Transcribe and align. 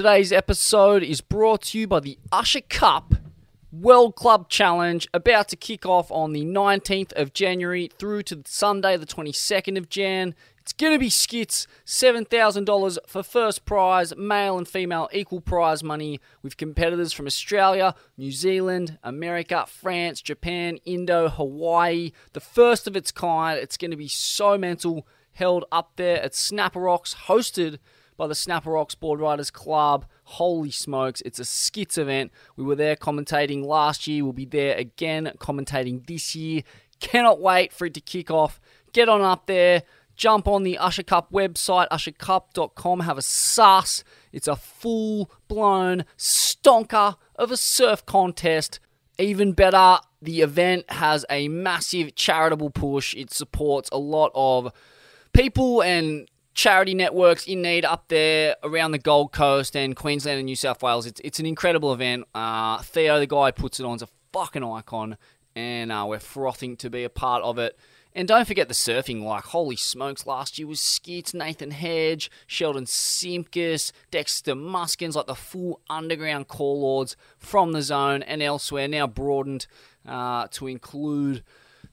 Today's 0.00 0.32
episode 0.32 1.02
is 1.02 1.20
brought 1.20 1.60
to 1.60 1.78
you 1.78 1.86
by 1.86 2.00
the 2.00 2.16
Usher 2.32 2.62
Cup 2.62 3.12
World 3.70 4.16
Club 4.16 4.48
Challenge, 4.48 5.06
about 5.12 5.48
to 5.48 5.56
kick 5.56 5.84
off 5.84 6.10
on 6.10 6.32
the 6.32 6.42
19th 6.42 7.12
of 7.12 7.34
January 7.34 7.90
through 7.98 8.22
to 8.22 8.40
Sunday, 8.46 8.96
the 8.96 9.04
22nd 9.04 9.76
of 9.76 9.90
Jan. 9.90 10.34
It's 10.58 10.72
going 10.72 10.94
to 10.94 10.98
be 10.98 11.10
skits, 11.10 11.66
$7,000 11.84 12.96
for 13.06 13.22
first 13.22 13.66
prize, 13.66 14.16
male 14.16 14.56
and 14.56 14.66
female 14.66 15.10
equal 15.12 15.42
prize 15.42 15.84
money, 15.84 16.18
with 16.42 16.56
competitors 16.56 17.12
from 17.12 17.26
Australia, 17.26 17.94
New 18.16 18.32
Zealand, 18.32 18.98
America, 19.02 19.66
France, 19.68 20.22
Japan, 20.22 20.78
Indo, 20.86 21.28
Hawaii. 21.28 22.12
The 22.32 22.40
first 22.40 22.86
of 22.86 22.96
its 22.96 23.12
kind. 23.12 23.58
It's 23.58 23.76
going 23.76 23.90
to 23.90 23.98
be 23.98 24.08
so 24.08 24.56
mental, 24.56 25.06
held 25.32 25.66
up 25.70 25.92
there 25.96 26.22
at 26.22 26.34
Snapper 26.34 26.80
Rocks, 26.80 27.14
hosted 27.26 27.76
by 28.20 28.26
the 28.26 28.34
Snapper 28.34 28.72
Rocks 28.72 28.94
Board 28.94 29.18
Riders 29.18 29.50
Club. 29.50 30.04
Holy 30.24 30.70
smokes, 30.70 31.22
it's 31.22 31.38
a 31.38 31.44
skits 31.44 31.96
event. 31.96 32.30
We 32.54 32.62
were 32.62 32.74
there 32.74 32.94
commentating 32.94 33.64
last 33.64 34.06
year. 34.06 34.22
We'll 34.22 34.34
be 34.34 34.44
there 34.44 34.76
again 34.76 35.32
commentating 35.38 36.06
this 36.06 36.34
year. 36.36 36.60
Cannot 37.00 37.40
wait 37.40 37.72
for 37.72 37.86
it 37.86 37.94
to 37.94 38.00
kick 38.02 38.30
off. 38.30 38.60
Get 38.92 39.08
on 39.08 39.22
up 39.22 39.46
there. 39.46 39.84
Jump 40.16 40.46
on 40.48 40.64
the 40.64 40.76
Usher 40.76 41.02
Cup 41.02 41.32
website, 41.32 41.88
ushercup.com. 41.88 43.00
Have 43.00 43.16
a 43.16 43.22
sus. 43.22 44.04
It's 44.34 44.48
a 44.48 44.54
full 44.54 45.30
blown 45.48 46.04
stonker 46.18 47.16
of 47.36 47.50
a 47.50 47.56
surf 47.56 48.04
contest. 48.04 48.80
Even 49.18 49.54
better, 49.54 49.96
the 50.20 50.42
event 50.42 50.84
has 50.90 51.24
a 51.30 51.48
massive 51.48 52.16
charitable 52.16 52.68
push. 52.68 53.14
It 53.14 53.32
supports 53.32 53.88
a 53.90 53.98
lot 53.98 54.30
of 54.34 54.74
people 55.32 55.82
and 55.82 56.28
charity 56.54 56.94
networks 56.94 57.46
in 57.46 57.62
need 57.62 57.84
up 57.84 58.08
there 58.08 58.56
around 58.62 58.92
the 58.92 58.98
Gold 58.98 59.32
Coast 59.32 59.76
and 59.76 59.94
Queensland 59.96 60.38
and 60.38 60.46
New 60.46 60.56
South 60.56 60.82
Wales. 60.82 61.06
It's, 61.06 61.20
it's 61.24 61.38
an 61.38 61.46
incredible 61.46 61.92
event. 61.92 62.24
Uh, 62.34 62.78
Theo, 62.78 63.18
the 63.18 63.26
guy 63.26 63.46
who 63.46 63.52
puts 63.52 63.80
it 63.80 63.86
on, 63.86 63.96
is 63.96 64.02
a 64.02 64.08
fucking 64.32 64.64
icon, 64.64 65.16
and 65.54 65.90
uh, 65.92 66.04
we're 66.06 66.18
frothing 66.18 66.76
to 66.78 66.90
be 66.90 67.04
a 67.04 67.10
part 67.10 67.42
of 67.42 67.58
it. 67.58 67.78
And 68.12 68.26
don't 68.26 68.46
forget 68.46 68.66
the 68.66 68.74
surfing, 68.74 69.22
like, 69.22 69.44
holy 69.44 69.76
smokes, 69.76 70.26
last 70.26 70.58
year 70.58 70.66
was 70.66 70.80
Skits, 70.80 71.32
Nathan 71.32 71.70
Hedge, 71.70 72.28
Sheldon 72.48 72.84
Simkus, 72.84 73.92
Dexter 74.10 74.56
Muskins, 74.56 75.14
like 75.14 75.26
the 75.26 75.36
full 75.36 75.80
underground 75.88 76.48
core 76.48 76.76
lords 76.76 77.16
from 77.38 77.70
the 77.70 77.82
zone 77.82 78.24
and 78.24 78.42
elsewhere, 78.42 78.88
now 78.88 79.06
broadened 79.06 79.68
uh, 80.08 80.48
to 80.50 80.66
include 80.66 81.44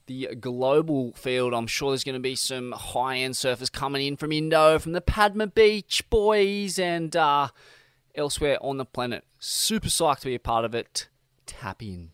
the 0.08 0.34
global 0.34 1.12
field. 1.12 1.54
I'm 1.54 1.68
sure 1.68 1.92
there's 1.92 2.02
going 2.02 2.14
to 2.14 2.20
be 2.20 2.34
some 2.34 2.72
high 2.72 3.18
end 3.18 3.34
surfers 3.34 3.70
coming 3.70 4.04
in 4.04 4.16
from 4.16 4.32
Indo, 4.32 4.78
from 4.80 4.92
the 4.92 5.00
Padma 5.00 5.46
Beach 5.46 6.02
boys, 6.10 6.78
and 6.78 7.14
uh, 7.14 7.48
elsewhere 8.16 8.58
on 8.60 8.78
the 8.78 8.84
planet. 8.84 9.24
Super 9.38 9.88
psyched 9.88 10.20
to 10.20 10.26
be 10.26 10.34
a 10.34 10.40
part 10.40 10.64
of 10.64 10.74
it. 10.74 11.08
Tap 11.46 11.82
in. 11.82 12.10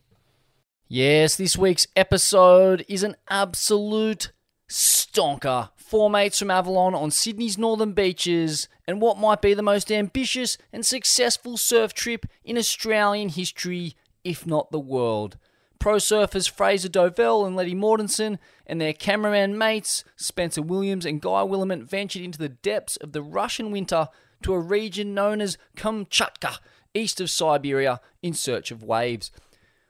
Yes, 0.87 1.35
this 1.35 1.57
week's 1.57 1.87
episode 1.95 2.85
is 2.87 3.01
an 3.01 3.15
absolute 3.27 4.31
stonker. 4.69 5.69
Four 5.75 6.09
mates 6.09 6.39
from 6.39 6.51
Avalon 6.51 6.93
on 6.93 7.09
Sydney's 7.09 7.57
northern 7.57 7.93
beaches, 7.93 8.67
and 8.85 9.01
what 9.01 9.17
might 9.17 9.41
be 9.41 9.53
the 9.53 9.63
most 9.63 9.91
ambitious 9.91 10.57
and 10.71 10.85
successful 10.85 11.57
surf 11.57 11.93
trip 11.93 12.25
in 12.43 12.57
Australian 12.57 13.29
history, 13.29 13.95
if 14.23 14.45
not 14.45 14.71
the 14.71 14.79
world. 14.79 15.37
Pro 15.79 15.95
surfers 15.95 16.49
Fraser 16.49 16.89
Dovell 16.89 17.45
and 17.45 17.55
Letty 17.55 17.75
Mortensen 17.75 18.39
and 18.65 18.81
their 18.81 18.93
cameraman 18.93 19.57
mates, 19.57 20.03
Spencer 20.15 20.61
Williams 20.61 21.05
and 21.05 21.21
Guy 21.21 21.43
Williment, 21.43 21.83
ventured 21.83 22.23
into 22.23 22.39
the 22.39 22.49
depths 22.49 22.97
of 22.97 23.11
the 23.11 23.21
Russian 23.21 23.71
winter 23.71 24.09
to 24.43 24.53
a 24.53 24.59
region 24.59 25.13
known 25.13 25.41
as 25.41 25.57
Kamchatka, 25.75 26.59
east 26.93 27.21
of 27.21 27.29
Siberia, 27.29 27.99
in 28.21 28.33
search 28.33 28.71
of 28.71 28.83
waves. 28.83 29.31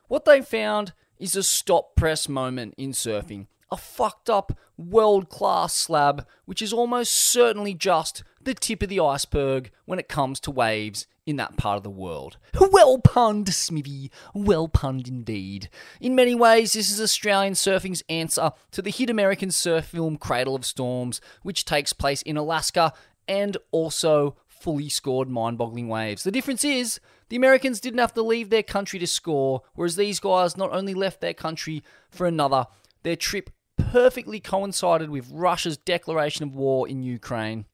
What 0.07 0.25
they 0.25 0.41
found 0.41 0.93
is 1.17 1.35
a 1.35 1.43
stop 1.43 1.95
press 1.95 2.27
moment 2.27 2.73
in 2.77 2.91
surfing. 2.91 3.47
A 3.71 3.77
fucked 3.77 4.29
up, 4.29 4.57
world 4.77 5.29
class 5.29 5.73
slab, 5.73 6.27
which 6.45 6.61
is 6.61 6.71
almost 6.71 7.13
certainly 7.13 7.73
just 7.73 8.23
the 8.45 8.53
tip 8.53 8.81
of 8.81 8.89
the 8.89 8.99
iceberg 8.99 9.71
when 9.85 9.99
it 9.99 10.07
comes 10.07 10.39
to 10.41 10.51
waves 10.51 11.07
in 11.25 11.35
that 11.37 11.57
part 11.57 11.77
of 11.77 11.83
the 11.83 11.89
world. 11.89 12.37
Well 12.59 12.99
punned, 12.99 13.53
Smithy. 13.53 14.11
Well 14.33 14.67
punned 14.67 15.07
indeed. 15.07 15.69
In 15.99 16.15
many 16.15 16.35
ways, 16.35 16.73
this 16.73 16.91
is 16.91 17.01
Australian 17.01 17.55
surfing's 17.55 18.03
answer 18.07 18.51
to 18.71 18.81
the 18.81 18.91
hit 18.91 19.09
American 19.09 19.51
surf 19.51 19.85
film 19.85 20.17
Cradle 20.17 20.55
of 20.55 20.65
Storms, 20.65 21.19
which 21.41 21.65
takes 21.65 21.93
place 21.93 22.21
in 22.21 22.37
Alaska 22.37 22.93
and 23.27 23.57
also 23.71 24.37
fully 24.47 24.89
scored 24.89 25.29
mind 25.29 25.57
boggling 25.57 25.87
waves. 25.87 26.23
The 26.23 26.31
difference 26.31 26.63
is, 26.63 26.99
the 27.29 27.35
Americans 27.35 27.79
didn't 27.79 27.99
have 27.99 28.13
to 28.13 28.21
leave 28.21 28.49
their 28.49 28.63
country 28.63 28.99
to 28.99 29.07
score, 29.07 29.63
whereas 29.73 29.95
these 29.95 30.19
guys 30.19 30.55
not 30.55 30.71
only 30.71 30.93
left 30.93 31.21
their 31.21 31.33
country 31.33 31.83
for 32.09 32.27
another, 32.27 32.67
their 33.03 33.15
trip 33.15 33.49
perfectly 33.77 34.39
coincided 34.39 35.09
with 35.09 35.31
Russia's 35.31 35.77
declaration 35.77 36.43
of 36.43 36.55
war 36.55 36.87
in 36.87 37.03
Ukraine. 37.03 37.65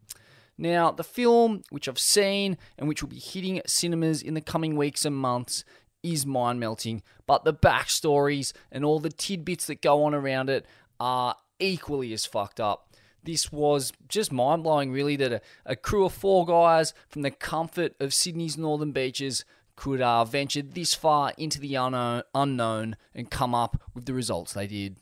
Now, 0.62 0.92
the 0.92 1.04
film, 1.04 1.64
which 1.72 1.90
I've 1.90 1.98
seen 1.98 2.56
and 2.78 2.88
which 2.88 3.02
will 3.02 3.10
be 3.10 3.18
hitting 3.18 3.64
cinemas 3.66 4.22
in 4.22 4.36
the 4.36 4.42
coming 4.42 4.76
weeks 4.76 5.06
and 5.06 5.16
months, 5.16 5.64
is 6.04 6.24
mind 6.24 6.60
melting, 6.60 7.02
but 7.26 7.44
the 7.44 7.54
backstories 7.54 8.54
and 8.72 8.86
all 8.86 9.00
the 9.00 9.10
tidbits 9.10 9.66
that 9.66 9.82
go 9.82 10.04
on 10.04 10.14
around 10.14 10.52
it 10.52 10.68
are 11.00 11.36
equally 11.60 12.14
as 12.14 12.28
fucked 12.28 12.60
up. 12.60 12.94
This 13.24 13.52
was 13.52 13.92
just 14.08 14.32
mind 14.32 14.62
blowing, 14.62 14.92
really, 14.92 15.16
that 15.16 15.34
a, 15.34 15.42
a, 15.66 15.76
crew 15.76 16.06
of 16.06 16.14
four 16.14 16.46
guys 16.46 16.94
from 17.10 17.24
the 17.24 17.32
comfort 17.32 17.96
of 18.00 18.14
Sydney's 18.14 18.56
northern 18.56 18.92
beaches 18.92 19.44
could 19.76 20.00
uh, 20.00 20.26
venture 20.26 20.62
this 20.62 20.94
far 20.94 21.34
into 21.40 21.60
the 21.60 21.74
unknown, 21.74 22.22
unknown 22.36 22.98
and 23.16 23.32
come 23.32 23.56
up 23.56 23.82
with 23.96 24.06
the 24.06 24.14
results 24.14 24.54
they 24.54 24.68
did. 24.68 24.96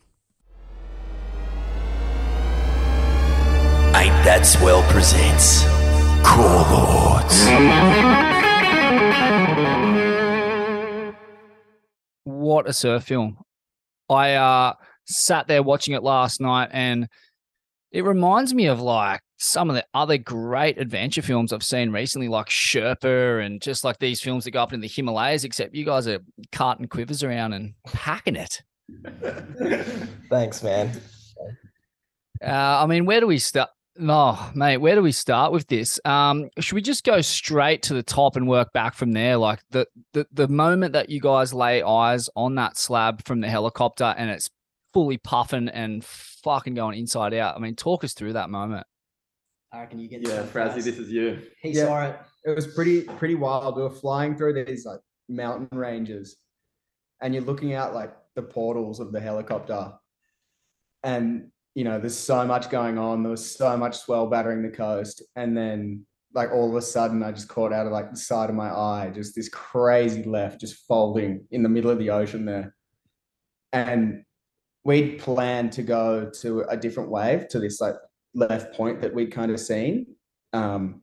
Ain't 4.00 4.14
That 4.24 4.46
Swell 4.46 4.82
presents 4.84 5.66
Core 6.24 6.64
Lords. 6.72 7.36
What 12.24 12.70
a 12.70 12.72
surf 12.72 13.04
film. 13.04 13.40
I 14.10 14.36
uh, 14.36 14.76
sat 15.06 15.50
there 15.50 15.62
watching 15.62 15.96
it 15.96 16.02
last 16.02 16.40
night 16.40 16.70
and 16.72 17.10
it 17.92 18.06
reminds 18.06 18.54
me 18.54 18.68
of 18.68 18.80
like 18.80 19.20
some 19.38 19.70
of 19.70 19.76
the 19.76 19.86
other 19.94 20.18
great 20.18 20.80
adventure 20.80 21.22
films 21.22 21.52
I've 21.52 21.62
seen 21.62 21.92
recently, 21.92 22.30
like 22.30 22.48
Sherpa 22.48 23.46
and 23.46 23.62
just 23.62 23.84
like 23.84 24.00
these 24.00 24.22
films 24.22 24.46
that 24.46 24.52
go 24.52 24.64
up 24.64 24.72
in 24.72 24.80
the 24.80 24.88
Himalayas, 24.88 25.44
except 25.44 25.76
you 25.76 25.84
guys 25.84 26.08
are 26.08 26.20
carting 26.54 26.88
quivers 26.88 27.22
around 27.22 27.52
and 27.52 27.74
packing 27.86 28.38
it. 28.38 28.62
Thanks, 30.30 30.64
man. 30.64 30.90
Uh, 32.42 32.82
I 32.82 32.86
mean, 32.86 33.06
where 33.06 33.20
do 33.20 33.28
we 33.28 33.40
start? 33.40 33.70
Oh, 34.02 34.52
mate, 34.56 34.78
where 34.78 34.96
do 34.96 35.02
we 35.02 35.12
start 35.12 35.52
with 35.52 35.68
this? 35.68 36.00
Um, 36.06 36.50
should 36.60 36.76
we 36.76 36.82
just 36.82 37.04
go 37.04 37.20
straight 37.22 37.84
to 37.84 37.94
the 37.94 38.04
top 38.04 38.38
and 38.38 38.48
work 38.48 38.72
back 38.72 38.94
from 38.94 39.12
there? 39.12 39.36
Like 39.36 39.60
the, 39.72 39.88
the 40.14 40.26
the 40.32 40.48
moment 40.48 40.94
that 40.94 41.10
you 41.10 41.20
guys 41.20 41.54
lay 41.54 41.84
eyes 41.84 42.30
on 42.36 42.56
that 42.56 42.78
slab 42.78 43.26
from 43.26 43.42
the 43.42 43.50
helicopter 43.50 44.16
and 44.18 44.30
it's 44.30 44.50
fully 44.94 45.18
puffing 45.18 45.68
and 45.68 46.04
fucking 46.06 46.76
going 46.76 46.98
inside 46.98 47.34
out. 47.34 47.56
I 47.56 47.60
mean, 47.60 47.76
talk 47.76 48.04
us 48.04 48.14
through 48.14 48.34
that 48.34 48.50
moment. 48.50 48.88
I 49.72 49.82
reckon 49.82 50.00
you 50.00 50.08
get. 50.08 50.26
Yeah, 50.26 50.44
Frazzy, 50.44 50.82
this 50.82 50.98
is 50.98 51.12
you. 51.12 51.42
He 51.62 51.72
yeah, 51.72 51.86
saw 51.86 52.06
it. 52.06 52.20
It 52.46 52.56
was 52.56 52.68
pretty 52.68 53.02
pretty 53.02 53.36
wild. 53.36 53.76
We 53.76 53.84
were 53.84 53.90
flying 53.90 54.36
through 54.36 54.64
these 54.66 54.86
like 54.86 55.00
mountain 55.28 55.78
ranges, 55.78 56.38
and 57.22 57.34
you're 57.34 57.44
looking 57.44 57.74
out 57.74 57.94
like 57.94 58.14
the 58.36 58.42
portals 58.42 59.00
of 59.00 59.12
the 59.12 59.20
helicopter, 59.20 59.92
and 61.04 61.52
you 61.76 61.84
know, 61.84 62.00
there's 62.00 62.18
so 62.18 62.46
much 62.46 62.70
going 62.70 62.98
on. 62.98 63.24
There 63.24 63.32
was 63.32 63.56
so 63.56 63.78
much 63.78 63.98
swell 64.00 64.28
battering 64.28 64.62
the 64.62 64.70
coast. 64.70 65.24
And 65.36 65.56
then 65.56 66.06
like 66.34 66.52
all 66.52 66.70
of 66.70 66.76
a 66.76 66.82
sudden 66.82 67.24
I 67.24 67.32
just 67.32 67.48
caught 67.48 67.74
out 67.74 67.86
of 67.86 67.92
like 67.92 68.12
the 68.12 68.18
side 68.18 68.50
of 68.50 68.56
my 68.56 68.70
eye, 68.70 69.12
just 69.14 69.36
this 69.36 69.50
crazy 69.50 70.24
left 70.24 70.62
just 70.62 70.86
folding 70.88 71.46
in 71.52 71.64
the 71.64 71.70
middle 71.70 71.92
of 71.92 72.00
the 72.00 72.10
ocean 72.10 72.46
there. 72.46 72.76
And 73.72 74.24
we'd 74.84 75.20
planned 75.20 75.72
to 75.74 75.84
go 75.84 76.30
to 76.42 76.62
a 76.62 76.78
different 76.78 77.12
wave 77.12 77.48
to 77.50 77.60
this 77.60 77.80
like 77.82 77.96
left 78.34 78.74
point 78.76 79.02
that 79.02 79.14
we'd 79.14 79.32
kind 79.32 79.52
of 79.52 79.60
seen. 79.60 80.08
Um, 80.54 81.02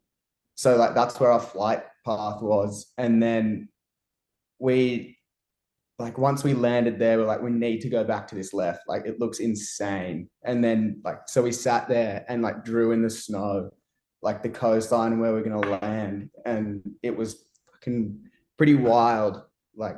so 0.56 0.76
like 0.76 0.94
that's 0.94 1.20
where 1.20 1.30
our 1.30 1.40
flight 1.40 1.84
path 2.04 2.40
was. 2.40 2.92
And 2.98 3.22
then 3.22 3.68
we 4.58 5.15
like 5.98 6.18
once 6.18 6.44
we 6.44 6.52
landed 6.52 6.98
there, 6.98 7.18
we're 7.18 7.26
like, 7.26 7.40
we 7.40 7.50
need 7.50 7.80
to 7.80 7.88
go 7.88 8.04
back 8.04 8.28
to 8.28 8.34
this 8.34 8.52
left. 8.52 8.82
Like 8.86 9.06
it 9.06 9.18
looks 9.18 9.38
insane. 9.38 10.28
And 10.44 10.62
then 10.62 11.00
like 11.04 11.20
so 11.26 11.42
we 11.42 11.52
sat 11.52 11.88
there 11.88 12.24
and 12.28 12.42
like 12.42 12.64
drew 12.64 12.92
in 12.92 13.02
the 13.02 13.10
snow, 13.10 13.70
like 14.22 14.42
the 14.42 14.48
coastline 14.48 15.18
where 15.18 15.32
we're 15.32 15.42
gonna 15.42 15.78
land. 15.80 16.30
And 16.44 16.82
it 17.02 17.16
was 17.16 17.44
fucking 17.72 18.18
pretty 18.58 18.74
wild, 18.74 19.42
like 19.74 19.96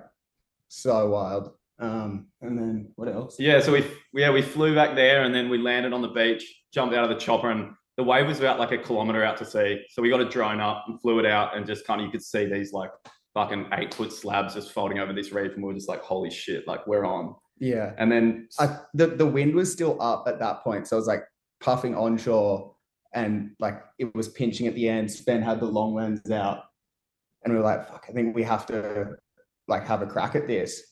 so 0.68 1.10
wild. 1.10 1.52
Um, 1.80 2.26
and 2.42 2.58
then 2.58 2.90
what 2.96 3.08
else? 3.08 3.36
Yeah, 3.38 3.60
so 3.60 3.72
we 3.72 3.84
yeah 4.12 4.30
we 4.30 4.42
flew 4.42 4.74
back 4.74 4.94
there 4.94 5.22
and 5.24 5.34
then 5.34 5.48
we 5.48 5.58
landed 5.58 5.92
on 5.92 6.02
the 6.02 6.08
beach, 6.08 6.62
jumped 6.72 6.94
out 6.94 7.04
of 7.04 7.10
the 7.10 7.16
chopper 7.16 7.50
and 7.50 7.72
the 7.96 8.04
wave 8.04 8.28
was 8.28 8.38
about 8.38 8.60
like 8.60 8.70
a 8.70 8.78
kilometer 8.78 9.24
out 9.24 9.36
to 9.38 9.44
sea. 9.44 9.82
So 9.90 10.00
we 10.00 10.08
got 10.08 10.20
a 10.20 10.28
drone 10.28 10.60
up 10.60 10.84
and 10.86 11.00
flew 11.00 11.18
it 11.18 11.26
out, 11.26 11.56
and 11.56 11.66
just 11.66 11.84
kind 11.84 12.00
of 12.00 12.06
you 12.06 12.12
could 12.12 12.22
see 12.22 12.46
these 12.46 12.72
like 12.72 12.90
fucking 13.34 13.66
eight 13.74 13.94
foot 13.94 14.12
slabs 14.12 14.54
just 14.54 14.72
folding 14.72 14.98
over 14.98 15.12
this 15.12 15.32
reef, 15.32 15.52
and 15.54 15.62
we 15.62 15.68
were 15.68 15.74
just 15.74 15.88
like, 15.88 16.02
holy 16.02 16.30
shit, 16.30 16.66
like 16.66 16.86
we're 16.86 17.04
on. 17.04 17.34
Yeah. 17.60 17.92
And 17.98 18.10
then 18.10 18.48
I, 18.58 18.78
the, 18.94 19.08
the 19.08 19.26
wind 19.26 19.54
was 19.54 19.72
still 19.72 20.00
up 20.00 20.24
at 20.28 20.38
that 20.38 20.62
point. 20.62 20.86
So 20.86 20.96
it 20.96 21.00
was 21.00 21.08
like 21.08 21.24
puffing 21.60 21.94
onshore 21.94 22.74
and 23.14 23.50
like 23.58 23.82
it 23.98 24.14
was 24.14 24.28
pinching 24.28 24.66
at 24.66 24.74
the 24.74 24.88
end. 24.88 25.10
Spen 25.10 25.42
had 25.42 25.60
the 25.60 25.66
long 25.66 25.94
lens 25.94 26.30
out. 26.30 26.64
And 27.44 27.52
we 27.52 27.58
were 27.58 27.64
like, 27.64 27.88
fuck, 27.88 28.06
I 28.08 28.12
think 28.12 28.34
we 28.34 28.42
have 28.42 28.66
to 28.66 29.16
like 29.66 29.86
have 29.86 30.02
a 30.02 30.06
crack 30.06 30.34
at 30.34 30.46
this. 30.46 30.82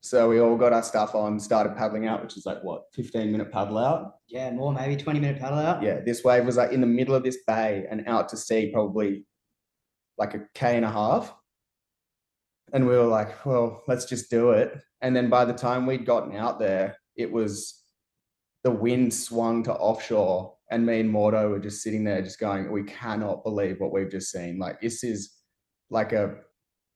So 0.00 0.28
we 0.28 0.38
all 0.38 0.56
got 0.56 0.74
our 0.74 0.82
stuff 0.82 1.14
on, 1.14 1.40
started 1.40 1.76
paddling 1.76 2.06
out, 2.06 2.22
which 2.22 2.36
is 2.36 2.44
like 2.44 2.62
what, 2.62 2.82
15 2.92 3.32
minute 3.32 3.50
paddle 3.50 3.78
out. 3.78 4.16
Yeah, 4.28 4.50
more 4.50 4.72
maybe 4.72 4.96
20 4.96 5.18
minute 5.18 5.40
paddle 5.40 5.58
out. 5.58 5.82
Yeah, 5.82 6.00
this 6.04 6.22
wave 6.22 6.44
was 6.44 6.58
like 6.58 6.72
in 6.72 6.82
the 6.82 6.86
middle 6.86 7.14
of 7.14 7.22
this 7.22 7.38
bay 7.46 7.86
and 7.90 8.06
out 8.06 8.28
to 8.30 8.36
sea, 8.36 8.70
probably 8.70 9.24
like 10.18 10.34
a 10.34 10.42
K 10.54 10.76
and 10.76 10.84
a 10.84 10.90
half. 10.90 11.34
And 12.74 12.86
we 12.86 12.96
were 12.96 13.06
like, 13.06 13.46
well, 13.46 13.82
let's 13.88 14.04
just 14.04 14.28
do 14.30 14.50
it. 14.50 14.76
And 15.00 15.14
then 15.14 15.30
by 15.30 15.44
the 15.44 15.52
time 15.52 15.86
we'd 15.86 16.04
gotten 16.04 16.36
out 16.36 16.58
there, 16.58 16.96
it 17.16 17.30
was 17.30 17.82
the 18.64 18.70
wind 18.70 19.14
swung 19.14 19.62
to 19.62 19.72
offshore. 19.72 20.54
And 20.70 20.84
me 20.84 21.00
and 21.00 21.14
Mordo 21.14 21.50
were 21.50 21.60
just 21.60 21.82
sitting 21.82 22.02
there, 22.02 22.20
just 22.20 22.40
going, 22.40 22.70
we 22.72 22.82
cannot 22.82 23.44
believe 23.44 23.76
what 23.78 23.92
we've 23.92 24.10
just 24.10 24.32
seen. 24.32 24.58
Like, 24.58 24.80
this 24.80 25.04
is 25.04 25.32
like 25.88 26.12
a, 26.12 26.34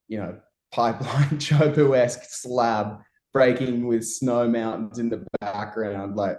you 0.09 0.19
know, 0.19 0.39
pipeline 0.73 1.29
Chopu 1.39 1.97
esque 1.97 2.25
slab 2.25 2.99
breaking 3.33 3.87
with 3.87 4.05
snow 4.05 4.49
mountains 4.49 4.99
in 4.99 5.09
the 5.09 5.25
background. 5.41 6.17
Like, 6.17 6.39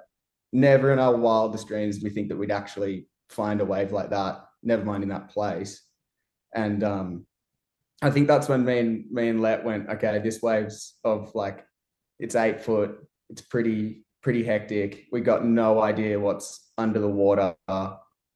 never 0.52 0.92
in 0.92 1.00
our 1.00 1.16
wildest 1.16 1.68
dreams 1.68 2.00
we 2.04 2.10
think 2.10 2.28
that 2.30 2.38
we'd 2.38 2.52
actually 2.52 3.08
find 3.30 3.62
a 3.62 3.66
wave 3.66 3.92
like 3.92 4.10
that, 4.10 4.44
never 4.64 4.84
mind 4.84 5.04
in 5.04 5.10
that 5.10 5.30
place. 5.30 5.84
And 6.54 6.84
um, 6.84 7.26
I 8.02 8.10
think 8.10 8.28
that's 8.28 8.48
when 8.48 8.64
me 8.64 8.80
and 8.80 9.06
me 9.12 9.30
and 9.30 9.42
Let 9.42 9.64
went, 9.64 9.90
okay, 9.90 10.20
this 10.20 10.42
wave's 10.42 10.96
of 11.04 11.34
like 11.36 11.66
it's 12.20 12.36
eight 12.36 12.62
foot, 12.62 12.98
it's 13.30 13.42
pretty, 13.42 14.06
pretty 14.22 14.44
hectic. 14.44 15.06
We 15.12 15.22
got 15.22 15.46
no 15.46 15.82
idea 15.82 16.20
what's 16.20 16.72
under 16.78 17.00
the 17.00 17.10
water, 17.10 17.56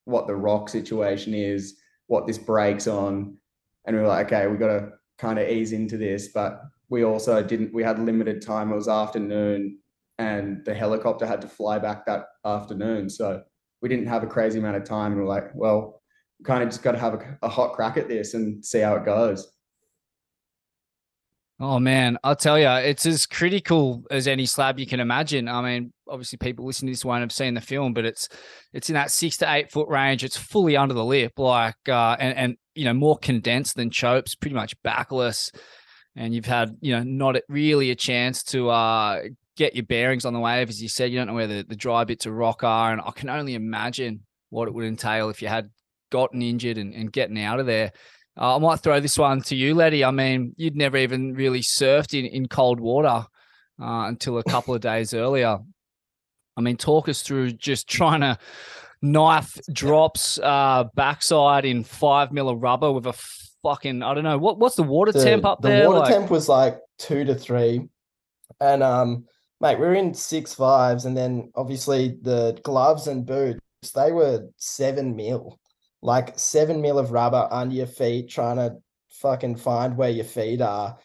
what 0.06 0.28
the 0.28 0.36
rock 0.36 0.70
situation 0.70 1.34
is, 1.34 1.78
what 2.08 2.28
this 2.28 2.38
breaks 2.38 2.88
on. 2.88 3.38
And 3.86 3.96
we 3.96 4.02
were 4.02 4.08
like, 4.08 4.28
okay, 4.28 4.48
we 4.48 4.58
gotta 4.58 4.92
kind 5.18 5.40
of 5.40 5.48
ease 5.48 5.72
into 5.72 5.98
this. 5.98 6.30
But 6.30 6.62
we 6.90 7.04
also 7.04 7.42
didn't, 7.42 7.74
we 7.74 7.84
had 7.84 8.00
limited 8.00 8.42
time. 8.42 8.72
It 8.72 8.76
was 8.76 8.88
afternoon 8.88 9.80
and 10.18 10.64
the 10.66 10.74
helicopter 10.74 11.26
had 11.26 11.42
to 11.42 11.48
fly 11.48 11.80
back 11.80 12.06
that 12.06 12.26
afternoon. 12.46 13.10
So 13.10 13.44
we 13.82 13.90
didn't 13.90 14.08
have 14.08 14.24
a 14.24 14.28
crazy 14.28 14.60
amount 14.60 14.78
of 14.78 14.84
time. 14.84 15.14
And 15.14 15.22
we're 15.22 15.28
like, 15.28 15.54
well, 15.54 16.03
kind 16.44 16.64
of 16.64 16.70
just 16.70 16.84
got 16.84 16.94
to 16.94 17.00
have 17.00 17.14
a, 17.14 17.38
a, 17.44 17.50
hot 17.50 17.74
crack 17.74 17.98
at 17.98 18.08
this 18.08 18.34
and 18.34 18.64
see 18.64 18.80
how 18.80 18.96
it 18.96 19.06
goes. 19.06 19.54
Oh 21.60 21.80
man, 21.80 22.18
I'll 22.24 22.36
tell 22.36 22.60
you, 22.60 22.68
it's 22.68 23.06
as 23.06 23.26
critical 23.26 24.04
as 24.12 24.28
any 24.28 24.46
slab 24.46 24.80
you 24.80 24.86
can 24.86 25.00
imagine. 25.00 25.48
I 25.48 25.62
mean, 25.62 25.94
obviously, 26.10 26.38
people 26.38 26.66
listening 26.66 26.90
to 26.90 26.92
this 26.92 27.06
won't 27.06 27.22
have 27.22 27.32
seen 27.32 27.54
the 27.54 27.62
film, 27.62 27.94
but 27.94 28.06
it's 28.06 28.28
it's 28.74 28.90
in 28.90 28.96
that 28.96 29.12
six 29.12 29.38
to 29.38 29.54
eight 29.54 29.72
foot 29.72 29.88
range. 29.88 30.24
It's 30.24 30.36
fully 30.36 30.76
under 30.76 30.94
the 30.94 31.06
lip, 31.06 31.38
like 31.38 31.76
uh, 31.88 32.18
and 32.20 32.38
and 32.38 32.58
you 32.76 32.86
know 32.86 32.94
more 32.94 33.18
condensed 33.18 33.76
than 33.76 33.92
Chopes, 33.92 34.36
pretty 34.36 34.56
much 34.56 34.76
backless. 34.84 35.52
And 36.16 36.34
you've 36.34 36.46
had 36.46 36.76
you 36.82 36.96
know 36.96 37.04
not 37.04 37.38
really 37.48 37.92
a 37.92 37.96
chance 37.96 38.44
to 38.46 38.70
uh, 38.70 39.22
get 39.56 39.76
your 39.76 39.86
bearings 39.86 40.26
on 40.26 40.34
the 40.34 40.40
wave, 40.40 40.70
as 40.70 40.82
you 40.82 40.90
said. 40.90 41.12
You 41.12 41.20
don't 41.20 41.28
know 41.28 41.34
where 41.36 41.48
the, 41.48 41.66
the 41.68 41.76
dry 41.76 42.04
bits 42.04 42.26
of 42.26 42.34
rock 42.34 42.64
are, 42.64 42.92
and 42.92 43.00
I 43.00 43.12
can 43.12 43.30
only 43.30 43.54
imagine 43.54 44.26
what 44.50 44.68
it 44.68 44.74
would 44.74 44.86
entail 44.86 45.30
if 45.30 45.42
you 45.42 45.48
had 45.48 45.70
gotten 46.14 46.44
injured 46.44 46.78
and, 46.78 46.94
and 46.94 47.12
getting 47.12 47.42
out 47.42 47.60
of 47.60 47.66
there. 47.66 47.92
Uh, 48.40 48.56
I 48.56 48.60
might 48.60 48.80
throw 48.80 49.00
this 49.00 49.18
one 49.18 49.42
to 49.44 49.56
you, 49.56 49.74
Letty. 49.74 50.06
I 50.06 50.12
mean, 50.12 50.54
you'd 50.58 50.76
never 50.76 50.98
even 50.98 51.34
really 51.34 51.62
surfed 51.62 52.18
in, 52.18 52.26
in 52.28 52.48
cold 52.48 52.80
water 52.80 53.26
uh, 53.82 54.06
until 54.08 54.38
a 54.38 54.44
couple 54.44 54.76
of 54.76 54.82
days 54.92 55.16
earlier. 55.16 55.58
I 56.56 56.62
mean, 56.62 56.78
talk 56.78 57.10
us 57.10 57.24
through 57.24 57.54
just 57.54 57.90
trying 57.90 58.22
to 58.22 58.38
knife 59.02 59.60
drops 59.74 60.40
uh, 60.40 60.86
backside 60.96 61.66
in 61.66 61.84
five 61.84 62.32
mil 62.32 62.48
of 62.48 62.62
rubber 62.62 62.92
with 62.92 63.08
a 63.08 63.14
fucking 63.64 64.04
I 64.04 64.14
don't 64.14 64.24
know 64.24 64.38
what 64.38 64.60
what's 64.60 64.76
the 64.76 64.84
water 64.84 65.12
the, 65.12 65.24
temp 65.24 65.46
up 65.46 65.62
the 65.62 65.70
there? 65.70 65.84
The 65.84 65.90
water 65.90 66.00
like? 66.02 66.14
temp 66.14 66.30
was 66.30 66.48
like 66.48 66.80
two 67.00 67.26
to 67.26 67.34
three, 67.34 67.88
and 68.62 68.84
um, 68.84 69.26
mate, 69.62 69.80
we 69.80 69.86
are 69.88 69.96
in 69.96 70.14
six 70.14 70.54
fives, 70.54 71.06
and 71.06 71.18
then 71.18 71.52
obviously 71.56 72.18
the 72.22 72.60
gloves 72.64 73.08
and 73.08 73.26
boots 73.26 73.60
they 73.96 74.12
were 74.12 74.48
seven 74.58 75.16
mil 75.16 75.60
like 76.04 76.38
seven 76.38 76.82
mil 76.82 77.00
of 77.00 77.12
rubber 77.12 77.48
under 77.50 77.74
your 77.74 77.88
feet, 77.88 78.30
trying 78.30 78.58
to 78.58 78.76
fucking 79.10 79.56
find 79.56 79.96
where 79.96 80.10
your 80.10 80.26
feet 80.26 80.62
are, 80.62 80.98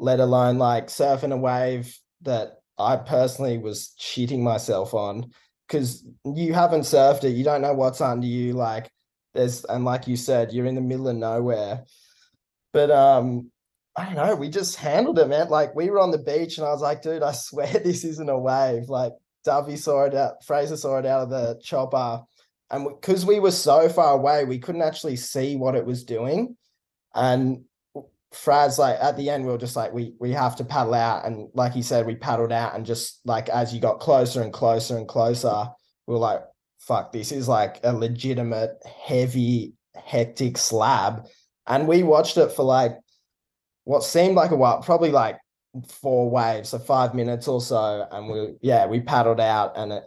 let 0.00 0.20
alone 0.20 0.58
like 0.58 0.86
surfing 0.86 1.32
a 1.32 1.36
wave 1.36 1.96
that 2.22 2.54
I 2.78 2.96
personally 2.96 3.58
was 3.58 3.90
cheating 3.98 4.42
myself 4.42 4.94
on 4.94 5.32
because 5.66 6.02
you 6.24 6.54
haven't 6.54 6.82
surfed 6.82 7.24
it. 7.24 7.36
You 7.36 7.44
don't 7.44 7.60
know 7.60 7.74
what's 7.74 8.00
under 8.00 8.26
you. 8.26 8.54
Like 8.54 8.90
there's, 9.34 9.64
and 9.66 9.84
like 9.84 10.08
you 10.08 10.16
said, 10.16 10.52
you're 10.52 10.66
in 10.66 10.76
the 10.76 10.80
middle 10.80 11.08
of 11.08 11.16
nowhere. 11.16 11.84
But 12.72 12.90
um, 12.90 13.50
I 13.96 14.06
don't 14.06 14.14
know. 14.14 14.34
We 14.34 14.48
just 14.48 14.76
handled 14.76 15.18
it, 15.18 15.28
man. 15.28 15.50
Like 15.50 15.74
we 15.74 15.90
were 15.90 16.00
on 16.00 16.10
the 16.10 16.18
beach, 16.18 16.56
and 16.56 16.66
I 16.66 16.70
was 16.70 16.80
like, 16.80 17.02
dude, 17.02 17.22
I 17.22 17.32
swear 17.32 17.66
this 17.66 18.02
isn't 18.02 18.30
a 18.30 18.38
wave. 18.38 18.88
Like 18.88 19.12
Dovey 19.44 19.76
saw 19.76 20.04
it 20.04 20.14
out, 20.14 20.42
Fraser 20.44 20.78
saw 20.78 20.98
it 20.98 21.06
out 21.06 21.24
of 21.24 21.30
the 21.30 21.60
chopper 21.62 22.22
and 22.70 22.86
because 22.86 23.24
we 23.24 23.40
were 23.40 23.50
so 23.50 23.88
far 23.88 24.12
away, 24.12 24.44
we 24.44 24.58
couldn't 24.58 24.82
actually 24.82 25.16
see 25.16 25.56
what 25.56 25.74
it 25.74 25.86
was 25.86 26.04
doing. 26.04 26.56
And 27.14 27.64
Fraz, 28.32 28.78
like 28.78 28.96
at 29.00 29.16
the 29.16 29.30
end, 29.30 29.46
we 29.46 29.52
were 29.52 29.58
just 29.58 29.76
like, 29.76 29.92
we 29.92 30.12
we 30.20 30.32
have 30.32 30.56
to 30.56 30.64
paddle 30.64 30.94
out. 30.94 31.24
And 31.24 31.48
like 31.54 31.72
he 31.72 31.82
said, 31.82 32.06
we 32.06 32.14
paddled 32.14 32.52
out, 32.52 32.74
and 32.74 32.84
just 32.84 33.20
like 33.24 33.48
as 33.48 33.74
you 33.74 33.80
got 33.80 34.00
closer 34.00 34.42
and 34.42 34.52
closer 34.52 34.98
and 34.98 35.08
closer, 35.08 35.66
we 36.06 36.14
were 36.14 36.20
like, 36.20 36.42
fuck, 36.78 37.12
this 37.12 37.32
is 37.32 37.48
like 37.48 37.80
a 37.84 37.92
legitimate, 37.92 38.76
heavy, 39.02 39.72
hectic 39.94 40.58
slab. 40.58 41.26
And 41.66 41.88
we 41.88 42.02
watched 42.02 42.36
it 42.36 42.52
for 42.52 42.64
like 42.64 42.98
what 43.84 44.02
seemed 44.04 44.34
like 44.34 44.50
a 44.50 44.56
while, 44.56 44.82
probably 44.82 45.10
like 45.10 45.38
four 45.88 46.30
waves, 46.30 46.70
so 46.70 46.78
five 46.78 47.14
minutes 47.14 47.48
or 47.48 47.62
so. 47.62 48.06
And 48.10 48.28
we 48.28 48.56
yeah, 48.60 48.86
we 48.86 49.00
paddled 49.00 49.40
out 49.40 49.72
and 49.76 49.92
it 49.92 50.04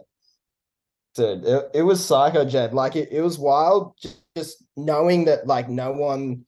dude, 1.14 1.44
it, 1.44 1.70
it 1.74 1.82
was 1.82 2.04
psycho 2.04 2.44
Jed. 2.44 2.74
Like 2.74 2.96
it, 2.96 3.10
it 3.10 3.20
was 3.20 3.38
wild 3.38 3.94
just 4.36 4.64
knowing 4.76 5.26
that 5.26 5.46
like 5.46 5.68
no 5.68 5.92
one 5.92 6.44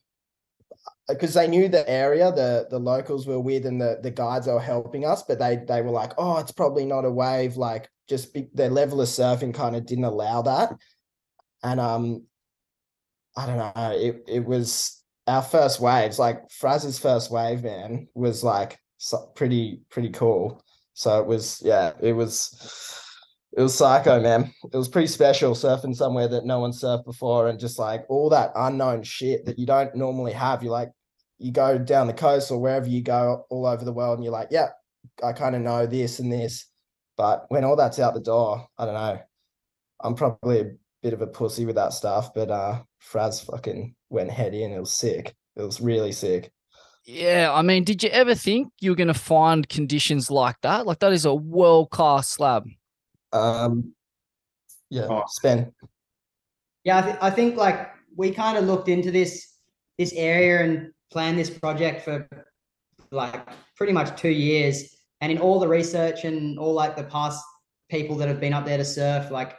because 1.09 1.35
they 1.35 1.47
knew 1.47 1.69
the 1.69 1.89
area 1.89 2.33
the 2.33 2.67
the 2.71 2.79
locals 2.79 3.27
were 3.27 3.41
with 3.41 3.67
and 3.67 3.81
the 3.81 3.99
the 4.03 4.11
guides 4.11 4.47
were 4.47 4.61
helping 4.61 5.05
us 5.05 5.23
but 5.23 5.39
they 5.39 5.57
they 5.69 5.83
were 5.83 5.91
like 5.91 6.13
oh 6.17 6.39
it's 6.39 6.53
probably 6.53 6.87
not 6.87 7.05
a 7.05 7.11
wave 7.11 7.57
like 7.57 7.91
just 8.09 8.33
be, 8.33 8.49
their 8.55 8.71
level 8.71 9.01
of 9.01 9.09
surfing 9.09 9.53
kind 9.53 9.77
of 9.77 9.85
didn't 9.85 10.05
allow 10.05 10.41
that 10.43 10.73
and 11.63 11.79
um 11.79 12.23
i 13.37 13.47
don't 13.47 13.59
know 13.59 13.73
it 13.93 14.25
it 14.27 14.45
was 14.45 15.03
our 15.27 15.43
first 15.43 15.81
waves 15.81 16.19
like 16.19 16.51
Fraz's 16.51 16.99
first 16.99 17.31
wave 17.31 17.63
man 17.63 18.09
was 18.15 18.43
like 18.43 18.79
pretty 19.35 19.81
pretty 19.91 20.11
cool 20.11 20.63
so 20.95 21.21
it 21.21 21.27
was 21.27 21.61
yeah 21.65 21.93
it 22.01 22.13
was 22.13 23.04
it 23.57 23.63
was 23.63 23.75
psycho, 23.75 24.21
man. 24.21 24.53
It 24.73 24.77
was 24.77 24.89
pretty 24.89 25.07
special 25.07 25.55
surfing 25.55 25.95
somewhere 25.95 26.27
that 26.29 26.45
no 26.45 26.59
one 26.59 26.73
surfed 26.73 27.05
before 27.05 27.49
and 27.49 27.59
just 27.59 27.79
like 27.79 28.05
all 28.09 28.29
that 28.31 28.53
unknown 28.57 29.03
shit 29.05 29.47
that 29.47 29.59
you 29.59 29.67
don't 29.67 29.95
normally 29.95 30.33
have. 30.33 30.63
You 30.63 30.71
like, 30.71 30.91
you 31.39 31.53
go 31.53 31.79
down 31.79 32.07
the 32.07 32.13
coast 32.13 32.51
or 32.51 32.61
wherever 32.61 32.87
you 32.87 33.01
go 33.01 33.45
all 33.51 33.67
over 33.67 33.85
the 33.85 33.93
world 33.93 34.19
and 34.19 34.25
you're 34.25 34.33
like, 34.33 34.49
yeah, 34.51 34.69
I 35.23 35.33
kind 35.33 35.55
of 35.55 35.63
know 35.63 35.87
this 35.87 36.19
and 36.19 36.33
this. 36.33 36.67
But 37.17 37.47
when 37.49 37.63
all 37.63 37.77
that's 37.77 38.01
out 38.01 38.15
the 38.15 38.21
door, 38.21 38.67
I 38.77 38.85
don't 38.87 38.95
know. 38.95 39.21
I'm 40.01 40.15
probably 40.17 40.61
a 40.61 40.71
bit 41.03 41.13
of 41.13 41.23
a 41.23 41.27
pussy 41.27 41.65
with 41.65 41.77
that 41.77 41.93
stuff, 41.93 42.35
but 42.35 42.51
uh 42.51 42.83
Fraz 43.01 43.45
fucking 43.45 43.95
went 44.11 44.31
head 44.31 44.55
in. 44.55 44.73
It 44.73 44.81
was 44.81 44.93
sick. 44.93 45.35
It 45.55 45.63
was 45.63 45.81
really 45.81 46.13
sick. 46.13 46.51
Yeah, 47.05 47.53
I 47.53 47.63
mean, 47.63 47.85
did 47.85 48.03
you 48.03 48.09
ever 48.09 48.35
think 48.35 48.73
you 48.81 48.91
were 48.91 48.97
going 48.97 49.09
to 49.09 49.15
find 49.15 49.69
conditions 49.69 50.31
like 50.31 50.57
that? 50.63 50.87
Like 50.87 51.01
that 51.01 51.13
is 51.13 51.27
a 51.27 51.35
world 51.35 51.91
class 51.91 52.29
slab. 52.29 52.67
Um, 53.35 53.93
yeah, 54.91 55.09
oh. 55.11 55.25
Spen. 55.27 55.73
Yeah, 56.85 56.99
I, 56.99 57.03
th- 57.03 57.17
I 57.21 57.31
think 57.31 57.57
like 57.57 57.91
we 58.17 58.31
kind 58.31 58.57
of 58.57 58.65
looked 58.65 58.89
into 58.89 59.11
this 59.11 59.55
this 59.99 60.13
area 60.13 60.65
and 60.65 60.93
planned 61.11 61.39
this 61.39 61.51
project 61.51 62.05
for 62.05 62.29
like 63.11 63.49
pretty 63.77 63.93
much 63.93 64.19
two 64.19 64.31
years. 64.31 64.97
And 65.21 65.33
in 65.33 65.39
all 65.39 65.59
the 65.59 65.69
research 65.69 66.25
and 66.25 66.59
all 66.59 66.75
like 66.75 66.97
the 66.97 67.05
past 67.05 67.43
people 67.91 68.17
that 68.17 68.29
have 68.29 68.41
been 68.41 68.53
up 68.53 68.65
there 68.65 68.77
to 68.77 68.85
surf, 68.85 69.31
like 69.31 69.57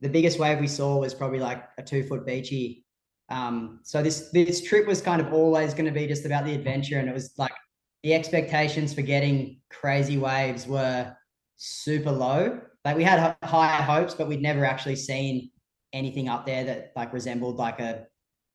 the 0.00 0.08
biggest 0.08 0.38
wave 0.38 0.58
we 0.58 0.66
saw 0.66 0.98
was 0.98 1.14
probably 1.14 1.38
like 1.38 1.64
a 1.78 1.82
two 1.82 2.02
foot 2.02 2.26
beachy. 2.26 2.84
Um, 3.30 3.80
so 3.84 4.02
this 4.02 4.30
this 4.32 4.62
trip 4.62 4.86
was 4.86 5.00
kind 5.00 5.20
of 5.20 5.32
always 5.32 5.72
going 5.72 5.86
to 5.86 5.92
be 5.92 6.06
just 6.06 6.26
about 6.26 6.44
the 6.44 6.54
adventure, 6.54 6.98
and 6.98 7.08
it 7.08 7.14
was 7.14 7.32
like 7.38 7.54
the 8.02 8.12
expectations 8.12 8.92
for 8.92 9.02
getting 9.02 9.60
crazy 9.70 10.18
waves 10.18 10.66
were 10.66 11.16
super 11.56 12.10
low. 12.10 12.60
Like 12.84 12.96
we 12.96 13.04
had 13.04 13.36
higher 13.42 13.82
hopes, 13.82 14.14
but 14.14 14.28
we'd 14.28 14.42
never 14.42 14.64
actually 14.64 14.96
seen 14.96 15.50
anything 15.92 16.28
up 16.28 16.44
there 16.44 16.64
that 16.64 16.92
like 16.96 17.12
resembled 17.12 17.56
like 17.56 17.80
a 17.80 18.06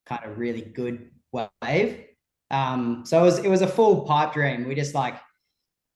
kind 0.06 0.24
of 0.26 0.38
really 0.38 0.62
good 0.62 1.10
wave. 1.32 2.06
Um, 2.52 3.04
so 3.06 3.20
it 3.20 3.24
was 3.24 3.40
it 3.40 3.48
was 3.48 3.62
a 3.62 3.68
full 3.68 4.02
pipe 4.02 4.34
dream. 4.34 4.68
We 4.68 4.76
just 4.76 4.94
like 4.94 5.16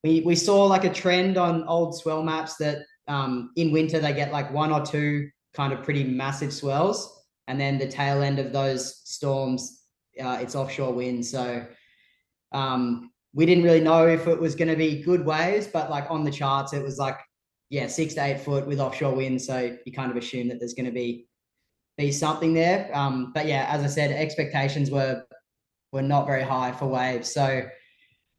we 0.03 0.21
we 0.21 0.35
saw 0.35 0.65
like 0.65 0.83
a 0.83 0.93
trend 0.93 1.37
on 1.37 1.67
old 1.67 1.97
swell 1.97 2.23
maps 2.23 2.55
that 2.57 2.79
um, 3.07 3.51
in 3.55 3.71
winter 3.71 3.99
they 3.99 4.13
get 4.13 4.31
like 4.31 4.51
one 4.51 4.71
or 4.71 4.85
two 4.85 5.29
kind 5.53 5.73
of 5.73 5.83
pretty 5.83 6.03
massive 6.03 6.53
swells, 6.53 7.25
and 7.47 7.59
then 7.59 7.77
the 7.77 7.87
tail 7.87 8.21
end 8.21 8.39
of 8.39 8.51
those 8.51 9.01
storms, 9.07 9.83
uh, 10.23 10.37
it's 10.41 10.55
offshore 10.55 10.93
wind. 10.93 11.25
So 11.25 11.65
um, 12.51 13.11
we 13.33 13.45
didn't 13.45 13.63
really 13.63 13.81
know 13.81 14.07
if 14.07 14.27
it 14.27 14.39
was 14.39 14.55
going 14.55 14.69
to 14.69 14.75
be 14.75 15.01
good 15.01 15.25
waves, 15.25 15.67
but 15.67 15.89
like 15.89 16.09
on 16.09 16.23
the 16.23 16.31
charts, 16.31 16.73
it 16.73 16.83
was 16.83 16.97
like 16.97 17.17
yeah 17.69 17.87
six 17.87 18.13
to 18.15 18.23
eight 18.23 18.39
foot 18.39 18.67
with 18.67 18.79
offshore 18.79 19.15
wind. 19.15 19.41
So 19.41 19.75
you 19.85 19.91
kind 19.91 20.11
of 20.11 20.17
assume 20.17 20.47
that 20.49 20.59
there's 20.59 20.73
going 20.73 20.85
to 20.85 20.91
be 20.91 21.27
be 21.97 22.11
something 22.11 22.53
there. 22.53 22.89
Um, 22.93 23.31
but 23.33 23.45
yeah, 23.45 23.67
as 23.69 23.83
I 23.83 23.87
said, 23.87 24.11
expectations 24.11 24.89
were 24.89 25.23
were 25.91 26.01
not 26.01 26.25
very 26.25 26.43
high 26.43 26.71
for 26.71 26.87
waves. 26.87 27.31
So 27.31 27.67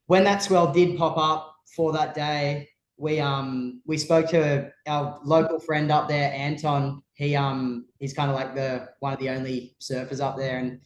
when 0.06 0.24
that 0.24 0.42
swell 0.42 0.72
did 0.72 0.98
pop 0.98 1.16
up 1.16 1.54
for 1.74 1.92
that 1.92 2.14
day, 2.14 2.68
we 2.96 3.20
um 3.20 3.80
we 3.86 3.98
spoke 3.98 4.28
to 4.30 4.70
our 4.86 5.20
local 5.24 5.58
friend 5.58 5.90
up 5.90 6.08
there, 6.08 6.32
Anton. 6.32 7.02
He 7.14 7.34
um 7.36 7.86
he's 7.98 8.14
kind 8.14 8.30
of 8.30 8.36
like 8.36 8.54
the 8.54 8.88
one 9.00 9.12
of 9.12 9.18
the 9.18 9.30
only 9.30 9.76
surfers 9.80 10.20
up 10.20 10.36
there, 10.36 10.58
and 10.58 10.80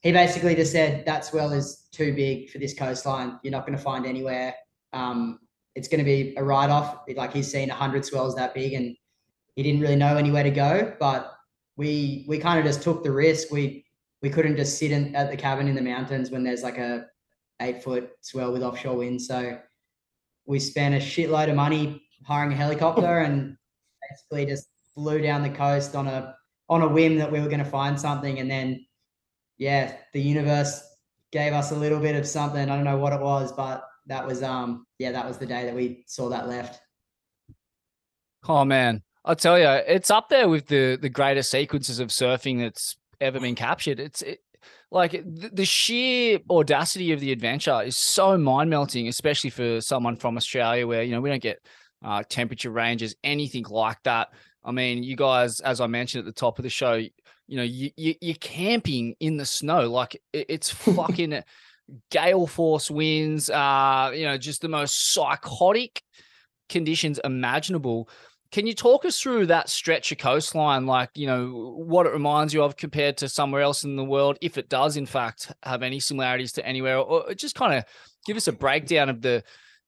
he 0.00 0.12
basically 0.12 0.54
just 0.54 0.72
said 0.72 1.06
that 1.06 1.24
swell 1.24 1.52
is 1.52 1.88
too 1.92 2.14
big 2.14 2.50
for 2.50 2.58
this 2.58 2.74
coastline. 2.74 3.38
You're 3.42 3.52
not 3.52 3.66
going 3.66 3.78
to 3.78 3.82
find 3.82 4.04
anywhere. 4.04 4.54
Um, 4.92 5.40
it's 5.74 5.88
going 5.88 5.98
to 5.98 6.04
be 6.04 6.34
a 6.36 6.44
write 6.44 6.70
off. 6.70 7.00
Like 7.16 7.32
he's 7.32 7.50
seen 7.50 7.68
hundred 7.68 8.04
swells 8.04 8.34
that 8.36 8.54
big, 8.54 8.74
and 8.74 8.96
he 9.56 9.62
didn't 9.62 9.80
really 9.80 9.96
know 9.96 10.16
anywhere 10.16 10.42
to 10.42 10.50
go. 10.50 10.94
But 10.98 11.32
we 11.76 12.24
we 12.28 12.38
kind 12.38 12.58
of 12.58 12.64
just 12.64 12.82
took 12.82 13.02
the 13.02 13.12
risk. 13.12 13.50
We 13.50 13.84
we 14.22 14.30
couldn't 14.30 14.56
just 14.56 14.78
sit 14.78 14.90
in, 14.90 15.14
at 15.14 15.30
the 15.30 15.36
cabin 15.36 15.68
in 15.68 15.74
the 15.74 15.82
mountains 15.82 16.30
when 16.30 16.44
there's 16.44 16.62
like 16.62 16.78
a 16.78 17.06
eight 17.60 17.82
foot 17.82 18.10
swell 18.20 18.52
with 18.52 18.62
offshore 18.62 18.96
wind. 18.96 19.20
So 19.20 19.58
we 20.46 20.58
spent 20.58 20.94
a 20.94 20.98
shitload 20.98 21.48
of 21.48 21.56
money 21.56 22.02
hiring 22.24 22.52
a 22.52 22.56
helicopter 22.56 23.20
and 23.20 23.56
basically 24.08 24.46
just 24.46 24.68
flew 24.94 25.20
down 25.20 25.42
the 25.42 25.50
coast 25.50 25.94
on 25.94 26.06
a 26.06 26.36
on 26.68 26.82
a 26.82 26.88
whim 26.88 27.16
that 27.16 27.30
we 27.30 27.40
were 27.40 27.48
going 27.48 27.58
to 27.58 27.64
find 27.64 28.00
something 28.00 28.38
and 28.38 28.50
then 28.50 28.84
yeah 29.58 29.96
the 30.12 30.20
universe 30.20 30.82
gave 31.30 31.52
us 31.52 31.72
a 31.72 31.74
little 31.74 32.00
bit 32.00 32.14
of 32.14 32.26
something 32.26 32.70
i 32.70 32.76
don't 32.76 32.84
know 32.84 32.96
what 32.96 33.12
it 33.12 33.20
was 33.20 33.52
but 33.52 33.84
that 34.06 34.26
was 34.26 34.42
um 34.42 34.86
yeah 34.98 35.12
that 35.12 35.26
was 35.26 35.38
the 35.38 35.46
day 35.46 35.64
that 35.64 35.74
we 35.74 36.04
saw 36.06 36.28
that 36.28 36.48
left 36.48 36.80
Oh 38.46 38.64
man, 38.64 39.02
I'll 39.24 39.36
tell 39.36 39.58
you, 39.58 39.66
it's 39.66 40.10
up 40.10 40.28
there 40.28 40.48
with 40.48 40.66
the 40.66 40.98
the 41.00 41.08
greatest 41.08 41.50
sequences 41.50 41.98
of 41.98 42.08
surfing 42.08 42.60
that's 42.60 42.96
ever 43.20 43.40
been 43.40 43.54
captured. 43.54 43.98
It's 44.00 44.22
it, 44.22 44.40
like 44.90 45.12
the, 45.12 45.50
the 45.52 45.64
sheer 45.64 46.38
audacity 46.50 47.12
of 47.12 47.20
the 47.20 47.32
adventure 47.32 47.82
is 47.82 47.96
so 47.96 48.36
mind 48.36 48.70
melting, 48.70 49.08
especially 49.08 49.50
for 49.50 49.80
someone 49.80 50.16
from 50.16 50.36
Australia, 50.36 50.86
where 50.86 51.02
you 51.02 51.12
know 51.12 51.20
we 51.20 51.30
don't 51.30 51.42
get 51.42 51.58
uh, 52.04 52.22
temperature 52.28 52.70
ranges, 52.70 53.14
anything 53.24 53.64
like 53.68 53.98
that. 54.04 54.28
I 54.62 54.72
mean, 54.72 55.02
you 55.02 55.16
guys, 55.16 55.60
as 55.60 55.80
I 55.80 55.86
mentioned 55.86 56.20
at 56.20 56.26
the 56.26 56.38
top 56.38 56.58
of 56.58 56.62
the 56.62 56.70
show, 56.70 56.94
you 56.94 57.56
know, 57.56 57.62
you, 57.62 57.90
you 57.96 58.14
you're 58.20 58.36
camping 58.36 59.14
in 59.20 59.38
the 59.38 59.46
snow, 59.46 59.88
like 59.88 60.20
it, 60.34 60.46
it's 60.50 60.70
fucking 60.70 61.42
gale 62.10 62.46
force 62.46 62.90
winds, 62.90 63.50
uh, 63.50 64.12
you 64.14 64.24
know, 64.24 64.38
just 64.38 64.62
the 64.62 64.68
most 64.68 65.12
psychotic 65.12 66.02
conditions 66.68 67.20
imaginable. 67.24 68.08
Can 68.52 68.66
you 68.66 68.74
talk 68.74 69.04
us 69.04 69.20
through 69.20 69.46
that 69.46 69.68
stretch 69.68 70.12
of 70.12 70.18
coastline, 70.18 70.86
like 70.86 71.10
you 71.14 71.26
know 71.26 71.74
what 71.76 72.06
it 72.06 72.12
reminds 72.12 72.54
you 72.54 72.62
of 72.62 72.76
compared 72.76 73.16
to 73.18 73.28
somewhere 73.28 73.62
else 73.62 73.82
in 73.82 73.96
the 73.96 74.04
world, 74.04 74.38
if 74.40 74.56
it 74.58 74.68
does 74.68 74.96
in 74.96 75.06
fact 75.06 75.52
have 75.64 75.82
any 75.82 75.98
similarities 75.98 76.52
to 76.52 76.66
anywhere, 76.66 76.98
or 76.98 77.34
just 77.34 77.56
kind 77.56 77.74
of 77.74 77.84
give 78.26 78.36
us 78.36 78.46
a 78.46 78.52
breakdown 78.52 79.08
of 79.08 79.20
the 79.22 79.42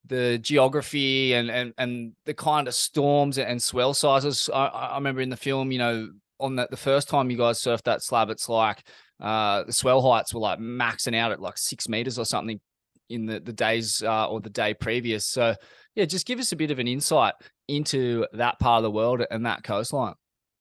the 0.07 0.39
geography 0.39 1.35
and 1.35 1.51
and 1.51 1.75
and 1.79 2.13
the 2.25 2.35
kind 2.35 2.67
of 2.67 2.75
storms 2.75 3.39
and 3.39 3.63
swell 3.63 3.95
sizes. 3.95 4.51
I, 4.53 4.67
I 4.67 4.95
remember 4.97 5.21
in 5.21 5.31
the 5.31 5.37
film, 5.37 5.71
you 5.71 5.79
know, 5.79 6.11
on 6.41 6.57
that 6.57 6.71
the 6.71 6.77
first 6.77 7.09
time 7.09 7.31
you 7.31 7.37
guys 7.37 7.61
surfed 7.61 7.85
that 7.85 8.03
slab, 8.03 8.31
it's 8.31 8.49
like 8.49 8.83
uh, 9.21 9.65
the 9.65 9.73
swell 9.73 10.03
heights 10.03 10.35
were 10.35 10.41
like 10.41 10.59
maxing 10.59 11.17
out 11.17 11.33
at 11.33 11.41
like 11.41 11.59
six 11.59 11.89
meters 11.89 12.19
or 12.19 12.25
something 12.25 12.61
in 13.09 13.27
the 13.27 13.41
the 13.41 13.53
days 13.53 14.03
uh, 14.03 14.29
or 14.29 14.41
the 14.41 14.51
day 14.51 14.75
previous. 14.75 15.27
So 15.27 15.55
yeah, 15.95 16.05
just 16.05 16.27
give 16.27 16.39
us 16.39 16.53
a 16.53 16.57
bit 16.57 16.71
of 16.71 16.79
an 16.79 16.89
insight 16.89 17.35
into 17.69 18.27
that 18.33 18.59
part 18.59 18.79
of 18.79 18.83
the 18.83 18.91
world 18.91 19.25
and 19.31 19.47
that 19.47 19.63
coastline. 19.63 20.15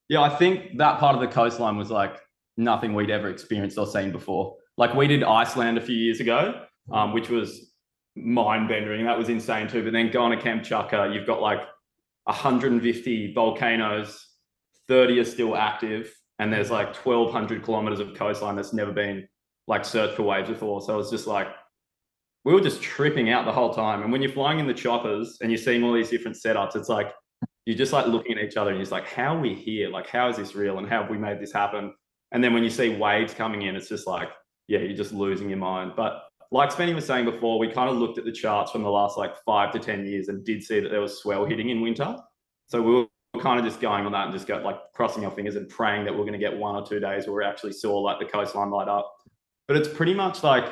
Yeah, 0.07 0.21
I 0.21 0.29
think 0.29 0.77
that 0.77 0.99
part 0.99 1.15
of 1.15 1.21
the 1.21 1.27
coastline 1.27 1.77
was 1.77 1.89
like 1.89 2.19
nothing 2.57 2.93
we'd 2.93 3.09
ever 3.09 3.29
experienced 3.29 3.77
or 3.77 3.87
seen 3.87 4.11
before. 4.11 4.55
Like 4.77 4.93
we 4.93 5.07
did 5.07 5.23
Iceland 5.23 5.77
a 5.77 5.81
few 5.81 5.95
years 5.95 6.19
ago, 6.19 6.65
um, 6.91 7.13
which 7.13 7.29
was 7.29 7.71
mind 8.15 8.69
bending. 8.69 9.05
That 9.05 9.17
was 9.17 9.29
insane 9.29 9.67
too. 9.67 9.83
But 9.83 9.93
then 9.93 10.11
going 10.11 10.37
to 10.37 10.43
Kamchatka, 10.43 11.13
you've 11.13 11.27
got 11.27 11.41
like 11.41 11.61
150 12.25 13.33
volcanoes, 13.33 14.25
30 14.87 15.19
are 15.19 15.25
still 15.25 15.55
active, 15.55 16.13
and 16.39 16.51
there's 16.51 16.71
like 16.71 16.95
1,200 16.95 17.63
kilometers 17.63 17.99
of 17.99 18.13
coastline 18.13 18.55
that's 18.55 18.73
never 18.73 18.91
been 18.91 19.27
like 19.67 19.85
searched 19.85 20.15
for 20.15 20.23
waves 20.23 20.49
before. 20.49 20.81
So 20.81 20.99
it's 20.99 21.09
just 21.09 21.27
like 21.27 21.47
we 22.43 22.53
were 22.53 22.61
just 22.61 22.81
tripping 22.81 23.29
out 23.31 23.45
the 23.45 23.51
whole 23.51 23.73
time. 23.73 24.03
And 24.03 24.11
when 24.11 24.21
you're 24.21 24.31
flying 24.31 24.59
in 24.59 24.67
the 24.67 24.73
choppers 24.73 25.39
and 25.41 25.49
you're 25.49 25.57
seeing 25.57 25.83
all 25.83 25.93
these 25.93 26.09
different 26.09 26.37
setups, 26.37 26.75
it's 26.75 26.89
like 26.89 27.11
you're 27.65 27.77
just 27.77 27.91
like 27.91 28.05
looking 28.05 28.37
at 28.37 28.43
each 28.43 28.57
other 28.57 28.69
and 28.69 28.77
you're 28.77 28.83
just 28.83 28.91
like, 28.91 29.07
how 29.07 29.35
are 29.35 29.39
we 29.39 29.55
here? 29.55 29.89
Like, 29.89 30.07
how 30.07 30.29
is 30.29 30.37
this 30.37 30.55
real? 30.55 30.77
And 30.77 30.87
how 30.87 31.01
have 31.01 31.09
we 31.09 31.17
made 31.17 31.39
this 31.39 31.51
happen? 31.51 31.93
And 32.31 32.43
then 32.43 32.53
when 32.53 32.63
you 32.63 32.69
see 32.69 32.95
waves 32.95 33.33
coming 33.33 33.63
in, 33.63 33.75
it's 33.75 33.89
just 33.89 34.05
like, 34.05 34.29
yeah, 34.67 34.79
you're 34.79 34.95
just 34.95 35.13
losing 35.13 35.49
your 35.49 35.57
mind. 35.57 35.93
But 35.95 36.23
like 36.51 36.69
Spenny 36.69 36.93
was 36.93 37.05
saying 37.05 37.25
before, 37.25 37.57
we 37.57 37.71
kind 37.71 37.89
of 37.89 37.97
looked 37.97 38.19
at 38.19 38.25
the 38.25 38.31
charts 38.31 38.71
from 38.71 38.83
the 38.83 38.91
last 38.91 39.17
like 39.17 39.35
five 39.43 39.71
to 39.73 39.79
10 39.79 40.05
years 40.05 40.27
and 40.27 40.45
did 40.45 40.61
see 40.63 40.79
that 40.79 40.89
there 40.89 41.01
was 41.01 41.19
swell 41.19 41.45
hitting 41.45 41.69
in 41.69 41.81
winter. 41.81 42.15
So 42.67 42.81
we 42.81 42.93
were 42.93 43.05
kind 43.39 43.59
of 43.59 43.65
just 43.65 43.79
going 43.79 44.05
on 44.05 44.11
that 44.11 44.25
and 44.25 44.33
just 44.33 44.47
go 44.47 44.57
like 44.57 44.77
crossing 44.93 45.25
our 45.25 45.31
fingers 45.31 45.55
and 45.55 45.67
praying 45.69 46.05
that 46.05 46.13
we're 46.13 46.25
going 46.25 46.33
to 46.33 46.39
get 46.39 46.55
one 46.55 46.75
or 46.75 46.85
two 46.85 46.99
days 46.99 47.27
where 47.27 47.37
we 47.37 47.43
actually 47.43 47.73
saw 47.73 47.99
like 47.99 48.19
the 48.19 48.25
coastline 48.25 48.69
light 48.71 48.87
up. 48.87 49.11
But 49.67 49.77
it's 49.77 49.87
pretty 49.87 50.13
much 50.13 50.43
like 50.43 50.65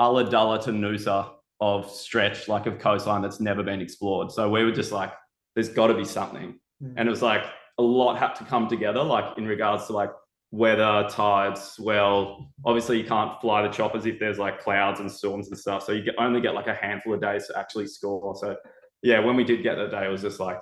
Ulladulla 0.00 0.62
to 0.64 0.70
Noosa 0.70 1.30
of 1.60 1.90
stretch, 1.90 2.48
like 2.48 2.66
of 2.66 2.78
coastline 2.78 3.22
that's 3.22 3.40
never 3.40 3.62
been 3.62 3.80
explored. 3.80 4.30
So 4.30 4.50
we 4.50 4.64
were 4.64 4.72
just 4.72 4.92
like, 4.92 5.12
there's 5.54 5.68
got 5.68 5.86
to 5.86 5.94
be 5.94 6.04
something. 6.04 6.58
Mm. 6.82 6.94
And 6.96 7.08
it 7.08 7.10
was 7.10 7.22
like 7.22 7.44
a 7.78 7.82
lot 7.82 8.18
had 8.18 8.34
to 8.34 8.44
come 8.44 8.68
together, 8.68 9.02
like 9.02 9.38
in 9.38 9.46
regards 9.46 9.86
to 9.86 9.92
like 9.92 10.10
weather, 10.50 11.06
tides, 11.10 11.60
swell. 11.62 12.50
Obviously, 12.64 12.98
you 12.98 13.04
can't 13.04 13.40
fly 13.40 13.62
the 13.62 13.68
choppers 13.68 14.06
if 14.06 14.18
there's 14.18 14.38
like 14.38 14.60
clouds 14.60 15.00
and 15.00 15.10
storms 15.10 15.48
and 15.48 15.58
stuff. 15.58 15.84
So 15.84 15.92
you 15.92 16.12
only 16.18 16.40
get 16.40 16.54
like 16.54 16.68
a 16.68 16.74
handful 16.74 17.14
of 17.14 17.20
days 17.20 17.46
to 17.48 17.58
actually 17.58 17.86
score. 17.86 18.36
So 18.36 18.56
yeah, 19.02 19.18
when 19.20 19.36
we 19.36 19.44
did 19.44 19.62
get 19.62 19.76
that 19.76 19.90
day, 19.90 20.06
it 20.06 20.10
was 20.10 20.22
just 20.22 20.40
like 20.40 20.60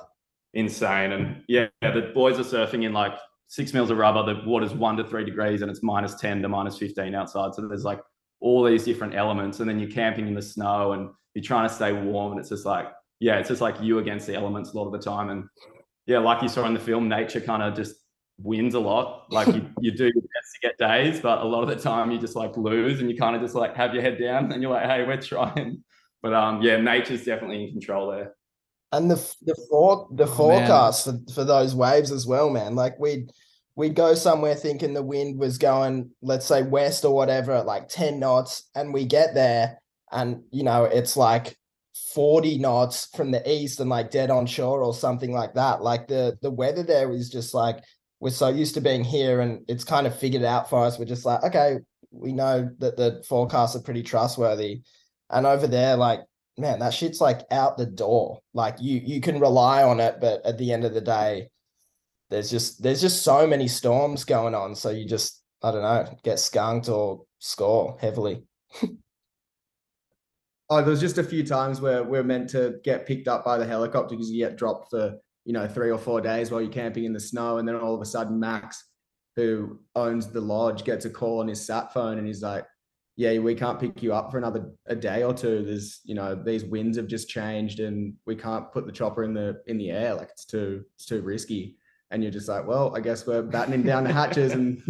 insane. 0.55 1.13
And 1.13 1.43
yeah, 1.49 1.69
the 1.81 2.11
boys 2.15 2.39
are 2.39 2.43
surfing 2.43 2.85
in 2.85 2.93
like 2.93 3.15
six 3.49 3.73
mils 3.73 3.91
of 3.91 3.99
rubber. 3.99 4.23
The 4.23 4.43
water's 4.47 4.75
one 4.75 4.97
to 4.97 5.05
three 5.05 5.25
degrees 5.25 5.63
and 5.63 5.71
it's 5.71 5.83
minus 5.83 6.15
10 6.17 6.43
to 6.43 6.49
minus 6.49 6.79
15 6.79 7.15
outside. 7.15 7.55
So 7.55 7.67
there's 7.69 7.85
like 7.85 8.01
all 8.43 8.65
these 8.65 8.85
different 8.85 9.15
elements 9.15 9.61
and 9.61 9.69
then 9.69 9.79
you're 9.79 9.91
camping 9.91 10.27
in 10.27 10.35
the 10.35 10.43
snow 10.43 10.93
and 10.93 11.09
you're 11.35 11.45
trying 11.45 11.67
to 11.67 11.75
stay 11.75 11.93
warm 11.93 12.33
and 12.33 12.41
it's 12.41 12.51
just 12.51 12.67
like 12.67 12.89
yeah 13.21 13.39
it's 13.39 13.49
just 13.49 13.61
like 13.61 13.81
you 13.81 13.99
against 13.99 14.27
the 14.27 14.35
elements 14.35 14.73
a 14.73 14.77
lot 14.77 14.85
of 14.85 14.93
the 14.93 14.99
time 14.99 15.31
and 15.31 15.45
yeah 16.07 16.19
like 16.19 16.43
you 16.43 16.49
saw 16.49 16.67
in 16.67 16.75
the 16.75 16.81
film 16.81 17.09
nature 17.09 17.41
kind 17.41 17.63
of 17.63 17.75
just 17.75 17.95
wins 18.39 18.75
a 18.75 18.81
lot 18.81 19.33
like 19.33 19.47
you, 19.47 19.65
you 19.81 19.93
do 19.93 20.05
your 20.05 20.15
best 20.15 20.53
to 20.55 20.69
get 20.69 20.77
days 20.77 21.21
but 21.21 21.41
a 21.41 21.45
lot 21.45 21.63
of 21.63 21.69
the 21.69 21.77
time 21.77 22.11
you 22.11 22.19
just 22.19 22.35
like 22.35 22.57
lose 22.57 23.01
and 23.01 23.09
you 23.09 23.17
kind 23.17 23.37
of 23.37 23.41
just 23.41 23.55
like 23.55 23.77
have 23.77 23.95
your 23.95 24.03
head 24.03 24.19
down 24.19 24.51
and 24.51 24.61
you're 24.61 24.73
like 24.73 24.87
hey 24.87 25.07
we're 25.07 25.21
trying 25.21 25.83
but 26.21 26.35
um 26.35 26.61
yeah 26.61 26.77
nature's 26.77 27.25
definitely 27.25 27.65
in 27.65 27.71
control 27.71 28.11
there 28.11 28.35
and 28.93 29.11
the 29.11 29.17
the 29.43 29.55
for, 29.71 30.09
the 30.13 30.25
oh, 30.25 30.27
forecast 30.27 31.05
for, 31.05 31.19
for 31.35 31.45
those 31.45 31.75
waves 31.75 32.13
as 32.13 32.27
well 32.27 32.51
man 32.51 32.75
like 32.75 32.99
we 32.99 33.27
we'd 33.75 33.95
go 33.95 34.15
somewhere 34.15 34.55
thinking 34.55 34.93
the 34.93 35.03
wind 35.03 35.39
was 35.39 35.59
going, 35.59 36.11
let's 36.21 36.47
say 36.47 36.63
west 36.63 37.05
or 37.05 37.15
whatever 37.15 37.53
at 37.53 37.67
like 37.67 37.89
10 37.89 38.19
knots. 38.19 38.69
And 38.75 38.93
we 38.93 39.05
get 39.05 39.35
there 39.35 39.81
and, 40.11 40.43
you 40.51 40.63
know, 40.63 40.85
it's 40.85 41.17
like 41.17 41.57
40 42.15 42.59
knots 42.59 43.07
from 43.17 43.31
the 43.31 43.51
east 43.51 43.81
and 43.81 43.89
like 43.89 44.11
dead 44.11 44.31
on 44.31 44.47
shore 44.47 44.83
or 44.83 44.93
something 44.93 45.33
like 45.33 45.55
that. 45.55 45.83
Like 45.83 46.07
the, 46.07 46.37
the 46.43 46.51
weather 46.51 46.83
there 46.83 47.11
is 47.13 47.31
just 47.31 47.55
like, 47.55 47.83
we're 48.21 48.31
so 48.31 48.49
used 48.49 48.75
to 48.75 48.81
being 48.81 49.05
here 49.05 49.41
and 49.41 49.65
it's 49.69 49.85
kind 49.85 50.07
of 50.07 50.19
figured 50.19 50.45
out 50.45 50.69
for 50.69 50.85
us. 50.85 50.99
We're 50.99 51.07
just 51.07 51.25
like, 51.25 51.43
okay, 51.43 51.79
we 52.11 52.33
know 52.33 52.71
that 52.79 52.97
the 52.97 53.25
forecasts 53.27 53.75
are 53.75 53.83
pretty 53.83 54.03
trustworthy. 54.03 54.83
And 55.31 55.47
over 55.47 55.67
there, 55.67 55.97
like, 55.97 56.21
man, 56.59 56.79
that 56.81 56.95
shit's 56.95 57.21
like 57.21 57.41
out 57.51 57.77
the 57.77 57.87
door. 57.87 58.41
Like 58.55 58.77
you, 58.81 59.01
you 59.05 59.21
can 59.21 59.41
rely 59.41 59.83
on 59.83 60.01
it, 60.01 60.17
but 60.21 60.45
at 60.45 60.59
the 60.59 60.73
end 60.73 60.85
of 60.85 60.95
the 60.95 61.01
day, 61.01 61.49
there's 62.31 62.51
just 62.51 62.83
there's 62.83 63.01
just 63.01 63.23
so 63.23 63.47
many 63.47 63.69
storms 63.69 64.25
going 64.25 64.55
on. 64.55 64.75
So 64.75 64.91
you 64.91 65.07
just 65.07 65.43
I 65.63 65.71
don't 65.71 65.83
know 65.83 66.19
get 66.25 66.39
skunked 66.39 66.89
or 66.89 67.25
score 67.39 67.97
heavily. 68.01 68.45
oh, 70.71 70.77
there 70.77 70.85
was 70.85 71.01
just 71.01 71.19
a 71.19 71.25
few 71.25 71.45
times 71.47 71.81
where 71.81 72.03
we're 72.03 72.25
meant 72.25 72.49
to 72.51 72.77
get 72.85 73.07
picked 73.07 73.29
up 73.29 73.45
by 73.45 73.59
the 73.59 73.67
helicopter 73.67 74.17
because 74.17 74.31
you 74.31 74.39
get 74.45 74.57
dropped 74.57 74.91
for 74.91 75.19
you 75.45 75.53
know 75.53 75.69
three 75.69 75.91
or 75.91 75.99
four 75.99 76.21
days 76.21 76.51
while 76.51 76.63
you're 76.63 76.73
camping 76.73 77.05
in 77.05 77.13
the 77.13 77.21
snow, 77.21 77.59
and 77.59 77.69
then 77.69 77.77
all 77.77 77.95
of 77.95 78.01
a 78.01 78.07
sudden 78.07 78.41
Max 78.41 78.85
who 79.37 79.81
owns 79.95 80.29
the 80.29 80.41
lodge 80.41 80.85
gets 80.85 81.05
a 81.05 81.11
call 81.11 81.41
on 81.41 81.49
his 81.49 81.65
sat 81.65 81.93
phone 81.93 82.19
and 82.19 82.27
he's 82.27 82.43
like, 82.43 82.67
yeah, 83.23 83.39
we 83.39 83.55
can't 83.55 83.79
pick 83.79 84.03
you 84.03 84.13
up 84.13 84.33
for 84.33 84.39
another 84.39 84.73
a 84.87 84.97
day 84.97 85.23
or 85.23 85.33
two. 85.33 85.65
There's, 85.65 86.01
you 86.03 86.17
know, 86.17 86.35
these 86.35 86.65
winds 86.65 86.97
have 86.97 87.07
just 87.07 87.29
changed 87.29 87.79
and 87.79 88.15
we 88.27 88.35
can't 88.35 88.73
put 88.73 88.85
the 88.85 88.91
chopper 88.91 89.23
in 89.23 89.33
the 89.33 89.63
in 89.69 89.79
the 89.79 89.93
air. 89.93 90.15
Like 90.15 90.31
it's 90.31 90.45
too 90.45 90.85
it's 90.97 91.07
too 91.07 91.23
risky. 91.23 91.77
And 92.11 92.23
you're 92.23 92.33
just 92.33 92.49
like, 92.49 92.67
well, 92.67 92.95
I 92.97 93.01
guess 93.01 93.25
we're 93.25 93.43
battening 93.43 93.85
down 93.85 94.03
the 94.03 94.13
hatches 94.13 94.53
and 94.53 94.83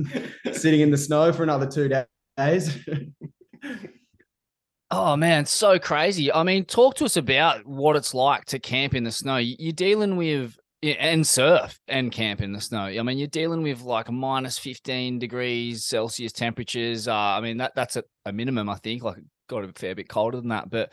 sitting 0.52 0.80
in 0.80 0.90
the 0.90 0.96
snow 0.96 1.30
for 1.32 1.42
another 1.42 1.66
two 1.66 1.90
days. 2.38 2.78
Oh 4.94 5.16
man, 5.16 5.46
so 5.46 5.78
crazy. 5.78 6.30
I 6.30 6.42
mean, 6.42 6.66
talk 6.66 6.96
to 6.96 7.06
us 7.06 7.16
about 7.16 7.66
what 7.66 7.96
it's 7.96 8.12
like 8.12 8.44
to 8.46 8.58
camp 8.58 8.94
in 8.94 9.04
the 9.04 9.10
snow. 9.10 9.38
You're 9.38 9.72
dealing 9.72 10.16
with 10.16 10.58
and 10.82 11.26
surf 11.26 11.78
and 11.86 12.10
camp 12.10 12.40
in 12.40 12.52
the 12.52 12.60
snow. 12.60 12.84
I 12.84 13.02
mean, 13.02 13.18
you're 13.18 13.28
dealing 13.28 13.62
with 13.62 13.82
like 13.82 14.10
minus 14.10 14.58
15 14.58 15.18
degrees 15.18 15.84
Celsius 15.84 16.32
temperatures. 16.32 17.06
Uh, 17.06 17.14
I 17.14 17.40
mean, 17.40 17.58
that 17.58 17.72
that's 17.74 17.96
a, 17.96 18.04
a 18.24 18.32
minimum, 18.32 18.68
I 18.68 18.76
think. 18.76 19.02
Like, 19.02 19.18
got 19.48 19.64
a 19.64 19.72
fair 19.74 19.94
bit 19.94 20.08
colder 20.08 20.38
than 20.40 20.48
that. 20.48 20.70
But 20.70 20.92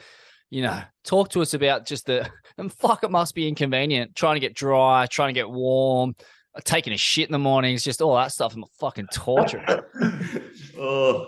you 0.51 0.61
know, 0.61 0.81
talk 1.03 1.29
to 1.29 1.41
us 1.41 1.53
about 1.53 1.85
just 1.85 2.05
the 2.05 2.29
and 2.57 2.71
fuck, 2.71 3.03
it 3.03 3.11
must 3.11 3.33
be 3.35 3.47
inconvenient 3.47 4.15
trying 4.15 4.35
to 4.35 4.39
get 4.39 4.55
dry, 4.55 5.07
trying 5.07 5.29
to 5.29 5.39
get 5.39 5.49
warm, 5.49 6.15
taking 6.63 6.93
a 6.93 6.97
shit 6.97 7.27
in 7.27 7.31
the 7.31 7.39
mornings, 7.39 7.83
just 7.83 8.01
all 8.01 8.15
that 8.15 8.31
stuff. 8.31 8.53
I'm 8.53 8.63
a 8.63 8.67
fucking 8.79 9.07
torture. 9.11 9.63
oh, 10.77 11.27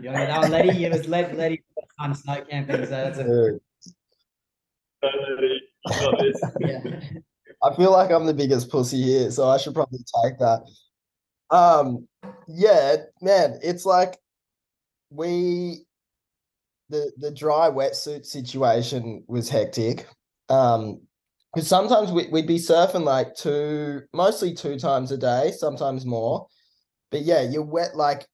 You 0.00 0.10
know, 0.10 0.12
that 0.12 0.40
one, 0.40 0.50
Letty, 0.50 0.84
it 0.84 0.92
was 0.92 1.08
Letty, 1.08 1.34
Letty 1.34 1.62
on 1.98 2.14
snow 2.14 2.42
camping, 2.48 2.84
so 2.84 2.90
that's 2.90 3.18
a 3.18 3.58
Dude, 5.00 6.34
yeah. 6.60 7.00
I 7.62 7.74
feel 7.74 7.92
like 7.92 8.10
I'm 8.10 8.26
the 8.26 8.34
biggest 8.34 8.70
pussy 8.70 9.02
here, 9.02 9.30
so 9.30 9.48
I 9.48 9.56
should 9.56 9.74
probably 9.74 10.00
take 10.24 10.38
that. 10.38 10.64
Um, 11.50 12.06
yeah, 12.46 12.96
man, 13.20 13.58
it's 13.62 13.84
like 13.84 14.18
we 15.10 15.84
the 16.88 17.12
the 17.18 17.30
dry 17.30 17.70
wetsuit 17.70 18.24
situation 18.24 19.24
was 19.26 19.48
hectic. 19.48 20.06
Um, 20.48 21.00
because 21.54 21.66
sometimes 21.66 22.12
we, 22.12 22.28
we'd 22.28 22.46
be 22.46 22.58
surfing 22.58 23.04
like 23.04 23.34
two, 23.34 24.02
mostly 24.12 24.52
two 24.52 24.78
times 24.78 25.10
a 25.12 25.16
day, 25.16 25.52
sometimes 25.56 26.04
more. 26.04 26.46
But 27.10 27.22
yeah, 27.22 27.40
you're 27.40 27.62
wet 27.62 27.96
like 27.96 28.26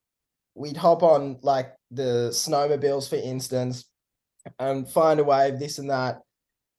we'd 0.54 0.76
hop 0.76 1.02
on 1.02 1.38
like 1.43 1.73
the 1.90 2.31
snowmobiles, 2.33 3.09
for 3.09 3.16
instance, 3.16 3.85
and 4.59 4.88
find 4.88 5.21
a 5.21 5.25
wave, 5.25 5.59
this 5.59 5.78
and 5.78 5.90
that. 5.90 6.21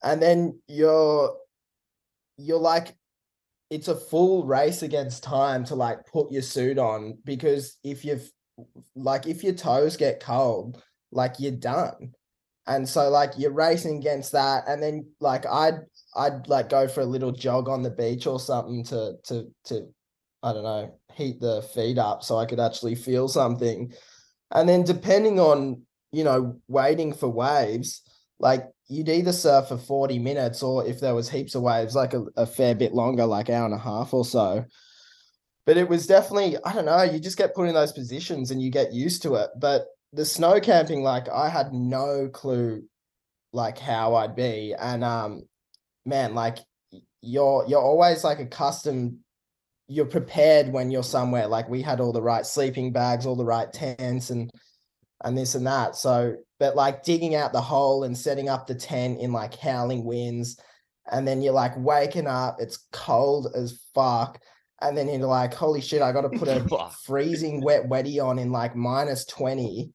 And 0.03 0.21
then 0.21 0.59
you're 0.67 1.35
you're 2.37 2.59
like 2.59 2.95
it's 3.69 3.87
a 3.87 3.95
full 3.95 4.45
race 4.45 4.83
against 4.83 5.23
time 5.23 5.63
to 5.65 5.75
like 5.75 6.05
put 6.05 6.31
your 6.31 6.41
suit 6.41 6.77
on 6.77 7.17
because 7.25 7.77
if 7.83 8.05
you've 8.05 8.29
like 8.95 9.27
if 9.27 9.43
your 9.43 9.53
toes 9.53 9.97
get 9.97 10.19
cold, 10.19 10.81
like 11.11 11.39
you're 11.39 11.51
done. 11.51 12.13
And 12.67 12.87
so 12.87 13.09
like 13.09 13.33
you're 13.37 13.51
racing 13.51 13.97
against 13.97 14.31
that. 14.31 14.67
And 14.67 14.81
then 14.81 15.07
like 15.19 15.45
I'd 15.45 15.79
I'd 16.15 16.47
like 16.47 16.69
go 16.69 16.87
for 16.87 17.01
a 17.01 17.05
little 17.05 17.31
jog 17.31 17.69
on 17.69 17.83
the 17.83 17.91
beach 17.91 18.27
or 18.27 18.39
something 18.39 18.83
to 18.85 19.15
to 19.25 19.51
to 19.65 19.87
I 20.43 20.53
don't 20.53 20.63
know, 20.63 20.99
heat 21.13 21.39
the 21.39 21.61
feet 21.73 21.97
up 21.97 22.23
so 22.23 22.37
I 22.37 22.45
could 22.45 22.59
actually 22.59 22.95
feel 22.95 23.27
something. 23.27 23.91
And 24.51 24.69
then 24.69 24.83
depending 24.83 25.39
on, 25.39 25.81
you 26.11 26.23
know, 26.23 26.59
waiting 26.67 27.13
for 27.13 27.27
waves, 27.27 28.01
like 28.39 28.67
you'd 28.87 29.09
either 29.09 29.31
surf 29.31 29.67
for 29.69 29.77
40 29.77 30.19
minutes 30.19 30.61
or 30.61 30.85
if 30.85 30.99
there 30.99 31.15
was 31.15 31.29
heaps 31.29 31.55
of 31.55 31.63
waves, 31.63 31.95
like 31.95 32.13
a, 32.13 32.25
a 32.35 32.45
fair 32.45 32.75
bit 32.75 32.93
longer, 32.93 33.25
like 33.25 33.49
hour 33.49 33.65
and 33.65 33.73
a 33.73 33.79
half 33.79 34.13
or 34.13 34.25
so. 34.25 34.65
But 35.65 35.77
it 35.77 35.89
was 35.89 36.05
definitely, 36.05 36.57
I 36.63 36.73
don't 36.73 36.85
know, 36.85 37.01
you 37.01 37.19
just 37.19 37.37
get 37.37 37.55
put 37.55 37.67
in 37.67 37.73
those 37.73 37.91
positions 37.91 38.51
and 38.51 38.61
you 38.61 38.69
get 38.69 38.93
used 38.93 39.23
to 39.23 39.35
it. 39.35 39.49
But 39.57 39.87
the 40.13 40.25
snow 40.25 40.59
camping, 40.59 41.01
like 41.01 41.27
I 41.29 41.49
had 41.49 41.73
no 41.73 42.29
clue 42.31 42.83
like 43.51 43.79
how 43.79 44.15
I'd 44.15 44.35
be. 44.35 44.75
And 44.77 45.03
um 45.03 45.43
man, 46.05 46.35
like 46.35 46.59
you're 47.21 47.65
you're 47.67 47.81
always 47.81 48.23
like 48.23 48.39
accustomed 48.39 49.17
you're 49.87 50.05
prepared 50.05 50.71
when 50.71 50.89
you're 50.89 51.03
somewhere 51.03 51.47
like 51.47 51.69
we 51.69 51.81
had 51.81 51.99
all 51.99 52.11
the 52.11 52.21
right 52.21 52.45
sleeping 52.45 52.91
bags 52.91 53.25
all 53.25 53.35
the 53.35 53.45
right 53.45 53.71
tents 53.71 54.31
and 54.31 54.51
and 55.23 55.37
this 55.37 55.55
and 55.55 55.65
that 55.65 55.95
so 55.95 56.35
but 56.59 56.75
like 56.75 57.03
digging 57.03 57.35
out 57.35 57.53
the 57.53 57.61
hole 57.61 58.03
and 58.03 58.17
setting 58.17 58.49
up 58.49 58.67
the 58.67 58.75
tent 58.75 59.19
in 59.19 59.31
like 59.31 59.55
howling 59.55 60.03
winds 60.03 60.59
and 61.11 61.27
then 61.27 61.41
you're 61.41 61.53
like 61.53 61.77
waking 61.77 62.27
up 62.27 62.57
it's 62.59 62.85
cold 62.91 63.47
as 63.55 63.79
fuck 63.93 64.39
and 64.81 64.97
then 64.97 65.07
you're 65.07 65.27
like 65.27 65.53
holy 65.53 65.81
shit 65.81 66.01
i 66.01 66.11
gotta 66.11 66.29
put 66.29 66.47
a 66.47 66.89
freezing 67.05 67.61
wet 67.61 67.83
wetty 67.89 68.23
on 68.23 68.39
in 68.39 68.51
like 68.51 68.75
minus 68.75 69.25
20 69.25 69.93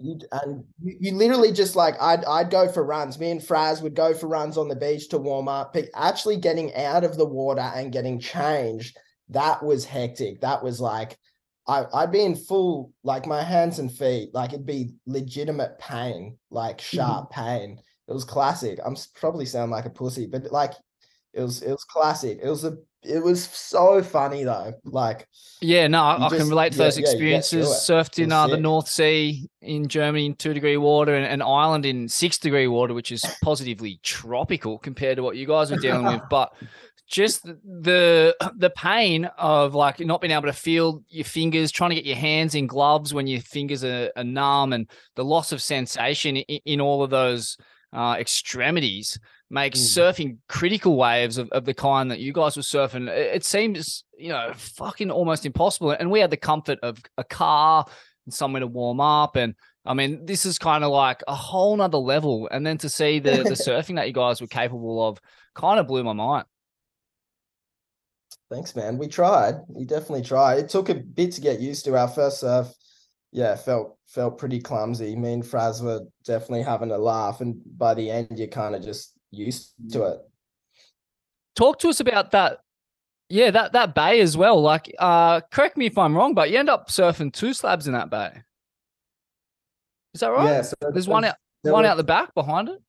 you, 0.00 0.18
and 0.32 0.64
you, 0.82 0.96
you 1.00 1.14
literally 1.14 1.52
just 1.52 1.76
like 1.76 1.94
I'd 2.00 2.24
I'd 2.24 2.50
go 2.50 2.68
for 2.68 2.82
runs. 2.82 3.18
Me 3.18 3.30
and 3.30 3.40
Fraz 3.40 3.82
would 3.82 3.94
go 3.94 4.14
for 4.14 4.28
runs 4.28 4.56
on 4.56 4.68
the 4.68 4.76
beach 4.76 5.08
to 5.10 5.18
warm 5.18 5.46
up. 5.46 5.74
But 5.74 5.90
actually 5.94 6.36
getting 6.36 6.74
out 6.74 7.04
of 7.04 7.16
the 7.16 7.26
water 7.26 7.60
and 7.60 7.92
getting 7.92 8.18
changed, 8.18 8.96
that 9.28 9.62
was 9.62 9.84
hectic. 9.84 10.40
That 10.40 10.64
was 10.64 10.80
like 10.80 11.18
I, 11.66 11.84
I'd 11.94 12.12
be 12.12 12.22
in 12.22 12.34
full 12.34 12.92
like 13.04 13.26
my 13.26 13.42
hands 13.42 13.78
and 13.78 13.92
feet, 13.92 14.30
like 14.34 14.52
it'd 14.52 14.66
be 14.66 14.94
legitimate 15.06 15.78
pain, 15.78 16.38
like 16.50 16.80
sharp 16.80 17.30
pain. 17.30 17.80
It 18.08 18.12
was 18.12 18.24
classic. 18.24 18.78
I'm 18.84 18.96
probably 19.14 19.46
sound 19.46 19.70
like 19.70 19.84
a 19.84 19.90
pussy, 19.90 20.26
but 20.26 20.50
like 20.50 20.72
it 21.32 21.42
was 21.42 21.62
it 21.62 21.70
was 21.70 21.84
classic. 21.84 22.40
It 22.42 22.48
was 22.48 22.64
a 22.64 22.76
it 23.02 23.22
was 23.22 23.44
so 23.44 24.02
funny 24.02 24.44
though. 24.44 24.74
Like 24.84 25.26
Yeah, 25.60 25.86
no, 25.86 26.02
I, 26.02 26.26
I 26.26 26.28
can 26.28 26.48
relate 26.48 26.72
to 26.72 26.78
yeah, 26.78 26.84
those 26.84 26.98
yeah, 26.98 27.02
experiences. 27.02 27.66
it. 27.66 27.92
Surfed 27.92 28.22
in 28.22 28.32
uh, 28.32 28.46
the. 28.46 28.56
North 28.58 28.88
Sea 28.88 29.48
in 29.62 29.88
Germany 29.88 30.26
in 30.26 30.34
two 30.34 30.52
degree 30.52 30.76
water 30.76 31.14
and 31.14 31.24
an 31.24 31.40
island 31.40 31.86
in 31.86 32.08
six 32.08 32.36
degree 32.36 32.66
water, 32.66 32.92
which 32.92 33.12
is 33.12 33.24
positively 33.42 34.00
tropical 34.02 34.78
compared 34.78 35.16
to 35.16 35.22
what 35.22 35.36
you 35.36 35.46
guys 35.46 35.72
are 35.72 35.76
dealing 35.76 36.04
with. 36.04 36.20
But 36.28 36.52
just 37.10 37.44
the 37.44 38.34
the 38.56 38.70
pain 38.70 39.26
of 39.36 39.74
like 39.74 40.00
not 40.00 40.20
being 40.20 40.32
able 40.32 40.46
to 40.46 40.52
feel 40.52 41.02
your 41.08 41.24
fingers, 41.24 41.70
trying 41.70 41.90
to 41.90 41.96
get 41.96 42.06
your 42.06 42.16
hands 42.16 42.54
in 42.54 42.66
gloves 42.66 43.12
when 43.12 43.26
your 43.26 43.40
fingers 43.40 43.84
are, 43.84 44.10
are 44.16 44.24
numb, 44.24 44.72
and 44.72 44.88
the 45.16 45.24
loss 45.24 45.52
of 45.52 45.60
sensation 45.60 46.36
in, 46.36 46.60
in 46.64 46.80
all 46.80 47.02
of 47.02 47.10
those 47.10 47.58
uh, 47.92 48.16
extremities 48.18 49.18
makes 49.50 49.80
Mm. 49.80 49.98
surfing 49.98 50.36
critical 50.48 50.96
waves 50.96 51.36
of, 51.36 51.48
of 51.50 51.64
the 51.64 51.74
kind 51.74 52.10
that 52.12 52.20
you 52.20 52.32
guys 52.32 52.56
were 52.56 52.62
surfing. 52.62 53.08
It, 53.08 53.36
it 53.36 53.44
seems, 53.44 54.04
you 54.16 54.28
know, 54.28 54.52
fucking 54.54 55.10
almost 55.10 55.44
impossible. 55.44 55.90
And 55.90 56.08
we 56.10 56.20
had 56.20 56.30
the 56.30 56.36
comfort 56.36 56.78
of 56.84 56.98
a 57.18 57.24
car 57.24 57.84
and 58.26 58.32
somewhere 58.32 58.60
to 58.60 58.68
warm 58.68 59.00
up. 59.00 59.34
And 59.34 59.56
I 59.84 59.94
mean, 59.94 60.24
this 60.24 60.46
is 60.46 60.56
kind 60.56 60.84
of 60.84 60.92
like 60.92 61.22
a 61.26 61.34
whole 61.34 61.76
nother 61.76 61.98
level. 61.98 62.48
And 62.52 62.64
then 62.64 62.78
to 62.78 62.88
see 62.88 63.18
the 63.18 63.42
the 63.42 63.50
surfing 63.66 63.96
that 63.96 64.06
you 64.06 64.12
guys 64.14 64.40
were 64.40 64.46
capable 64.46 65.08
of 65.08 65.18
kind 65.56 65.80
of 65.80 65.88
blew 65.88 66.04
my 66.04 66.12
mind. 66.12 66.44
Thanks, 68.50 68.74
man. 68.74 68.98
We 68.98 69.06
tried. 69.06 69.56
We 69.68 69.84
definitely 69.84 70.22
tried. 70.22 70.58
It 70.58 70.68
took 70.68 70.88
a 70.88 70.94
bit 70.94 71.32
to 71.32 71.40
get 71.40 71.60
used 71.60 71.84
to. 71.84 71.96
Our 71.96 72.08
first 72.08 72.40
surf, 72.40 72.66
yeah, 73.30 73.54
felt 73.54 73.96
felt 74.08 74.38
pretty 74.38 74.60
clumsy. 74.60 75.14
Me 75.14 75.34
and 75.34 75.44
Fraz 75.44 75.80
were 75.82 76.00
definitely 76.24 76.62
having 76.62 76.90
a 76.90 76.98
laugh, 76.98 77.40
and 77.40 77.60
by 77.78 77.94
the 77.94 78.10
end, 78.10 78.28
you're 78.36 78.48
kind 78.48 78.74
of 78.74 78.82
just 78.82 79.12
used 79.30 79.72
to 79.92 80.04
it. 80.04 80.18
Talk 81.54 81.78
to 81.80 81.88
us 81.90 82.00
about 82.00 82.32
that. 82.32 82.58
Yeah, 83.28 83.52
that 83.52 83.72
that 83.74 83.94
bay 83.94 84.20
as 84.20 84.36
well. 84.36 84.60
Like, 84.60 84.92
uh, 84.98 85.42
correct 85.52 85.76
me 85.76 85.86
if 85.86 85.96
I'm 85.96 86.16
wrong, 86.16 86.34
but 86.34 86.50
you 86.50 86.58
end 86.58 86.68
up 86.68 86.88
surfing 86.88 87.32
two 87.32 87.54
slabs 87.54 87.86
in 87.86 87.92
that 87.92 88.10
bay. 88.10 88.42
Is 90.14 90.20
that 90.22 90.30
right? 90.32 90.46
Yeah, 90.46 90.62
so 90.62 90.74
There's 90.92 91.06
one 91.06 91.24
out, 91.24 91.36
there 91.62 91.72
one 91.72 91.84
was- 91.84 91.90
out 91.90 91.96
the 91.98 92.02
back 92.04 92.34
behind 92.34 92.68
it. 92.68 92.82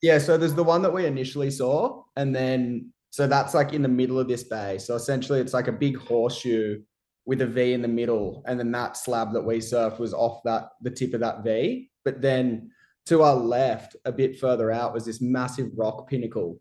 Yeah, 0.00 0.18
so 0.18 0.36
there's 0.36 0.54
the 0.54 0.64
one 0.64 0.82
that 0.82 0.92
we 0.92 1.06
initially 1.06 1.52
saw, 1.52 2.02
and 2.16 2.34
then 2.34 2.92
so 3.12 3.26
that's 3.26 3.52
like 3.52 3.74
in 3.74 3.82
the 3.82 3.88
middle 3.88 4.18
of 4.18 4.26
this 4.26 4.42
bay. 4.42 4.78
So 4.78 4.94
essentially, 4.94 5.38
it's 5.38 5.52
like 5.52 5.68
a 5.68 5.72
big 5.72 5.98
horseshoe 5.98 6.80
with 7.26 7.42
a 7.42 7.46
V 7.46 7.74
in 7.74 7.82
the 7.82 7.88
middle, 7.88 8.42
and 8.46 8.58
then 8.58 8.72
that 8.72 8.96
slab 8.96 9.34
that 9.34 9.42
we 9.42 9.58
surfed 9.58 9.98
was 9.98 10.14
off 10.14 10.42
that 10.44 10.70
the 10.80 10.90
tip 10.90 11.12
of 11.12 11.20
that 11.20 11.44
V. 11.44 11.90
But 12.06 12.22
then 12.22 12.70
to 13.06 13.22
our 13.22 13.36
left, 13.36 13.96
a 14.06 14.12
bit 14.12 14.40
further 14.40 14.70
out, 14.72 14.94
was 14.94 15.04
this 15.04 15.20
massive 15.20 15.72
rock 15.76 16.08
pinnacle, 16.08 16.58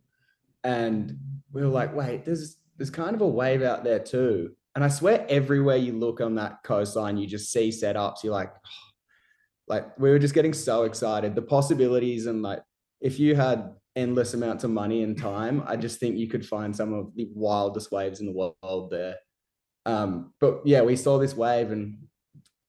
and 0.65 1.17
we 1.53 1.61
were 1.61 1.69
like, 1.69 1.95
wait, 1.95 2.25
there's 2.25 2.57
there's 2.75 2.89
kind 2.89 3.15
of 3.15 3.21
a 3.21 3.27
wave 3.27 3.61
out 3.61 3.85
there 3.85 3.99
too. 3.99 4.51
And 4.75 4.83
I 4.83 4.89
swear, 4.89 5.25
everywhere 5.29 5.77
you 5.77 5.93
look 5.93 6.19
on 6.19 6.35
that 6.35 6.63
coastline, 6.65 7.15
you 7.15 7.27
just 7.27 7.53
see 7.53 7.69
setups. 7.69 8.25
You're 8.25 8.33
like, 8.33 8.51
oh, 8.53 8.89
like 9.69 9.97
we 9.97 10.09
were 10.09 10.19
just 10.19 10.33
getting 10.33 10.53
so 10.53 10.83
excited. 10.83 11.33
The 11.33 11.43
possibilities 11.43 12.25
and 12.25 12.41
like 12.41 12.59
if 12.99 13.19
you 13.21 13.35
had 13.35 13.73
endless 13.95 14.33
amounts 14.33 14.63
of 14.63 14.71
money 14.71 15.03
and 15.03 15.17
time, 15.17 15.63
I 15.65 15.75
just 15.75 15.99
think 15.99 16.17
you 16.17 16.27
could 16.27 16.45
find 16.45 16.75
some 16.75 16.93
of 16.93 17.15
the 17.15 17.29
wildest 17.33 17.91
waves 17.91 18.19
in 18.19 18.25
the 18.25 18.53
world 18.63 18.89
there. 18.89 19.15
Um, 19.85 20.33
but 20.39 20.61
yeah, 20.65 20.81
we 20.81 20.95
saw 20.95 21.17
this 21.17 21.35
wave 21.35 21.71
and 21.71 21.97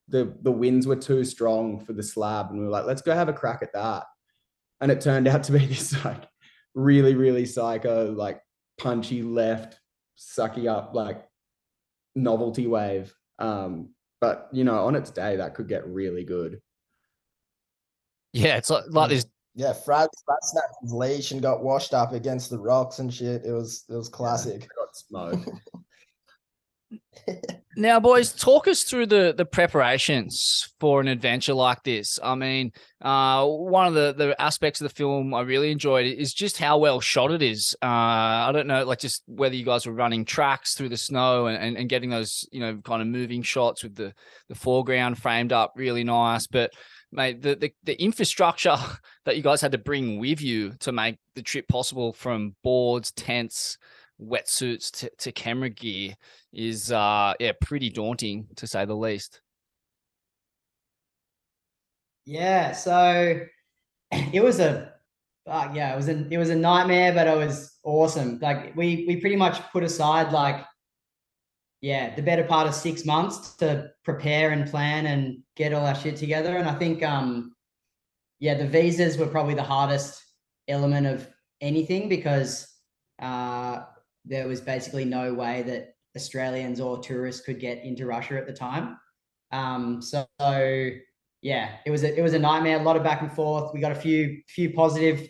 the 0.08 0.37
the 0.42 0.52
winds 0.52 0.87
were 0.87 0.96
too 0.96 1.24
strong 1.24 1.80
for 1.80 1.92
the 1.92 2.02
slab, 2.02 2.50
and 2.50 2.58
we 2.58 2.64
were 2.64 2.70
like, 2.70 2.85
let's 2.85 3.02
go 3.02 3.14
have 3.14 3.28
a 3.28 3.32
crack 3.32 3.61
at 3.62 3.72
that. 3.72 4.04
And 4.80 4.90
it 4.90 5.00
turned 5.00 5.28
out 5.28 5.44
to 5.44 5.52
be 5.52 5.66
this 5.66 6.04
like 6.04 6.24
really, 6.74 7.14
really 7.14 7.46
psycho, 7.46 8.12
like 8.12 8.40
punchy 8.78 9.22
left, 9.22 9.80
sucky 10.18 10.66
up, 10.66 10.94
like 10.94 11.24
novelty 12.14 12.66
wave. 12.66 13.14
Um, 13.38 13.94
but 14.20 14.48
you 14.52 14.64
know, 14.64 14.85
on 14.87 14.94
its 14.94 15.11
day, 15.11 15.37
that 15.37 15.54
could 15.54 15.68
get 15.68 15.87
really 15.87 16.24
good. 16.24 16.61
Yeah, 18.32 18.56
it's 18.56 18.70
like, 18.70 18.85
like 18.88 19.11
this. 19.11 19.26
Yeah, 19.54 19.72
Frad, 19.72 20.08
Frad 20.24 20.38
snapped 20.42 20.76
his 20.80 20.92
leash 20.92 21.32
and 21.32 21.42
got 21.42 21.62
washed 21.62 21.92
up 21.92 22.12
against 22.12 22.50
the 22.50 22.58
rocks 22.58 23.00
and 23.00 23.12
shit. 23.12 23.44
It 23.44 23.52
was 23.52 23.84
it 23.88 23.94
was 23.94 24.08
classic. 24.08 24.68
Got 24.76 24.96
smoked. 24.96 25.50
Now, 27.74 28.00
boys, 28.00 28.34
talk 28.34 28.68
us 28.68 28.82
through 28.82 29.06
the 29.06 29.32
the 29.34 29.46
preparations 29.46 30.68
for 30.78 31.00
an 31.00 31.08
adventure 31.08 31.54
like 31.54 31.82
this. 31.84 32.18
I 32.22 32.34
mean, 32.34 32.72
uh, 33.00 33.46
one 33.46 33.86
of 33.86 33.94
the 33.94 34.12
the 34.12 34.40
aspects 34.40 34.80
of 34.80 34.88
the 34.88 34.94
film 34.94 35.32
I 35.32 35.40
really 35.40 35.70
enjoyed 35.70 36.04
is 36.04 36.34
just 36.34 36.58
how 36.58 36.76
well 36.76 37.00
shot 37.00 37.30
it 37.30 37.40
is. 37.40 37.74
Uh, 37.82 37.86
I 37.86 38.50
don't 38.52 38.66
know, 38.66 38.84
like 38.84 38.98
just 38.98 39.22
whether 39.26 39.54
you 39.54 39.64
guys 39.64 39.86
were 39.86 39.94
running 39.94 40.26
tracks 40.26 40.74
through 40.74 40.90
the 40.90 40.98
snow 40.98 41.46
and, 41.46 41.56
and, 41.56 41.78
and 41.78 41.88
getting 41.88 42.10
those, 42.10 42.46
you 42.52 42.60
know, 42.60 42.76
kind 42.84 43.00
of 43.00 43.08
moving 43.08 43.42
shots 43.42 43.82
with 43.82 43.94
the 43.94 44.12
the 44.50 44.54
foreground 44.54 45.16
framed 45.16 45.52
up 45.52 45.72
really 45.74 46.04
nice, 46.04 46.46
but 46.46 46.72
mate, 47.10 47.40
the, 47.40 47.54
the 47.54 47.72
the 47.84 48.02
infrastructure 48.02 48.76
that 49.24 49.37
you 49.37 49.42
guys 49.42 49.61
had 49.61 49.72
to 49.72 49.78
bring 49.78 50.18
with 50.18 50.40
you 50.40 50.72
to 50.80 50.92
make 50.92 51.18
the 51.35 51.42
trip 51.42 51.68
possible 51.68 52.12
from 52.12 52.56
boards, 52.62 53.12
tents, 53.12 53.78
wetsuits 54.20 54.90
to, 54.90 55.11
to 55.18 55.32
camera 55.32 55.68
gear 55.68 56.14
is 56.52 56.92
uh 56.92 57.32
yeah 57.40 57.50
pretty 57.61 57.90
daunting 57.90 58.46
to 58.54 58.68
say 58.68 58.85
the 58.85 58.94
least 58.94 59.40
Yeah, 62.24 62.72
so 62.72 63.40
it 64.32 64.42
was 64.42 64.61
a 64.61 64.92
uh, 65.46 65.68
yeah, 65.74 65.92
it 65.92 65.96
was 65.96 66.08
a 66.08 66.26
it 66.28 66.38
was 66.38 66.50
a 66.50 66.56
nightmare, 66.56 67.12
but 67.12 67.26
it 67.26 67.37
was 67.37 67.76
awesome. 67.85 68.38
Like 68.40 68.76
we 68.76 69.04
we 69.08 69.16
pretty 69.20 69.37
much 69.37 69.61
put 69.72 69.82
aside 69.82 70.32
like 70.32 70.64
yeah, 71.80 72.14
the 72.14 72.22
better 72.22 72.44
part 72.44 72.68
of 72.68 72.74
six 72.74 73.04
months 73.04 73.56
to 73.56 73.90
prepare 74.04 74.50
and 74.50 74.70
plan 74.70 75.06
and 75.06 75.38
get 75.56 75.72
all 75.72 75.85
our 75.85 75.96
shit 75.96 76.16
together. 76.16 76.56
And 76.56 76.68
I 76.68 76.74
think 76.74 77.02
um 77.02 77.51
yeah, 78.42 78.55
the 78.55 78.66
visas 78.66 79.16
were 79.18 79.28
probably 79.28 79.55
the 79.55 79.62
hardest 79.62 80.20
element 80.66 81.07
of 81.07 81.28
anything 81.61 82.09
because 82.09 82.68
uh 83.20 83.85
there 84.24 84.48
was 84.48 84.61
basically 84.61 85.05
no 85.05 85.33
way 85.33 85.62
that 85.62 85.94
Australians 86.16 86.81
or 86.81 86.98
tourists 86.98 87.44
could 87.46 87.61
get 87.61 87.85
into 87.85 88.05
Russia 88.05 88.37
at 88.37 88.46
the 88.48 88.52
time. 88.52 88.98
Um, 89.52 90.02
so 90.02 90.26
yeah, 91.40 91.76
it 91.87 91.90
was 91.92 92.02
a 92.02 92.18
it 92.18 92.20
was 92.20 92.35
a 92.35 92.38
nightmare. 92.38 92.81
A 92.81 92.83
lot 92.83 92.96
of 92.96 93.05
back 93.05 93.22
and 93.22 93.33
forth. 93.33 93.72
We 93.72 93.81
got 93.81 93.92
a 93.92 94.02
few 94.07 94.42
few 94.48 94.72
positive 94.72 95.28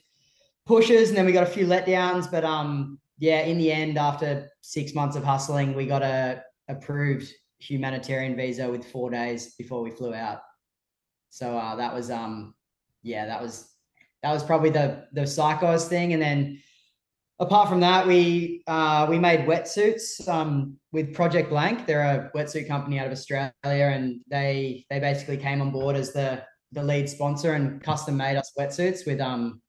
pushes, 0.64 1.10
and 1.10 1.18
then 1.18 1.26
we 1.26 1.32
got 1.32 1.46
a 1.46 1.54
few 1.56 1.66
letdowns. 1.66 2.30
But 2.30 2.44
um, 2.44 2.98
yeah, 3.18 3.40
in 3.40 3.58
the 3.58 3.70
end, 3.70 3.98
after 3.98 4.48
six 4.62 4.94
months 4.94 5.16
of 5.16 5.24
hustling, 5.24 5.74
we 5.74 5.84
got 5.86 6.02
a 6.02 6.42
approved 6.68 7.30
humanitarian 7.58 8.36
visa 8.36 8.70
with 8.70 8.90
four 8.90 9.10
days 9.10 9.54
before 9.56 9.82
we 9.82 9.90
flew 9.90 10.14
out. 10.14 10.40
So 11.28 11.56
uh, 11.56 11.76
that 11.76 11.94
was 11.94 12.10
um, 12.10 12.54
yeah, 13.02 13.26
that 13.26 13.42
was 13.42 13.68
that 14.22 14.32
was 14.32 14.42
probably 14.42 14.70
the 14.70 15.06
the 15.12 15.22
psychos 15.22 15.88
thing, 15.88 16.12
and 16.12 16.22
then 16.22 16.62
apart 17.40 17.68
from 17.68 17.80
that, 17.80 18.06
we 18.06 18.62
uh, 18.66 19.06
we 19.10 19.18
made 19.18 19.40
wetsuits 19.40 20.26
um, 20.28 20.76
with 20.92 21.14
Project 21.14 21.50
Blank. 21.50 21.86
They're 21.86 22.00
a 22.00 22.30
wetsuit 22.36 22.68
company 22.68 22.98
out 22.98 23.06
of 23.06 23.12
Australia, 23.12 23.52
and 23.64 24.20
they 24.28 24.86
they 24.90 25.00
basically 25.00 25.36
came 25.36 25.60
on 25.60 25.70
board 25.70 25.96
as 25.96 26.12
the 26.12 26.44
the 26.70 26.82
lead 26.82 27.08
sponsor 27.08 27.52
and 27.52 27.82
custom 27.82 28.16
made 28.16 28.36
us 28.36 28.52
wetsuits 28.58 29.06
with 29.06 29.20
um 29.20 29.60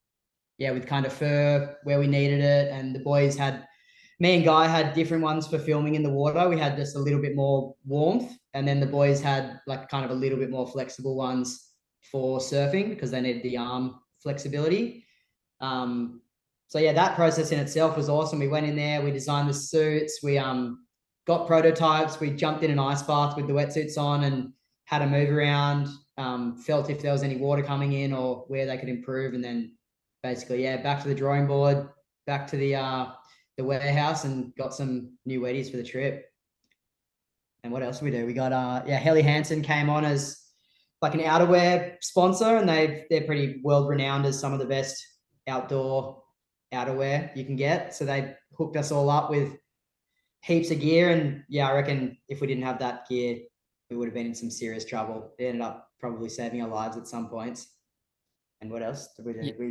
yeah 0.57 0.71
with 0.71 0.87
kind 0.87 1.05
of 1.05 1.11
fur 1.11 1.75
where 1.83 1.99
we 1.99 2.07
needed 2.07 2.41
it, 2.41 2.71
and 2.71 2.95
the 2.95 2.99
boys 2.99 3.35
had 3.35 3.67
me 4.19 4.35
and 4.35 4.45
Guy 4.45 4.67
had 4.67 4.93
different 4.93 5.23
ones 5.23 5.47
for 5.47 5.57
filming 5.57 5.95
in 5.95 6.03
the 6.03 6.09
water. 6.09 6.47
We 6.47 6.59
had 6.59 6.77
just 6.77 6.95
a 6.95 6.99
little 6.99 7.19
bit 7.19 7.35
more 7.35 7.75
warmth, 7.85 8.31
and 8.53 8.67
then 8.67 8.79
the 8.79 8.85
boys 8.85 9.19
had 9.19 9.59
like 9.65 9.89
kind 9.89 10.05
of 10.05 10.11
a 10.11 10.13
little 10.13 10.37
bit 10.37 10.51
more 10.51 10.67
flexible 10.67 11.15
ones 11.15 11.72
for 12.11 12.39
surfing 12.39 12.89
because 12.89 13.11
they 13.11 13.21
needed 13.21 13.43
the 13.43 13.57
arm 13.57 13.99
flexibility. 14.21 15.05
Um, 15.61 16.21
so 16.67 16.79
yeah, 16.79 16.93
that 16.93 17.15
process 17.15 17.51
in 17.51 17.59
itself 17.59 17.95
was 17.97 18.09
awesome. 18.09 18.39
We 18.39 18.47
went 18.47 18.65
in 18.65 18.75
there, 18.75 19.01
we 19.01 19.11
designed 19.11 19.49
the 19.49 19.53
suits, 19.53 20.19
we 20.23 20.37
um 20.37 20.85
got 21.25 21.47
prototypes, 21.47 22.19
we 22.19 22.31
jumped 22.31 22.63
in 22.63 22.71
an 22.71 22.79
ice 22.79 23.03
bath 23.03 23.37
with 23.37 23.47
the 23.47 23.53
wetsuits 23.53 23.97
on 23.97 24.23
and 24.23 24.51
had 24.85 25.01
a 25.01 25.07
move 25.07 25.29
around, 25.29 25.87
um, 26.17 26.57
felt 26.57 26.89
if 26.89 27.01
there 27.01 27.13
was 27.13 27.23
any 27.23 27.37
water 27.37 27.63
coming 27.63 27.93
in 27.93 28.11
or 28.11 28.43
where 28.47 28.65
they 28.65 28.77
could 28.77 28.89
improve, 28.89 29.33
and 29.33 29.43
then 29.43 29.77
basically, 30.21 30.63
yeah, 30.63 30.77
back 30.77 31.01
to 31.01 31.07
the 31.07 31.15
drawing 31.15 31.47
board, 31.47 31.87
back 32.25 32.47
to 32.47 32.57
the 32.57 32.75
uh 32.75 33.07
the 33.57 33.63
warehouse 33.63 34.23
and 34.23 34.53
got 34.55 34.73
some 34.73 35.15
new 35.25 35.39
weddies 35.39 35.69
for 35.69 35.77
the 35.77 35.83
trip. 35.83 36.25
And 37.63 37.71
what 37.71 37.83
else 37.83 37.99
did 37.99 38.05
we 38.05 38.11
do? 38.11 38.25
We 38.25 38.33
got 38.33 38.51
uh 38.51 38.83
yeah, 38.87 38.97
Helly 38.97 39.21
Hansen 39.21 39.61
came 39.61 39.89
on 39.89 40.03
as 40.03 40.42
like 41.03 41.13
an 41.15 41.19
outerwear 41.19 41.97
sponsor, 41.99 42.55
and 42.55 42.67
they 42.67 43.05
they're 43.09 43.25
pretty 43.25 43.59
world 43.61 43.89
renowned 43.89 44.25
as 44.25 44.39
some 44.39 44.53
of 44.53 44.59
the 44.59 44.65
best 44.65 45.05
outdoor 45.49 46.23
outerwear 46.73 47.35
you 47.35 47.43
can 47.43 47.57
get. 47.57 47.93
So 47.93 48.05
they 48.05 48.33
hooked 48.57 48.77
us 48.77 48.89
all 48.89 49.09
up 49.09 49.29
with 49.29 49.57
heaps 50.41 50.71
of 50.71 50.79
gear. 50.79 51.11
And 51.11 51.43
yeah, 51.49 51.67
I 51.67 51.73
reckon 51.73 52.17
if 52.29 52.39
we 52.39 52.47
didn't 52.47 52.63
have 52.63 52.79
that 52.79 53.07
gear, 53.09 53.39
we 53.89 53.97
would 53.97 54.07
have 54.07 54.13
been 54.13 54.27
in 54.27 54.33
some 54.33 54.49
serious 54.49 54.85
trouble. 54.85 55.33
It 55.37 55.43
ended 55.43 55.61
up 55.61 55.89
probably 55.99 56.29
saving 56.29 56.61
our 56.61 56.69
lives 56.69 56.95
at 56.95 57.05
some 57.05 57.27
points. 57.27 57.67
And 58.61 58.71
what 58.71 58.81
else 58.81 59.09
did 59.17 59.25
we 59.25 59.33
do? 59.33 59.39
Yeah. 59.41 59.53
We, 59.59 59.65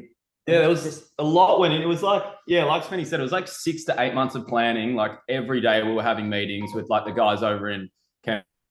Yeah, 0.46 0.58
there 0.58 0.68
was 0.68 1.12
a 1.18 1.24
lot 1.24 1.60
went 1.60 1.72
in. 1.72 1.80
It 1.80 1.88
was 1.88 2.02
like, 2.02 2.24
yeah, 2.46 2.64
like 2.64 2.84
Spenny 2.84 3.06
said, 3.06 3.20
it 3.20 3.22
was 3.22 3.32
like 3.32 3.48
six 3.48 3.84
to 3.84 3.94
eight 3.98 4.12
months 4.12 4.34
of 4.34 4.46
planning. 4.46 4.94
Like 4.94 5.12
every 5.30 5.62
day 5.62 5.82
we 5.82 5.94
were 5.94 6.02
having 6.02 6.28
meetings 6.28 6.74
with 6.74 6.90
like 6.90 7.06
the 7.06 7.12
guys 7.12 7.42
over 7.42 7.70
in 7.70 7.88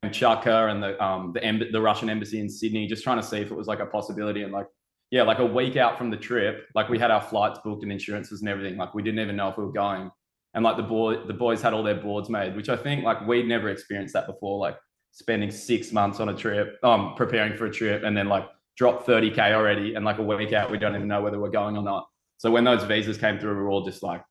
And 0.04 0.82
the 0.84 1.04
um 1.04 1.32
the 1.34 1.70
the 1.72 1.82
Russian 1.82 2.10
embassy 2.10 2.40
in 2.40 2.50
Sydney, 2.50 2.88
just 2.88 3.04
trying 3.04 3.18
to 3.18 3.24
see 3.24 3.38
if 3.38 3.52
it 3.52 3.56
was 3.56 3.68
like 3.68 3.80
a 3.80 3.86
possibility. 3.86 4.44
And 4.44 4.52
like, 4.52 4.68
yeah, 5.12 5.24
like 5.24 5.40
a 5.40 5.46
week 5.46 5.78
out 5.78 5.98
from 5.98 6.10
the 6.10 6.18
trip, 6.18 6.68
like 6.74 6.90
we 6.90 6.98
had 6.98 7.12
our 7.12 7.22
flights 7.22 7.60
booked 7.64 7.84
and 7.84 7.92
insurances 7.92 8.42
and 8.42 8.50
everything. 8.50 8.78
Like 8.78 8.94
we 8.94 9.04
didn't 9.04 9.20
even 9.20 9.36
know 9.36 9.50
if 9.50 9.58
we 9.58 9.66
were 9.66 9.72
going. 9.72 10.10
And 10.54 10.64
like 10.64 10.78
the 10.78 10.84
boy, 10.84 11.24
the 11.26 11.34
boys 11.34 11.62
had 11.62 11.74
all 11.74 11.84
their 11.84 11.96
boards 11.96 12.30
made, 12.30 12.56
which 12.56 12.68
I 12.68 12.76
think 12.76 13.04
like 13.04 13.26
we'd 13.28 13.48
never 13.48 13.70
experienced 13.70 14.14
that 14.14 14.28
before. 14.28 14.60
Like 14.60 14.78
spending 15.12 15.52
six 15.52 15.92
months 15.92 16.20
on 16.20 16.30
a 16.30 16.36
trip, 16.36 16.78
um, 16.84 17.14
preparing 17.16 17.56
for 17.56 17.68
a 17.68 17.72
trip, 17.72 18.04
and 18.04 18.18
then 18.18 18.28
like 18.28 18.48
drop 18.78 19.06
30k 19.06 19.54
already, 19.54 19.96
and 19.96 20.04
like 20.04 20.18
a 20.18 20.24
week 20.24 20.54
out, 20.54 20.72
we 20.72 20.78
don't 20.78 20.96
even 20.96 21.08
know 21.08 21.22
whether 21.22 21.40
we're 21.40 21.50
going 21.50 21.78
or 21.78 21.84
not. 21.84 22.08
So 22.38 22.50
when 22.50 22.64
those 22.64 22.84
visas 22.84 23.18
came 23.18 23.40
through, 23.40 23.56
we 23.56 23.62
were 23.62 23.70
all 23.70 23.86
just 23.86 24.02
like, 24.02 24.24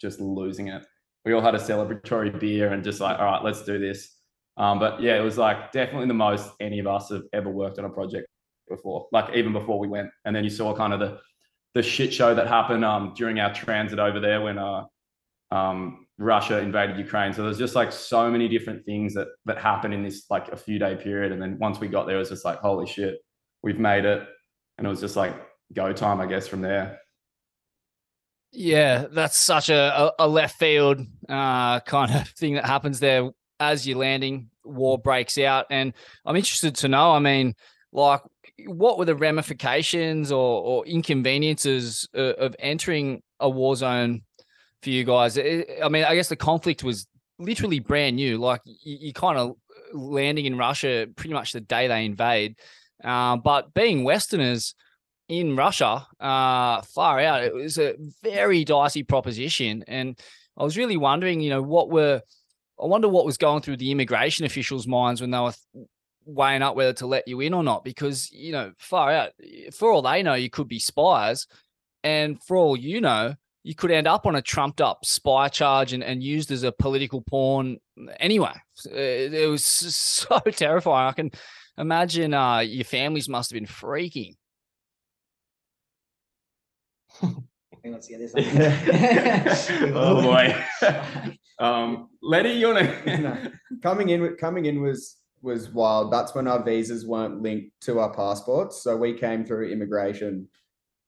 just 0.00 0.20
losing 0.20 0.68
it. 0.68 0.86
We 1.24 1.32
all 1.32 1.40
had 1.40 1.56
a 1.56 1.58
celebratory 1.58 2.38
beer 2.38 2.72
and 2.72 2.84
just 2.84 3.00
like, 3.00 3.18
all 3.18 3.24
right, 3.24 3.42
let's 3.42 3.64
do 3.64 3.78
this. 3.78 4.15
Um, 4.56 4.78
but 4.78 5.00
yeah, 5.02 5.16
it 5.16 5.22
was 5.22 5.36
like 5.36 5.72
definitely 5.72 6.08
the 6.08 6.14
most 6.14 6.50
any 6.60 6.78
of 6.78 6.86
us 6.86 7.10
have 7.10 7.22
ever 7.32 7.50
worked 7.50 7.78
on 7.78 7.84
a 7.84 7.90
project 7.90 8.26
before, 8.68 9.06
like 9.12 9.34
even 9.34 9.52
before 9.52 9.78
we 9.78 9.88
went. 9.88 10.08
And 10.24 10.34
then 10.34 10.44
you 10.44 10.50
saw 10.50 10.74
kind 10.74 10.92
of 10.92 11.00
the 11.00 11.18
the 11.74 11.82
shit 11.82 12.12
show 12.12 12.34
that 12.34 12.46
happened 12.46 12.84
um, 12.86 13.12
during 13.14 13.38
our 13.38 13.52
transit 13.52 13.98
over 13.98 14.18
there 14.18 14.40
when 14.40 14.56
uh, 14.56 14.84
um, 15.50 16.06
Russia 16.16 16.58
invaded 16.58 16.98
Ukraine. 16.98 17.34
So 17.34 17.42
there's 17.42 17.58
just 17.58 17.74
like 17.74 17.92
so 17.92 18.30
many 18.30 18.48
different 18.48 18.86
things 18.86 19.12
that 19.14 19.28
that 19.44 19.58
happened 19.58 19.92
in 19.92 20.02
this 20.02 20.24
like 20.30 20.48
a 20.48 20.56
few 20.56 20.78
day 20.78 20.96
period. 20.96 21.32
And 21.32 21.42
then 21.42 21.58
once 21.58 21.78
we 21.78 21.88
got 21.88 22.06
there, 22.06 22.16
it 22.16 22.20
was 22.20 22.30
just 22.30 22.46
like, 22.46 22.60
holy 22.60 22.86
shit, 22.86 23.18
we've 23.62 23.78
made 23.78 24.06
it. 24.06 24.26
And 24.78 24.86
it 24.86 24.90
was 24.90 25.00
just 25.00 25.16
like 25.16 25.34
go 25.74 25.92
time, 25.92 26.20
I 26.20 26.26
guess, 26.26 26.48
from 26.48 26.62
there. 26.62 26.98
Yeah, 28.52 29.06
that's 29.10 29.36
such 29.36 29.68
a, 29.68 30.12
a, 30.18 30.26
left 30.26 30.58
field 30.58 31.00
uh, 31.28 31.80
kind 31.80 32.14
of 32.14 32.28
thing 32.28 32.54
that 32.54 32.64
happens 32.64 33.00
there 33.00 33.30
as 33.60 33.86
you're 33.86 33.98
landing. 33.98 34.50
War 34.64 34.98
breaks 34.98 35.38
out, 35.38 35.66
and 35.70 35.92
I'm 36.24 36.36
interested 36.36 36.74
to 36.76 36.88
know. 36.88 37.12
I 37.12 37.20
mean, 37.20 37.54
like, 37.92 38.20
what 38.66 38.98
were 38.98 39.04
the 39.04 39.14
ramifications 39.14 40.32
or, 40.32 40.62
or 40.62 40.86
inconveniences 40.86 42.08
uh, 42.16 42.34
of 42.34 42.56
entering 42.58 43.22
a 43.38 43.48
war 43.48 43.76
zone 43.76 44.22
for 44.82 44.90
you 44.90 45.04
guys? 45.04 45.38
I 45.38 45.64
I 45.84 45.88
mean, 45.88 46.04
I 46.04 46.16
guess 46.16 46.28
the 46.28 46.36
conflict 46.36 46.82
was 46.82 47.06
literally 47.38 47.78
brand 47.78 48.16
new. 48.16 48.38
Like, 48.38 48.60
you, 48.64 48.98
you 49.00 49.12
kind 49.12 49.38
of 49.38 49.54
landing 49.92 50.46
in 50.46 50.58
Russia 50.58 51.06
pretty 51.14 51.34
much 51.34 51.52
the 51.52 51.60
day 51.60 51.86
they 51.86 52.04
invade. 52.04 52.56
Uh, 53.04 53.36
but 53.36 53.72
being 53.72 54.02
Westerners 54.02 54.74
in 55.28 55.54
Russia, 55.54 56.06
uh, 56.18 56.82
far 56.82 57.20
out, 57.20 57.44
it 57.44 57.54
was 57.54 57.78
a 57.78 57.94
very 58.22 58.64
dicey 58.64 59.04
proposition. 59.04 59.84
And 59.86 60.18
I 60.56 60.64
was 60.64 60.76
really 60.76 60.96
wondering, 60.96 61.40
you 61.40 61.50
know, 61.50 61.62
what 61.62 61.90
were, 61.90 62.22
I 62.80 62.86
wonder 62.86 63.08
what 63.08 63.24
was 63.24 63.38
going 63.38 63.62
through 63.62 63.78
the 63.78 63.90
immigration 63.90 64.44
officials' 64.44 64.86
minds 64.86 65.20
when 65.20 65.30
they 65.30 65.38
were 65.38 65.54
weighing 66.26 66.62
up 66.62 66.76
whether 66.76 66.92
to 66.94 67.06
let 67.06 67.26
you 67.26 67.40
in 67.40 67.54
or 67.54 67.62
not. 67.62 67.84
Because, 67.84 68.30
you 68.30 68.52
know, 68.52 68.72
far 68.78 69.12
out, 69.12 69.32
for 69.72 69.90
all 69.90 70.02
they 70.02 70.22
know, 70.22 70.34
you 70.34 70.50
could 70.50 70.68
be 70.68 70.78
spies. 70.78 71.46
And 72.04 72.42
for 72.42 72.56
all 72.56 72.76
you 72.76 73.00
know, 73.00 73.34
you 73.62 73.74
could 73.74 73.90
end 73.90 74.06
up 74.06 74.26
on 74.26 74.36
a 74.36 74.42
trumped 74.42 74.80
up 74.80 75.04
spy 75.04 75.48
charge 75.48 75.92
and, 75.92 76.04
and 76.04 76.22
used 76.22 76.52
as 76.52 76.62
a 76.62 76.70
political 76.70 77.20
pawn 77.22 77.78
anyway. 78.20 78.52
It, 78.84 79.34
it 79.34 79.48
was 79.48 79.64
so 79.66 80.38
terrifying. 80.38 81.08
I 81.08 81.12
can 81.12 81.30
imagine 81.78 82.34
uh, 82.34 82.58
your 82.58 82.84
families 82.84 83.28
must 83.28 83.50
have 83.50 83.56
been 83.56 83.66
freaking. 83.66 84.34
Let's 87.92 88.08
get 88.08 88.18
this. 88.18 89.70
oh 89.94 90.22
boy. 90.22 90.54
um, 91.58 92.08
Letty, 92.22 92.50
you 92.50 92.68
wanna? 92.68 93.02
No. 93.06 93.36
coming 93.82 94.10
in 94.10 94.36
coming 94.36 94.66
in 94.66 94.82
was 94.82 95.16
was 95.42 95.70
wild. 95.70 96.12
That's 96.12 96.34
when 96.34 96.48
our 96.48 96.62
visas 96.62 97.06
weren't 97.06 97.42
linked 97.42 97.70
to 97.82 98.00
our 98.00 98.12
passports. 98.12 98.82
So 98.82 98.96
we 98.96 99.14
came 99.14 99.44
through 99.44 99.70
immigration 99.70 100.48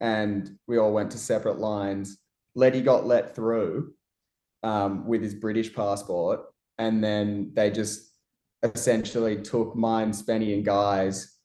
and 0.00 0.50
we 0.66 0.78
all 0.78 0.92
went 0.92 1.10
to 1.12 1.18
separate 1.18 1.58
lines. 1.58 2.18
Letty 2.54 2.80
got 2.80 3.06
let 3.06 3.34
through 3.34 3.92
um, 4.62 5.06
with 5.06 5.22
his 5.22 5.34
British 5.34 5.74
passport. 5.74 6.40
And 6.78 7.02
then 7.02 7.50
they 7.54 7.70
just 7.70 8.12
essentially 8.62 9.40
took 9.42 9.74
mine, 9.74 10.12
Spenny, 10.12 10.54
and 10.54 10.64
Guy's 10.64 11.36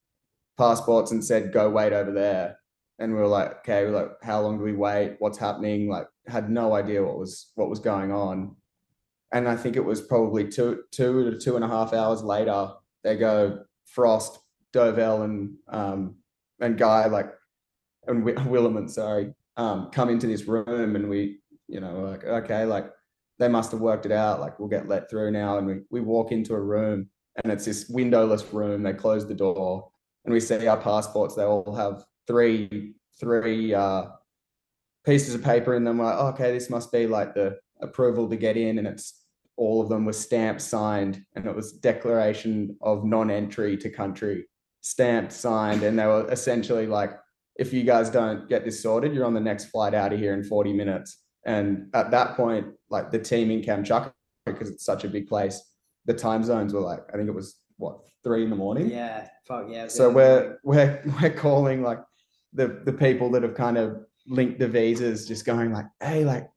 passports 0.58 1.12
and 1.12 1.24
said, 1.24 1.52
go 1.52 1.69
wait 1.69 1.93
over 1.93 2.12
there. 2.12 2.58
And 3.04 3.13
we 3.13 3.20
were 3.20 3.28
like, 3.28 3.60
okay, 3.60 3.84
we're 3.84 3.92
like, 3.92 4.12
how 4.24 4.42
long 4.42 4.58
do 4.58 4.63
we 4.63 4.74
wait? 4.74 5.18
What's 5.20 5.38
happening? 5.38 5.89
Like, 5.89 6.08
had 6.26 6.50
no 6.50 6.74
idea 6.74 7.04
what 7.04 7.18
was 7.18 7.52
what 7.56 7.70
was 7.70 7.80
going 7.80 8.12
on 8.12 8.56
and 9.34 9.50
I 9.50 9.56
think 9.56 9.76
it 9.76 9.84
was 9.84 10.00
probably 10.00 10.48
two 10.48 10.84
two 10.92 11.32
to 11.32 11.38
two 11.38 11.56
and 11.56 11.66
a 11.66 11.68
half 11.68 11.92
hours 11.92 12.24
later, 12.24 12.70
they 13.04 13.18
go 13.18 13.63
Frost, 13.86 14.39
Dovell, 14.74 15.26
and 15.26 15.56
um, 15.68 16.16
and 16.62 16.78
Guy 16.78 17.08
like 17.08 17.34
and 18.08 18.24
Wi- 18.26 18.44
Willerman, 18.48 18.89
sorry, 18.89 19.34
um, 19.58 19.89
come 19.92 20.10
into 20.10 20.28
this 20.28 20.46
room, 20.46 20.96
and 20.96 21.10
we, 21.10 21.39
you 21.68 21.80
know, 21.80 22.02
like 22.02 22.24
okay, 22.24 22.63
like 22.66 22.92
they 23.39 23.48
must 23.48 23.72
have 23.72 23.82
worked 23.82 24.06
it 24.06 24.12
out. 24.12 24.39
Like 24.39 24.60
we'll 24.60 24.70
get 24.70 24.88
let 24.88 25.10
through 25.10 25.32
now, 25.32 25.58
and 25.58 25.66
we 25.66 25.82
we 25.89 26.00
walk 26.00 26.32
into 26.32 26.54
a 26.54 26.62
room, 26.62 27.10
and 27.44 27.52
it's 27.52 27.66
this 27.66 27.89
windowless 27.89 28.46
room. 28.54 28.84
They 28.84 28.94
close 28.94 29.28
the 29.28 29.34
door, 29.34 29.89
and 30.26 30.34
we 30.34 30.39
see 30.39 30.68
our 30.68 30.78
passports. 30.78 31.34
They 31.34 31.44
all 31.44 31.76
have 31.76 32.06
three 32.28 32.94
three 33.20 33.74
uh, 33.74 34.06
pieces 35.06 35.36
of 35.36 35.44
paper 35.44 35.76
in 35.76 35.84
them. 35.84 35.98
We're 35.98 36.06
like, 36.06 36.18
"Oh, 36.18 36.28
okay, 36.28 36.52
this 36.52 36.70
must 36.70 36.92
be 36.92 37.08
like 37.08 37.34
the 37.34 37.60
approval 37.82 38.30
to 38.30 38.36
get 38.36 38.58
in, 38.58 38.78
and 38.78 38.88
it's 38.88 39.24
all 39.58 39.82
of 39.82 39.90
them 39.90 40.06
were 40.06 40.14
stamped, 40.14 40.62
signed, 40.62 41.24
and 41.36 41.46
it 41.46 41.56
was 41.56 41.74
declaration 41.74 42.76
of 42.82 43.06
non-entry 43.06 43.78
to 43.78 43.90
country, 43.90 44.46
stamped, 44.82 45.32
signed, 45.32 45.84
and 45.84 45.98
they 45.98 46.06
were 46.06 46.30
essentially 46.32 46.88
like, 46.88 47.12
if 47.56 47.72
you 47.72 47.84
guys 47.84 48.10
don't 48.10 48.50
get 48.50 48.66
this 48.66 48.82
sorted, 48.82 49.14
you're 49.14 49.26
on 49.26 49.34
the 49.34 49.40
next 49.40 49.66
flight 49.66 49.94
out 49.94 50.12
of 50.12 50.20
here 50.20 50.34
in 50.34 50.44
40 50.44 50.74
minutes. 50.74 51.20
And 51.46 51.90
at 51.94 52.10
that 52.12 52.36
point, 52.36 52.68
like 52.90 53.12
the 53.12 53.20
team 53.20 53.52
in 53.52 53.62
Kamchatka, 53.62 54.12
because 54.46 54.70
it's 54.70 54.84
such 54.84 55.04
a 55.04 55.08
big 55.08 55.28
place, 55.28 55.62
the 56.06 56.14
time 56.14 56.44
zones 56.44 56.74
were 56.74 56.82
like, 56.82 57.02
I 57.14 57.18
think 57.18 57.28
it 57.28 57.36
was 57.36 57.58
what 57.78 58.00
three 58.24 58.44
in 58.44 58.50
the 58.50 58.56
morning. 58.56 58.90
Yeah, 58.90 59.28
fuck 59.46 59.68
yeah. 59.70 59.88
So 59.88 60.10
we're 60.10 60.58
we're 60.64 61.02
we're 61.22 61.30
calling 61.30 61.84
like 61.84 62.00
the 62.54 62.82
the 62.86 62.94
people 62.94 63.30
that 63.32 63.44
have 63.44 63.56
kind 63.56 63.78
of 63.78 63.98
linked 64.28 64.60
the 64.60 64.68
visas, 64.68 65.28
just 65.28 65.46
going 65.46 65.72
like, 65.72 65.86
hey, 66.02 66.24
like 66.24 66.50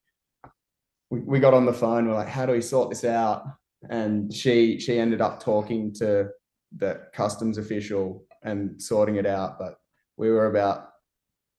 we, 1.10 1.20
we 1.20 1.40
got 1.40 1.54
on 1.54 1.66
the 1.66 1.72
phone, 1.72 2.08
we're 2.08 2.14
like, 2.14 2.28
how 2.28 2.46
do 2.46 2.52
we 2.52 2.60
sort 2.60 2.90
this 2.90 3.04
out? 3.04 3.44
And 3.90 4.32
she 4.32 4.78
she 4.80 4.98
ended 4.98 5.20
up 5.20 5.42
talking 5.42 5.92
to 5.94 6.28
the 6.76 7.02
customs 7.12 7.58
official 7.58 8.24
and 8.42 8.80
sorting 8.80 9.16
it 9.16 9.26
out. 9.26 9.58
But 9.58 9.76
we 10.16 10.30
were 10.30 10.46
about 10.46 10.88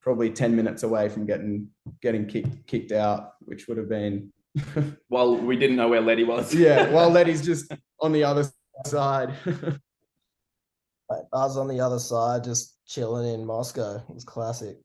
probably 0.02 0.30
10 0.30 0.56
minutes 0.56 0.84
away 0.84 1.10
from 1.10 1.26
getting 1.26 1.67
getting 2.02 2.26
kicked 2.28 2.67
kicked 2.67 2.91
out, 2.91 3.32
which 3.41 3.67
would 3.67 3.78
have 3.78 3.89
been 3.89 4.32
Well, 5.10 5.38
we 5.38 5.58
didn't 5.58 5.76
know 5.76 5.88
where 5.88 6.02
Letty 6.02 6.23
was. 6.23 6.54
yeah, 6.54 6.89
while 6.91 7.10
Letty's 7.17 7.45
just 7.45 7.71
on 8.02 8.12
the 8.12 8.23
other 8.23 8.45
side. 8.86 9.34
Like, 11.10 11.24
I 11.34 11.38
was 11.46 11.58
on 11.58 11.67
the 11.67 11.80
other 11.80 12.00
side, 12.00 12.43
just 12.43 12.78
chilling 12.86 13.34
in 13.34 13.46
Moscow. 13.46 14.04
It 14.10 14.13
was 14.13 14.24
classic. 14.24 14.78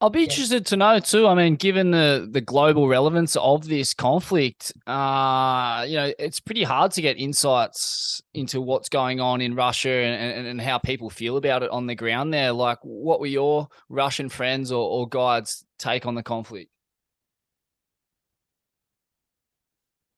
I'll 0.00 0.10
be 0.10 0.24
interested 0.24 0.66
to 0.66 0.76
know 0.76 0.98
too. 0.98 1.26
I 1.26 1.34
mean, 1.34 1.56
given 1.56 1.90
the 1.90 2.28
the 2.30 2.42
global 2.42 2.88
relevance 2.88 3.36
of 3.36 3.66
this 3.66 3.94
conflict, 3.94 4.70
uh, 4.86 5.86
you 5.88 5.96
know, 5.96 6.12
it's 6.18 6.40
pretty 6.40 6.62
hard 6.62 6.92
to 6.92 7.00
get 7.00 7.16
insights 7.16 8.20
into 8.34 8.60
what's 8.60 8.90
going 8.90 9.20
on 9.20 9.40
in 9.40 9.54
Russia 9.54 9.88
and, 9.88 10.38
and, 10.38 10.46
and 10.46 10.60
how 10.60 10.76
people 10.76 11.08
feel 11.08 11.38
about 11.38 11.62
it 11.62 11.70
on 11.70 11.86
the 11.86 11.94
ground 11.94 12.34
there. 12.34 12.52
Like, 12.52 12.78
what 12.82 13.18
were 13.18 13.26
your 13.26 13.68
Russian 13.88 14.28
friends 14.28 14.70
or, 14.70 14.86
or 14.86 15.08
guides' 15.08 15.64
take 15.78 16.04
on 16.04 16.14
the 16.14 16.22
conflict? 16.22 16.70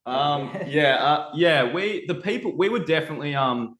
Um, 0.04 0.50
yeah, 0.66 0.96
uh, 0.96 1.30
yeah. 1.34 1.72
We 1.72 2.06
the 2.06 2.16
people 2.16 2.56
we 2.56 2.68
were 2.68 2.84
definitely 2.84 3.36
um 3.36 3.76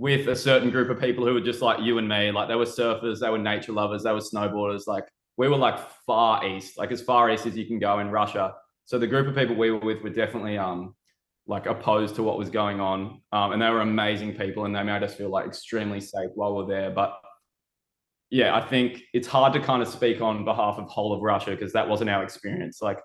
with 0.00 0.28
a 0.28 0.34
certain 0.34 0.70
group 0.70 0.88
of 0.88 0.98
people 0.98 1.26
who 1.26 1.34
were 1.34 1.42
just 1.42 1.60
like 1.60 1.78
you 1.78 1.98
and 1.98 2.08
me. 2.08 2.30
Like 2.30 2.48
they 2.48 2.54
were 2.54 2.64
surfers, 2.64 3.20
they 3.20 3.28
were 3.28 3.36
nature 3.36 3.72
lovers, 3.72 4.02
they 4.02 4.12
were 4.12 4.20
snowboarders. 4.20 4.86
Like 4.86 5.04
we 5.36 5.46
were 5.46 5.58
like 5.58 5.78
far 6.06 6.44
east, 6.46 6.78
like 6.78 6.90
as 6.90 7.02
far 7.02 7.30
east 7.30 7.44
as 7.44 7.54
you 7.54 7.66
can 7.66 7.78
go 7.78 7.98
in 7.98 8.10
Russia. 8.10 8.54
So 8.86 8.98
the 8.98 9.06
group 9.06 9.28
of 9.28 9.34
people 9.34 9.56
we 9.56 9.70
were 9.70 9.78
with 9.78 10.02
were 10.02 10.08
definitely 10.08 10.56
um 10.56 10.94
like 11.46 11.66
opposed 11.66 12.14
to 12.14 12.22
what 12.22 12.38
was 12.38 12.48
going 12.48 12.80
on. 12.80 13.20
Um, 13.30 13.52
and 13.52 13.60
they 13.60 13.68
were 13.68 13.82
amazing 13.82 14.36
people, 14.36 14.64
and 14.64 14.74
they 14.74 14.82
made 14.82 15.02
us 15.02 15.14
feel 15.14 15.28
like 15.28 15.46
extremely 15.46 16.00
safe 16.00 16.30
while 16.34 16.56
we're 16.56 16.66
there. 16.66 16.90
But 16.90 17.20
yeah, 18.30 18.56
I 18.56 18.62
think 18.62 19.02
it's 19.12 19.28
hard 19.28 19.52
to 19.52 19.60
kind 19.60 19.82
of 19.82 19.88
speak 19.88 20.22
on 20.22 20.46
behalf 20.46 20.78
of 20.78 20.86
whole 20.86 21.12
of 21.12 21.20
Russia 21.20 21.50
because 21.50 21.74
that 21.74 21.86
wasn't 21.86 22.08
our 22.08 22.22
experience. 22.22 22.80
Like 22.80 23.00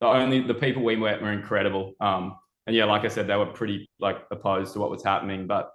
the 0.00 0.06
only 0.06 0.40
the 0.40 0.54
people 0.54 0.84
we 0.84 0.94
met 0.94 1.20
were 1.20 1.32
incredible. 1.32 1.94
Um, 2.00 2.36
and 2.68 2.76
yeah, 2.76 2.84
like 2.84 3.04
I 3.04 3.08
said, 3.08 3.26
they 3.26 3.34
were 3.34 3.46
pretty 3.46 3.90
like 3.98 4.18
opposed 4.30 4.72
to 4.74 4.78
what 4.78 4.90
was 4.90 5.02
happening. 5.02 5.48
But 5.48 5.72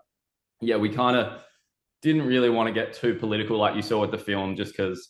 yeah, 0.61 0.77
we 0.77 0.89
kind 0.89 1.15
of 1.15 1.43
didn't 2.01 2.25
really 2.25 2.49
want 2.49 2.67
to 2.67 2.73
get 2.73 2.93
too 2.93 3.15
political, 3.15 3.57
like 3.57 3.75
you 3.75 3.81
saw 3.81 4.01
with 4.01 4.11
the 4.11 4.17
film, 4.17 4.55
just 4.55 4.75
because 4.75 5.09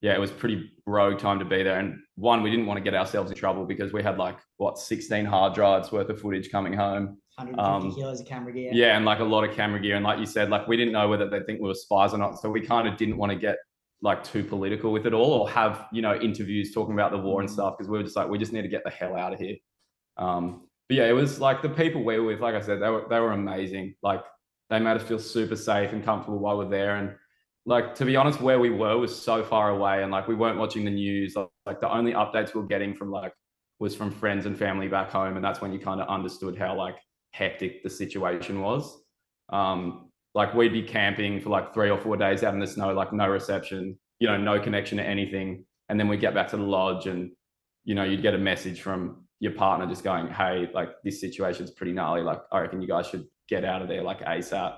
yeah, 0.00 0.12
it 0.12 0.20
was 0.20 0.30
pretty 0.30 0.70
rogue 0.86 1.18
time 1.18 1.38
to 1.38 1.46
be 1.46 1.62
there. 1.62 1.78
And 1.78 1.98
one, 2.16 2.42
we 2.42 2.50
didn't 2.50 2.66
want 2.66 2.76
to 2.76 2.84
get 2.84 2.94
ourselves 2.94 3.30
in 3.30 3.36
trouble 3.36 3.64
because 3.64 3.92
we 3.92 4.02
had 4.02 4.18
like 4.18 4.38
what 4.58 4.78
16 4.78 5.24
hard 5.24 5.54
drives 5.54 5.92
worth 5.92 6.10
of 6.10 6.20
footage 6.20 6.50
coming 6.50 6.74
home. 6.74 7.16
150 7.36 7.58
um, 7.58 7.94
kilos 7.94 8.20
of 8.20 8.26
camera 8.26 8.52
gear. 8.52 8.70
Yeah, 8.74 8.96
and 8.96 9.04
like 9.06 9.20
a 9.20 9.24
lot 9.24 9.48
of 9.48 9.56
camera 9.56 9.80
gear. 9.80 9.96
And 9.96 10.04
like 10.04 10.18
you 10.18 10.26
said, 10.26 10.50
like 10.50 10.68
we 10.68 10.76
didn't 10.76 10.92
know 10.92 11.08
whether 11.08 11.28
they 11.28 11.40
think 11.40 11.60
we 11.60 11.68
were 11.68 11.74
spies 11.74 12.12
or 12.12 12.18
not. 12.18 12.38
So 12.38 12.50
we 12.50 12.60
kind 12.60 12.86
of 12.86 12.96
didn't 12.96 13.16
want 13.16 13.32
to 13.32 13.38
get 13.38 13.56
like 14.02 14.22
too 14.22 14.44
political 14.44 14.92
with 14.92 15.06
it 15.06 15.14
all 15.14 15.32
or 15.32 15.50
have, 15.50 15.86
you 15.90 16.02
know, 16.02 16.14
interviews 16.16 16.74
talking 16.74 16.92
about 16.92 17.10
the 17.10 17.18
war 17.18 17.40
and 17.40 17.50
stuff 17.50 17.76
because 17.78 17.90
we 17.90 17.96
were 17.96 18.04
just 18.04 18.14
like, 18.14 18.28
we 18.28 18.38
just 18.38 18.52
need 18.52 18.62
to 18.62 18.68
get 18.68 18.84
the 18.84 18.90
hell 18.90 19.16
out 19.16 19.32
of 19.32 19.40
here. 19.40 19.56
Um, 20.18 20.68
but 20.88 20.98
yeah, 20.98 21.06
it 21.06 21.12
was 21.12 21.40
like 21.40 21.62
the 21.62 21.70
people 21.70 22.04
we 22.04 22.18
were 22.18 22.26
with, 22.26 22.40
like 22.40 22.54
I 22.54 22.60
said, 22.60 22.82
they 22.82 22.90
were 22.90 23.06
they 23.08 23.18
were 23.18 23.32
amazing. 23.32 23.94
Like 24.02 24.22
they 24.74 24.80
made 24.80 24.96
us 24.96 25.02
feel 25.02 25.18
super 25.18 25.56
safe 25.56 25.92
and 25.92 26.04
comfortable 26.04 26.38
while 26.38 26.58
we're 26.58 26.68
there. 26.68 26.96
And 26.96 27.14
like 27.66 27.94
to 27.96 28.04
be 28.04 28.16
honest, 28.16 28.40
where 28.40 28.58
we 28.58 28.70
were 28.70 28.98
was 28.98 29.16
so 29.16 29.42
far 29.42 29.70
away 29.70 30.02
and 30.02 30.12
like 30.12 30.28
we 30.28 30.34
weren't 30.34 30.58
watching 30.58 30.84
the 30.84 30.90
news. 30.90 31.36
Like, 31.66 31.80
the 31.80 31.90
only 31.90 32.12
updates 32.12 32.54
we 32.54 32.60
were 32.60 32.66
getting 32.66 32.94
from 32.94 33.10
like 33.10 33.32
was 33.78 33.94
from 33.94 34.10
friends 34.10 34.46
and 34.46 34.58
family 34.58 34.88
back 34.88 35.10
home. 35.10 35.36
And 35.36 35.44
that's 35.44 35.60
when 35.60 35.72
you 35.72 35.78
kind 35.78 36.00
of 36.00 36.08
understood 36.08 36.58
how 36.58 36.76
like 36.76 36.96
hectic 37.32 37.82
the 37.82 37.90
situation 37.90 38.60
was. 38.60 38.98
Um, 39.50 40.10
like 40.34 40.54
we'd 40.54 40.72
be 40.72 40.82
camping 40.82 41.40
for 41.40 41.50
like 41.50 41.72
three 41.72 41.90
or 41.90 41.98
four 41.98 42.16
days 42.16 42.42
out 42.42 42.54
in 42.54 42.60
the 42.60 42.66
snow, 42.66 42.92
like 42.92 43.12
no 43.12 43.28
reception, 43.28 43.98
you 44.18 44.26
know, 44.26 44.36
no 44.36 44.60
connection 44.60 44.98
to 44.98 45.04
anything. 45.04 45.64
And 45.88 45.98
then 45.98 46.08
we 46.08 46.16
get 46.16 46.34
back 46.34 46.48
to 46.48 46.56
the 46.56 46.62
lodge 46.62 47.06
and, 47.06 47.30
you 47.84 47.94
know, 47.94 48.04
you'd 48.04 48.22
get 48.22 48.34
a 48.34 48.38
message 48.38 48.80
from 48.80 49.24
your 49.40 49.52
partner 49.52 49.86
just 49.86 50.02
going, 50.02 50.28
Hey, 50.28 50.68
like 50.74 50.90
this 51.04 51.20
situation's 51.20 51.70
pretty 51.70 51.92
gnarly. 51.92 52.22
Like, 52.22 52.40
I 52.50 52.60
reckon 52.60 52.82
you 52.82 52.88
guys 52.88 53.06
should 53.06 53.26
get 53.48 53.64
out 53.64 53.82
of 53.82 53.88
there 53.88 54.02
like 54.02 54.20
ASAP. 54.20 54.76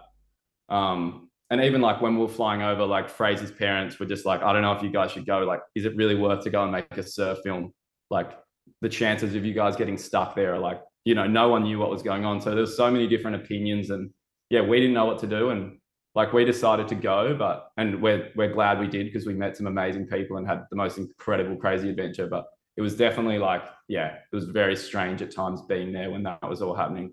Um, 0.69 1.29
and 1.51 1.61
even 1.61 1.81
like 1.81 2.01
when 2.01 2.17
we 2.17 2.23
were 2.23 2.29
flying 2.29 2.63
over, 2.63 2.85
like 2.85 3.09
Fraser's 3.09 3.53
parents 3.53 3.99
were 3.99 4.07
just 4.07 4.27
like, 4.27 4.43
I 4.43 4.53
don't 4.53 4.63
know 4.63 4.73
if 4.73 4.83
you 4.83 4.91
guys 4.91 5.13
should 5.13 5.27
go. 5.27 5.41
Like, 5.41 5.61
is 5.75 5.85
it 5.85 5.95
really 5.97 6.17
worth 6.17 6.43
to 6.45 6.51
go 6.51 6.63
and 6.65 6.73
make 6.73 6.91
a 6.97 7.03
surf 7.03 7.39
film? 7.45 7.73
Like, 8.11 8.33
the 8.81 8.89
chances 8.89 9.35
of 9.35 9.45
you 9.45 9.55
guys 9.55 9.77
getting 9.77 9.97
stuck 9.97 10.35
there 10.35 10.55
are 10.55 10.59
like, 10.59 10.81
you 11.05 11.15
know, 11.15 11.27
no 11.27 11.49
one 11.49 11.63
knew 11.63 11.79
what 11.79 11.91
was 11.91 12.03
going 12.03 12.25
on. 12.25 12.41
So 12.41 12.55
there's 12.55 12.77
so 12.77 12.91
many 12.91 13.07
different 13.07 13.37
opinions, 13.37 13.91
and 13.91 14.11
yeah, 14.51 14.61
we 14.61 14.79
didn't 14.81 14.95
know 14.95 15.05
what 15.07 15.19
to 15.21 15.27
do, 15.27 15.51
and 15.51 15.79
like 16.15 16.33
we 16.33 16.45
decided 16.45 16.89
to 16.89 16.95
go, 16.95 17.35
but 17.37 17.71
and 17.77 18.03
we're 18.03 18.31
we're 18.35 18.53
glad 18.53 18.81
we 18.81 18.89
did 18.89 19.07
because 19.07 19.27
we 19.27 19.35
met 19.35 19.57
some 19.57 19.67
amazing 19.67 20.07
people 20.07 20.37
and 20.37 20.47
had 20.47 20.65
the 20.71 20.77
most 20.77 20.99
incredible, 20.99 21.57
crazy 21.57 21.89
adventure. 21.91 22.27
But 22.27 22.47
it 22.77 22.83
was 22.83 22.97
definitely 22.97 23.39
like, 23.39 23.63
yeah, 23.89 24.17
it 24.31 24.35
was 24.35 24.47
very 24.47 24.77
strange 24.77 25.23
at 25.23 25.35
times 25.35 25.63
being 25.63 25.93
there 25.93 26.11
when 26.11 26.25
that 26.25 26.47
was 26.49 26.61
all 26.61 26.75
happening. 26.75 27.13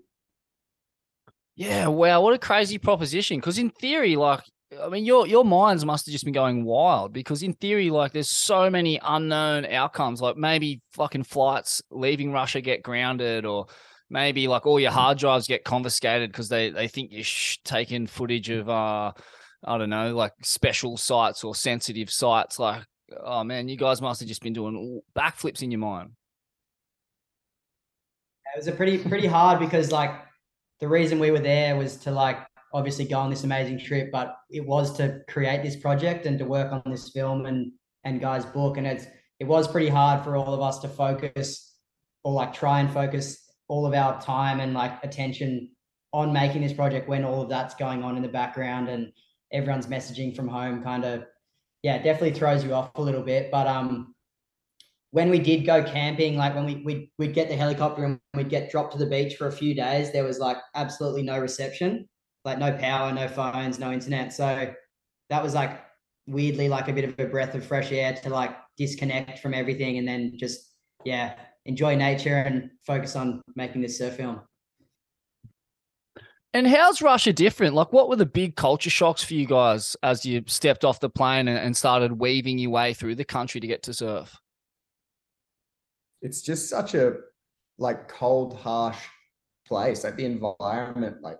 Yeah, 1.56 1.86
wow, 1.86 2.20
what 2.20 2.34
a 2.34 2.38
crazy 2.38 2.78
proposition. 2.78 3.38
Because 3.38 3.58
in 3.58 3.70
theory, 3.70 4.16
like, 4.16 4.40
I 4.82 4.88
mean, 4.88 5.04
your 5.04 5.26
your 5.26 5.44
minds 5.44 5.84
must 5.84 6.06
have 6.06 6.12
just 6.12 6.24
been 6.24 6.34
going 6.34 6.64
wild. 6.64 7.12
Because 7.12 7.42
in 7.42 7.52
theory, 7.54 7.90
like, 7.90 8.12
there's 8.12 8.30
so 8.30 8.68
many 8.70 8.98
unknown 9.02 9.64
outcomes. 9.66 10.20
Like 10.20 10.36
maybe 10.36 10.80
fucking 10.92 11.24
flights 11.24 11.80
leaving 11.90 12.32
Russia 12.32 12.60
get 12.60 12.82
grounded, 12.82 13.44
or 13.44 13.66
maybe 14.10 14.48
like 14.48 14.66
all 14.66 14.80
your 14.80 14.90
hard 14.90 15.18
drives 15.18 15.46
get 15.46 15.64
confiscated 15.64 16.30
because 16.32 16.48
they 16.48 16.70
they 16.70 16.88
think 16.88 17.12
you're 17.12 17.22
sh- 17.22 17.58
taking 17.64 18.06
footage 18.08 18.50
of 18.50 18.68
uh, 18.68 19.12
I 19.64 19.78
don't 19.78 19.90
know, 19.90 20.14
like 20.14 20.32
special 20.42 20.96
sites 20.96 21.44
or 21.44 21.54
sensitive 21.54 22.10
sites. 22.10 22.58
Like, 22.58 22.82
oh 23.22 23.44
man, 23.44 23.68
you 23.68 23.76
guys 23.76 24.02
must 24.02 24.20
have 24.20 24.28
just 24.28 24.42
been 24.42 24.52
doing 24.52 25.00
backflips 25.16 25.62
in 25.62 25.70
your 25.70 25.80
mind. 25.80 26.10
It 28.54 28.58
was 28.58 28.66
a 28.68 28.72
pretty 28.72 28.98
pretty 28.98 29.26
hard 29.26 29.60
because 29.60 29.92
like 29.92 30.10
the 30.84 30.90
reason 30.90 31.18
we 31.18 31.30
were 31.30 31.40
there 31.40 31.76
was 31.76 31.96
to 31.96 32.10
like 32.10 32.46
obviously 32.74 33.06
go 33.06 33.18
on 33.18 33.30
this 33.30 33.42
amazing 33.42 33.78
trip, 33.78 34.12
but 34.12 34.36
it 34.50 34.66
was 34.66 34.94
to 34.98 35.20
create 35.30 35.62
this 35.62 35.76
project 35.76 36.26
and 36.26 36.38
to 36.38 36.44
work 36.44 36.70
on 36.70 36.82
this 36.84 37.08
film 37.08 37.46
and 37.46 37.72
and 38.04 38.20
guy's 38.20 38.44
book. 38.44 38.76
And 38.76 38.86
it's 38.86 39.06
it 39.40 39.46
was 39.46 39.66
pretty 39.66 39.88
hard 39.88 40.22
for 40.22 40.36
all 40.36 40.52
of 40.52 40.60
us 40.60 40.80
to 40.80 40.88
focus 40.88 41.78
or 42.22 42.34
like 42.34 42.52
try 42.52 42.80
and 42.80 42.90
focus 42.92 43.50
all 43.66 43.86
of 43.86 43.94
our 43.94 44.20
time 44.20 44.60
and 44.60 44.74
like 44.74 45.02
attention 45.02 45.70
on 46.12 46.34
making 46.34 46.60
this 46.60 46.74
project 46.74 47.08
when 47.08 47.24
all 47.24 47.40
of 47.40 47.48
that's 47.48 47.74
going 47.74 48.02
on 48.02 48.18
in 48.18 48.22
the 48.22 48.28
background 48.28 48.90
and 48.90 49.10
everyone's 49.54 49.86
messaging 49.86 50.36
from 50.36 50.46
home 50.46 50.82
kind 50.82 51.06
of 51.06 51.24
yeah 51.82 51.96
definitely 51.96 52.32
throws 52.32 52.62
you 52.62 52.74
off 52.74 52.90
a 52.96 53.00
little 53.00 53.22
bit 53.22 53.50
but 53.50 53.66
um 53.66 54.13
when 55.14 55.30
we 55.30 55.38
did 55.38 55.64
go 55.64 55.80
camping 55.80 56.36
like 56.36 56.56
when 56.56 56.66
we 56.66 56.82
we'd, 56.84 57.08
we'd 57.18 57.34
get 57.34 57.48
the 57.48 57.54
helicopter 57.54 58.04
and 58.04 58.18
we'd 58.34 58.48
get 58.48 58.68
dropped 58.68 58.90
to 58.90 58.98
the 58.98 59.06
beach 59.06 59.36
for 59.36 59.46
a 59.46 59.52
few 59.52 59.72
days 59.72 60.10
there 60.10 60.24
was 60.24 60.40
like 60.40 60.56
absolutely 60.74 61.22
no 61.22 61.38
reception 61.38 62.08
like 62.44 62.58
no 62.58 62.72
power 62.72 63.12
no 63.12 63.28
phones 63.28 63.78
no 63.78 63.92
internet 63.92 64.32
so 64.32 64.74
that 65.30 65.40
was 65.40 65.54
like 65.54 65.84
weirdly 66.26 66.68
like 66.68 66.88
a 66.88 66.92
bit 66.92 67.04
of 67.04 67.14
a 67.20 67.26
breath 67.26 67.54
of 67.54 67.64
fresh 67.64 67.92
air 67.92 68.12
to 68.12 68.28
like 68.28 68.56
disconnect 68.76 69.38
from 69.38 69.54
everything 69.54 69.98
and 69.98 70.08
then 70.08 70.32
just 70.36 70.72
yeah 71.04 71.34
enjoy 71.64 71.94
nature 71.94 72.38
and 72.38 72.68
focus 72.84 73.14
on 73.14 73.40
making 73.54 73.80
this 73.80 73.96
surf 73.96 74.16
film 74.16 74.40
And 76.54 76.68
how's 76.68 77.02
Russia 77.02 77.32
different? 77.32 77.74
Like, 77.74 77.92
what 77.92 78.08
were 78.08 78.14
the 78.14 78.26
big 78.26 78.54
culture 78.54 78.88
shocks 78.88 79.24
for 79.24 79.34
you 79.34 79.44
guys 79.44 79.96
as 80.04 80.24
you 80.24 80.44
stepped 80.46 80.84
off 80.84 81.00
the 81.00 81.10
plane 81.10 81.48
and, 81.48 81.58
and 81.58 81.76
started 81.76 82.20
weaving 82.20 82.58
your 82.58 82.70
way 82.70 82.94
through 82.94 83.16
the 83.16 83.24
country 83.24 83.60
to 83.60 83.66
get 83.66 83.82
to 83.82 83.92
surf? 83.92 84.40
It's 86.24 86.40
just 86.40 86.70
such 86.70 86.94
a 86.94 87.16
like 87.78 88.08
cold, 88.08 88.56
harsh 88.56 88.98
place. 89.68 90.04
Like 90.04 90.16
the 90.16 90.24
environment, 90.24 91.22
like 91.22 91.38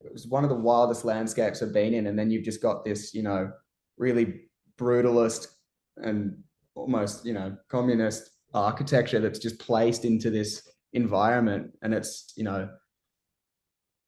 it 0.00 0.12
was 0.12 0.28
one 0.28 0.44
of 0.44 0.50
the 0.50 0.56
wildest 0.56 1.04
landscapes 1.04 1.60
I've 1.60 1.72
been 1.72 1.92
in. 1.92 2.06
And 2.06 2.16
then 2.16 2.30
you've 2.30 2.44
just 2.44 2.62
got 2.62 2.84
this, 2.84 3.12
you 3.12 3.24
know, 3.24 3.50
really 3.98 4.42
brutalist 4.78 5.48
and 5.96 6.36
almost, 6.76 7.26
you 7.26 7.34
know, 7.34 7.56
communist 7.68 8.30
architecture 8.54 9.18
that's 9.18 9.40
just 9.40 9.58
placed 9.58 10.04
into 10.04 10.30
this 10.30 10.68
environment. 10.92 11.72
And 11.82 11.92
it's, 11.92 12.32
you 12.36 12.44
know, 12.44 12.68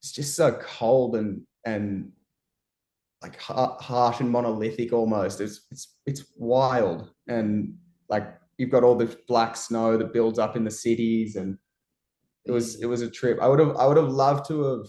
it's 0.00 0.12
just 0.12 0.36
so 0.36 0.52
cold 0.52 1.16
and 1.16 1.42
and 1.64 2.12
like 3.20 3.40
harsh 3.40 4.20
and 4.20 4.30
monolithic 4.30 4.92
almost. 4.92 5.40
It's 5.40 5.66
it's 5.72 5.96
it's 6.06 6.24
wild 6.36 7.10
and 7.26 7.74
like 8.08 8.28
you've 8.58 8.70
got 8.70 8.84
all 8.84 8.94
this 8.94 9.16
black 9.28 9.56
snow 9.56 9.96
that 9.96 10.12
builds 10.12 10.38
up 10.38 10.56
in 10.56 10.64
the 10.64 10.70
cities 10.70 11.36
and 11.36 11.58
it 12.46 12.52
was 12.52 12.80
it 12.82 12.86
was 12.86 13.00
a 13.02 13.10
trip. 13.10 13.38
I 13.40 13.48
would 13.48 13.58
have 13.58 13.76
I 13.76 13.86
would 13.86 13.96
have 13.96 14.10
loved 14.10 14.46
to 14.48 14.62
have 14.64 14.86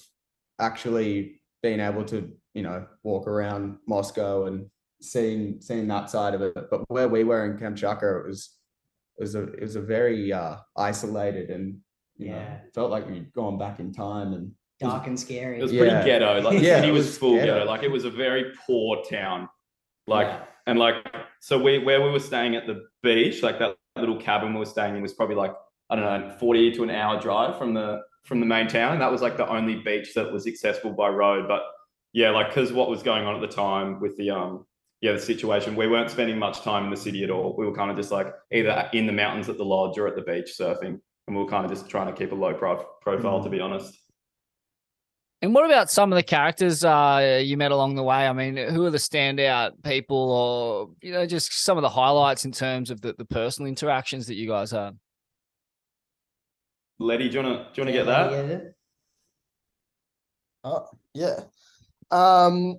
actually 0.60 1.42
been 1.64 1.80
able 1.80 2.04
to 2.06 2.30
you 2.54 2.64
know 2.64 2.86
walk 3.04 3.28
around 3.28 3.78
Moscow 3.88 4.46
and 4.46 4.68
seen 5.02 5.62
seen 5.62 5.88
that 5.88 6.10
side 6.10 6.34
of 6.34 6.42
it. 6.42 6.54
But 6.70 6.90
where 6.90 7.08
we 7.08 7.24
were 7.24 7.46
in 7.46 7.58
Kamchatka, 7.58 8.24
it 8.26 8.28
was 8.28 8.52
it 9.18 9.22
was 9.24 9.36
a 9.36 9.44
it 9.54 9.62
was 9.62 9.76
a 9.76 9.82
very 9.82 10.34
uh, 10.34 10.58
isolated 10.78 11.50
and 11.50 11.78
you 12.18 12.30
know 12.30 12.36
Yeah. 12.36 12.58
felt 12.74 12.92
like 12.92 13.08
we'd 13.10 13.32
gone 13.34 13.58
back 13.58 13.80
in 13.80 13.94
time 13.94 14.34
and 14.34 14.52
it 14.82 14.86
was- 14.86 14.94
dark 14.94 15.08
and 15.08 15.18
scary 15.20 15.60
It 15.60 15.64
was 15.64 15.72
Yeah. 15.72 15.80
pretty 15.82 16.06
ghetto. 16.06 16.42
Like 16.42 16.60
the 16.60 16.66
Yeah, 16.66 16.76
city 16.78 16.90
it 16.90 16.92
was, 16.92 17.06
was 17.06 17.18
full 17.18 17.36
ghetto. 17.36 17.54
ghetto. 17.60 17.66
Like 17.66 17.84
it 17.84 17.92
was 17.92 18.04
a 18.04 18.12
very 18.12 18.52
poor 18.68 19.02
town. 19.10 19.48
Like 20.08 20.28
Yeah. 20.28 20.44
and 20.68 20.78
like 20.80 20.96
so 21.46 21.60
we 21.60 21.78
where 21.78 22.02
we 22.02 22.10
were 22.10 22.20
staying 22.20 22.56
at 22.56 22.66
the 22.66 22.88
beach, 23.04 23.44
like 23.44 23.60
that 23.60 23.76
little 23.96 24.20
cabin 24.20 24.54
we 24.54 24.60
were 24.60 24.66
staying 24.66 24.96
in 24.96 25.04
was 25.04 25.14
probably 25.14 25.36
like 25.36 25.54
I 25.92 25.96
don't 25.96 26.04
know, 26.04 26.36
40 26.40 26.72
to 26.72 26.84
an 26.84 26.90
hour 26.90 27.22
drive 27.22 27.60
from 27.60 27.76
the 27.76 28.02
from 28.24 28.40
the 28.40 28.48
main 28.48 28.68
town. 28.68 28.94
And 28.94 29.02
that 29.02 29.12
was 29.12 29.22
like 29.22 29.38
the 29.38 29.48
only 29.48 29.76
beach 29.76 30.16
that 30.16 30.34
was 30.34 30.48
accessible 30.48 30.94
by 30.94 31.10
road. 31.10 31.48
But 31.48 31.62
yeah, 32.14 32.32
like 32.32 32.48
because 32.48 32.74
what 32.74 32.90
was 32.90 33.04
going 33.04 33.28
on 33.28 33.36
at 33.36 33.42
the 33.42 33.56
time 33.56 34.00
with 34.00 34.18
the 34.18 34.32
um 34.32 34.66
yeah, 35.02 35.12
the 35.12 35.20
situation, 35.20 35.76
we 35.76 35.86
weren't 35.86 36.10
spending 36.10 36.40
much 36.40 36.62
time 36.62 36.86
in 36.86 36.90
the 36.90 36.98
city 36.98 37.24
at 37.24 37.30
all. 37.30 37.56
We 37.56 37.68
were 37.68 37.76
kind 37.76 37.92
of 37.92 37.98
just 37.98 38.10
like 38.10 38.34
either 38.52 38.90
in 38.94 39.06
the 39.06 39.14
mountains 39.14 39.48
at 39.48 39.58
the 39.58 39.66
lodge 39.66 40.00
or 40.00 40.08
at 40.08 40.16
the 40.16 40.24
beach 40.24 40.56
surfing. 40.60 41.00
And 41.28 41.38
we 41.38 41.44
were 41.44 41.50
kind 41.50 41.64
of 41.64 41.70
just 41.70 41.88
trying 41.88 42.08
to 42.08 42.14
keep 42.14 42.32
a 42.32 42.36
low 42.36 42.56
prof- 42.56 42.88
profile, 43.04 43.44
to 43.44 43.50
be 43.52 43.60
honest. 43.60 43.96
And 45.46 45.54
what 45.54 45.64
about 45.64 45.92
some 45.92 46.12
of 46.12 46.16
the 46.16 46.24
characters 46.24 46.84
uh, 46.84 47.40
you 47.44 47.56
met 47.56 47.72
along 47.72 47.94
the 47.94 48.02
way? 48.02 48.28
I 48.28 48.34
mean, 48.34 48.58
who 48.58 48.84
are 48.86 48.90
the 48.90 48.98
standout 48.98 49.74
people, 49.84 50.18
or 50.18 50.90
you 51.08 51.14
know, 51.14 51.28
just 51.28 51.54
some 51.64 51.78
of 51.78 51.84
the 51.84 51.90
highlights 51.90 52.46
in 52.46 52.52
terms 52.52 52.90
of 52.90 53.00
the, 53.02 53.14
the 53.14 53.26
personal 53.26 53.70
interactions 53.70 54.26
that 54.26 54.34
you 54.34 54.48
guys 54.48 54.72
had? 54.72 54.98
Letty, 56.98 57.30
do 57.30 57.36
you 57.38 57.44
wanna 57.44 57.70
do 57.76 57.82
you 57.82 57.86
wanna 57.86 57.92
Yeah, 57.92 57.98
get 57.98 58.06
that? 58.08 58.32
yeah, 58.32 58.54
yeah. 58.54 58.60
Oh, 60.64 60.88
yeah. 61.14 61.40
Um, 62.10 62.78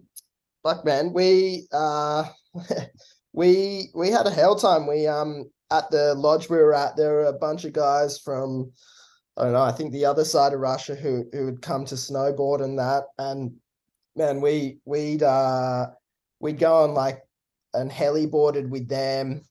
like 0.64 0.84
man, 0.84 1.12
we 1.12 1.68
uh 1.72 2.24
we 3.32 3.90
we 3.94 4.10
had 4.10 4.26
a 4.26 4.32
hell 4.32 4.56
time. 4.56 4.88
We 4.88 5.06
um 5.06 5.48
at 5.70 5.88
the 5.92 6.14
lodge 6.14 6.50
we 6.50 6.56
were 6.56 6.74
at, 6.74 6.96
there 6.96 7.12
were 7.12 7.26
a 7.26 7.32
bunch 7.32 7.64
of 7.64 7.72
guys 7.72 8.18
from 8.18 8.72
I 9.36 9.44
don't 9.44 9.52
know, 9.52 9.62
I 9.62 9.72
think 9.72 9.92
the 9.92 10.06
other 10.06 10.24
side 10.24 10.54
of 10.54 10.60
Russia 10.60 10.94
who 10.94 11.24
who 11.32 11.46
had 11.46 11.60
come 11.60 11.84
to 11.86 11.94
snowboard 11.94 12.62
and 12.62 12.78
that. 12.78 13.04
And 13.18 13.56
man, 14.14 14.40
we 14.40 14.78
we'd 14.84 15.22
uh 15.22 15.86
we'd 16.40 16.58
go 16.58 16.84
on 16.84 16.94
like 16.94 17.22
and 17.74 17.92
heli 17.92 18.26
boarded 18.26 18.70
with 18.70 18.88
them. 18.88 19.42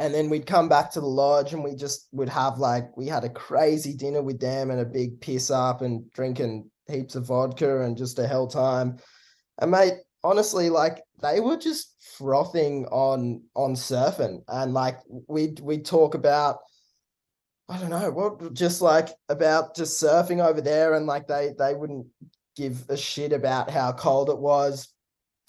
And 0.00 0.14
then 0.14 0.28
we'd 0.30 0.46
come 0.46 0.68
back 0.68 0.92
to 0.92 1.00
the 1.00 1.06
lodge 1.06 1.52
and 1.54 1.64
we 1.64 1.74
just 1.74 2.06
would 2.12 2.28
have 2.28 2.58
like 2.58 2.96
we 2.96 3.06
had 3.06 3.24
a 3.24 3.30
crazy 3.30 3.94
dinner 3.94 4.22
with 4.22 4.38
them 4.38 4.70
and 4.70 4.80
a 4.80 4.84
big 4.84 5.20
piss 5.20 5.50
up 5.50 5.82
and 5.82 6.08
drinking 6.12 6.70
heaps 6.86 7.16
of 7.16 7.26
vodka 7.26 7.82
and 7.82 7.96
just 7.96 8.18
a 8.18 8.26
hell 8.26 8.46
time. 8.46 8.98
And 9.60 9.70
mate, 9.70 9.94
honestly, 10.22 10.70
like 10.70 11.02
they 11.20 11.40
were 11.40 11.56
just 11.56 11.96
frothing 12.16 12.86
on 12.86 13.42
on 13.54 13.74
surfing. 13.74 14.42
And 14.48 14.72
like 14.72 14.98
we'd 15.26 15.60
we'd 15.60 15.84
talk 15.84 16.14
about 16.14 16.58
I 17.68 17.78
don't 17.78 17.90
know, 17.90 18.10
what 18.10 18.54
just 18.54 18.80
like 18.80 19.08
about 19.28 19.76
just 19.76 20.02
surfing 20.02 20.44
over 20.44 20.60
there 20.60 20.94
and 20.94 21.06
like 21.06 21.26
they 21.26 21.54
they 21.58 21.74
wouldn't 21.74 22.06
give 22.56 22.84
a 22.88 22.96
shit 22.96 23.32
about 23.32 23.70
how 23.70 23.92
cold 23.92 24.30
it 24.30 24.38
was. 24.38 24.88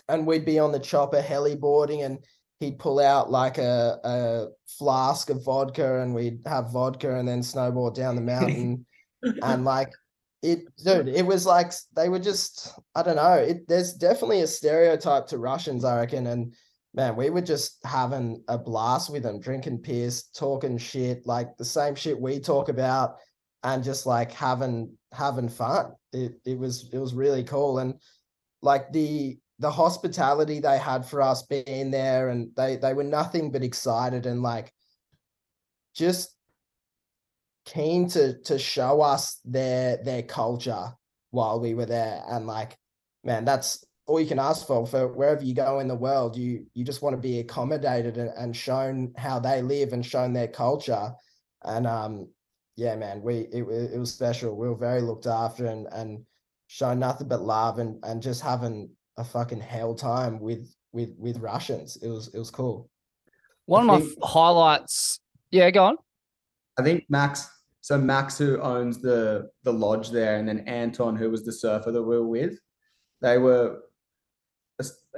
And 0.09 0.27
we'd 0.27 0.45
be 0.45 0.59
on 0.59 0.71
the 0.71 0.79
chopper 0.79 1.21
heli 1.21 1.55
boarding 1.55 2.01
and 2.01 2.19
he'd 2.59 2.79
pull 2.79 2.99
out 2.99 3.31
like 3.31 3.57
a, 3.57 3.99
a 4.03 4.47
flask 4.67 5.29
of 5.29 5.45
vodka 5.45 6.01
and 6.01 6.13
we'd 6.13 6.41
have 6.45 6.71
vodka 6.71 7.15
and 7.15 7.27
then 7.27 7.41
snowboard 7.41 7.95
down 7.95 8.15
the 8.15 8.21
mountain. 8.21 8.85
and 9.43 9.63
like 9.63 9.91
it 10.41 10.59
dude, 10.77 11.07
it 11.07 11.25
was 11.25 11.45
like 11.45 11.71
they 11.95 12.09
were 12.09 12.19
just 12.19 12.73
I 12.95 13.03
don't 13.03 13.15
know. 13.15 13.33
It 13.33 13.67
there's 13.67 13.93
definitely 13.93 14.41
a 14.41 14.47
stereotype 14.47 15.27
to 15.27 15.37
Russians, 15.37 15.85
I 15.85 15.99
reckon. 15.99 16.27
And 16.27 16.53
man, 16.93 17.15
we 17.15 17.29
were 17.29 17.41
just 17.41 17.77
having 17.83 18.43
a 18.47 18.57
blast 18.57 19.11
with 19.11 19.23
them, 19.23 19.39
drinking 19.39 19.79
piss, 19.79 20.23
talking 20.29 20.77
shit, 20.77 21.25
like 21.25 21.55
the 21.57 21.65
same 21.65 21.95
shit 21.95 22.19
we 22.19 22.39
talk 22.39 22.69
about, 22.69 23.17
and 23.63 23.83
just 23.83 24.05
like 24.05 24.31
having 24.31 24.97
having 25.11 25.49
fun. 25.49 25.93
It 26.13 26.33
it 26.45 26.57
was 26.57 26.89
it 26.91 26.97
was 26.97 27.13
really 27.13 27.43
cool. 27.43 27.79
And 27.79 27.95
like 28.61 28.91
the 28.91 29.37
the 29.59 29.71
hospitality 29.71 30.59
they 30.59 30.77
had 30.77 31.05
for 31.05 31.21
us 31.21 31.43
being 31.43 31.91
there 31.91 32.29
and 32.29 32.49
they 32.55 32.77
they 32.77 32.93
were 32.93 33.03
nothing 33.03 33.51
but 33.51 33.63
excited 33.63 34.25
and 34.25 34.41
like 34.41 34.71
just 35.93 36.33
keen 37.65 38.07
to 38.09 38.39
to 38.43 38.57
show 38.57 39.01
us 39.01 39.39
their 39.43 39.97
their 40.03 40.23
culture 40.23 40.93
while 41.31 41.59
we 41.59 41.73
were 41.73 41.85
there 41.85 42.23
and 42.29 42.47
like 42.47 42.77
man 43.23 43.43
that's 43.43 43.83
all 44.09 44.19
you 44.19 44.25
can 44.25 44.39
ask 44.39 44.65
for 44.65 44.87
for 44.87 45.07
wherever 45.07 45.43
you 45.43 45.53
go 45.53 45.79
in 45.79 45.87
the 45.87 45.95
world 45.95 46.35
you 46.35 46.65
you 46.73 46.83
just 46.83 47.03
want 47.03 47.13
to 47.15 47.21
be 47.21 47.39
accommodated 47.39 48.17
and, 48.17 48.31
and 48.37 48.57
shown 48.57 49.13
how 49.17 49.37
they 49.39 49.61
live 49.61 49.93
and 49.93 50.03
shown 50.03 50.33
their 50.33 50.47
culture 50.47 51.11
and 51.65 51.85
um 51.85 52.27
yeah 52.75 52.95
man 52.95 53.21
we 53.21 53.41
it, 53.57 53.61
it 53.93 53.99
was 53.99 54.11
special 54.11 54.55
we 54.55 54.67
were 54.67 54.75
very 54.75 55.01
looked 55.01 55.27
after 55.27 55.67
and 55.67 55.85
and 55.91 56.25
shown 56.67 56.97
nothing 56.99 57.27
but 57.27 57.41
love 57.43 57.77
and 57.77 58.03
and 58.03 58.21
just 58.21 58.41
having 58.41 58.89
a 59.17 59.23
fucking 59.23 59.61
hell 59.61 59.93
time 59.93 60.39
with 60.39 60.73
with 60.91 61.13
with 61.19 61.37
russians 61.37 61.97
it 61.97 62.07
was 62.09 62.29
it 62.33 62.39
was 62.39 62.49
cool 62.49 62.89
One 63.65 63.81
of 63.83 63.87
my 63.87 63.99
think- 63.99 64.17
f- 64.23 64.29
highlights. 64.29 65.19
Yeah, 65.51 65.69
go 65.71 65.83
on. 65.85 65.97
I 66.79 66.83
think 66.83 67.05
Max. 67.09 67.47
So 67.81 67.97
Max, 67.97 68.37
who 68.37 68.59
owns 68.61 68.99
the 69.01 69.49
the 69.63 69.73
lodge 69.73 70.09
there, 70.09 70.35
and 70.37 70.47
then 70.47 70.59
Anton, 70.67 71.15
who 71.15 71.29
was 71.29 71.43
the 71.45 71.51
surfer 71.51 71.91
that 71.91 72.01
we 72.03 72.15
were 72.17 72.27
with, 72.39 72.55
they 73.21 73.37
were 73.37 73.81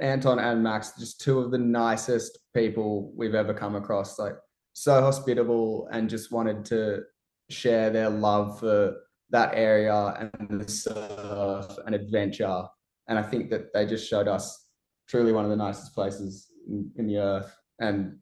Anton 0.00 0.38
and 0.38 0.62
Max, 0.62 0.92
just 0.98 1.20
two 1.20 1.38
of 1.38 1.50
the 1.50 1.58
nicest 1.58 2.38
people 2.54 3.12
we've 3.16 3.34
ever 3.34 3.52
come 3.52 3.76
across. 3.76 4.18
Like 4.18 4.36
so 4.72 5.00
hospitable, 5.00 5.88
and 5.92 6.08
just 6.08 6.32
wanted 6.32 6.64
to 6.66 7.02
share 7.50 7.90
their 7.90 8.08
love 8.08 8.58
for 8.58 8.94
that 9.30 9.52
area 9.54 10.30
and 10.40 10.60
the 10.60 10.68
surf 10.68 11.66
and 11.86 11.94
adventure. 11.94 12.64
And 13.08 13.18
I 13.18 13.22
think 13.22 13.50
that 13.50 13.72
they 13.72 13.86
just 13.86 14.08
showed 14.08 14.28
us 14.28 14.68
truly 15.08 15.32
one 15.32 15.44
of 15.44 15.50
the 15.50 15.56
nicest 15.56 15.94
places 15.94 16.48
in, 16.68 16.90
in 16.96 17.06
the 17.06 17.18
earth. 17.18 17.54
And 17.80 18.18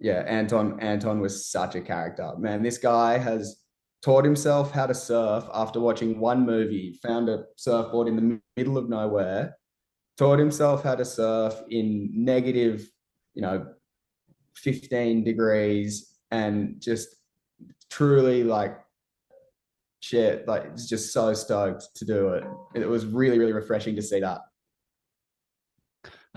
yeah, 0.00 0.24
Anton 0.26 0.78
Anton 0.80 1.20
was 1.20 1.50
such 1.50 1.74
a 1.74 1.80
character. 1.80 2.32
Man, 2.38 2.62
this 2.62 2.78
guy 2.78 3.18
has 3.18 3.62
taught 4.02 4.24
himself 4.24 4.72
how 4.72 4.86
to 4.86 4.94
surf 4.94 5.44
after 5.52 5.80
watching 5.80 6.20
one 6.20 6.44
movie, 6.44 6.98
found 7.02 7.28
a 7.28 7.44
surfboard 7.56 8.08
in 8.08 8.16
the 8.16 8.40
middle 8.56 8.78
of 8.78 8.88
nowhere, 8.88 9.56
taught 10.16 10.38
himself 10.38 10.82
how 10.82 10.94
to 10.94 11.04
surf 11.04 11.54
in 11.70 12.10
negative, 12.12 12.88
you 13.34 13.42
know, 13.42 13.66
15 14.56 15.24
degrees 15.24 16.14
and 16.30 16.80
just 16.80 17.16
truly 17.90 18.42
like 18.44 18.78
shit. 20.00 20.46
Like 20.48 20.64
it's 20.72 20.88
just 20.88 21.12
so 21.12 21.34
stoked 21.34 21.94
to 21.96 22.04
do 22.04 22.30
it. 22.30 22.44
It 22.74 22.88
was 22.88 23.06
really, 23.06 23.38
really 23.38 23.52
refreshing 23.52 23.96
to 23.96 24.02
see 24.02 24.20
that. 24.20 24.40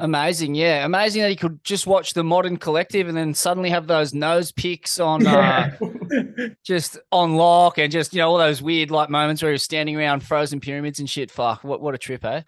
Amazing, 0.02 0.56
yeah, 0.56 0.86
amazing 0.86 1.24
that 1.24 1.30
he 1.30 1.36
could 1.36 1.62
just 1.66 1.86
watch 1.86 2.14
the 2.14 2.24
Modern 2.24 2.56
Collective 2.56 3.10
and 3.10 3.18
then 3.18 3.34
suddenly 3.34 3.70
have 3.70 3.86
those 3.86 4.14
nose 4.14 4.50
picks 4.50 4.98
on, 4.98 5.28
uh, 5.28 5.76
just 6.64 6.98
on 7.12 7.36
lock, 7.36 7.78
and 7.78 7.92
just 7.92 8.14
you 8.14 8.20
know 8.20 8.30
all 8.30 8.38
those 8.38 8.62
weird 8.62 8.92
like 8.92 9.10
moments 9.10 9.42
where 9.42 9.52
he 9.52 9.56
was 9.56 9.64
standing 9.64 9.98
around 9.98 10.22
frozen 10.22 10.62
pyramids 10.62 11.00
and 11.00 11.10
shit. 11.10 11.30
Fuck, 11.30 11.66
what 11.66 11.82
what 11.82 11.96
a 11.96 11.98
trip, 11.98 12.24
eh? 12.24 12.44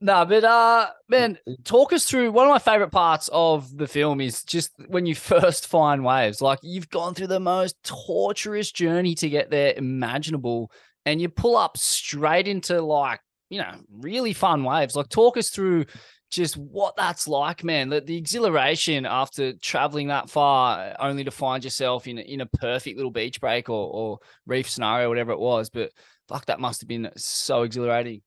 No, 0.00 0.26
but 0.26 0.44
uh, 0.44 0.90
man, 1.08 1.38
talk 1.64 1.92
us 1.92 2.04
through 2.04 2.30
one 2.30 2.46
of 2.46 2.50
my 2.50 2.58
favorite 2.58 2.90
parts 2.90 3.30
of 3.32 3.74
the 3.74 3.86
film 3.86 4.20
is 4.20 4.44
just 4.44 4.72
when 4.88 5.06
you 5.06 5.14
first 5.14 5.68
find 5.68 6.04
waves. 6.04 6.42
Like 6.42 6.58
you've 6.62 6.90
gone 6.90 7.14
through 7.14 7.28
the 7.28 7.40
most 7.40 7.76
torturous 7.82 8.72
journey 8.72 9.14
to 9.16 9.28
get 9.28 9.50
there 9.50 9.72
imaginable, 9.74 10.70
and 11.06 11.20
you 11.20 11.30
pull 11.30 11.56
up 11.56 11.78
straight 11.78 12.46
into 12.46 12.82
like 12.82 13.20
you 13.48 13.58
know 13.58 13.72
really 13.90 14.34
fun 14.34 14.64
waves. 14.64 14.96
Like 14.96 15.08
talk 15.08 15.38
us 15.38 15.48
through 15.48 15.86
just 16.30 16.58
what 16.58 16.94
that's 16.96 17.26
like, 17.26 17.64
man. 17.64 17.88
The, 17.88 18.02
the 18.02 18.18
exhilaration 18.18 19.06
after 19.06 19.54
traveling 19.54 20.08
that 20.08 20.28
far, 20.28 20.94
only 21.00 21.24
to 21.24 21.30
find 21.30 21.64
yourself 21.64 22.06
in 22.06 22.18
in 22.18 22.42
a 22.42 22.46
perfect 22.46 22.96
little 22.96 23.10
beach 23.10 23.40
break 23.40 23.70
or, 23.70 23.90
or 23.90 24.18
reef 24.46 24.68
scenario, 24.68 25.08
whatever 25.08 25.32
it 25.32 25.40
was. 25.40 25.70
But 25.70 25.90
fuck, 26.28 26.46
that 26.46 26.60
must 26.60 26.80
have 26.80 26.88
been 26.88 27.10
so 27.16 27.62
exhilarating. 27.62 28.22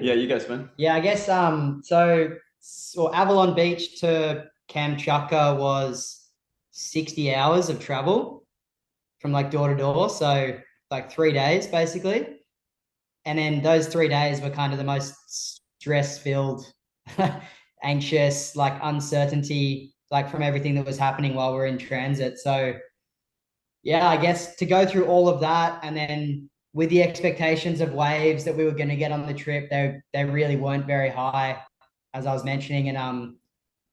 Yeah, 0.00 0.14
you 0.14 0.26
guys, 0.26 0.48
man. 0.48 0.70
Yeah, 0.76 0.94
I 0.94 1.00
guess 1.00 1.28
um 1.28 1.82
so 1.84 2.30
so 2.60 3.12
Avalon 3.12 3.54
Beach 3.54 4.00
to 4.00 4.46
Kamchatka 4.70 5.58
was 5.58 6.28
60 6.70 7.34
hours 7.34 7.68
of 7.68 7.78
travel 7.78 8.46
from 9.20 9.32
like 9.32 9.50
door 9.50 9.68
to 9.68 9.76
door. 9.76 10.08
So 10.08 10.58
like 10.90 11.10
three 11.10 11.32
days 11.32 11.66
basically. 11.66 12.40
And 13.26 13.38
then 13.38 13.62
those 13.62 13.86
three 13.88 14.08
days 14.08 14.40
were 14.40 14.50
kind 14.50 14.72
of 14.72 14.78
the 14.78 14.84
most 14.84 15.14
stress 15.80 16.18
filled, 16.18 16.70
anxious, 17.82 18.54
like 18.54 18.78
uncertainty, 18.82 19.94
like 20.10 20.30
from 20.30 20.42
everything 20.42 20.74
that 20.74 20.84
was 20.84 20.98
happening 20.98 21.34
while 21.34 21.52
we 21.52 21.58
we're 21.58 21.66
in 21.66 21.78
transit. 21.78 22.38
So 22.38 22.74
yeah, 23.84 24.08
I 24.08 24.16
guess 24.16 24.56
to 24.56 24.66
go 24.66 24.86
through 24.86 25.06
all 25.06 25.28
of 25.28 25.40
that 25.40 25.78
and 25.84 25.96
then 25.96 26.48
with 26.72 26.88
the 26.90 27.02
expectations 27.02 27.80
of 27.80 27.92
waves 27.92 28.44
that 28.44 28.56
we 28.56 28.64
were 28.64 28.72
going 28.72 28.88
to 28.88 28.96
get 28.96 29.12
on 29.12 29.26
the 29.26 29.34
trip, 29.34 29.70
they 29.70 30.00
they 30.12 30.24
really 30.24 30.56
weren't 30.56 30.86
very 30.86 31.10
high, 31.10 31.62
as 32.14 32.26
I 32.26 32.32
was 32.32 32.44
mentioning. 32.44 32.88
And 32.88 32.98
um, 32.98 33.38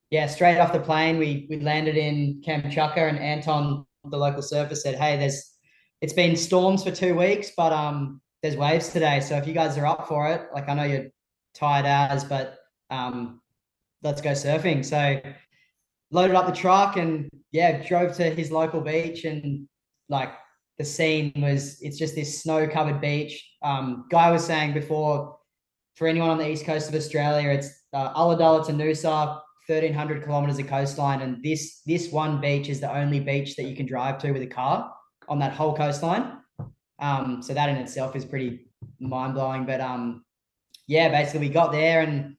yeah, 0.09 0.27
straight 0.27 0.57
off 0.57 0.73
the 0.73 0.79
plane, 0.79 1.19
we 1.19 1.45
we 1.49 1.59
landed 1.59 1.97
in 1.97 2.41
Kamchatka, 2.41 2.97
and 2.97 3.19
Anton, 3.19 3.85
the 4.05 4.17
local 4.17 4.41
surfer, 4.41 4.75
said, 4.75 4.95
"Hey, 4.95 5.17
there's 5.17 5.57
it's 5.99 6.13
been 6.13 6.35
storms 6.35 6.83
for 6.83 6.91
two 6.91 7.13
weeks, 7.13 7.51
but 7.55 7.71
um, 7.71 8.21
there's 8.41 8.57
waves 8.57 8.89
today. 8.89 9.19
So 9.19 9.35
if 9.37 9.45
you 9.45 9.53
guys 9.53 9.77
are 9.77 9.85
up 9.85 10.07
for 10.07 10.29
it, 10.29 10.47
like 10.53 10.67
I 10.69 10.73
know 10.73 10.83
you're 10.83 11.07
tired 11.53 11.85
as, 11.85 12.23
but 12.23 12.57
um, 12.89 13.41
let's 14.03 14.21
go 14.21 14.31
surfing." 14.31 14.83
So 14.83 15.21
loaded 16.11 16.35
up 16.35 16.47
the 16.47 16.51
truck 16.51 16.97
and 16.97 17.29
yeah, 17.51 17.85
drove 17.87 18.15
to 18.17 18.29
his 18.31 18.51
local 18.51 18.81
beach 18.81 19.23
and 19.25 19.67
like 20.11 20.33
the 20.77 20.85
scene 20.85 21.31
was 21.37 21.81
it's 21.81 21.97
just 21.97 22.13
this 22.13 22.41
snow 22.41 22.67
covered 22.67 23.01
beach. 23.01 23.43
Um, 23.63 24.05
Guy 24.11 24.29
was 24.29 24.45
saying 24.45 24.73
before, 24.73 25.37
for 25.95 26.07
anyone 26.07 26.29
on 26.29 26.37
the 26.37 26.49
east 26.49 26.65
coast 26.65 26.89
of 26.89 26.95
Australia, 26.95 27.49
it's 27.49 27.69
uh, 27.93 28.13
Ulladulla 28.13 28.65
to 28.67 28.73
Noosa, 28.73 29.41
1300 29.67 30.23
kilometers 30.23 30.59
of 30.59 30.67
coastline, 30.67 31.21
and 31.21 31.41
this 31.43 31.81
this 31.85 32.11
one 32.11 32.41
beach 32.41 32.69
is 32.69 32.79
the 32.79 32.93
only 32.93 33.19
beach 33.19 33.55
that 33.55 33.63
you 33.63 33.75
can 33.75 33.85
drive 33.85 34.19
to 34.19 34.31
with 34.31 34.41
a 34.41 34.47
car 34.47 34.93
on 35.29 35.39
that 35.39 35.53
whole 35.53 35.75
coastline. 35.75 36.37
Um, 36.99 37.41
so 37.41 37.53
that 37.53 37.69
in 37.69 37.77
itself 37.77 38.15
is 38.15 38.25
pretty 38.25 38.67
mind 38.99 39.33
blowing. 39.33 39.65
But 39.65 39.81
um, 39.81 40.23
yeah, 40.87 41.09
basically 41.09 41.47
we 41.47 41.53
got 41.53 41.71
there 41.71 42.01
and 42.01 42.35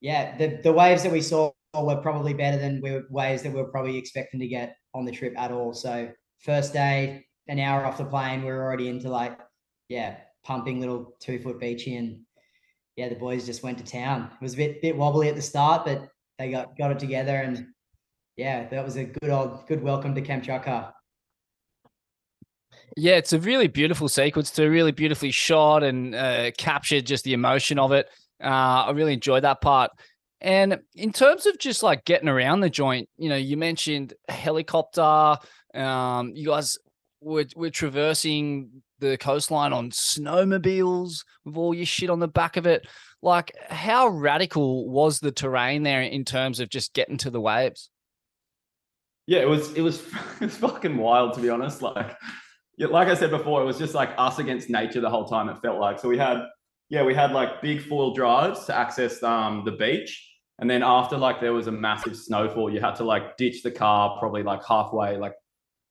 yeah, 0.00 0.36
the 0.36 0.60
the 0.62 0.72
waves 0.72 1.02
that 1.04 1.12
we 1.12 1.22
saw 1.22 1.52
were 1.74 1.96
probably 1.96 2.34
better 2.34 2.58
than 2.58 2.80
we 2.82 2.92
were, 2.92 3.04
waves 3.10 3.42
that 3.42 3.52
we 3.52 3.60
were 3.60 3.70
probably 3.70 3.96
expecting 3.96 4.40
to 4.40 4.46
get 4.46 4.76
on 4.94 5.04
the 5.04 5.12
trip 5.12 5.34
at 5.38 5.50
all. 5.50 5.72
So 5.72 6.10
first 6.44 6.72
day, 6.72 7.24
an 7.48 7.58
hour 7.58 7.84
off 7.84 7.98
the 7.98 8.04
plane, 8.04 8.42
we 8.42 8.50
are 8.50 8.62
already 8.62 8.88
into 8.88 9.08
like, 9.08 9.38
yeah, 9.88 10.16
pumping 10.44 10.78
little 10.78 11.16
two 11.20 11.38
foot 11.38 11.58
beachy 11.58 11.96
and 11.96 12.20
yeah, 12.96 13.08
the 13.08 13.14
boys 13.14 13.46
just 13.46 13.62
went 13.62 13.78
to 13.78 13.84
town. 13.84 14.30
It 14.32 14.42
was 14.42 14.54
a 14.54 14.58
bit 14.58 14.82
bit 14.82 14.96
wobbly 14.96 15.28
at 15.28 15.34
the 15.34 15.42
start, 15.42 15.84
but 15.84 16.08
they 16.38 16.50
got 16.50 16.76
got 16.78 16.92
it 16.92 16.98
together 16.98 17.36
and 17.36 17.66
yeah, 18.36 18.68
that 18.68 18.84
was 18.84 18.96
a 18.96 19.04
good 19.04 19.30
old 19.30 19.66
good 19.66 19.82
welcome 19.82 20.14
to 20.14 20.22
Kamchatka. 20.22 20.92
Yeah, 22.96 23.14
it's 23.14 23.32
a 23.32 23.40
really 23.40 23.66
beautiful 23.66 24.08
sequence 24.08 24.50
to 24.52 24.68
really 24.68 24.92
beautifully 24.92 25.32
shot 25.32 25.82
and 25.82 26.14
uh, 26.14 26.50
captured 26.56 27.06
just 27.06 27.24
the 27.24 27.32
emotion 27.32 27.78
of 27.78 27.92
it. 27.92 28.08
Uh, 28.42 28.84
I 28.86 28.90
really 28.92 29.14
enjoyed 29.14 29.44
that 29.44 29.60
part. 29.60 29.90
And 30.40 30.78
in 30.94 31.10
terms 31.10 31.46
of 31.46 31.58
just 31.58 31.82
like 31.82 32.04
getting 32.04 32.28
around 32.28 32.60
the 32.60 32.70
joint, 32.70 33.08
you 33.16 33.30
know, 33.30 33.36
you 33.36 33.56
mentioned 33.56 34.12
helicopter. 34.28 35.38
Um, 35.74 36.32
you 36.34 36.46
guys 36.46 36.78
we're, 37.24 37.46
we're 37.56 37.70
traversing 37.70 38.82
the 39.00 39.16
coastline 39.16 39.72
on 39.72 39.90
snowmobiles 39.90 41.24
with 41.44 41.56
all 41.56 41.74
your 41.74 41.86
shit 41.86 42.10
on 42.10 42.20
the 42.20 42.28
back 42.28 42.56
of 42.56 42.66
it. 42.66 42.86
Like, 43.22 43.52
how 43.68 44.08
radical 44.08 44.88
was 44.88 45.20
the 45.20 45.32
terrain 45.32 45.82
there 45.82 46.02
in 46.02 46.24
terms 46.24 46.60
of 46.60 46.68
just 46.68 46.92
getting 46.92 47.16
to 47.18 47.30
the 47.30 47.40
waves? 47.40 47.90
Yeah, 49.26 49.40
it 49.40 49.48
was 49.48 49.72
it 49.72 49.80
was 49.80 50.00
it 50.40 50.46
was 50.46 50.56
fucking 50.58 50.96
wild 50.96 51.34
to 51.34 51.40
be 51.40 51.48
honest. 51.48 51.80
Like, 51.80 52.14
yeah, 52.76 52.88
like 52.88 53.08
I 53.08 53.14
said 53.14 53.30
before, 53.30 53.62
it 53.62 53.64
was 53.64 53.78
just 53.78 53.94
like 53.94 54.10
us 54.18 54.38
against 54.38 54.68
nature 54.68 55.00
the 55.00 55.10
whole 55.10 55.26
time. 55.26 55.48
It 55.48 55.56
felt 55.62 55.80
like 55.80 55.98
so 55.98 56.08
we 56.08 56.18
had 56.18 56.42
yeah 56.90 57.02
we 57.02 57.14
had 57.14 57.32
like 57.32 57.62
big 57.62 57.82
four 57.82 58.14
drives 58.14 58.66
to 58.66 58.76
access 58.76 59.22
um 59.22 59.62
the 59.64 59.72
beach, 59.72 60.30
and 60.58 60.68
then 60.68 60.82
after 60.82 61.16
like 61.16 61.40
there 61.40 61.54
was 61.54 61.68
a 61.68 61.72
massive 61.72 62.16
snowfall, 62.16 62.70
you 62.70 62.80
had 62.80 62.96
to 62.96 63.04
like 63.04 63.38
ditch 63.38 63.62
the 63.62 63.70
car 63.70 64.18
probably 64.18 64.42
like 64.42 64.62
halfway, 64.62 65.16
like 65.16 65.32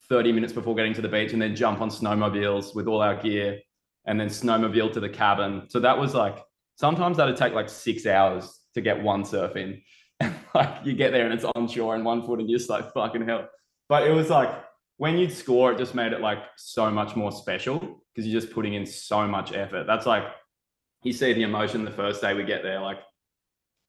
30 0.10 0.32
minutes 0.32 0.54
before 0.54 0.76
getting 0.76 0.94
to 0.94 1.02
the 1.02 1.08
beach 1.08 1.34
and 1.34 1.42
then 1.42 1.56
jump 1.56 1.82
on 1.82 1.90
snowmobiles 1.90 2.76
with 2.76 2.88
all 2.88 3.02
our 3.02 3.16
gear 3.16 3.60
and 4.06 4.20
then 4.20 4.28
snowmobile 4.28 4.92
to 4.94 5.00
the 5.00 5.10
cabin. 5.10 5.64
So 5.70 5.80
that 5.80 5.98
was 5.98 6.14
like 6.14 6.38
sometimes 6.76 7.18
that'd 7.18 7.38
take 7.38 7.54
like 7.54 7.70
six 7.70 8.06
hours 8.06 8.60
to 8.74 8.82
get 8.82 9.02
one 9.02 9.26
surf 9.26 9.56
in. 9.56 9.82
And 10.20 10.36
like 10.56 10.86
you 10.86 10.94
get 10.94 11.12
there 11.12 11.26
and 11.26 11.34
it's 11.34 11.46
on 11.56 11.68
shore 11.68 11.96
and 11.96 12.06
one 12.06 12.26
foot 12.26 12.40
and 12.40 12.50
you're 12.50 12.60
just 12.60 12.70
like 12.70 12.94
fucking 12.94 13.26
hell. 13.26 13.50
But 13.90 14.08
it 14.08 14.12
was 14.12 14.30
like 14.30 14.50
when 14.98 15.18
you'd 15.18 15.34
score, 15.34 15.72
it 15.72 15.78
just 15.78 15.96
made 15.96 16.14
it 16.14 16.22
like 16.22 16.40
so 16.56 16.90
much 16.92 17.16
more 17.16 17.32
special 17.32 17.80
because 18.14 18.28
you're 18.28 18.40
just 18.40 18.54
putting 18.54 18.74
in 18.74 18.86
so 18.86 19.28
much 19.28 19.54
effort. 19.54 19.86
That's 19.88 20.06
like 20.06 20.24
you 21.04 21.14
see 21.14 21.34
the 21.34 21.44
emotion 21.44 21.84
the 21.84 21.92
first 21.92 22.22
day 22.22 22.34
we 22.34 22.44
get 22.44 22.64
there, 22.64 22.80
like 22.80 23.00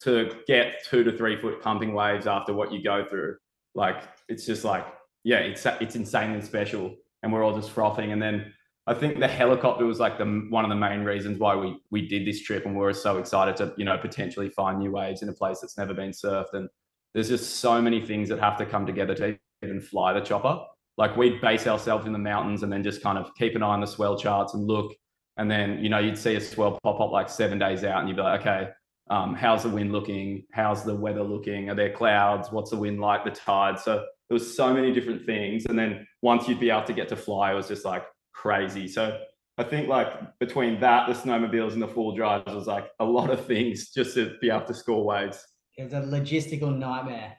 to 0.02 0.34
get 0.46 0.84
two 0.84 1.04
to 1.04 1.16
three 1.16 1.40
foot 1.40 1.62
pumping 1.62 1.94
waves 1.94 2.26
after 2.26 2.52
what 2.52 2.72
you 2.72 2.82
go 2.82 3.04
through. 3.04 3.36
Like 3.74 4.02
it's 4.28 4.46
just 4.46 4.64
like 4.64 4.86
yeah, 5.24 5.38
it's 5.38 5.66
it's 5.80 5.96
insanely 5.96 6.42
special, 6.42 6.94
and 7.22 7.32
we're 7.32 7.42
all 7.42 7.56
just 7.56 7.70
frothing. 7.70 8.12
And 8.12 8.22
then 8.22 8.52
I 8.86 8.92
think 8.92 9.18
the 9.18 9.26
helicopter 9.26 9.86
was 9.86 9.98
like 9.98 10.18
the 10.18 10.46
one 10.50 10.64
of 10.64 10.68
the 10.68 10.76
main 10.76 11.00
reasons 11.00 11.38
why 11.38 11.56
we 11.56 11.78
we 11.90 12.06
did 12.06 12.26
this 12.26 12.42
trip, 12.42 12.66
and 12.66 12.74
we 12.74 12.80
were 12.80 12.92
so 12.92 13.18
excited 13.18 13.56
to 13.56 13.74
you 13.78 13.86
know 13.86 13.96
potentially 13.98 14.50
find 14.50 14.78
new 14.78 14.92
waves 14.92 15.22
in 15.22 15.28
a 15.30 15.32
place 15.32 15.60
that's 15.60 15.78
never 15.78 15.94
been 15.94 16.10
surfed. 16.10 16.52
And 16.52 16.68
there's 17.14 17.30
just 17.30 17.56
so 17.56 17.80
many 17.80 18.04
things 18.04 18.28
that 18.28 18.38
have 18.38 18.58
to 18.58 18.66
come 18.66 18.84
together 18.86 19.14
to 19.14 19.38
even 19.62 19.80
fly 19.80 20.12
the 20.12 20.20
chopper. 20.20 20.60
Like 20.98 21.16
we'd 21.16 21.40
base 21.40 21.66
ourselves 21.66 22.06
in 22.06 22.12
the 22.12 22.18
mountains 22.18 22.62
and 22.62 22.72
then 22.72 22.82
just 22.82 23.02
kind 23.02 23.18
of 23.18 23.34
keep 23.34 23.56
an 23.56 23.62
eye 23.62 23.68
on 23.68 23.80
the 23.80 23.86
swell 23.86 24.18
charts 24.18 24.54
and 24.54 24.66
look. 24.66 24.94
And 25.38 25.50
then 25.50 25.82
you 25.82 25.88
know 25.88 25.98
you'd 25.98 26.18
see 26.18 26.34
a 26.34 26.40
swell 26.40 26.78
pop 26.82 27.00
up 27.00 27.10
like 27.10 27.30
seven 27.30 27.58
days 27.58 27.82
out, 27.82 28.00
and 28.00 28.08
you'd 28.08 28.16
be 28.16 28.22
like, 28.22 28.40
okay, 28.42 28.68
um, 29.10 29.34
how's 29.34 29.62
the 29.62 29.70
wind 29.70 29.92
looking? 29.92 30.44
How's 30.52 30.84
the 30.84 30.94
weather 30.94 31.22
looking? 31.22 31.70
Are 31.70 31.74
there 31.74 31.92
clouds? 31.92 32.52
What's 32.52 32.70
the 32.70 32.76
wind 32.76 33.00
like? 33.00 33.24
The 33.24 33.30
tide. 33.30 33.78
So 33.78 34.04
there 34.28 34.34
was 34.34 34.56
so 34.56 34.72
many 34.72 34.92
different 34.92 35.26
things. 35.26 35.66
And 35.66 35.78
then 35.78 36.06
once 36.22 36.48
you'd 36.48 36.60
be 36.60 36.70
able 36.70 36.84
to 36.84 36.92
get 36.92 37.08
to 37.08 37.16
fly, 37.16 37.52
it 37.52 37.54
was 37.54 37.68
just 37.68 37.84
like 37.84 38.04
crazy. 38.32 38.88
So 38.88 39.18
I 39.58 39.64
think 39.64 39.88
like 39.88 40.38
between 40.38 40.80
that, 40.80 41.06
the 41.06 41.14
snowmobiles 41.14 41.72
and 41.72 41.82
the 41.82 41.88
full 41.88 42.14
drives 42.14 42.52
was 42.52 42.66
like 42.66 42.88
a 43.00 43.04
lot 43.04 43.30
of 43.30 43.46
things 43.46 43.90
just 43.90 44.14
to 44.14 44.36
be 44.40 44.50
able 44.50 44.66
to 44.66 44.74
score 44.74 45.04
waves. 45.04 45.44
It 45.76 45.84
was 45.84 45.92
a 45.92 46.00
logistical 46.00 46.76
nightmare 46.76 47.36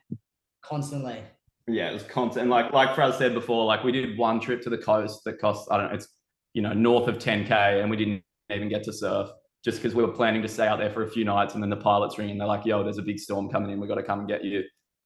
constantly. 0.62 1.22
Yeah, 1.68 1.90
it 1.90 1.94
was 1.94 2.04
constant. 2.04 2.44
And 2.44 2.52
like 2.52 2.72
like 2.74 2.90
Fraz 2.96 3.18
said 3.18 3.34
before, 3.34 3.66
like 3.66 3.84
we 3.84 3.92
did 3.92 4.18
one 4.18 4.40
trip 4.40 4.62
to 4.64 4.70
the 4.70 4.78
coast 4.78 5.24
that 5.26 5.40
cost 5.40 5.68
I 5.72 5.78
don't 5.78 5.88
know, 5.90 5.96
it's 5.96 6.08
you 6.54 6.62
know 6.62 6.74
north 6.74 7.08
of 7.08 7.18
10k, 7.18 7.82
and 7.82 7.90
we 7.90 7.98
didn't 7.98 8.24
even 8.54 8.70
get 8.70 8.84
to 8.84 8.94
surf 8.94 9.30
just 9.64 9.82
because 9.82 9.96
we 9.96 10.04
were 10.04 10.12
planning 10.12 10.44
to 10.44 10.48
stay 10.48 10.68
out 10.68 10.78
there 10.78 10.92
for 10.92 11.04
a 11.04 11.10
few 11.10 11.26
nights, 11.26 11.56
and 11.56 11.64
then 11.64 11.72
the 11.72 11.78
pilots 11.78 12.20
ring 12.20 12.30
and 12.30 12.40
they're 12.40 12.48
like, 12.48 12.66
"Yo, 12.66 12.84
there's 12.84 13.00
a 13.00 13.04
big 13.04 13.18
storm 13.18 13.50
coming 13.50 13.72
in. 13.72 13.80
We 13.80 13.88
got 13.88 13.96
to 13.96 14.04
come 14.04 14.20
and 14.20 14.28
get 14.28 14.44
you." 14.44 14.64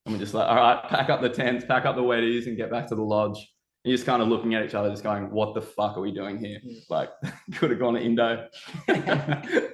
And 0.10 0.18
we're 0.18 0.24
just 0.24 0.34
like, 0.34 0.50
all 0.50 0.56
right, 0.56 0.82
pack 0.90 1.12
up 1.12 1.22
the 1.22 1.30
tents, 1.30 1.66
pack 1.66 1.86
up 1.86 1.96
the 1.96 2.02
wetties, 2.02 2.48
and 2.48 2.58
get 2.58 2.72
back 2.72 2.88
to 2.88 2.96
the 2.96 3.04
lodge. 3.04 3.38
And 3.84 3.92
you're 3.92 3.96
just 3.96 4.08
kind 4.08 4.24
of 4.24 4.28
looking 4.28 4.56
at 4.56 4.66
each 4.66 4.74
other, 4.74 4.90
just 4.90 5.04
going, 5.04 5.30
what 5.30 5.54
the 5.54 5.62
fuck 5.62 5.98
are 5.98 6.02
we 6.02 6.12
doing 6.12 6.40
here? 6.40 6.60
Like, 6.90 7.12
could 7.54 7.70
have 7.70 7.80
gone 7.80 7.94
to 7.94 8.02
Indo. 8.02 8.48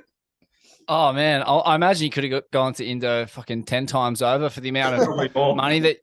Oh 0.88 1.12
man, 1.14 1.42
I, 1.42 1.56
I 1.56 1.76
imagine 1.76 2.04
you 2.04 2.12
could 2.12 2.32
have 2.32 2.44
gone 2.52 2.76
to 2.76 2.86
Indo 2.86 3.26
fucking 3.26 3.64
ten 3.64 3.88
times 3.88 4.22
over 4.22 4.52
for 4.52 4.62
the 4.62 4.70
amount 4.70 5.02
of 5.02 5.56
money 5.56 5.80
that 5.80 5.98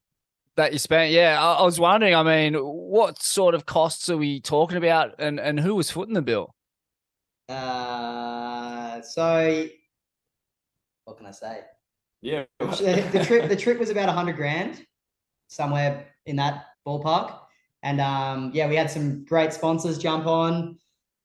that 0.57 0.72
you 0.72 0.80
spent. 0.80 1.12
Yeah, 1.12 1.41
I, 1.41 1.53
I 1.53 1.62
was 1.62 1.78
wondering. 1.78 2.16
I 2.16 2.24
mean, 2.24 2.55
what 2.55 3.22
sort 3.22 3.55
of 3.55 3.64
costs 3.64 4.09
are 4.09 4.16
we 4.16 4.41
talking 4.41 4.78
about, 4.78 5.14
and 5.20 5.39
and 5.39 5.61
who 5.61 5.76
was 5.76 5.93
footing 5.93 6.14
the 6.14 6.22
bill? 6.22 6.57
Uh, 7.49 9.03
so 9.03 9.68
what 11.05 11.16
can 11.16 11.26
I 11.26 11.30
say? 11.30 11.61
Yeah. 12.22 12.44
the, 12.60 13.08
the 13.12 13.24
trip 13.24 13.48
the 13.48 13.56
trip 13.56 13.78
was 13.78 13.90
about 13.90 14.08
a 14.08 14.12
hundred 14.12 14.36
grand, 14.36 14.86
somewhere 15.48 16.06
in 16.24 16.36
that 16.36 16.66
ballpark. 16.86 17.36
And 17.82 18.00
um, 18.00 18.52
yeah, 18.54 18.68
we 18.68 18.76
had 18.76 18.90
some 18.90 19.24
great 19.24 19.52
sponsors 19.52 19.98
jump 19.98 20.26
on. 20.26 20.78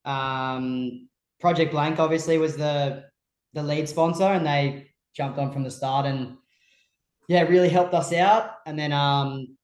Um, 0.06 1.08
Project 1.40 1.72
Blank 1.72 2.00
obviously 2.00 2.38
was 2.40 2.58
the 2.58 3.06
the 3.54 3.64
lead 3.64 3.88
sponsor, 3.88 4.24
and 4.24 4.46
they 4.46 4.90
jumped 5.16 5.38
on 5.40 5.52
from 5.52 5.64
the 5.64 5.72
start 5.72 6.06
and 6.06 6.38
yeah, 7.28 7.44
really 7.44 7.70
helped 7.70 7.94
us 7.94 8.12
out. 8.14 8.56
And 8.66 8.78
then 8.78 8.92
um, 8.92 9.58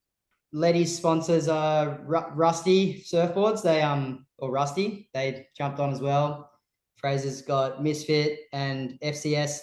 Letty's 0.52 0.96
sponsors 0.96 1.48
are 1.48 2.00
Ru- 2.04 2.30
Rusty 2.34 3.02
Surfboards. 3.02 3.62
They 3.62 3.82
um 3.82 4.26
or 4.38 4.50
Rusty, 4.50 5.08
they 5.14 5.48
jumped 5.56 5.80
on 5.80 5.90
as 5.90 6.00
well. 6.00 6.50
Fraser's 6.96 7.42
got 7.42 7.82
Misfit 7.82 8.40
and 8.52 8.98
FCS 9.02 9.58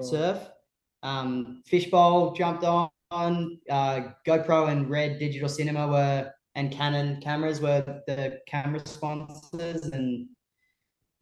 surf. 0.00 0.38
Um, 1.02 1.62
Fishbowl 1.66 2.34
jumped 2.34 2.64
on. 2.64 2.90
Uh, 3.12 4.00
GoPro 4.26 4.70
and 4.70 4.90
Red 4.90 5.18
Digital 5.18 5.48
Cinema 5.48 5.86
were 5.86 6.32
and 6.56 6.72
Canon 6.72 7.20
cameras 7.20 7.60
were 7.60 7.84
the 8.06 8.40
camera 8.48 8.80
sponsors, 8.84 9.82
and 9.84 10.26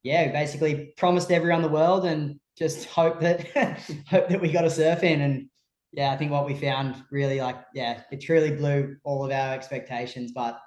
yeah, 0.05 0.31
basically 0.31 0.95
promised 0.97 1.31
everyone 1.31 1.61
the 1.61 1.69
world 1.69 2.07
and 2.07 2.39
just 2.57 2.85
hope 2.89 3.21
that 3.21 3.49
hope 4.09 4.29
that 4.29 4.41
we 4.41 4.51
got 4.51 4.65
a 4.65 4.71
surf 4.71 5.03
in. 5.03 5.21
And 5.21 5.49
yeah, 5.93 6.13
I 6.13 6.17
think 6.17 6.31
what 6.31 6.47
we 6.47 6.55
found 6.55 7.05
really 7.11 7.41
like 7.41 7.57
yeah, 7.75 8.03
it 8.11 8.21
truly 8.21 8.53
blew 8.53 8.97
all 9.05 9.25
of 9.25 9.33
our 9.33 9.53
expectations. 9.53 10.33
But 10.33 10.59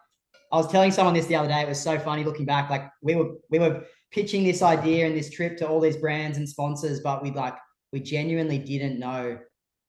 I 0.51 0.57
was 0.57 0.69
telling 0.69 0.91
someone 0.91 1.13
this 1.13 1.25
the 1.25 1.35
other 1.35 1.47
day. 1.47 1.61
It 1.61 1.69
was 1.69 1.81
so 1.81 1.97
funny 1.97 2.23
looking 2.23 2.45
back. 2.45 2.69
Like 2.69 2.89
we 3.01 3.15
were 3.15 3.31
we 3.49 3.59
were 3.59 3.83
pitching 4.11 4.43
this 4.43 4.61
idea 4.61 5.05
and 5.05 5.15
this 5.15 5.29
trip 5.29 5.57
to 5.57 5.67
all 5.67 5.79
these 5.79 5.97
brands 5.97 6.37
and 6.37 6.47
sponsors, 6.47 6.99
but 6.99 7.23
we 7.23 7.31
like 7.31 7.55
we 7.91 7.99
genuinely 7.99 8.57
didn't 8.57 8.99
know 8.99 9.39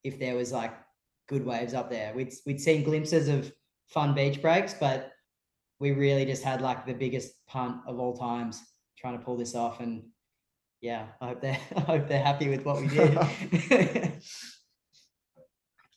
if 0.05 0.19
there 0.19 0.37
was 0.37 0.53
like 0.53 0.73
good 1.29 1.45
waves 1.45 1.75
up 1.75 1.91
there. 1.91 2.13
We'd 2.15 2.33
we'd 2.47 2.61
seen 2.61 2.85
glimpses 2.85 3.29
of 3.29 3.53
fun 3.89 4.15
beach 4.15 4.41
breaks, 4.41 4.75
but 4.75 5.13
we 5.81 5.93
really 5.93 6.25
just 6.25 6.43
had 6.43 6.61
like 6.61 6.87
the 6.87 6.95
biggest 6.95 7.33
punt 7.47 7.81
of 7.87 7.99
all 7.99 8.17
times 8.17 8.63
trying 8.97 9.19
to 9.19 9.25
pull 9.25 9.37
this 9.37 9.55
off. 9.55 9.81
And 9.81 10.05
yeah, 10.81 11.07
I 11.21 11.29
hope 11.29 11.41
they're 11.41 11.61
I 11.77 11.81
hope 11.81 12.09
they're 12.09 12.23
happy 12.23 12.49
with 12.49 12.65
what 12.65 12.81
we 12.81 12.89
did. 12.89 14.23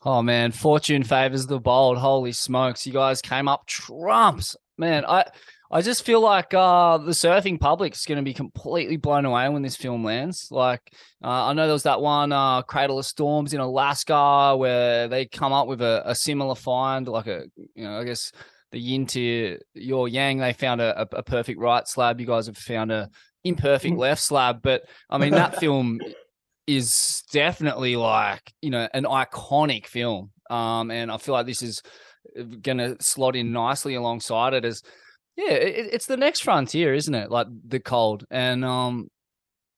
Oh 0.04 0.24
man, 0.24 0.52
fortune 0.52 1.04
favors 1.04 1.46
the 1.46 1.60
bold. 1.60 2.00
Holy 2.00 2.32
smokes, 2.32 2.88
you 2.88 2.94
guys 2.94 3.22
came 3.22 3.48
up 3.48 3.68
trumps, 3.68 4.56
man. 4.76 5.06
I 5.06 5.26
I 5.74 5.82
just 5.82 6.04
feel 6.04 6.20
like 6.20 6.54
uh, 6.54 6.98
the 6.98 7.12
surfing 7.12 7.58
public 7.58 7.94
is 7.94 8.06
going 8.06 8.18
to 8.18 8.24
be 8.24 8.34
completely 8.34 8.98
blown 8.98 9.24
away 9.26 9.48
when 9.48 9.62
this 9.62 9.78
film 9.78 10.04
lands. 10.04 10.50
Like, 10.52 10.82
uh, 11.24 11.46
I 11.46 11.54
know 11.54 11.66
there 11.66 11.74
was 11.74 11.84
that 11.84 12.02
one 12.02 12.34
uh, 12.34 12.62
Cradle 12.64 13.00
of 13.00 13.06
Storms 13.06 13.54
in 13.54 13.62
Alaska 13.62 14.56
where 14.58 15.08
they 15.08 15.26
come 15.26 15.54
up 15.54 15.68
with 15.68 15.82
a, 15.82 16.04
a 16.06 16.14
similar 16.14 16.56
find, 16.56 17.08
like 17.08 17.28
a, 17.28 17.46
you 17.74 17.86
know, 17.86 17.98
I 17.98 18.04
guess 18.04 18.34
the 18.72 18.80
yin 18.80 19.06
to 19.08 19.58
your 19.74 20.10
yang. 20.10 20.40
They 20.40 20.52
found 20.52 20.82
a, 20.82 21.04
a, 21.04 21.08
a 21.18 21.24
perfect 21.24 21.60
right 21.60 21.88
slab. 21.88 22.20
You 22.20 22.28
guys 22.28 22.48
have 22.48 22.58
found 22.58 22.92
a 22.92 23.10
imperfect 23.46 23.98
left 23.98 24.22
slab, 24.22 24.62
but 24.62 24.84
I 25.10 25.18
mean 25.18 25.32
that 25.32 25.56
film 25.60 26.02
is 26.68 27.24
definitely 27.32 27.96
like 27.96 28.54
you 28.62 28.72
know 28.72 28.88
an 28.94 29.06
iconic 29.06 29.88
film. 29.88 30.32
Um, 30.50 30.92
and 30.92 31.10
I 31.10 31.18
feel 31.18 31.34
like 31.34 31.46
this 31.46 31.62
is 31.62 31.82
going 32.62 32.78
to 32.78 32.98
slot 33.02 33.36
in 33.36 33.52
nicely 33.52 33.96
alongside 33.96 34.54
it 34.54 34.66
as 34.66 34.84
yeah, 35.36 35.52
it, 35.52 35.90
it's 35.94 36.06
the 36.06 36.18
next 36.18 36.42
frontier, 36.42 36.94
isn't 36.94 37.16
it? 37.16 37.32
Like 37.32 37.48
the 37.68 37.80
cold, 37.80 38.26
and 38.30 38.66
um, 38.66 39.10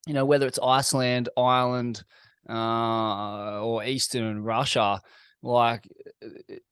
you 0.08 0.14
know 0.14 0.26
whether 0.26 0.48
it's 0.48 0.60
Iceland, 0.62 1.30
Ireland, 1.38 2.04
uh, 2.50 3.62
or 3.62 3.84
Eastern 3.84 4.44
Russia, 4.44 5.02
like 5.42 5.88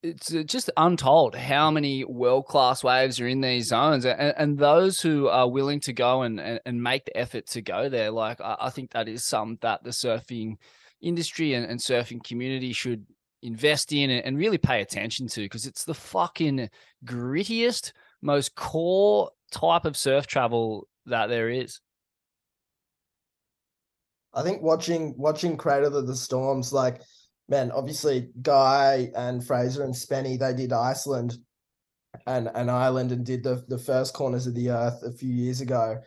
it's 0.01 0.33
uh, 0.33 0.43
just 0.43 0.69
untold 0.77 1.35
how 1.35 1.69
many 1.71 2.03
world 2.05 2.45
class 2.45 2.83
waves 2.83 3.19
are 3.19 3.27
in 3.27 3.41
these 3.41 3.67
zones, 3.67 4.05
and, 4.05 4.33
and 4.37 4.57
those 4.57 5.01
who 5.01 5.27
are 5.27 5.49
willing 5.49 5.79
to 5.81 5.93
go 5.93 6.23
and, 6.23 6.39
and, 6.39 6.59
and 6.65 6.81
make 6.81 7.05
the 7.05 7.17
effort 7.17 7.47
to 7.47 7.61
go 7.61 7.89
there, 7.89 8.11
like 8.11 8.41
I, 8.41 8.55
I 8.61 8.69
think 8.69 8.91
that 8.91 9.07
is 9.07 9.23
something 9.23 9.59
that 9.61 9.83
the 9.83 9.91
surfing 9.91 10.55
industry 11.01 11.53
and, 11.53 11.65
and 11.65 11.79
surfing 11.79 12.23
community 12.23 12.73
should 12.73 13.05
invest 13.41 13.91
in 13.91 14.09
and, 14.09 14.25
and 14.25 14.37
really 14.37 14.57
pay 14.57 14.81
attention 14.81 15.27
to 15.27 15.41
because 15.41 15.65
it's 15.65 15.83
the 15.83 15.93
fucking 15.93 16.69
grittiest 17.05 17.91
most 18.21 18.55
core 18.55 19.31
type 19.51 19.85
of 19.85 19.97
surf 19.97 20.27
travel 20.27 20.87
that 21.05 21.27
there 21.27 21.49
is. 21.49 21.79
I 24.33 24.43
think 24.43 24.61
watching 24.61 25.13
watching 25.17 25.57
Cradle 25.57 25.97
of 25.97 26.07
the 26.07 26.15
Storms, 26.15 26.71
like 26.71 27.01
man, 27.49 27.71
obviously 27.71 28.29
Guy 28.41 29.11
and 29.15 29.45
Fraser 29.45 29.83
and 29.83 29.93
Spenny, 29.93 30.39
they 30.39 30.53
did 30.53 30.71
Iceland 30.71 31.37
and 32.27 32.49
and 32.55 32.71
Ireland 32.71 33.11
and 33.11 33.25
did 33.25 33.43
the 33.43 33.63
the 33.67 33.77
first 33.77 34.13
corners 34.13 34.47
of 34.47 34.55
the 34.55 34.69
earth 34.69 35.03
a 35.03 35.11
few 35.11 35.33
years 35.33 35.61
ago. 35.61 35.97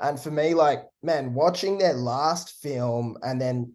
And 0.00 0.18
for 0.18 0.32
me, 0.32 0.52
like, 0.52 0.84
man, 1.02 1.32
watching 1.32 1.78
their 1.78 1.94
last 1.94 2.60
film 2.60 3.16
and 3.22 3.40
then 3.40 3.72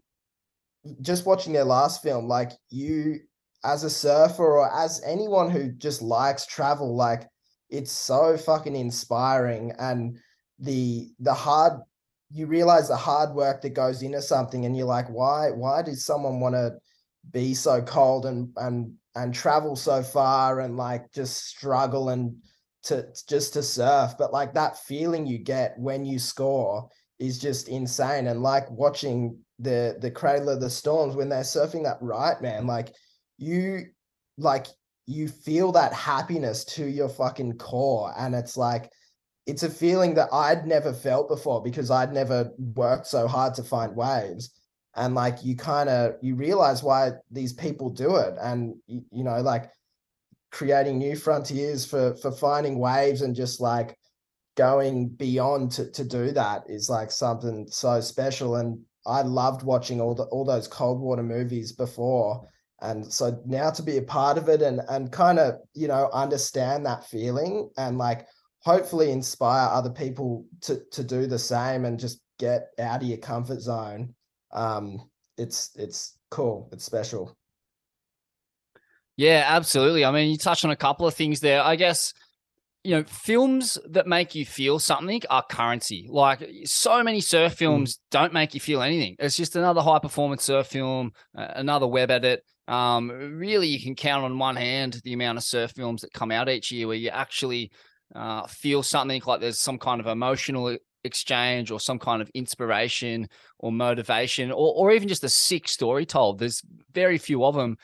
just 1.02 1.26
watching 1.26 1.54
their 1.54 1.64
last 1.64 2.04
film, 2.04 2.28
like 2.28 2.52
you 2.70 3.20
as 3.64 3.84
a 3.84 3.90
surfer 3.90 4.46
or 4.46 4.72
as 4.74 5.02
anyone 5.06 5.50
who 5.50 5.72
just 5.72 6.02
likes 6.02 6.46
travel, 6.46 6.96
like 6.96 7.28
it's 7.70 7.91
so 7.91 8.38
fucking 8.38 8.76
inspiring 8.76 9.74
and 9.80 10.18
the 10.59 11.09
the 11.20 11.34
hard 11.34 11.74
you 12.30 12.45
realize 12.47 12.88
the 12.88 12.95
hard 12.95 13.34
work 13.34 13.61
that 13.61 13.70
goes 13.70 14.01
into 14.01 14.22
something 14.22 14.65
and 14.65 14.76
you're 14.76 14.86
like 14.86 15.07
why 15.09 15.49
why 15.51 15.82
does 15.82 16.05
someone 16.05 16.39
want 16.39 16.55
to 16.55 16.72
be 17.32 17.53
so 17.53 17.82
cold 17.82 18.26
and 18.26 18.49
and 18.57 18.93
and 19.15 19.34
travel 19.34 19.76
so 19.76 20.03
far 20.03 20.59
and 20.61 20.78
like 20.78 21.11
just 21.11 21.45
struggle 21.45 22.09
and 22.09 22.36
to 22.84 23.05
just 23.28 23.53
to 23.53 23.63
surf? 23.63 24.13
But 24.18 24.32
like 24.32 24.53
that 24.53 24.78
feeling 24.80 25.26
you 25.26 25.39
get 25.39 25.78
when 25.78 26.05
you 26.05 26.20
score 26.20 26.88
is 27.20 27.39
just 27.39 27.68
insane 27.68 28.28
and 28.28 28.43
like 28.43 28.70
watching 28.70 29.38
the 29.59 29.97
the 29.99 30.11
cradle 30.11 30.49
of 30.49 30.61
the 30.61 30.70
storms 30.70 31.15
when 31.15 31.30
they're 31.30 31.41
surfing 31.41 31.84
that 31.84 31.97
right 31.99 32.39
man 32.43 32.68
like 32.68 32.93
you 33.39 33.86
like 34.38 34.68
you 35.08 35.28
feel 35.30 35.72
that 35.72 35.93
happiness 35.93 36.66
to 36.66 36.86
your 36.86 37.10
fucking 37.10 37.58
core 37.58 38.14
and 38.18 38.36
it's 38.36 38.58
like 38.58 38.91
it's 39.47 39.64
a 39.64 39.70
feeling 39.70 40.14
that 40.16 40.28
I'd 40.34 40.68
never 40.68 40.93
felt 40.93 41.30
before 41.30 41.64
because 41.64 41.89
I'd 41.89 42.12
never 42.12 42.51
worked 42.58 43.08
so 43.08 43.28
hard 43.28 43.53
to 43.55 43.64
find 43.64 43.95
waves. 43.95 44.51
And 44.93 45.16
like 45.16 45.45
you 45.45 45.55
kind 45.55 45.88
of 45.88 46.16
you 46.22 46.36
realize 46.36 46.84
why 46.84 47.14
these 47.32 47.53
people 47.53 47.89
do 47.89 48.18
it. 48.18 48.36
And 48.41 48.76
you, 48.88 49.03
you 49.12 49.24
know 49.24 49.41
like 49.41 49.72
creating 50.51 50.97
new 50.97 51.16
frontiers 51.16 51.86
for 51.86 52.16
for 52.18 52.32
finding 52.32 52.78
waves 52.78 53.22
and 53.22 53.36
just 53.36 53.62
like 53.62 53.97
going 54.55 55.08
beyond 55.08 55.72
to, 55.72 55.89
to 55.91 56.03
do 56.03 56.32
that 56.32 56.64
is 56.68 56.89
like 56.89 57.12
something 57.12 57.68
so 57.70 58.01
special. 58.01 58.58
And 58.58 58.80
I 59.05 59.22
loved 59.22 59.64
watching 59.64 60.01
all 60.01 60.14
the 60.14 60.24
all 60.24 60.43
those 60.43 60.68
cold 60.68 60.99
water 60.99 61.24
movies 61.24 61.72
before 61.72 62.45
and 62.82 63.11
so 63.11 63.41
now 63.45 63.71
to 63.71 63.82
be 63.82 63.97
a 63.97 64.01
part 64.01 64.38
of 64.38 64.49
it 64.49 64.61
and 64.61 64.82
and 64.89 65.11
kind 65.11 65.39
of 65.39 65.55
you 65.73 65.88
know 65.88 66.09
understand 66.13 66.86
that 66.86 67.05
feeling 67.05 67.69
and 67.78 67.97
like 67.97 68.28
hopefully 68.59 69.11
inspire 69.11 69.69
other 69.71 69.89
people 69.89 70.45
to 70.61 70.82
to 70.91 71.03
do 71.03 71.25
the 71.25 71.39
same 71.39 71.86
and 71.86 71.99
just 71.99 72.21
get 72.38 72.67
out 72.80 73.01
of 73.01 73.07
your 73.07 73.17
comfort 73.17 73.59
zone 73.59 74.13
um 74.51 75.09
it's 75.38 75.71
it's 75.75 76.17
cool 76.30 76.69
it's 76.71 76.84
special. 76.84 77.36
Yeah 79.15 79.45
absolutely. 79.47 80.05
I 80.05 80.11
mean 80.11 80.30
you 80.30 80.38
touched 80.38 80.65
on 80.65 80.71
a 80.71 80.75
couple 80.75 81.07
of 81.07 81.13
things 81.13 81.39
there. 81.39 81.61
I 81.61 81.75
guess 81.75 82.13
you 82.84 82.95
know 82.95 83.03
films 83.03 83.78
that 83.89 84.07
make 84.07 84.36
you 84.36 84.45
feel 84.45 84.80
something 84.80 85.21
are 85.30 85.43
currency. 85.49 86.07
Like 86.09 86.47
so 86.65 87.03
many 87.03 87.21
surf 87.21 87.53
films 87.53 87.95
mm. 87.95 87.99
don't 88.11 88.34
make 88.34 88.53
you 88.53 88.59
feel 88.59 88.82
anything. 88.82 89.15
It's 89.19 89.36
just 89.36 89.55
another 89.55 89.82
high 89.82 89.99
performance 89.99 90.43
surf 90.43 90.67
film 90.67 91.13
uh, 91.36 91.47
another 91.55 91.88
web 91.88 92.11
edit 92.11 92.43
um, 92.68 93.09
really, 93.09 93.68
you 93.68 93.82
can 93.82 93.95
count 93.95 94.26
on 94.26 94.38
one 94.38 94.55
hand 94.55 95.01
the 95.03 95.13
amount 95.13 95.38
of 95.38 95.43
surf 95.43 95.72
films 95.72 96.01
that 96.01 96.13
come 96.13 96.32
out 96.32 96.49
each 96.49 96.72
year 96.72 96.88
where 96.88 96.97
you 96.97 97.09
actually 97.09 97.72
uh, 98.13 98.45
feel 98.47 98.84
something 98.84 99.22
like 99.26 99.39
there's 99.39 99.59
some 99.59 99.78
kind 99.78 100.01
of 100.01 100.07
emotional 100.07 100.78
exchange 101.03 101.72
or 101.72 101.80
some 101.80 101.99
kind 101.99 102.22
of 102.22 102.30
inspiration 102.34 103.28
or 103.59 103.72
motivation 103.72 104.51
or, 104.51 104.74
or 104.76 104.91
even 104.91 105.07
just 105.07 105.24
a 105.24 105.30
sick 105.30 105.68
story 105.68 106.05
told. 106.05 106.39
There's 106.39 106.61
very 106.93 107.18
few 107.18 107.45
of 107.45 107.55
them. 107.55 107.78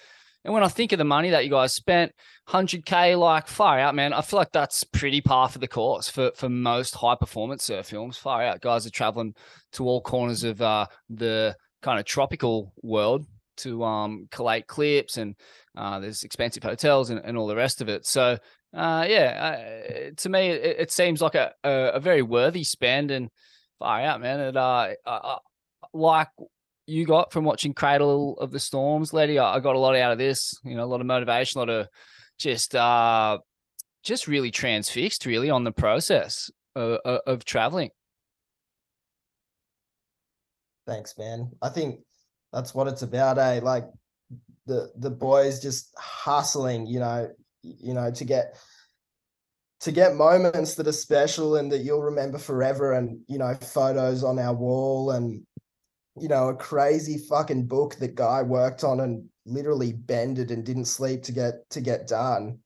And 0.43 0.53
when 0.53 0.63
I 0.63 0.67
think 0.67 0.91
of 0.91 0.97
the 0.97 1.05
money 1.05 1.29
that 1.29 1.45
you 1.45 1.49
guys 1.49 1.73
spent, 1.73 2.11
100k, 2.49 3.17
like 3.17 3.47
far 3.47 3.79
out, 3.79 3.95
man. 3.95 4.11
I 4.11 4.21
feel 4.21 4.37
like 4.37 4.51
that's 4.51 4.83
pretty 4.83 5.21
par 5.21 5.47
for 5.47 5.59
the 5.59 5.67
course 5.69 6.09
for 6.09 6.31
for 6.35 6.49
most 6.49 6.95
high 6.95 7.15
performance 7.15 7.63
surf 7.63 7.87
films. 7.87 8.17
Far 8.17 8.43
out, 8.43 8.59
guys 8.59 8.85
are 8.85 8.89
traveling 8.89 9.33
to 9.73 9.85
all 9.85 10.01
corners 10.01 10.43
of 10.43 10.61
uh, 10.61 10.87
the 11.09 11.55
kind 11.81 11.99
of 11.99 12.05
tropical 12.05 12.73
world 12.81 13.25
to 13.57 13.83
um, 13.83 14.27
collate 14.31 14.67
clips, 14.67 15.17
and 15.17 15.35
uh, 15.77 15.99
there's 15.99 16.23
expensive 16.23 16.63
hotels 16.63 17.09
and, 17.09 17.21
and 17.23 17.37
all 17.37 17.47
the 17.47 17.55
rest 17.55 17.81
of 17.81 17.89
it. 17.89 18.05
So 18.05 18.37
uh, 18.73 19.05
yeah, 19.07 19.57
uh, 19.57 20.11
to 20.17 20.29
me, 20.29 20.49
it, 20.49 20.79
it, 20.79 20.91
seems 20.91 21.21
like 21.21 21.35
a, 21.35 21.53
a, 21.63 21.91
a 21.93 21.99
very 21.99 22.23
worthy 22.23 22.63
spend 22.63 23.11
and 23.11 23.29
far 23.77 24.01
out, 24.01 24.19
man. 24.19 24.39
It 24.39 24.57
uh, 24.57 24.93
like 25.93 26.29
you 26.87 27.05
got 27.05 27.31
from 27.31 27.45
watching 27.45 27.73
Cradle 27.73 28.37
of 28.39 28.51
the 28.51 28.59
Storms, 28.59 29.13
Letty. 29.13 29.37
I, 29.37 29.55
I 29.55 29.59
got 29.59 29.75
a 29.75 29.79
lot 29.79 29.95
out 29.95 30.11
of 30.11 30.17
this. 30.17 30.55
You 30.63 30.75
know, 30.75 30.83
a 30.83 30.85
lot 30.85 31.01
of 31.01 31.07
motivation, 31.07 31.59
a 31.59 31.61
lot 31.61 31.69
of 31.69 31.87
just 32.39 32.75
uh, 32.75 33.37
just 34.03 34.27
really 34.27 34.51
transfixed, 34.51 35.25
really 35.25 35.49
on 35.49 35.63
the 35.63 35.71
process 35.71 36.49
of, 36.75 36.99
of, 37.05 37.19
of 37.27 37.45
traveling. 37.45 37.91
Thanks, 40.85 41.13
man. 41.17 41.51
I 41.61 41.69
think 41.69 41.99
that's 42.53 42.73
what 42.73 42.87
it's 42.87 43.01
about, 43.01 43.37
eh? 43.39 43.59
Like 43.61 43.85
the 44.67 44.91
the 44.97 45.09
boys 45.09 45.61
just 45.61 45.93
hustling, 45.97 46.85
you 46.85 46.99
know, 46.99 47.29
you 47.63 47.93
know, 47.93 48.11
to 48.11 48.23
get 48.23 48.55
to 49.81 49.91
get 49.91 50.15
moments 50.15 50.75
that 50.75 50.87
are 50.87 50.93
special 50.93 51.57
and 51.57 51.69
that 51.71 51.79
you'll 51.79 52.01
remember 52.01 52.37
forever 52.37 52.93
and 52.93 53.19
you 53.27 53.37
know 53.37 53.53
photos 53.55 54.23
on 54.23 54.39
our 54.39 54.53
wall 54.53 55.11
and 55.11 55.45
you 56.15 56.29
know 56.29 56.47
a 56.49 56.55
crazy 56.55 57.17
fucking 57.17 57.65
book 57.65 57.95
that 57.95 58.15
guy 58.15 58.41
worked 58.41 58.85
on 58.85 59.01
and 59.01 59.25
literally 59.45 59.91
bended 59.91 60.51
and 60.51 60.65
didn't 60.65 60.85
sleep 60.85 61.21
to 61.23 61.33
get 61.33 61.69
to 61.69 61.81
get 61.81 62.07
done 62.07 62.57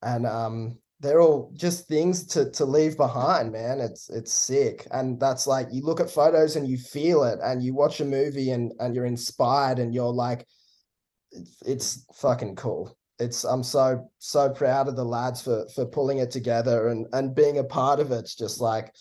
and 0.00 0.24
um 0.26 0.78
they're 1.02 1.20
all 1.20 1.52
just 1.54 1.88
things 1.88 2.24
to 2.24 2.50
to 2.52 2.64
leave 2.64 2.96
behind 2.96 3.52
man 3.52 3.80
it's 3.80 4.08
it's 4.08 4.32
sick 4.32 4.86
and 4.92 5.18
that's 5.20 5.46
like 5.46 5.66
you 5.70 5.82
look 5.82 6.00
at 6.00 6.10
photos 6.10 6.56
and 6.56 6.66
you 6.68 6.78
feel 6.78 7.24
it 7.24 7.38
and 7.42 7.62
you 7.62 7.74
watch 7.74 8.00
a 8.00 8.04
movie 8.04 8.52
and 8.52 8.72
and 8.78 8.94
you're 8.94 9.04
inspired 9.04 9.78
and 9.78 9.92
you're 9.92 10.12
like 10.12 10.46
it's, 11.64 12.06
fucking 12.14 12.54
cool 12.54 12.96
it's 13.18 13.44
I'm 13.44 13.62
so 13.62 14.10
so 14.18 14.50
proud 14.50 14.88
of 14.88 14.96
the 14.96 15.04
lads 15.04 15.42
for 15.42 15.66
for 15.74 15.86
pulling 15.86 16.18
it 16.18 16.30
together 16.30 16.88
and 16.88 17.06
and 17.12 17.34
being 17.34 17.58
a 17.58 17.64
part 17.64 18.00
of 18.00 18.10
it. 18.10 18.20
It's 18.20 18.34
just 18.34 18.60
like 18.60 18.92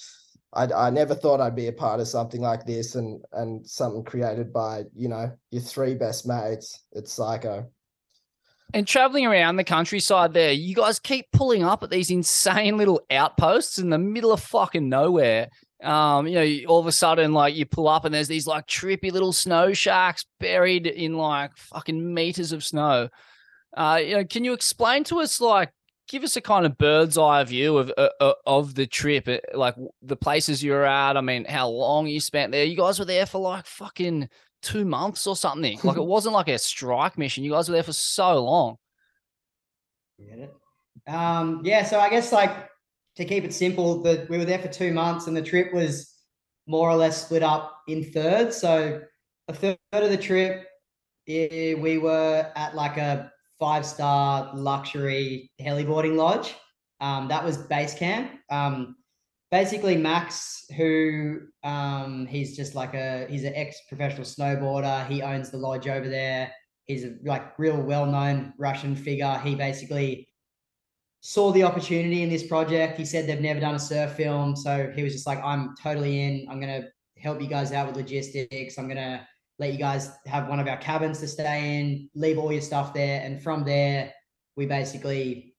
I 0.53 0.65
I 0.65 0.89
never 0.89 1.15
thought 1.15 1.41
I'd 1.41 1.55
be 1.55 1.67
a 1.67 1.73
part 1.73 1.99
of 1.99 2.07
something 2.07 2.41
like 2.41 2.65
this 2.65 2.95
and 2.95 3.21
and 3.33 3.67
something 3.67 4.03
created 4.03 4.53
by 4.53 4.83
you 4.95 5.09
know 5.09 5.31
your 5.49 5.61
three 5.61 5.95
best 5.95 6.27
mates. 6.27 6.83
It's 6.91 7.13
psycho. 7.13 7.69
And 8.73 8.87
traveling 8.87 9.25
around 9.25 9.57
the 9.57 9.63
countryside 9.63 10.33
there, 10.33 10.51
you 10.51 10.75
guys 10.75 10.99
keep 10.99 11.31
pulling 11.31 11.63
up 11.63 11.83
at 11.83 11.89
these 11.89 12.09
insane 12.09 12.77
little 12.77 13.01
outposts 13.09 13.77
in 13.77 13.89
the 13.89 13.97
middle 13.97 14.31
of 14.31 14.41
fucking 14.41 14.87
nowhere. 14.87 15.49
Um, 15.83 16.27
you 16.27 16.35
know, 16.35 16.69
all 16.69 16.79
of 16.79 16.87
a 16.87 16.91
sudden, 16.91 17.33
like 17.33 17.55
you 17.55 17.65
pull 17.65 17.87
up 17.87 18.05
and 18.05 18.13
there's 18.13 18.27
these 18.27 18.47
like 18.47 18.67
trippy 18.67 19.11
little 19.11 19.33
snow 19.33 19.73
shacks 19.73 20.25
buried 20.39 20.87
in 20.87 21.17
like 21.17 21.57
fucking 21.57 22.13
meters 22.13 22.51
of 22.51 22.63
snow. 22.63 23.09
Uh, 23.75 23.99
you 24.03 24.15
know, 24.15 24.25
can 24.25 24.43
you 24.43 24.53
explain 24.53 25.03
to 25.05 25.21
us, 25.21 25.41
like, 25.41 25.71
give 26.07 26.23
us 26.23 26.35
a 26.35 26.41
kind 26.41 26.65
of 26.65 26.77
bird's 26.77 27.17
eye 27.17 27.43
view 27.45 27.77
of 27.77 27.91
uh, 27.97 28.09
uh 28.19 28.33
of 28.45 28.75
the 28.75 28.85
trip, 28.85 29.27
uh, 29.27 29.37
like 29.53 29.75
the 30.01 30.17
places 30.17 30.61
you 30.61 30.71
were 30.71 30.85
at. 30.85 31.17
I 31.17 31.21
mean, 31.21 31.45
how 31.45 31.69
long 31.69 32.07
you 32.07 32.19
spent 32.19 32.51
there? 32.51 32.65
You 32.65 32.75
guys 32.75 32.99
were 32.99 33.05
there 33.05 33.25
for 33.25 33.39
like 33.39 33.65
fucking 33.65 34.29
two 34.61 34.85
months 34.85 35.27
or 35.27 35.35
something. 35.35 35.79
like 35.83 35.97
it 35.97 36.03
wasn't 36.05 36.33
like 36.33 36.47
a 36.47 36.57
strike 36.57 37.17
mission. 37.17 37.43
You 37.43 37.51
guys 37.51 37.69
were 37.69 37.73
there 37.73 37.83
for 37.83 37.93
so 37.93 38.43
long. 38.43 38.77
Get 40.19 40.39
it? 40.39 40.53
Um, 41.07 41.61
yeah. 41.63 41.83
So 41.83 41.99
I 41.99 42.09
guess 42.09 42.31
like 42.31 42.69
to 43.15 43.25
keep 43.25 43.43
it 43.43 43.53
simple, 43.53 44.01
that 44.03 44.29
we 44.29 44.37
were 44.37 44.45
there 44.45 44.59
for 44.59 44.67
two 44.67 44.93
months, 44.93 45.27
and 45.27 45.35
the 45.35 45.41
trip 45.41 45.73
was 45.73 46.13
more 46.67 46.89
or 46.89 46.95
less 46.95 47.25
split 47.25 47.43
up 47.43 47.81
in 47.87 48.03
thirds. 48.03 48.57
So 48.57 49.01
a 49.47 49.53
third 49.53 49.77
of 49.91 50.09
the 50.09 50.17
trip, 50.17 50.67
eh, 51.27 51.73
we 51.73 51.97
were 51.97 52.51
at 52.55 52.75
like 52.75 52.97
a 52.97 53.31
five 53.59 53.85
star 53.85 54.51
luxury 54.55 55.51
heliboarding 55.59 56.15
lodge. 56.15 56.55
Um, 56.99 57.27
that 57.27 57.43
was 57.43 57.57
base 57.57 57.93
camp. 57.93 58.31
Um, 58.49 58.95
basically, 59.51 59.97
Max, 59.97 60.65
who 60.75 61.41
um, 61.63 62.25
he's 62.25 62.55
just 62.55 62.73
like 62.73 62.93
a 62.93 63.27
he's 63.29 63.43
an 63.43 63.53
ex 63.55 63.77
professional 63.87 64.23
snowboarder. 64.23 65.07
He 65.07 65.21
owns 65.21 65.51
the 65.51 65.57
lodge 65.57 65.87
over 65.87 66.09
there. 66.09 66.51
He's 66.85 67.03
a 67.03 67.15
like 67.23 67.57
real 67.59 67.79
well 67.81 68.05
known 68.05 68.53
Russian 68.57 68.95
figure. 68.95 69.39
He 69.43 69.55
basically 69.55 70.27
saw 71.19 71.51
the 71.51 71.63
opportunity 71.63 72.23
in 72.23 72.29
this 72.29 72.47
project. 72.47 72.97
He 72.97 73.05
said 73.05 73.27
they've 73.27 73.39
never 73.39 73.59
done 73.59 73.75
a 73.75 73.79
surf 73.79 74.13
film, 74.13 74.55
so 74.55 74.91
he 74.95 75.03
was 75.03 75.13
just 75.13 75.27
like, 75.27 75.39
"I'm 75.43 75.75
totally 75.81 76.21
in. 76.21 76.47
I'm 76.49 76.59
gonna 76.59 76.87
help 77.17 77.41
you 77.41 77.47
guys 77.47 77.71
out 77.71 77.87
with 77.87 77.97
logistics. 77.97 78.77
I'm 78.77 78.87
gonna 78.87 79.27
let 79.59 79.73
you 79.73 79.77
guys 79.77 80.11
have 80.25 80.47
one 80.47 80.59
of 80.59 80.67
our 80.67 80.77
cabins 80.77 81.19
to 81.19 81.27
stay 81.27 81.79
in, 81.79 82.09
leave 82.15 82.39
all 82.39 82.51
your 82.51 82.61
stuff 82.61 82.95
there. 82.95 83.21
And 83.21 83.41
from 83.43 83.63
there, 83.63 84.11
we 84.55 84.65
basically 84.65 85.50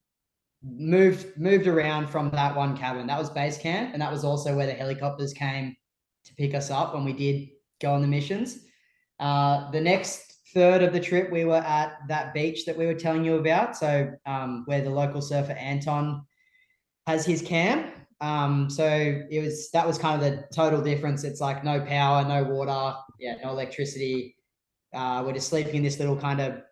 moved 0.65 1.39
moved 1.39 1.67
around 1.67 2.09
from 2.09 2.31
that 2.31 2.55
one 2.55 2.77
cabin. 2.77 3.07
That 3.07 3.19
was 3.19 3.31
base 3.31 3.59
camp. 3.59 3.91
And 3.93 4.03
that 4.03 4.13
was 4.13 4.25
also 4.25 4.57
where 4.57 4.67
the 4.67 4.73
helicopters 4.73 5.33
came 5.33 5.77
to 6.25 6.35
pick 6.35 6.55
us 6.55 6.71
up 6.71 6.95
when 6.95 7.05
we 7.05 7.13
did 7.13 7.49
go 7.81 7.93
on 7.93 8.03
the 8.03 8.09
missions. 8.09 8.61
Uh, 9.19 9.71
the 9.71 9.81
next 9.81 10.35
third 10.55 10.83
of 10.83 10.93
the 10.93 11.01
trip, 11.01 11.31
we 11.31 11.45
were 11.45 11.57
at 11.57 11.99
that 12.09 12.35
beach 12.35 12.65
that 12.67 12.77
we 12.77 12.87
were 12.87 12.95
telling 12.95 13.25
you 13.25 13.37
about. 13.37 13.77
So 13.77 14.13
um, 14.27 14.63
where 14.67 14.83
the 14.83 14.91
local 14.91 15.21
surfer 15.21 15.53
Anton 15.53 16.25
has 17.07 17.27
his 17.27 17.43
camp. 17.43 17.95
Um, 18.21 18.71
so 18.71 18.87
it 18.87 19.43
was 19.43 19.71
that 19.73 19.87
was 19.87 19.99
kind 19.99 20.23
of 20.23 20.31
the 20.31 20.45
total 20.55 20.81
difference. 20.81 21.25
It's 21.25 21.41
like 21.41 21.65
no 21.65 21.81
power, 21.81 22.25
no 22.25 22.45
water, 22.45 22.97
yeah, 23.19 23.35
no 23.43 23.51
electricity. 23.51 24.37
Uh, 24.95 25.23
we're 25.27 25.33
just 25.33 25.49
sleeping 25.49 25.77
in 25.77 25.83
this 25.83 25.99
little 25.99 26.17
kind 26.17 26.41
of 26.41 26.63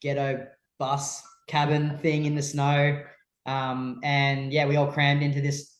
ghetto 0.00 0.46
bus 0.78 1.22
cabin 1.46 1.98
thing 1.98 2.24
in 2.24 2.34
the 2.34 2.42
snow. 2.42 3.02
Um, 3.46 4.00
and 4.02 4.52
yeah, 4.52 4.66
we 4.66 4.76
all 4.76 4.90
crammed 4.90 5.22
into 5.22 5.40
this 5.40 5.76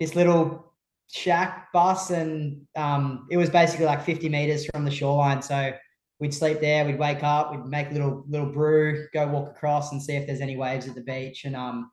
this 0.00 0.14
little 0.14 0.72
shack 1.10 1.72
bus, 1.72 2.10
and 2.10 2.66
um, 2.76 3.26
it 3.30 3.36
was 3.36 3.50
basically 3.50 3.86
like 3.86 4.04
50 4.04 4.28
meters 4.28 4.66
from 4.66 4.84
the 4.84 4.90
shoreline. 4.90 5.40
So 5.40 5.72
we'd 6.20 6.34
sleep 6.34 6.60
there, 6.60 6.84
we'd 6.84 6.98
wake 6.98 7.22
up, 7.22 7.52
we'd 7.52 7.64
make 7.64 7.90
a 7.90 7.92
little 7.92 8.24
little 8.28 8.50
brew, 8.50 9.06
go 9.14 9.26
walk 9.26 9.50
across 9.50 9.92
and 9.92 10.02
see 10.02 10.16
if 10.16 10.26
there's 10.26 10.40
any 10.40 10.56
waves 10.56 10.88
at 10.88 10.94
the 10.94 11.02
beach, 11.02 11.44
and 11.44 11.56
um, 11.56 11.90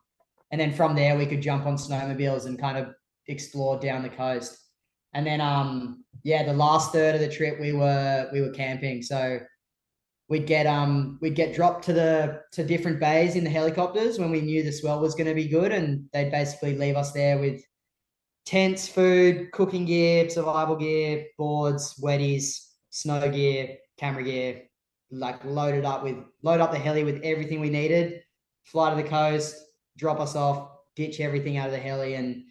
and 0.51 0.61
then 0.61 0.72
from 0.72 0.95
there 0.95 1.18
we 1.18 1.26
could 1.26 1.41
jump 1.41 1.66
on 1.66 1.76
snowmobiles 1.76 2.45
and 2.45 2.59
kind 2.59 2.78
of 2.78 2.93
explore 3.28 3.80
down 3.80 4.03
the 4.03 4.09
coast. 4.09 4.57
And 5.14 5.26
then 5.26 5.41
um 5.41 6.03
yeah, 6.24 6.43
the 6.43 6.53
last 6.53 6.91
third 6.91 7.16
of 7.16 7.22
the 7.22 7.28
trip 7.28 7.59
we 7.59 7.74
were 7.74 8.30
we 8.32 8.41
were 8.41 8.51
camping. 8.51 9.01
So 9.01 9.39
we'd 10.30 10.47
get 10.47 10.65
um 10.65 11.17
we'd 11.21 11.36
get 11.36 11.55
dropped 11.55 11.84
to 11.86 11.93
the 11.93 12.41
to 12.51 12.63
different 12.63 12.99
bays 12.99 13.36
in 13.36 13.43
the 13.43 13.49
helicopters 13.49 14.19
when 14.19 14.32
we 14.32 14.41
knew 14.41 14.63
the 14.63 14.71
swell 14.71 14.99
was 14.99 15.15
going 15.15 15.28
to 15.28 15.34
be 15.34 15.47
good 15.47 15.71
and 15.71 16.07
they'd 16.13 16.32
basically 16.32 16.76
leave 16.76 16.95
us 16.95 17.11
there 17.11 17.38
with 17.38 17.61
tents, 18.45 18.88
food, 18.88 19.51
cooking 19.51 19.86
gear, 19.86 20.30
survival 20.30 20.76
gear, 20.76 21.26
boards, 21.38 21.95
wetties, 22.03 22.67
snow 22.89 23.30
gear, 23.30 23.78
camera 23.97 24.24
gear, 24.24 24.61
like 25.11 25.43
loaded 25.45 25.86
up 25.86 26.03
with 26.03 26.17
load 26.41 26.59
up 26.59 26.71
the 26.71 26.78
heli 26.78 27.03
with 27.03 27.21
everything 27.24 27.59
we 27.59 27.69
needed, 27.69 28.21
fly 28.63 28.89
to 28.89 29.01
the 29.01 29.07
coast, 29.07 29.55
drop 29.97 30.19
us 30.19 30.36
off, 30.36 30.69
ditch 30.95 31.19
everything 31.19 31.57
out 31.57 31.67
of 31.67 31.71
the 31.71 31.80
heli, 31.80 32.15
and 32.15 32.43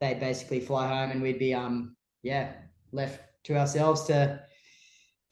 they'd 0.00 0.20
basically 0.20 0.60
fly 0.60 0.86
home, 0.86 1.10
and 1.10 1.22
we'd 1.22 1.38
be 1.38 1.54
um 1.54 1.96
yeah 2.22 2.52
left 2.92 3.20
to 3.44 3.56
ourselves 3.56 4.04
to 4.04 4.40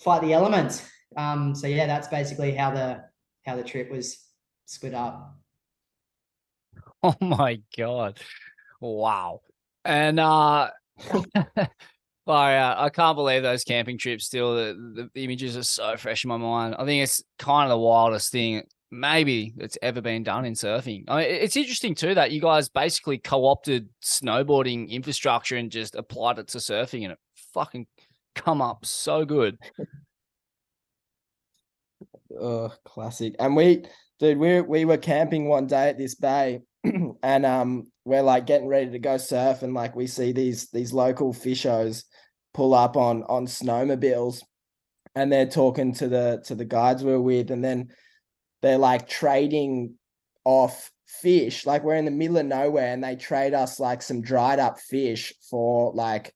fight 0.01 0.22
the 0.22 0.32
elements. 0.32 0.88
Um, 1.16 1.54
so 1.54 1.66
yeah, 1.66 1.86
that's 1.86 2.08
basically 2.08 2.52
how 2.54 2.70
the 2.70 3.04
how 3.44 3.56
the 3.56 3.64
trip 3.64 3.90
was 3.90 4.18
split 4.66 4.94
up. 4.94 5.36
Oh 7.04 7.16
my 7.20 7.60
god! 7.76 8.20
Wow, 8.80 9.40
and 9.84 10.20
uh. 10.20 10.70
Far 12.24 12.52
out. 12.52 12.78
I 12.78 12.88
can't 12.88 13.16
believe 13.16 13.42
those 13.42 13.64
camping 13.64 13.98
trips 13.98 14.26
still. 14.26 14.54
The, 14.54 15.10
the, 15.12 15.24
images 15.24 15.56
are 15.56 15.64
so 15.64 15.96
fresh 15.96 16.22
in 16.22 16.28
my 16.28 16.36
mind. 16.36 16.76
I 16.78 16.84
think 16.84 17.02
it's 17.02 17.20
kind 17.36 17.64
of 17.64 17.70
the 17.70 17.78
wildest 17.78 18.30
thing 18.30 18.62
maybe 18.92 19.54
that's 19.56 19.78
ever 19.82 20.00
been 20.00 20.22
done 20.22 20.44
in 20.44 20.52
surfing. 20.52 21.04
I 21.08 21.22
mean, 21.22 21.30
it's 21.30 21.56
interesting 21.56 21.94
too 21.96 22.14
that 22.14 22.30
you 22.30 22.40
guys 22.40 22.68
basically 22.68 23.18
co-opted 23.18 23.88
snowboarding 24.04 24.88
infrastructure 24.90 25.56
and 25.56 25.70
just 25.70 25.96
applied 25.96 26.38
it 26.38 26.48
to 26.48 26.58
surfing, 26.58 27.02
and 27.02 27.12
it 27.12 27.18
fucking 27.52 27.86
come 28.36 28.62
up 28.62 28.84
so 28.86 29.24
good. 29.24 29.58
oh, 32.41 32.72
classic! 32.85 33.35
And 33.39 33.57
we, 33.57 33.85
dude, 34.18 34.39
we 34.39 34.61
we 34.61 34.85
were 34.85 34.99
camping 34.99 35.49
one 35.49 35.66
day 35.66 35.89
at 35.89 35.99
this 35.99 36.14
bay, 36.14 36.62
and 37.22 37.47
um, 37.47 37.87
we're 38.05 38.22
like 38.22 38.47
getting 38.47 38.68
ready 38.68 38.91
to 38.91 38.99
go 38.99 39.16
surf, 39.16 39.62
and 39.62 39.74
like 39.74 39.97
we 39.97 40.07
see 40.07 40.33
these 40.33 40.70
these 40.70 40.93
local 40.93 41.33
fishers 41.33 42.05
pull 42.55 42.74
up 42.74 42.97
on 42.97 43.22
on 43.24 43.47
snowmobiles, 43.47 44.43
and 45.14 45.33
they're 45.33 45.47
talking 45.47 45.95
to 45.95 46.09
the 46.09 46.43
to 46.47 46.55
the 46.55 46.64
guides 46.64 47.03
we 47.03 47.12
we're 47.12 47.20
with, 47.20 47.51
and 47.51 47.64
then 47.64 47.89
they're 48.62 48.78
like 48.78 49.09
trading 49.09 49.95
off 50.45 50.91
fish. 51.20 51.66
Like 51.66 51.85
we're 51.85 51.97
in 51.97 52.05
the 52.05 52.11
middle 52.11 52.39
of 52.39 52.47
nowhere 52.47 52.93
and 52.93 53.03
they 53.03 53.16
trade 53.16 53.55
us 53.55 53.78
like 53.78 54.03
some 54.03 54.22
dried 54.22 54.59
up 54.59 54.78
fish 54.78 55.33
for 55.51 55.93
like 55.93 56.35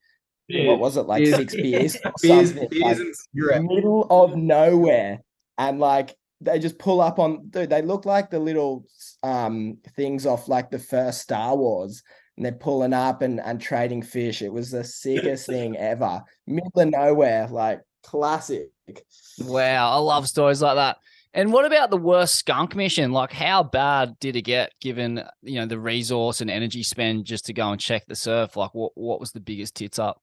what 0.49 0.79
was 0.79 0.97
it, 0.97 1.03
like 1.03 1.25
Beers. 1.25 1.37
six 1.37 1.55
beers? 1.55 1.97
Beers, 2.23 2.53
beers 2.53 3.01
like, 3.35 3.57
and 3.57 3.67
middle 3.67 4.07
of 4.11 4.37
nowhere. 4.37 5.21
And 5.59 5.79
like 5.79 6.17
they 6.41 6.59
just 6.59 6.79
pull 6.79 7.01
up 7.01 7.19
on 7.19 7.49
dude, 7.49 7.71
they 7.71 7.83
look 7.83 8.05
like 8.05 8.31
the 8.31 8.39
little 8.39 8.85
um 9.23 9.79
things 9.97 10.27
off 10.27 10.49
like 10.49 10.71
the 10.71 10.79
first 10.79 11.23
Star 11.23 11.57
Wars. 11.57 12.03
And 12.37 12.45
they're 12.45 12.53
pulling 12.53 12.93
up 12.93 13.23
and, 13.23 13.41
and 13.41 13.59
trading 13.59 14.03
fish. 14.03 14.43
It 14.43 14.53
was 14.53 14.71
the 14.71 14.85
sickest 14.85 15.47
thing 15.49 15.77
ever. 15.77 16.23
Middle 16.47 16.71
of 16.77 16.89
nowhere, 16.91 17.49
like 17.49 17.81
classic. 18.03 18.71
Wow, 19.39 19.91
I 19.91 19.97
love 19.97 20.29
stories 20.29 20.63
like 20.63 20.77
that. 20.77 20.99
And 21.37 21.53
what 21.53 21.67
about 21.67 21.91
the 21.91 21.99
worst 21.99 22.37
skunk 22.37 22.75
mission? 22.75 23.13
Like, 23.13 23.31
how 23.31 23.63
bad 23.63 24.19
did 24.21 24.37
it 24.37 24.43
get 24.43 24.73
given 24.81 25.23
you 25.43 25.57
know 25.57 25.67
the 25.67 25.79
resource 25.79 26.41
and 26.41 26.51
energy 26.51 26.83
spend 26.83 27.27
just 27.27 27.47
to 27.47 27.53
go 27.53 27.71
and 27.71 27.81
check 27.81 28.07
the 28.07 28.17
surf? 28.17 28.57
Like, 28.57 28.75
what 28.75 28.93
what 28.95 29.21
was 29.21 29.33
the 29.33 29.41
biggest 29.41 29.75
tits 29.75 29.99
up? 29.99 30.23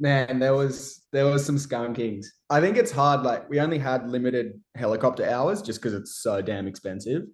Man, 0.00 0.38
there 0.38 0.54
was 0.54 1.02
there 1.12 1.26
was 1.26 1.44
some 1.44 1.56
skunkings. 1.56 2.24
I 2.48 2.58
think 2.62 2.78
it's 2.78 2.90
hard. 2.90 3.22
Like 3.22 3.48
we 3.50 3.60
only 3.60 3.78
had 3.78 4.08
limited 4.08 4.58
helicopter 4.74 5.28
hours 5.28 5.60
just 5.60 5.78
because 5.80 5.92
it's 5.92 6.22
so 6.22 6.40
damn 6.40 6.66
expensive. 6.66 7.24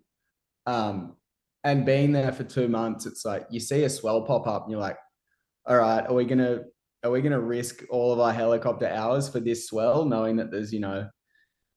Um, 0.67 1.15
and 1.63 1.87
being 1.87 2.11
there 2.11 2.33
for 2.33 2.43
two 2.43 2.67
months, 2.67 3.07
it's 3.07 3.25
like 3.25 3.47
you 3.51 3.61
see 3.61 3.85
a 3.85 3.89
swell 3.89 4.23
pop 4.23 4.49
up, 4.49 4.65
and 4.65 4.73
you're 4.73 4.81
like, 4.81 4.99
"All 5.67 5.77
right, 5.77 6.05
are 6.09 6.13
we 6.13 6.25
gonna 6.25 6.65
are 7.05 7.11
we 7.13 7.23
gonna 7.23 7.41
risk 7.41 7.85
all 7.89 8.13
of 8.13 8.19
our 8.19 8.33
helicopter 8.33 8.89
hours 8.89 9.29
for 9.29 9.39
this 9.39 9.69
swell, 9.69 10.05
knowing 10.05 10.35
that 10.37 10.51
there's 10.51 10.73
you 10.73 10.81
know 10.81 11.09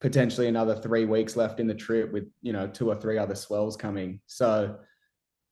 potentially 0.00 0.48
another 0.48 0.74
three 0.74 1.04
weeks 1.04 1.36
left 1.36 1.60
in 1.60 1.68
the 1.68 1.74
trip 1.74 2.10
with 2.12 2.24
you 2.42 2.52
know 2.52 2.66
two 2.66 2.88
or 2.90 2.96
three 2.96 3.16
other 3.16 3.36
swells 3.36 3.76
coming?" 3.76 4.20
So 4.26 4.76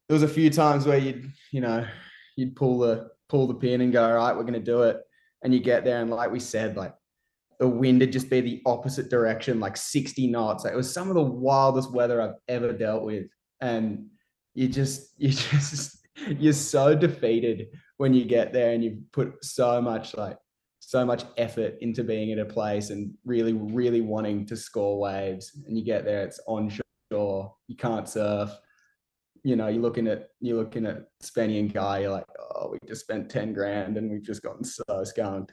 there 0.08 0.14
was 0.14 0.24
a 0.24 0.28
few 0.28 0.50
times 0.50 0.84
where 0.84 0.98
you'd 0.98 1.30
you 1.52 1.60
know 1.60 1.86
you'd 2.34 2.56
pull 2.56 2.80
the 2.80 3.10
pull 3.28 3.46
the 3.46 3.54
pin 3.54 3.82
and 3.82 3.92
go, 3.92 4.04
"All 4.04 4.16
right, 4.16 4.36
we're 4.36 4.42
gonna 4.42 4.58
do 4.58 4.82
it." 4.82 5.00
And 5.42 5.54
you 5.54 5.60
get 5.60 5.84
there 5.84 6.00
and 6.00 6.10
like 6.10 6.30
we 6.30 6.40
said 6.40 6.76
like 6.76 6.94
the 7.58 7.68
wind 7.68 8.00
would 8.00 8.12
just 8.12 8.30
be 8.30 8.40
the 8.40 8.62
opposite 8.66 9.10
direction 9.10 9.60
like 9.60 9.76
60 9.76 10.28
knots. 10.28 10.64
Like, 10.64 10.72
it 10.72 10.76
was 10.76 10.92
some 10.92 11.08
of 11.08 11.14
the 11.14 11.22
wildest 11.22 11.92
weather 11.92 12.20
i've 12.22 12.36
ever 12.48 12.72
dealt 12.72 13.04
with. 13.04 13.26
And 13.60 14.06
you 14.54 14.68
just 14.68 15.12
you 15.18 15.30
just 15.30 16.06
you're 16.38 16.52
so 16.52 16.94
defeated 16.94 17.68
when 17.96 18.14
you 18.14 18.24
get 18.24 18.52
there 18.52 18.72
and 18.72 18.82
you 18.82 19.02
put 19.12 19.44
so 19.44 19.80
much 19.80 20.16
like 20.16 20.36
so 20.80 21.04
much 21.04 21.24
effort 21.36 21.74
into 21.80 22.02
being 22.02 22.32
at 22.32 22.38
a 22.38 22.44
place 22.44 22.90
and 22.90 23.12
really 23.24 23.52
really 23.52 24.00
wanting 24.00 24.46
to 24.46 24.56
score 24.56 24.98
waves. 24.98 25.52
And 25.66 25.76
you 25.76 25.84
get 25.84 26.04
there 26.04 26.22
it's 26.22 26.40
onshore 26.46 26.82
you 27.10 27.76
can't 27.76 28.08
surf 28.08 28.50
you 29.42 29.56
know, 29.56 29.68
you're 29.68 29.82
looking 29.82 30.06
at 30.06 30.30
you're 30.40 30.58
looking 30.58 30.86
at 30.86 31.06
Spenny 31.22 31.60
and 31.60 31.72
Guy, 31.72 32.00
you're 32.00 32.10
like, 32.10 32.26
oh, 32.38 32.70
we 32.72 32.78
just 32.86 33.02
spent 33.02 33.30
10 33.30 33.52
grand 33.52 33.96
and 33.96 34.10
we've 34.10 34.22
just 34.22 34.42
gotten 34.42 34.64
so 34.64 35.04
skunked. 35.04 35.52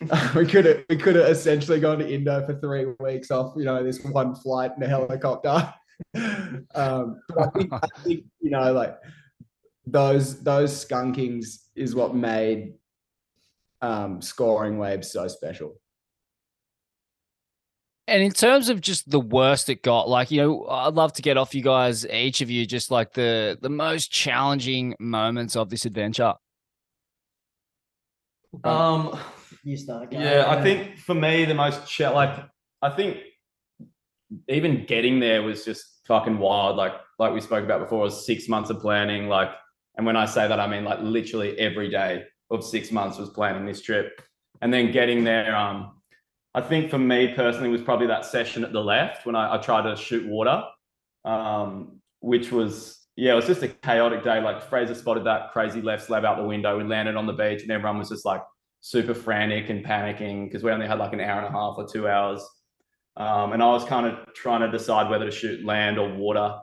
we 0.34 0.46
could 0.46 0.64
have 0.64 0.84
we 0.88 0.96
could 0.96 1.16
have 1.16 1.28
essentially 1.28 1.80
gone 1.80 1.98
to 1.98 2.08
Indo 2.08 2.44
for 2.46 2.54
three 2.54 2.86
weeks 3.00 3.30
off, 3.30 3.54
you 3.56 3.64
know, 3.64 3.82
this 3.82 4.02
one 4.04 4.34
flight 4.34 4.72
in 4.76 4.82
a 4.82 4.88
helicopter. 4.88 5.72
um, 6.74 7.20
but 7.28 7.38
I 7.38 7.50
think, 7.50 7.72
I 7.72 7.88
think, 8.04 8.24
you 8.40 8.50
know, 8.50 8.72
like 8.72 8.96
those 9.86 10.42
those 10.42 10.84
skunkings 10.84 11.66
is 11.74 11.94
what 11.94 12.14
made 12.14 12.74
um, 13.82 14.20
scoring 14.20 14.78
waves 14.78 15.10
so 15.10 15.28
special. 15.28 15.80
And 18.08 18.22
in 18.22 18.32
terms 18.32 18.70
of 18.70 18.80
just 18.80 19.10
the 19.10 19.20
worst 19.20 19.68
it 19.68 19.82
got, 19.82 20.08
like 20.08 20.30
you 20.30 20.40
know, 20.40 20.66
I'd 20.66 20.94
love 20.94 21.12
to 21.14 21.22
get 21.22 21.36
off 21.36 21.54
you 21.54 21.62
guys, 21.62 22.06
each 22.06 22.40
of 22.40 22.50
you, 22.50 22.64
just 22.64 22.90
like 22.90 23.12
the 23.12 23.58
the 23.60 23.68
most 23.68 24.10
challenging 24.10 24.94
moments 24.98 25.56
of 25.56 25.68
this 25.68 25.84
adventure. 25.84 26.32
Um, 28.64 29.18
You 29.62 29.76
start. 29.76 30.10
Guy. 30.10 30.22
yeah, 30.22 30.44
I 30.48 30.62
think 30.62 30.96
for 30.98 31.14
me 31.14 31.44
the 31.44 31.54
most 31.54 31.86
ch- 31.86 32.00
like 32.00 32.34
I 32.80 32.88
think 32.90 33.18
even 34.48 34.86
getting 34.86 35.20
there 35.20 35.42
was 35.42 35.66
just 35.66 36.00
fucking 36.06 36.38
wild. 36.38 36.76
Like 36.76 36.94
like 37.18 37.34
we 37.34 37.42
spoke 37.42 37.64
about 37.64 37.80
before, 37.80 38.00
it 38.00 38.04
was 38.04 38.24
six 38.24 38.48
months 38.48 38.70
of 38.70 38.80
planning. 38.80 39.28
Like, 39.28 39.50
and 39.98 40.06
when 40.06 40.16
I 40.16 40.24
say 40.24 40.48
that, 40.48 40.58
I 40.58 40.66
mean 40.66 40.84
like 40.84 41.00
literally 41.02 41.58
every 41.58 41.90
day 41.90 42.24
of 42.50 42.64
six 42.64 42.90
months 42.90 43.18
was 43.18 43.28
planning 43.28 43.66
this 43.66 43.82
trip, 43.82 44.22
and 44.62 44.72
then 44.72 44.92
getting 44.92 45.24
there. 45.24 45.54
Um, 45.54 45.97
I 46.58 46.60
think 46.60 46.90
for 46.90 46.98
me 46.98 47.34
personally 47.34 47.68
was 47.68 47.82
probably 47.82 48.08
that 48.08 48.24
session 48.24 48.64
at 48.64 48.72
the 48.72 48.82
left 48.82 49.24
when 49.24 49.36
I, 49.36 49.54
I 49.54 49.58
tried 49.58 49.88
to 49.88 49.94
shoot 49.94 50.26
water, 50.26 50.64
um, 51.24 52.00
which 52.18 52.50
was 52.50 53.06
yeah, 53.14 53.32
it 53.32 53.36
was 53.36 53.46
just 53.46 53.62
a 53.62 53.68
chaotic 53.68 54.24
day. 54.24 54.40
Like 54.40 54.60
Fraser 54.68 54.96
spotted 54.96 55.22
that 55.22 55.52
crazy 55.52 55.80
left 55.80 56.06
slab 56.06 56.24
out 56.24 56.36
the 56.36 56.42
window. 56.42 56.76
We 56.76 56.82
landed 56.82 57.14
on 57.14 57.26
the 57.26 57.32
beach, 57.32 57.62
and 57.62 57.70
everyone 57.70 57.98
was 57.98 58.08
just 58.08 58.24
like 58.24 58.42
super 58.80 59.14
frantic 59.14 59.70
and 59.70 59.84
panicking 59.84 60.46
because 60.46 60.64
we 60.64 60.72
only 60.72 60.88
had 60.88 60.98
like 60.98 61.12
an 61.12 61.20
hour 61.20 61.38
and 61.38 61.46
a 61.46 61.56
half 61.56 61.74
or 61.78 61.86
two 61.86 62.08
hours. 62.08 62.44
Um, 63.16 63.52
and 63.52 63.62
I 63.62 63.66
was 63.66 63.84
kind 63.84 64.06
of 64.06 64.34
trying 64.34 64.62
to 64.62 64.70
decide 64.76 65.08
whether 65.10 65.26
to 65.26 65.30
shoot 65.30 65.64
land 65.64 65.96
or 65.96 66.12
water 66.12 66.58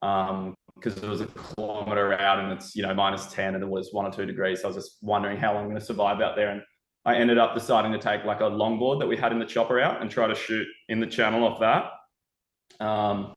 because 0.00 0.96
it 0.96 1.08
was 1.08 1.20
a 1.20 1.26
kilometer 1.26 2.14
out 2.14 2.38
and 2.38 2.52
it's 2.52 2.74
you 2.74 2.82
know 2.82 2.94
minus 2.94 3.26
10 3.32 3.54
and 3.54 3.62
it 3.62 3.68
was 3.68 3.90
one 3.92 4.06
or 4.06 4.10
two 4.10 4.24
degrees. 4.24 4.62
So 4.62 4.68
I 4.68 4.72
was 4.72 4.82
just 4.82 4.96
wondering 5.02 5.36
how 5.36 5.52
long 5.52 5.64
I'm 5.64 5.68
going 5.68 5.80
to 5.80 5.86
survive 5.86 6.22
out 6.22 6.36
there. 6.36 6.52
And 6.52 6.62
I 7.06 7.14
ended 7.14 7.38
up 7.38 7.54
deciding 7.54 7.92
to 7.92 7.98
take 7.98 8.24
like 8.24 8.40
a 8.40 8.50
longboard 8.50 8.98
that 8.98 9.06
we 9.06 9.16
had 9.16 9.30
in 9.30 9.38
the 9.38 9.46
chopper 9.46 9.78
out 9.78 10.02
and 10.02 10.10
try 10.10 10.26
to 10.26 10.34
shoot 10.34 10.66
in 10.88 10.98
the 10.98 11.06
channel 11.06 11.44
off 11.44 11.60
that. 11.60 12.84
Um, 12.84 13.32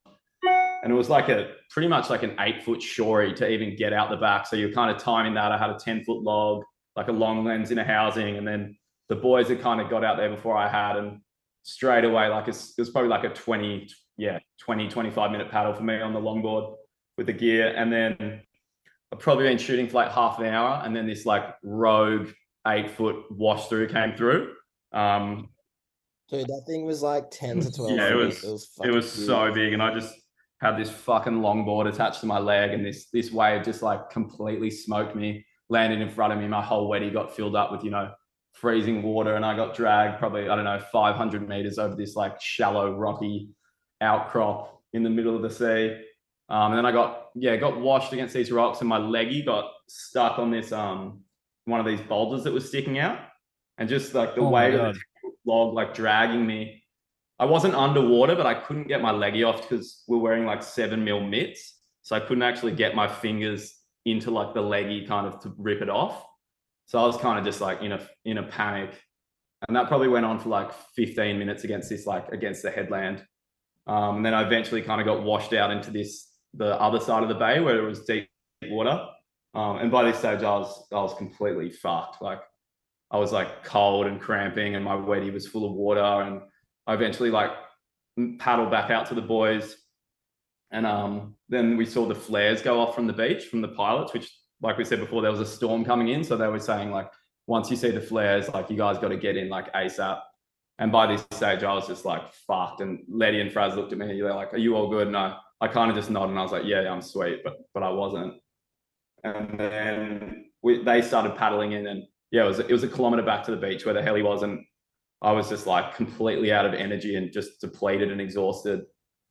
and 0.82 0.92
it 0.92 0.96
was 0.96 1.08
like 1.08 1.28
a 1.28 1.52
pretty 1.70 1.86
much 1.86 2.10
like 2.10 2.24
an 2.24 2.34
eight 2.40 2.64
foot 2.64 2.82
shory 2.82 3.32
to 3.34 3.48
even 3.48 3.76
get 3.76 3.92
out 3.92 4.10
the 4.10 4.16
back. 4.16 4.48
So 4.48 4.56
you're 4.56 4.72
kind 4.72 4.90
of 4.94 5.00
timing 5.00 5.34
that. 5.34 5.52
I 5.52 5.56
had 5.56 5.70
a 5.70 5.78
10 5.78 6.02
foot 6.04 6.20
log, 6.20 6.64
like 6.96 7.06
a 7.06 7.12
long 7.12 7.44
lens 7.44 7.70
in 7.70 7.78
a 7.78 7.84
housing. 7.84 8.38
And 8.38 8.46
then 8.46 8.76
the 9.08 9.14
boys 9.14 9.48
had 9.48 9.60
kind 9.60 9.80
of 9.80 9.88
got 9.88 10.02
out 10.02 10.16
there 10.16 10.30
before 10.30 10.56
I 10.56 10.68
had. 10.68 10.96
And 10.96 11.20
straight 11.62 12.04
away, 12.04 12.26
like 12.26 12.48
it's, 12.48 12.70
it 12.76 12.80
was 12.80 12.90
probably 12.90 13.10
like 13.10 13.22
a 13.22 13.28
20, 13.28 13.88
yeah, 14.16 14.40
20, 14.62 14.88
25 14.88 15.30
minute 15.30 15.48
paddle 15.48 15.74
for 15.74 15.84
me 15.84 16.00
on 16.00 16.12
the 16.12 16.20
longboard 16.20 16.74
with 17.16 17.26
the 17.26 17.32
gear. 17.34 17.72
And 17.76 17.92
then 17.92 18.40
I've 19.12 19.20
probably 19.20 19.44
been 19.44 19.58
shooting 19.58 19.86
for 19.86 19.94
like 19.94 20.10
half 20.10 20.40
an 20.40 20.46
hour. 20.46 20.82
And 20.84 20.96
then 20.96 21.06
this 21.06 21.24
like 21.24 21.54
rogue 21.62 22.30
eight 22.66 22.90
foot 22.90 23.24
wash 23.30 23.68
through 23.68 23.88
came 23.88 24.14
through. 24.14 24.52
Um, 24.92 25.48
Dude, 26.28 26.46
that 26.46 26.62
thing 26.66 26.84
was 26.84 27.02
like 27.02 27.30
10 27.30 27.60
to 27.60 27.72
12 27.76 27.90
Yeah, 27.96 28.06
it 28.06 28.10
feet. 28.10 28.16
was- 28.16 28.44
it 28.44 28.50
was, 28.52 28.70
it 28.84 28.90
was 28.90 29.10
so 29.26 29.52
big 29.52 29.72
and 29.72 29.82
i 29.82 29.92
just 29.92 30.14
had 30.60 30.76
this 30.76 30.90
fucking 30.90 31.40
longboard 31.40 31.88
attached 31.88 32.20
to 32.20 32.26
my 32.26 32.38
leg 32.38 32.70
and 32.72 32.84
this 32.86 33.08
this 33.12 33.32
wave 33.32 33.64
just 33.64 33.82
like 33.82 34.10
completely 34.10 34.70
smoked 34.70 35.16
me 35.16 35.44
landed 35.70 36.00
in 36.00 36.08
front 36.08 36.32
of 36.32 36.38
me 36.38 36.46
my 36.46 36.62
whole 36.62 36.88
weddy 36.88 37.12
got 37.12 37.34
filled 37.34 37.56
up 37.56 37.72
with 37.72 37.82
you 37.82 37.90
know 37.90 38.12
freezing 38.52 39.02
water 39.02 39.34
and 39.36 39.44
i 39.44 39.56
got 39.56 39.74
dragged 39.74 40.18
probably 40.18 40.48
i 40.48 40.54
don't 40.54 40.64
know 40.64 40.78
500 40.92 41.48
meters 41.48 41.78
over 41.78 41.96
this 41.96 42.14
like 42.14 42.40
shallow 42.40 42.92
rocky 42.96 43.48
outcrop 44.00 44.80
in 44.92 45.02
the 45.02 45.10
middle 45.10 45.34
of 45.34 45.42
the 45.42 45.50
sea 45.50 46.00
um, 46.48 46.72
and 46.72 46.78
then 46.78 46.86
i 46.86 46.92
got 46.92 47.28
yeah 47.34 47.56
got 47.56 47.80
washed 47.80 48.12
against 48.12 48.34
these 48.34 48.52
rocks 48.52 48.80
and 48.80 48.88
my 48.88 48.98
leggy 48.98 49.42
got 49.42 49.70
stuck 49.88 50.38
on 50.38 50.50
this 50.50 50.70
um 50.72 51.20
one 51.70 51.80
of 51.80 51.86
these 51.86 52.00
boulders 52.00 52.44
that 52.44 52.52
was 52.52 52.68
sticking 52.68 52.98
out 52.98 53.18
and 53.78 53.88
just 53.88 54.14
like 54.14 54.34
the 54.34 54.42
Oh 54.42 54.50
weight 54.50 54.74
of 54.74 54.94
the 54.94 55.30
log 55.44 55.74
like 55.74 55.94
dragging 55.94 56.46
me 56.46 56.80
I 57.40 57.46
wasn't 57.46 57.74
underwater, 57.74 58.36
but 58.36 58.44
I 58.44 58.52
couldn't 58.52 58.86
get 58.86 59.00
my 59.00 59.12
leggy 59.12 59.44
off 59.44 59.62
because 59.62 60.04
we're 60.06 60.18
wearing 60.18 60.44
like 60.44 60.62
seven 60.62 61.02
mil 61.02 61.22
mitts. 61.22 61.78
So 62.02 62.14
I 62.14 62.20
couldn't 62.20 62.42
actually 62.42 62.72
get 62.72 62.94
my 62.94 63.08
fingers 63.08 63.74
into 64.04 64.30
like 64.30 64.52
the 64.52 64.60
leggy 64.60 65.06
kind 65.06 65.26
of 65.26 65.40
to 65.40 65.54
rip 65.56 65.80
it 65.80 65.88
off. 65.88 66.22
So 66.84 66.98
I 66.98 67.06
was 67.06 67.16
kind 67.16 67.38
of 67.38 67.44
just 67.46 67.62
like 67.62 67.80
in 67.80 67.92
a 67.92 68.06
in 68.26 68.36
a 68.36 68.42
panic. 68.42 68.90
And 69.66 69.74
that 69.74 69.88
probably 69.88 70.08
went 70.08 70.26
on 70.26 70.38
for 70.38 70.50
like 70.50 70.70
15 70.96 71.38
minutes 71.38 71.64
against 71.64 71.88
this, 71.88 72.06
like 72.06 72.28
against 72.28 72.62
the 72.62 72.70
headland. 72.70 73.24
Um, 73.86 74.16
and 74.16 74.26
then 74.26 74.34
I 74.34 74.42
eventually 74.42 74.82
kind 74.82 75.00
of 75.00 75.06
got 75.06 75.22
washed 75.22 75.54
out 75.54 75.70
into 75.70 75.90
this 75.90 76.28
the 76.52 76.78
other 76.78 77.00
side 77.00 77.22
of 77.22 77.30
the 77.30 77.34
bay 77.34 77.60
where 77.60 77.78
it 77.78 77.86
was 77.86 78.04
deep 78.04 78.28
water. 78.64 79.06
Um, 79.54 79.78
and 79.78 79.90
by 79.90 80.04
this 80.04 80.18
stage 80.18 80.42
I 80.42 80.58
was 80.58 80.86
I 80.92 80.96
was 80.96 81.14
completely 81.14 81.70
fucked. 81.70 82.22
Like 82.22 82.40
I 83.10 83.18
was 83.18 83.32
like 83.32 83.64
cold 83.64 84.06
and 84.06 84.20
cramping 84.20 84.76
and 84.76 84.84
my 84.84 84.94
weddy 84.94 85.32
was 85.32 85.46
full 85.46 85.66
of 85.66 85.72
water 85.72 86.22
and 86.22 86.40
I 86.86 86.94
eventually 86.94 87.30
like 87.30 87.52
paddled 88.38 88.70
back 88.70 88.90
out 88.90 89.06
to 89.06 89.14
the 89.14 89.22
boys, 89.22 89.76
and 90.70 90.86
um, 90.86 91.36
then 91.48 91.76
we 91.76 91.86
saw 91.86 92.06
the 92.06 92.14
flares 92.14 92.62
go 92.62 92.80
off 92.80 92.94
from 92.94 93.06
the 93.06 93.12
beach 93.12 93.44
from 93.46 93.60
the 93.60 93.68
pilots, 93.68 94.12
which, 94.12 94.30
like 94.62 94.76
we 94.78 94.84
said 94.84 95.00
before, 95.00 95.22
there 95.22 95.30
was 95.30 95.40
a 95.40 95.46
storm 95.46 95.84
coming 95.84 96.08
in, 96.08 96.22
so 96.22 96.36
they 96.36 96.48
were 96.48 96.60
saying 96.60 96.90
like, 96.90 97.10
once 97.46 97.70
you 97.70 97.76
see 97.76 97.90
the 97.90 98.00
flares, 98.00 98.48
like 98.50 98.70
you 98.70 98.76
guys 98.76 98.98
got 98.98 99.08
to 99.08 99.16
get 99.16 99.36
in 99.36 99.48
like 99.48 99.72
ASAP. 99.72 100.20
And 100.78 100.90
by 100.90 101.06
this 101.06 101.26
stage, 101.32 101.62
I 101.62 101.74
was 101.74 101.86
just 101.86 102.04
like 102.04 102.32
fucked. 102.46 102.80
And 102.80 103.00
Letty 103.08 103.40
and 103.40 103.50
Fraz 103.50 103.76
looked 103.76 103.92
at 103.92 103.98
me. 103.98 104.20
They're 104.20 104.34
like, 104.34 104.54
"Are 104.54 104.58
you 104.58 104.76
all 104.76 104.88
good?" 104.88 105.08
And 105.08 105.16
I, 105.16 105.36
I 105.60 105.68
kind 105.68 105.90
of 105.90 105.96
just 105.96 106.10
nodded, 106.10 106.30
and 106.30 106.38
I 106.38 106.42
was 106.42 106.52
like, 106.52 106.64
"Yeah, 106.64 106.90
I'm 106.90 107.02
sweet," 107.02 107.42
but 107.44 107.58
but 107.74 107.82
I 107.82 107.90
wasn't. 107.90 108.34
And 109.24 109.58
then 109.58 110.46
we, 110.62 110.82
they 110.82 111.02
started 111.02 111.36
paddling 111.36 111.72
in, 111.72 111.86
and 111.86 112.04
yeah, 112.30 112.44
it 112.44 112.48
was 112.48 112.58
it 112.58 112.70
was 112.70 112.84
a 112.84 112.88
kilometer 112.88 113.22
back 113.22 113.44
to 113.44 113.50
the 113.50 113.56
beach 113.56 113.84
where 113.84 113.94
the 113.94 114.02
heli 114.02 114.22
was, 114.22 114.42
and 114.42 114.64
I 115.22 115.32
was 115.32 115.48
just 115.48 115.66
like 115.66 115.94
completely 115.94 116.52
out 116.52 116.66
of 116.66 116.74
energy 116.74 117.16
and 117.16 117.32
just 117.32 117.60
depleted 117.60 118.10
and 118.10 118.20
exhausted. 118.20 118.82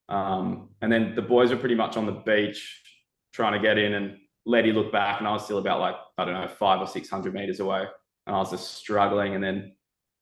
Um, 0.07 0.69
and 0.81 0.91
then 0.91 1.15
the 1.15 1.21
boys 1.21 1.51
were 1.51 1.57
pretty 1.57 1.75
much 1.75 1.97
on 1.97 2.05
the 2.05 2.11
beach 2.11 2.83
trying 3.33 3.53
to 3.53 3.59
get 3.59 3.77
in, 3.77 3.93
and 3.93 4.17
Letty 4.45 4.71
looked 4.71 4.91
back, 4.91 5.19
and 5.19 5.27
I 5.27 5.31
was 5.31 5.43
still 5.45 5.59
about 5.59 5.79
like 5.79 5.95
I 6.17 6.25
don't 6.25 6.33
know 6.33 6.47
five 6.47 6.81
or 6.81 6.87
six 6.87 7.09
hundred 7.09 7.33
meters 7.33 7.59
away, 7.59 7.85
and 8.27 8.35
I 8.35 8.39
was 8.39 8.51
just 8.51 8.75
struggling. 8.75 9.35
And 9.35 9.43
then 9.43 9.73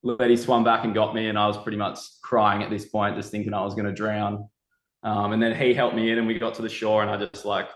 Letty 0.03 0.38
swam 0.38 0.63
back 0.63 0.84
and 0.86 0.93
got 0.93 1.15
me, 1.15 1.28
and 1.28 1.38
I 1.38 1.47
was 1.47 1.57
pretty 1.57 1.78
much 1.78 1.99
crying 2.22 2.63
at 2.63 2.70
this 2.70 2.86
point, 2.86 3.15
just 3.15 3.32
thinking 3.32 3.53
I 3.53 3.63
was 3.63 3.74
going 3.74 3.88
to 3.88 3.93
drown. 3.93 4.47
Um, 5.03 5.32
and 5.32 5.41
then 5.41 5.55
he 5.55 5.74
helped 5.74 5.95
me 5.95 6.11
in, 6.11 6.18
and 6.18 6.28
we 6.28 6.38
got 6.39 6.53
to 6.55 6.61
the 6.61 6.70
shore, 6.70 7.01
and 7.01 7.11
I 7.11 7.26
just 7.26 7.45
like, 7.45 7.70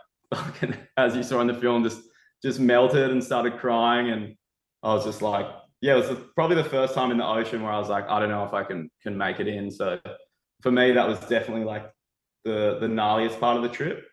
as 0.98 1.16
you 1.16 1.24
saw 1.24 1.42
in 1.42 1.48
the 1.48 1.54
film, 1.54 1.84
just 1.84 2.02
just 2.44 2.60
melted 2.60 3.12
and 3.12 3.24
started 3.24 3.58
crying, 3.58 4.10
and 4.10 4.36
I 4.84 4.94
was 4.94 5.06
just 5.06 5.22
like, 5.22 5.48
yeah, 5.82 5.94
it 5.94 6.10
was 6.10 6.20
probably 6.36 6.56
the 6.56 6.64
first 6.64 6.94
time 6.94 7.12
in 7.12 7.18
the 7.18 7.26
ocean 7.26 7.62
where 7.62 7.72
I 7.72 7.80
was 7.80 7.90
like, 7.90 8.08
I 8.08 8.20
don't 8.20 8.30
know 8.30 8.46
if 8.46 8.54
I 8.54 8.64
can 8.64 8.90
can 9.02 9.18
make 9.18 9.40
it 9.40 9.48
in. 9.48 9.70
So 9.70 10.00
for 10.62 10.72
me, 10.72 10.92
that 10.92 11.08
was 11.08 11.20
definitely 11.22 11.66
like 11.66 11.92
the 12.46 12.78
the 12.80 12.88
gnarliest 12.88 13.40
part 13.40 13.58
of 13.58 13.64
the 13.64 13.70
trip. 13.70 14.06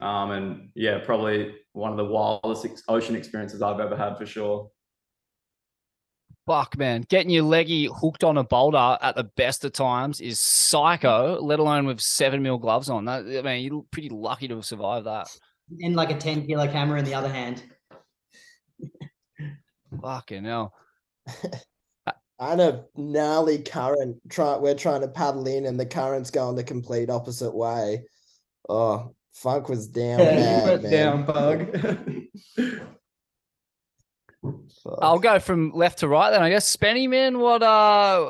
Um, 0.00 0.30
and 0.30 0.70
yeah, 0.74 0.98
probably 1.04 1.54
one 1.72 1.90
of 1.90 1.98
the 1.98 2.06
wildest 2.06 2.64
ex- 2.64 2.82
ocean 2.88 3.14
experiences 3.14 3.60
I've 3.60 3.80
ever 3.80 3.96
had 3.96 4.16
for 4.16 4.24
sure. 4.24 4.70
Fuck, 6.46 6.78
man. 6.78 7.04
Getting 7.08 7.30
your 7.30 7.44
leggy 7.44 7.84
hooked 7.86 8.24
on 8.24 8.38
a 8.38 8.42
boulder 8.42 8.98
at 9.00 9.14
the 9.14 9.24
best 9.24 9.64
of 9.64 9.72
times 9.72 10.20
is 10.20 10.40
psycho, 10.40 11.38
let 11.40 11.58
alone 11.58 11.86
with 11.86 12.00
seven 12.00 12.42
mil 12.42 12.58
gloves 12.58 12.88
on. 12.88 13.04
That, 13.04 13.20
I 13.20 13.42
mean, 13.42 13.64
you're 13.64 13.84
pretty 13.90 14.08
lucky 14.08 14.48
to 14.48 14.56
have 14.56 14.64
survived 14.64 15.06
that. 15.06 15.28
And 15.82 15.94
like 15.94 16.10
a 16.10 16.18
10 16.18 16.46
kilo 16.46 16.66
camera 16.68 16.98
in 16.98 17.04
the 17.04 17.14
other 17.14 17.28
hand. 17.28 17.62
Fucking 20.02 20.44
hell. 20.44 20.74
And 22.40 22.58
a 22.58 22.86
gnarly 22.96 23.58
current. 23.58 24.16
Try 24.30 24.56
we're 24.56 24.74
trying 24.74 25.02
to 25.02 25.08
paddle 25.08 25.46
in, 25.46 25.66
and 25.66 25.78
the 25.78 25.84
current's 25.84 26.30
going 26.30 26.56
the 26.56 26.64
complete 26.64 27.10
opposite 27.10 27.54
way. 27.54 28.06
Oh, 28.66 29.14
funk 29.34 29.68
was 29.68 29.86
down 29.86 30.20
bad, 30.20 30.82
man. 30.82 30.90
down, 30.90 31.26
bug. 31.26 32.26
Fuck. 34.82 34.98
I'll 35.02 35.18
go 35.18 35.38
from 35.38 35.72
left 35.74 35.98
to 35.98 36.08
right 36.08 36.30
then. 36.30 36.42
I 36.42 36.48
guess 36.48 36.74
Spenny, 36.74 37.10
man. 37.10 37.38
What? 37.38 37.62
Uh, 37.62 37.66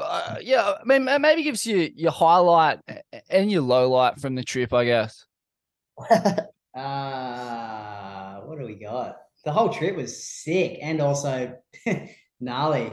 uh 0.02 0.36
yeah. 0.42 0.74
I 0.80 0.84
mean, 0.84 1.08
maybe 1.20 1.44
gives 1.44 1.64
you 1.64 1.88
your 1.94 2.10
highlight 2.10 2.80
and 3.28 3.48
your 3.48 3.62
low 3.62 3.88
light 3.90 4.18
from 4.18 4.34
the 4.34 4.42
trip. 4.42 4.72
I 4.72 4.86
guess. 4.86 5.24
Uh, 6.74 8.40
what 8.40 8.58
do 8.58 8.66
we 8.66 8.74
got? 8.74 9.16
The 9.44 9.52
whole 9.52 9.70
trip 9.70 9.96
was 9.96 10.22
sick 10.24 10.78
and 10.82 11.00
also 11.00 11.56
gnarly. 12.40 12.92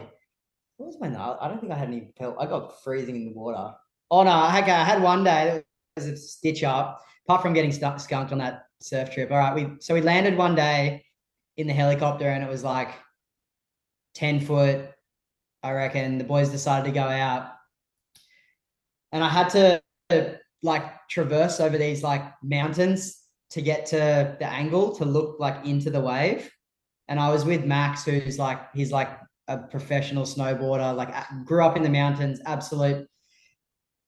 What 0.78 0.88
was 0.88 0.98
my 1.00 1.08
gnarly? 1.08 1.38
I 1.42 1.48
don't 1.48 1.60
think 1.60 1.72
I 1.72 1.78
had 1.78 1.90
any 1.90 2.12
pel- 2.18 2.40
I 2.40 2.46
got 2.46 2.82
freezing 2.84 3.16
in 3.16 3.26
the 3.26 3.34
water. 3.34 3.74
Oh 4.10 4.24
no, 4.24 4.32
I 4.32 4.50
had, 4.50 4.64
I 4.70 4.84
had 4.84 5.02
one 5.02 5.24
day 5.24 5.46
that 5.46 5.66
was 5.96 6.08
a 6.08 6.18
stitch 6.18 6.64
up. 6.64 7.04
Apart 7.26 7.42
from 7.42 7.54
getting 7.54 7.74
stuck 7.74 8.00
skunked 8.00 8.32
on 8.32 8.38
that 8.38 8.68
surf 8.80 9.12
trip. 9.12 9.32
All 9.32 9.38
right, 9.38 9.54
we 9.54 9.76
so 9.80 9.94
we 9.94 10.02
landed 10.02 10.38
one 10.38 10.56
day 10.56 11.06
in 11.58 11.68
the 11.68 11.74
helicopter 11.74 12.30
and 12.30 12.44
it 12.44 12.50
was 12.50 12.64
like 12.64 12.90
10 14.16 14.40
foot. 14.40 14.90
I 15.64 15.72
reckon 15.72 16.18
the 16.18 16.24
boys 16.24 16.50
decided 16.50 16.86
to 16.86 16.92
go 16.94 17.04
out. 17.04 17.52
And 19.12 19.24
I 19.24 19.30
had 19.30 19.50
to 19.50 19.82
like 20.64 21.08
traverse 21.10 21.60
over 21.60 21.78
these 21.78 22.04
like 22.04 22.24
mountains 22.42 23.27
to 23.52 23.62
get 23.62 23.86
to 23.88 24.36
the 24.40 24.46
angle 24.46 24.96
to 24.96 25.06
look 25.06 25.40
like 25.40 25.66
into 25.66 25.90
the 25.90 26.02
wave. 26.02 26.50
And 27.08 27.20
I 27.20 27.30
was 27.30 27.46
with 27.46 27.64
Max, 27.64 28.04
who's 28.04 28.38
like 28.38 28.60
he's 28.74 28.92
like 28.92 29.10
a 29.48 29.58
professional 29.58 30.24
snowboarder, 30.24 30.96
like 30.96 31.14
grew 31.46 31.64
up 31.64 31.78
in 31.78 31.84
the 31.84 31.90
mountains, 31.90 32.42
absolute. 32.46 33.08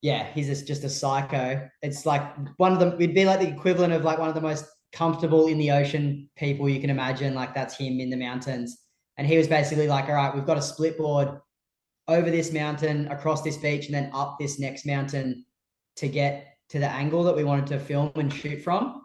Yeah, 0.01 0.25
he's 0.33 0.47
just, 0.47 0.67
just 0.67 0.83
a 0.83 0.89
psycho. 0.89 1.67
It's 1.81 2.05
like 2.05 2.23
one 2.57 2.73
of 2.73 2.79
the 2.79 2.95
we'd 2.97 3.15
be 3.15 3.25
like 3.25 3.39
the 3.39 3.47
equivalent 3.47 3.93
of 3.93 4.03
like 4.03 4.19
one 4.19 4.29
of 4.29 4.35
the 4.35 4.41
most 4.41 4.65
comfortable 4.91 5.47
in 5.47 5.57
the 5.57 5.71
ocean 5.71 6.29
people 6.35 6.67
you 6.67 6.81
can 6.81 6.89
imagine. 6.89 7.33
Like 7.33 7.53
that's 7.53 7.77
him 7.77 7.99
in 7.99 8.09
the 8.09 8.17
mountains. 8.17 8.77
And 9.17 9.27
he 9.27 9.37
was 9.37 9.47
basically 9.47 9.87
like, 9.87 10.05
all 10.05 10.15
right, 10.15 10.33
we've 10.33 10.45
got 10.45 10.57
a 10.57 10.61
split 10.61 10.97
board 10.97 11.29
over 12.07 12.31
this 12.31 12.51
mountain, 12.51 13.07
across 13.09 13.41
this 13.41 13.57
beach, 13.57 13.85
and 13.85 13.93
then 13.93 14.09
up 14.13 14.37
this 14.39 14.59
next 14.59 14.85
mountain 14.85 15.45
to 15.97 16.07
get 16.07 16.55
to 16.69 16.79
the 16.79 16.89
angle 16.89 17.23
that 17.23 17.35
we 17.35 17.43
wanted 17.43 17.67
to 17.67 17.79
film 17.79 18.11
and 18.15 18.33
shoot 18.33 18.61
from. 18.61 19.03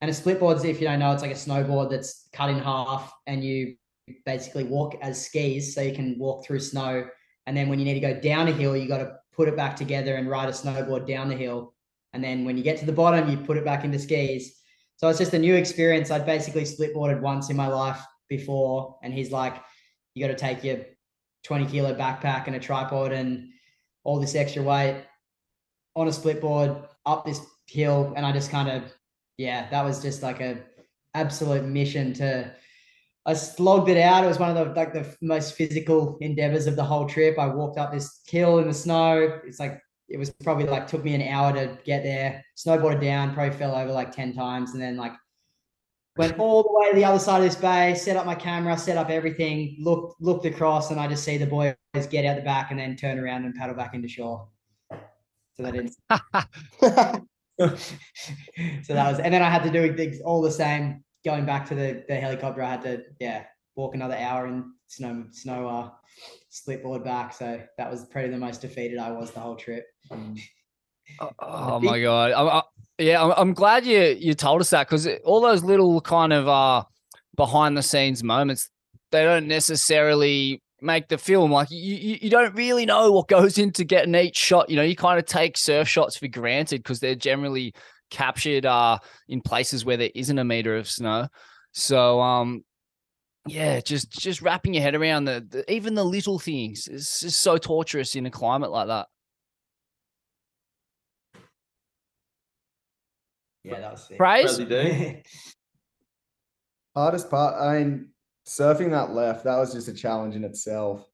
And 0.00 0.10
a 0.10 0.14
split 0.14 0.38
board's, 0.38 0.64
if 0.64 0.80
you 0.80 0.86
don't 0.86 0.98
know, 0.98 1.12
it's 1.12 1.22
like 1.22 1.30
a 1.30 1.34
snowboard 1.34 1.90
that's 1.90 2.28
cut 2.32 2.50
in 2.50 2.58
half 2.58 3.12
and 3.26 3.42
you 3.42 3.76
basically 4.24 4.64
walk 4.64 4.96
as 5.02 5.24
skis 5.24 5.74
so 5.74 5.80
you 5.80 5.94
can 5.94 6.18
walk 6.18 6.44
through 6.44 6.60
snow. 6.60 7.08
And 7.46 7.56
then 7.56 7.68
when 7.68 7.78
you 7.78 7.84
need 7.84 7.94
to 7.94 8.00
go 8.00 8.20
down 8.20 8.48
a 8.48 8.52
hill, 8.52 8.76
you 8.76 8.88
got 8.88 8.98
to 8.98 9.16
put 9.32 9.48
it 9.48 9.56
back 9.56 9.76
together 9.76 10.16
and 10.16 10.28
ride 10.28 10.48
a 10.48 10.52
snowboard 10.52 11.06
down 11.06 11.28
the 11.28 11.36
hill. 11.36 11.74
And 12.12 12.22
then 12.22 12.44
when 12.44 12.56
you 12.56 12.62
get 12.62 12.78
to 12.78 12.86
the 12.86 12.92
bottom, 12.92 13.28
you 13.28 13.36
put 13.36 13.56
it 13.56 13.64
back 13.64 13.84
into 13.84 13.98
skis. 13.98 14.56
So 14.96 15.08
it's 15.08 15.18
just 15.18 15.34
a 15.34 15.38
new 15.38 15.54
experience. 15.54 16.10
I'd 16.10 16.26
basically 16.26 16.64
split 16.64 16.94
boarded 16.94 17.20
once 17.20 17.50
in 17.50 17.56
my 17.56 17.66
life 17.66 18.00
before. 18.28 18.98
And 19.02 19.12
he's 19.12 19.30
like, 19.30 19.54
you 20.14 20.26
got 20.26 20.32
to 20.32 20.38
take 20.38 20.64
your 20.64 20.78
20 21.44 21.66
kilo 21.66 21.94
backpack 21.94 22.46
and 22.46 22.56
a 22.56 22.60
tripod 22.60 23.12
and 23.12 23.48
all 24.04 24.18
this 24.18 24.34
extra 24.34 24.62
weight 24.62 25.04
on 25.94 26.08
a 26.08 26.12
split 26.12 26.40
board 26.40 26.76
up 27.04 27.26
this 27.26 27.40
hill. 27.66 28.12
And 28.16 28.24
I 28.24 28.32
just 28.32 28.50
kind 28.50 28.68
of, 28.68 28.82
yeah, 29.38 29.68
that 29.70 29.84
was 29.84 30.02
just 30.02 30.22
like 30.22 30.40
a 30.40 30.58
absolute 31.14 31.64
mission 31.64 32.12
to 32.14 32.52
I 33.26 33.34
slogged 33.34 33.88
it 33.88 33.98
out. 33.98 34.22
It 34.22 34.28
was 34.28 34.38
one 34.38 34.56
of 34.56 34.68
the 34.68 34.72
like 34.72 34.92
the 34.92 35.16
most 35.20 35.54
physical 35.54 36.16
endeavors 36.20 36.68
of 36.68 36.76
the 36.76 36.84
whole 36.84 37.08
trip. 37.08 37.38
I 37.38 37.48
walked 37.48 37.76
up 37.76 37.92
this 37.92 38.20
hill 38.26 38.60
in 38.60 38.68
the 38.68 38.74
snow. 38.74 39.40
It's 39.44 39.58
like 39.58 39.80
it 40.08 40.16
was 40.16 40.30
probably 40.30 40.66
like 40.66 40.86
took 40.86 41.02
me 41.02 41.14
an 41.14 41.22
hour 41.22 41.52
to 41.52 41.76
get 41.84 42.04
there. 42.04 42.44
Snowboarded 42.56 43.00
down, 43.00 43.34
probably 43.34 43.56
fell 43.58 43.74
over 43.74 43.90
like 43.90 44.12
10 44.12 44.32
times, 44.32 44.74
and 44.74 44.80
then 44.80 44.96
like 44.96 45.12
went 46.16 46.38
all 46.38 46.62
the 46.62 46.72
way 46.72 46.90
to 46.90 46.94
the 46.94 47.04
other 47.04 47.18
side 47.18 47.38
of 47.38 47.44
this 47.44 47.56
bay, 47.56 47.96
set 47.96 48.16
up 48.16 48.26
my 48.26 48.36
camera, 48.36 48.78
set 48.78 48.96
up 48.96 49.10
everything, 49.10 49.76
looked 49.80 50.20
looked 50.20 50.46
across, 50.46 50.92
and 50.92 51.00
I 51.00 51.08
just 51.08 51.24
see 51.24 51.36
the 51.36 51.46
boys 51.46 51.74
get 52.08 52.24
out 52.24 52.36
the 52.36 52.42
back 52.42 52.70
and 52.70 52.78
then 52.78 52.94
turn 52.94 53.18
around 53.18 53.44
and 53.44 53.56
paddle 53.56 53.74
back 53.74 53.92
into 53.92 54.06
shore. 54.06 54.46
So 55.54 55.64
that 55.64 55.74
is 55.74 55.98
so 57.58 58.94
that 58.94 59.10
was 59.10 59.18
and 59.18 59.32
then 59.32 59.42
I 59.42 59.48
had 59.48 59.62
to 59.62 59.70
do 59.70 59.96
things 59.96 60.20
all 60.20 60.42
the 60.42 60.50
same 60.50 61.02
going 61.24 61.44
back 61.44 61.66
to 61.68 61.74
the, 61.74 62.04
the 62.08 62.16
helicopter, 62.16 62.62
I 62.62 62.70
had 62.70 62.82
to 62.82 63.02
yeah 63.20 63.44
walk 63.74 63.94
another 63.94 64.16
hour 64.16 64.46
in 64.46 64.72
snow 64.86 65.26
snow 65.32 65.68
uh, 65.68 65.90
split 66.48 66.82
board 66.82 67.04
back. 67.04 67.34
So 67.34 67.60
that 67.76 67.90
was 67.90 68.06
probably 68.06 68.30
the 68.30 68.38
most 68.38 68.62
defeated 68.62 68.98
I 68.98 69.10
was 69.10 69.32
the 69.32 69.40
whole 69.40 69.56
trip. 69.56 69.86
Oh, 71.20 71.30
oh 71.38 71.78
my 71.78 72.00
god! 72.00 72.32
I'm, 72.32 72.48
I, 72.48 72.62
yeah, 72.98 73.22
I'm, 73.22 73.32
I'm 73.36 73.54
glad 73.54 73.86
you 73.86 74.16
you 74.18 74.34
told 74.34 74.60
us 74.60 74.70
that 74.70 74.88
because 74.88 75.06
all 75.24 75.40
those 75.40 75.62
little 75.62 76.00
kind 76.00 76.32
of 76.32 76.48
uh 76.48 76.82
behind 77.36 77.76
the 77.76 77.82
scenes 77.82 78.24
moments 78.24 78.70
they 79.12 79.22
don't 79.22 79.46
necessarily 79.46 80.60
make 80.80 81.08
the 81.08 81.16
film 81.16 81.50
like 81.50 81.70
you, 81.70 81.94
you 81.94 82.18
you 82.22 82.30
don't 82.30 82.54
really 82.54 82.84
know 82.84 83.10
what 83.10 83.28
goes 83.28 83.56
into 83.56 83.82
getting 83.82 84.14
each 84.14 84.36
shot 84.36 84.68
you 84.68 84.76
know 84.76 84.82
you 84.82 84.94
kind 84.94 85.18
of 85.18 85.24
take 85.24 85.56
surf 85.56 85.88
shots 85.88 86.18
for 86.18 86.28
granted 86.28 86.82
because 86.82 87.00
they're 87.00 87.14
generally 87.14 87.72
captured 88.10 88.66
uh 88.66 88.98
in 89.28 89.40
places 89.40 89.84
where 89.84 89.96
there 89.96 90.10
isn't 90.14 90.38
a 90.38 90.44
meter 90.44 90.76
of 90.76 90.88
snow. 90.88 91.28
So 91.72 92.20
um 92.20 92.64
yeah 93.46 93.80
just 93.80 94.10
just 94.10 94.42
wrapping 94.42 94.74
your 94.74 94.82
head 94.82 94.94
around 94.94 95.24
the, 95.24 95.46
the 95.48 95.72
even 95.72 95.94
the 95.94 96.04
little 96.04 96.38
things 96.38 96.88
is 96.88 97.20
just 97.20 97.40
so 97.40 97.58
torturous 97.58 98.14
in 98.14 98.26
a 98.26 98.30
climate 98.30 98.70
like 98.70 98.88
that. 98.88 99.06
Yeah, 103.64 103.80
that 103.80 103.92
was 103.92 104.06
sick. 104.06 104.18
praise? 104.18 104.56
Bradley 104.58 105.22
Hardest 106.94 107.28
part, 107.28 107.60
I 107.60 107.78
mean, 107.78 108.08
surfing 108.48 108.90
that 108.90 109.12
left, 109.12 109.44
that 109.44 109.56
was 109.56 109.72
just 109.72 109.88
a 109.88 109.94
challenge 109.94 110.36
in 110.36 110.44
itself. 110.44 111.06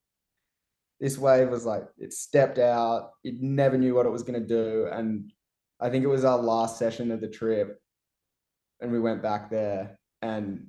This 1.01 1.19
wave 1.19 1.49
was 1.49 1.65
like, 1.65 1.85
it 1.99 2.13
stepped 2.13 2.59
out, 2.59 3.11
it 3.25 3.41
never 3.41 3.77
knew 3.77 3.95
what 3.95 4.07
it 4.07 4.13
was 4.13 4.23
going 4.23 4.41
to 4.41 4.47
do. 4.47 4.89
And 4.93 5.33
I 5.81 5.91
think 5.91 6.05
it 6.05 6.09
was 6.09 6.25
our 6.25 6.39
last 6.39 6.79
session 6.79 7.11
of 7.11 7.21
the 7.21 7.29
trip. 7.29 7.81
And 8.81 8.93
we 8.93 9.01
went 9.01 9.23
back 9.23 9.51
there 9.51 9.99
and 10.21 10.67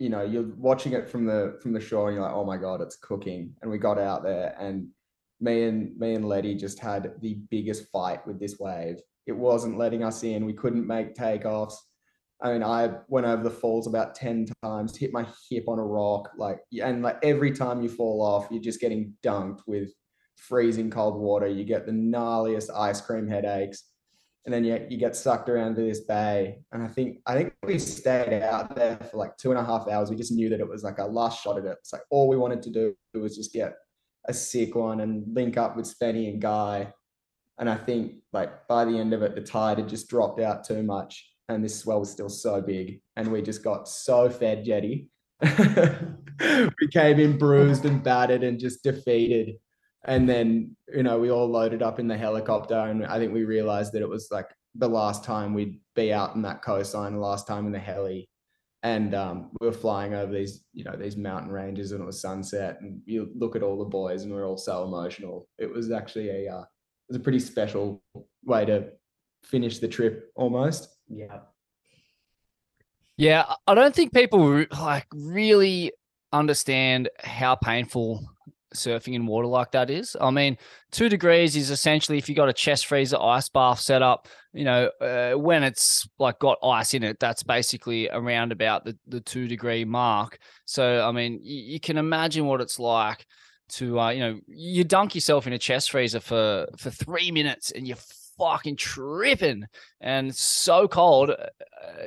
you 0.00 0.08
know, 0.08 0.22
you're 0.22 0.54
watching 0.56 0.94
it 0.94 1.08
from 1.08 1.26
the 1.26 1.58
from 1.62 1.74
the 1.74 1.80
shore 1.80 2.08
and 2.08 2.16
you're 2.16 2.24
like, 2.24 2.34
oh 2.34 2.44
my 2.44 2.56
God, 2.56 2.80
it's 2.80 2.96
cooking. 2.96 3.54
And 3.60 3.70
we 3.70 3.76
got 3.76 3.98
out 3.98 4.22
there 4.22 4.56
and 4.58 4.88
me 5.40 5.64
and 5.64 5.96
me 5.98 6.14
and 6.14 6.26
Letty 6.26 6.54
just 6.54 6.78
had 6.78 7.12
the 7.20 7.34
biggest 7.50 7.90
fight 7.92 8.26
with 8.26 8.40
this 8.40 8.58
wave. 8.58 8.96
It 9.26 9.32
wasn't 9.32 9.78
letting 9.78 10.02
us 10.02 10.22
in. 10.22 10.46
We 10.46 10.54
couldn't 10.54 10.86
make 10.86 11.14
takeoffs. 11.14 11.74
I 12.42 12.52
mean, 12.52 12.62
I 12.62 12.90
went 13.08 13.26
over 13.26 13.42
the 13.42 13.50
falls 13.50 13.86
about 13.86 14.14
10 14.14 14.46
times, 14.62 14.96
hit 14.96 15.12
my 15.12 15.26
hip 15.50 15.64
on 15.68 15.78
a 15.78 15.84
rock, 15.84 16.30
like, 16.38 16.60
and 16.82 17.02
like 17.02 17.18
every 17.22 17.52
time 17.52 17.82
you 17.82 17.88
fall 17.88 18.22
off, 18.22 18.48
you're 18.50 18.62
just 18.62 18.80
getting 18.80 19.12
dunked 19.22 19.60
with 19.66 19.90
freezing 20.36 20.90
cold 20.90 21.20
water. 21.20 21.46
You 21.46 21.64
get 21.64 21.86
the 21.86 21.92
gnarliest 21.92 22.70
ice 22.74 23.00
cream 23.00 23.28
headaches. 23.28 23.84
And 24.46 24.54
then 24.54 24.64
you, 24.64 24.86
you 24.88 24.96
get 24.96 25.14
sucked 25.14 25.50
around 25.50 25.74
to 25.74 25.82
this 25.82 26.00
bay. 26.00 26.60
And 26.72 26.82
I 26.82 26.88
think, 26.88 27.18
I 27.26 27.34
think 27.34 27.52
we 27.62 27.78
stayed 27.78 28.42
out 28.42 28.74
there 28.74 28.96
for 29.10 29.18
like 29.18 29.36
two 29.36 29.50
and 29.50 29.60
a 29.60 29.64
half 29.64 29.86
hours. 29.86 30.08
We 30.08 30.16
just 30.16 30.32
knew 30.32 30.48
that 30.48 30.60
it 30.60 30.68
was 30.68 30.82
like 30.82 30.98
our 30.98 31.08
last 31.08 31.42
shot 31.42 31.58
at 31.58 31.66
it. 31.66 31.76
It's 31.80 31.92
like 31.92 32.02
all 32.10 32.26
we 32.26 32.38
wanted 32.38 32.62
to 32.62 32.70
do 32.70 32.94
was 33.12 33.36
just 33.36 33.52
get 33.52 33.74
a 34.28 34.32
sick 34.32 34.74
one 34.74 35.00
and 35.00 35.24
link 35.34 35.58
up 35.58 35.76
with 35.76 35.84
Spenny 35.86 36.30
and 36.30 36.40
Guy. 36.40 36.92
And 37.58 37.68
I 37.68 37.76
think 37.76 38.14
like 38.32 38.66
by 38.66 38.86
the 38.86 38.96
end 38.98 39.12
of 39.12 39.22
it, 39.22 39.34
the 39.34 39.42
tide 39.42 39.76
had 39.76 39.88
just 39.88 40.08
dropped 40.08 40.40
out 40.40 40.64
too 40.64 40.82
much. 40.82 41.29
And 41.50 41.64
this 41.64 41.78
swell 41.78 42.00
was 42.00 42.10
still 42.10 42.28
so 42.28 42.60
big. 42.60 43.00
And 43.16 43.30
we 43.30 43.42
just 43.42 43.62
got 43.62 43.88
so 43.88 44.30
fed 44.30 44.64
jetty. 44.64 45.08
we 45.42 46.88
came 46.92 47.18
in 47.18 47.38
bruised 47.38 47.84
and 47.84 48.02
battered 48.02 48.42
and 48.42 48.58
just 48.58 48.82
defeated. 48.82 49.56
And 50.04 50.28
then, 50.28 50.76
you 50.94 51.02
know, 51.02 51.18
we 51.18 51.30
all 51.30 51.48
loaded 51.48 51.82
up 51.82 51.98
in 51.98 52.08
the 52.08 52.16
helicopter. 52.16 52.78
And 52.78 53.04
I 53.04 53.18
think 53.18 53.32
we 53.32 53.44
realized 53.44 53.92
that 53.92 54.02
it 54.02 54.08
was 54.08 54.28
like 54.30 54.48
the 54.74 54.88
last 54.88 55.24
time 55.24 55.52
we'd 55.52 55.80
be 55.94 56.12
out 56.12 56.34
in 56.34 56.42
that 56.42 56.62
coastline, 56.62 57.14
the 57.14 57.20
last 57.20 57.46
time 57.46 57.66
in 57.66 57.72
the 57.72 57.78
heli 57.78 58.28
and 58.82 59.14
um, 59.14 59.50
we 59.60 59.66
were 59.66 59.72
flying 59.72 60.14
over 60.14 60.32
these 60.32 60.64
you 60.72 60.84
know 60.84 60.96
these 60.96 61.16
mountain 61.16 61.50
ranges 61.50 61.92
and 61.92 62.00
it 62.00 62.06
was 62.06 62.20
sunset 62.20 62.78
and 62.80 63.00
you 63.04 63.30
look 63.36 63.56
at 63.56 63.62
all 63.62 63.78
the 63.78 63.84
boys 63.84 64.22
and 64.22 64.32
we 64.32 64.38
are 64.38 64.46
all 64.46 64.56
so 64.56 64.84
emotional 64.84 65.48
it 65.58 65.70
was 65.70 65.90
actually 65.90 66.30
a 66.30 66.52
uh, 66.52 66.62
it 66.62 67.08
was 67.08 67.16
a 67.16 67.20
pretty 67.20 67.40
special 67.40 68.02
way 68.44 68.64
to 68.64 68.88
finish 69.44 69.78
the 69.78 69.88
trip 69.88 70.30
almost 70.34 70.96
Yeah. 71.10 71.40
Yeah, 73.16 73.44
I 73.66 73.74
don't 73.74 73.94
think 73.94 74.14
people 74.14 74.64
like 74.72 75.06
really 75.12 75.92
understand 76.32 77.10
how 77.18 77.54
painful 77.54 78.24
surfing 78.74 79.14
in 79.14 79.26
water 79.26 79.48
like 79.48 79.72
that 79.72 79.90
is. 79.90 80.16
I 80.20 80.30
mean, 80.30 80.56
two 80.90 81.08
degrees 81.08 81.56
is 81.56 81.70
essentially 81.70 82.18
if 82.18 82.28
you 82.28 82.34
got 82.34 82.48
a 82.48 82.52
chest 82.52 82.86
freezer 82.86 83.20
ice 83.20 83.48
bath 83.48 83.80
set 83.80 84.00
up, 84.00 84.28
you 84.52 84.64
know, 84.64 84.90
uh, 85.00 85.32
when 85.32 85.62
it's 85.62 86.08
like 86.18 86.38
got 86.38 86.58
ice 86.62 86.94
in 86.94 87.02
it, 87.02 87.18
that's 87.20 87.42
basically 87.42 88.08
around 88.08 88.52
about 88.52 88.84
the, 88.84 88.96
the 89.06 89.20
two 89.20 89.48
degree 89.48 89.84
mark. 89.84 90.38
So, 90.64 91.06
I 91.06 91.12
mean, 91.12 91.40
you, 91.42 91.74
you 91.74 91.80
can 91.80 91.98
imagine 91.98 92.46
what 92.46 92.60
it's 92.60 92.78
like 92.78 93.26
to, 93.70 94.00
uh, 94.00 94.10
you 94.10 94.20
know, 94.20 94.40
you 94.46 94.84
dunk 94.84 95.14
yourself 95.14 95.46
in 95.46 95.52
a 95.52 95.58
chest 95.58 95.90
freezer 95.90 96.20
for, 96.20 96.68
for 96.78 96.90
three 96.90 97.30
minutes 97.30 97.70
and 97.70 97.86
you're 97.86 97.98
fucking 98.40 98.76
tripping 98.76 99.66
and 100.00 100.34
so 100.34 100.88
cold. 100.88 101.30
Uh, 101.30 101.46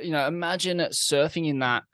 you 0.02 0.10
know, 0.10 0.26
imagine 0.26 0.78
surfing 0.78 1.48
in 1.48 1.60
that 1.60 1.84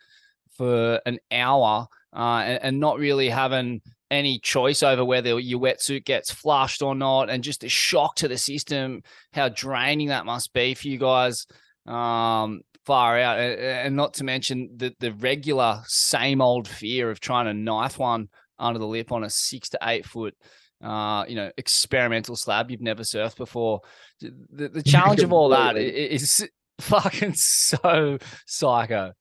for 0.56 1.00
an 1.06 1.18
hour 1.30 1.86
uh, 2.14 2.42
and, 2.44 2.64
and 2.64 2.80
not 2.80 2.98
really 2.98 3.28
having 3.28 3.80
any 4.10 4.40
choice 4.40 4.82
over 4.82 5.04
whether 5.04 5.38
your 5.38 5.60
wetsuit 5.60 6.04
gets 6.04 6.32
flushed 6.32 6.82
or 6.82 6.94
not, 6.94 7.30
and 7.30 7.44
just 7.44 7.62
a 7.62 7.68
shock 7.68 8.16
to 8.16 8.28
the 8.28 8.38
system, 8.38 9.02
how 9.32 9.48
draining 9.48 10.08
that 10.08 10.26
must 10.26 10.52
be 10.52 10.74
for 10.74 10.88
you 10.88 10.98
guys. 10.98 11.46
Um, 11.86 12.62
far 12.84 13.18
out, 13.18 13.38
and 13.38 13.94
not 13.94 14.14
to 14.14 14.24
mention 14.24 14.70
the 14.76 14.92
the 14.98 15.12
regular 15.12 15.82
same 15.86 16.40
old 16.40 16.66
fear 16.66 17.10
of 17.10 17.20
trying 17.20 17.46
to 17.46 17.54
knife 17.54 17.98
one 17.98 18.28
under 18.58 18.78
the 18.78 18.86
lip 18.86 19.12
on 19.12 19.24
a 19.24 19.30
six 19.30 19.68
to 19.70 19.78
eight 19.82 20.04
foot, 20.04 20.34
uh, 20.82 21.24
you 21.28 21.36
know, 21.36 21.50
experimental 21.56 22.36
slab 22.36 22.70
you've 22.70 22.80
never 22.80 23.02
surfed 23.02 23.36
before. 23.36 23.80
The 24.20 24.68
the 24.68 24.82
challenge 24.86 25.22
of 25.22 25.32
all 25.32 25.50
that 25.50 25.76
is 25.76 26.48
fucking 26.80 27.34
so 27.34 28.18
psycho. 28.46 29.12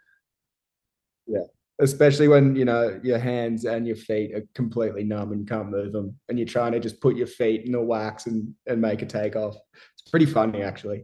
Yeah 1.28 1.44
especially 1.80 2.28
when 2.28 2.56
you 2.56 2.66
know 2.66 3.00
your 3.04 3.18
hands 3.18 3.66
and 3.66 3.88
your 3.88 3.96
feet 3.96 4.36
are 4.36 4.44
completely 4.54 5.04
numb 5.04 5.32
and 5.32 5.42
you 5.42 5.46
can't 5.46 5.70
move 5.70 5.92
them 5.92 6.18
and 6.28 6.38
you're 6.38 6.48
trying 6.48 6.72
to 6.72 6.80
just 6.80 7.02
put 7.02 7.16
your 7.16 7.28
feet 7.28 7.66
in 7.66 7.72
the 7.72 7.82
wax 7.82 8.28
and, 8.28 8.54
and 8.68 8.82
make 8.82 9.02
a 9.02 9.06
takeoff 9.06 9.56
it's 9.94 10.10
pretty 10.10 10.26
funny 10.26 10.62
actually 10.62 11.04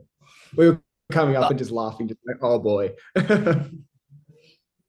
we 0.55 0.69
were 0.69 0.81
coming 1.11 1.35
up 1.35 1.49
and 1.49 1.59
just 1.59 1.71
laughing 1.71 2.07
just 2.07 2.19
like 2.27 2.37
oh 2.41 2.59
boy 2.59 2.91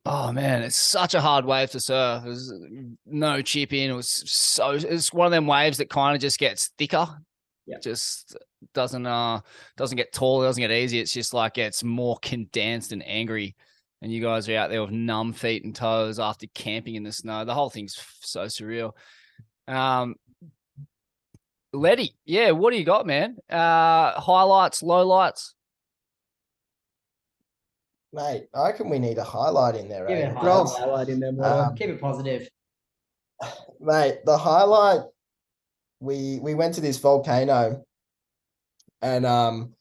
oh 0.06 0.32
man 0.32 0.62
it's 0.62 0.76
such 0.76 1.14
a 1.14 1.20
hard 1.20 1.44
wave 1.44 1.70
to 1.70 1.80
surf 1.80 2.22
there's 2.24 2.52
no 3.04 3.42
chip 3.42 3.72
in 3.72 3.90
it 3.90 3.94
was 3.94 4.08
so 4.08 4.70
it's 4.70 5.12
one 5.12 5.26
of 5.26 5.32
them 5.32 5.46
waves 5.46 5.78
that 5.78 5.90
kind 5.90 6.14
of 6.14 6.20
just 6.20 6.38
gets 6.38 6.70
thicker 6.78 7.08
yeah. 7.66 7.78
just 7.82 8.36
doesn't 8.72 9.06
uh 9.06 9.40
doesn't 9.76 9.96
get 9.96 10.12
tall 10.12 10.42
doesn't 10.42 10.60
get 10.60 10.70
easy 10.70 10.98
it's 11.00 11.12
just 11.12 11.34
like 11.34 11.58
it's 11.58 11.82
more 11.84 12.16
condensed 12.22 12.92
and 12.92 13.06
angry 13.06 13.54
and 14.02 14.12
you 14.12 14.22
guys 14.22 14.48
are 14.48 14.56
out 14.56 14.70
there 14.70 14.82
with 14.82 14.90
numb 14.90 15.32
feet 15.32 15.64
and 15.64 15.74
toes 15.74 16.18
after 16.18 16.46
camping 16.54 16.96
in 16.96 17.02
the 17.02 17.12
snow. 17.12 17.44
The 17.44 17.54
whole 17.54 17.70
thing's 17.70 17.98
so 18.20 18.44
surreal. 18.44 18.92
Um, 19.66 20.16
Letty, 21.72 22.14
yeah, 22.24 22.52
what 22.52 22.70
do 22.70 22.78
you 22.78 22.84
got, 22.84 23.06
man? 23.06 23.36
Uh, 23.50 24.12
highlights, 24.20 24.82
lowlights. 24.82 25.54
Mate, 28.16 28.46
I 28.54 28.68
reckon 28.68 28.88
we 28.88 28.98
need 28.98 29.18
a 29.18 29.24
highlight 29.24 29.74
in 29.74 29.90
there, 29.90 30.08
Yeah, 30.08 30.28
right? 30.28 30.36
highlight. 30.38 30.78
highlight 30.78 31.08
in 31.10 31.20
them 31.20 31.38
Um, 31.38 31.74
Keep 31.74 31.90
it 31.90 32.00
positive. 32.00 32.48
Mate, 33.80 34.20
the 34.24 34.38
highlight 34.38 35.02
we 36.00 36.40
we 36.40 36.54
went 36.54 36.74
to 36.74 36.80
this 36.80 36.98
volcano 36.98 37.82
and 39.00 39.24
um 39.24 39.72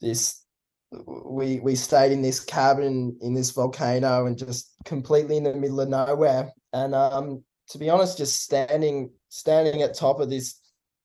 this 0.00 0.44
we 1.06 1.60
we 1.60 1.74
stayed 1.74 2.12
in 2.12 2.20
this 2.20 2.40
cabin 2.40 3.16
in 3.22 3.32
this 3.32 3.50
volcano 3.50 4.26
and 4.26 4.36
just 4.36 4.74
completely 4.84 5.38
in 5.38 5.44
the 5.44 5.54
middle 5.54 5.80
of 5.80 5.88
nowhere 5.88 6.50
and 6.74 6.94
um 6.94 7.42
to 7.68 7.78
be 7.78 7.88
honest 7.88 8.18
just 8.18 8.42
standing 8.42 9.10
standing 9.30 9.80
at 9.80 9.94
top 9.94 10.20
of 10.20 10.28
this 10.28 10.60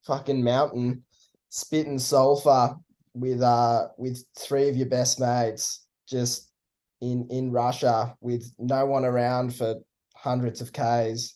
fucking 0.06 0.44
mountain 0.44 1.02
spitting 1.48 1.98
sulfur 2.00 2.76
with 3.14 3.42
uh 3.42 3.88
with 3.98 4.22
three 4.38 4.68
of 4.68 4.76
your 4.76 4.90
best 4.90 5.18
mates 5.20 5.85
just 6.08 6.52
in 7.02 7.28
in 7.30 7.52
Russia 7.52 8.16
with 8.22 8.52
no 8.60 8.86
one 8.86 9.06
around 9.06 9.56
for 9.56 9.76
hundreds 10.16 10.62
of 10.62 10.72
k's 10.74 11.36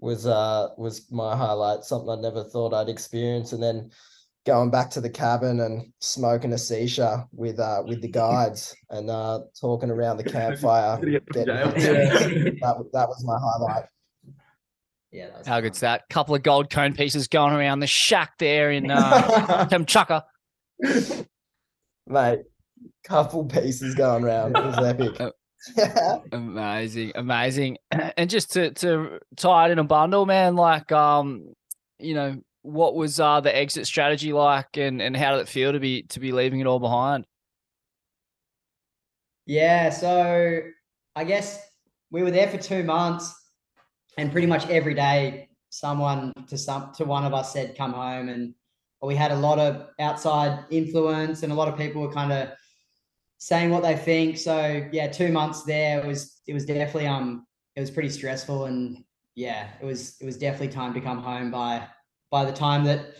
was 0.00 0.26
uh 0.26 0.68
was 0.76 1.10
my 1.10 1.36
highlight 1.36 1.84
something 1.84 2.10
I 2.10 2.16
never 2.20 2.44
thought 2.44 2.72
I'd 2.74 2.88
experience 2.88 3.52
and 3.52 3.62
then 3.62 3.90
going 4.46 4.70
back 4.70 4.90
to 4.90 5.00
the 5.00 5.08
cabin 5.10 5.60
and 5.60 5.90
smoking 6.00 6.52
a 6.52 6.56
shisha 6.56 7.26
with 7.32 7.58
uh 7.58 7.82
with 7.86 8.02
the 8.02 8.08
guides 8.08 8.74
and 8.90 9.10
uh 9.10 9.40
talking 9.60 9.90
around 9.90 10.18
the 10.18 10.24
campfire. 10.38 10.98
getting- 11.00 11.32
that, 11.46 12.88
that 12.92 13.08
was 13.08 13.24
my 13.24 13.38
highlight. 13.40 13.84
Yeah. 15.10 15.28
That 15.28 15.46
How 15.46 15.54
fun. 15.54 15.62
good's 15.62 15.80
that? 15.80 16.08
Couple 16.10 16.34
of 16.34 16.42
gold 16.42 16.70
cone 16.70 16.92
pieces 16.94 17.28
going 17.28 17.52
around 17.54 17.80
the 17.80 17.86
shack 17.86 18.32
there 18.38 18.70
in 18.72 18.90
uh, 18.90 19.66
Kamchatka. 19.70 20.24
Mate, 22.06 22.40
couple 23.04 23.44
pieces 23.44 23.94
going 23.94 24.24
around. 24.24 24.56
It 24.56 24.64
was 24.64 24.78
epic. 24.78 25.20
Amazing, 26.32 27.12
amazing. 27.14 27.78
And 28.16 28.28
just 28.28 28.52
to 28.52 28.70
to 28.72 29.18
tie 29.36 29.68
it 29.68 29.72
in 29.72 29.78
a 29.78 29.84
bundle, 29.84 30.26
man, 30.26 30.56
like 30.56 30.92
um, 30.92 31.54
you 31.98 32.14
know, 32.14 32.40
what 32.62 32.94
was 32.94 33.18
uh 33.18 33.40
the 33.40 33.56
exit 33.56 33.86
strategy 33.86 34.32
like 34.32 34.76
and 34.76 35.00
and 35.00 35.16
how 35.16 35.32
did 35.32 35.40
it 35.40 35.48
feel 35.48 35.72
to 35.72 35.80
be 35.80 36.02
to 36.04 36.20
be 36.20 36.32
leaving 36.32 36.60
it 36.60 36.66
all 36.66 36.80
behind? 36.80 37.24
Yeah, 39.46 39.90
so 39.90 40.60
I 41.16 41.24
guess 41.24 41.60
we 42.10 42.22
were 42.22 42.30
there 42.30 42.48
for 42.48 42.58
two 42.58 42.82
months, 42.82 43.34
and 44.18 44.32
pretty 44.32 44.46
much 44.46 44.68
every 44.68 44.94
day, 44.94 45.48
someone 45.70 46.32
to 46.48 46.58
some 46.58 46.92
to 46.96 47.04
one 47.04 47.24
of 47.24 47.32
us 47.34 47.52
said, 47.52 47.76
"Come 47.76 47.92
home," 47.92 48.28
and 48.28 48.54
we 49.02 49.14
had 49.14 49.32
a 49.32 49.36
lot 49.36 49.58
of 49.58 49.88
outside 49.98 50.64
influence, 50.70 51.42
and 51.42 51.52
a 51.52 51.54
lot 51.54 51.68
of 51.68 51.76
people 51.76 52.02
were 52.02 52.12
kind 52.12 52.32
of 52.32 52.50
saying 53.44 53.68
what 53.68 53.82
they 53.82 53.94
think. 53.94 54.38
So 54.38 54.88
yeah, 54.90 55.06
two 55.08 55.30
months 55.30 55.64
there 55.64 56.06
was 56.06 56.40
it 56.46 56.54
was 56.54 56.64
definitely 56.64 57.06
um 57.06 57.46
it 57.76 57.80
was 57.80 57.90
pretty 57.90 58.08
stressful, 58.08 58.64
and 58.64 59.04
yeah, 59.34 59.68
it 59.82 59.84
was 59.84 60.16
it 60.18 60.24
was 60.24 60.38
definitely 60.38 60.68
time 60.68 60.94
to 60.94 61.00
come 61.00 61.18
home 61.18 61.50
by 61.50 61.86
by 62.30 62.46
the 62.46 62.52
time 62.52 62.84
that 62.84 63.16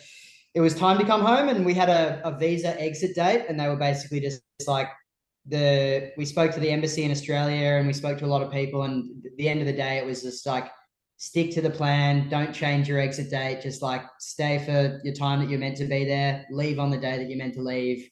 it 0.55 0.63
was 0.63 0.75
time 0.75 0.97
to 0.99 1.05
come 1.05 1.21
home, 1.21 1.51
and 1.51 1.67
we 1.67 1.75
had 1.75 1.91
a, 1.91 2.23
a 2.25 2.39
visa 2.39 2.81
exit 2.81 3.15
date, 3.15 3.45
and 3.51 3.61
they 3.61 3.69
were 3.69 3.77
basically 3.77 4.19
just 4.19 4.41
like 4.67 4.89
the 5.47 6.11
we 6.17 6.25
spoke 6.25 6.53
to 6.53 6.61
the 6.61 6.71
embassy 6.71 7.03
in 7.03 7.11
Australia 7.11 7.73
and 7.77 7.87
we 7.87 7.93
spoke 7.93 8.17
to 8.17 8.25
a 8.25 8.33
lot 8.35 8.41
of 8.41 8.51
people 8.51 8.85
and 8.85 9.27
at 9.27 9.37
the 9.37 9.47
end 9.47 9.61
of 9.61 9.67
the 9.67 9.75
day 9.75 9.99
it 9.99 10.07
was 10.07 10.23
just 10.23 10.47
like 10.47 10.71
stick 11.19 11.51
to 11.51 11.61
the 11.61 11.69
plan 11.69 12.31
don't 12.31 12.55
change 12.55 12.89
your 12.89 12.99
exit 12.99 13.31
date 13.31 13.61
just 13.61 13.83
like 13.83 14.01
stay 14.19 14.57
for 14.65 15.03
your 15.05 15.13
time 15.13 15.41
that 15.41 15.51
you're 15.51 15.59
meant 15.59 15.77
to 15.77 15.85
be 15.85 16.03
there 16.07 16.47
leave 16.51 16.79
on 16.79 16.89
the 16.89 16.97
day 16.97 17.19
that 17.19 17.29
you're 17.29 17.37
meant 17.37 17.53
to 17.53 17.61
leave 17.61 18.09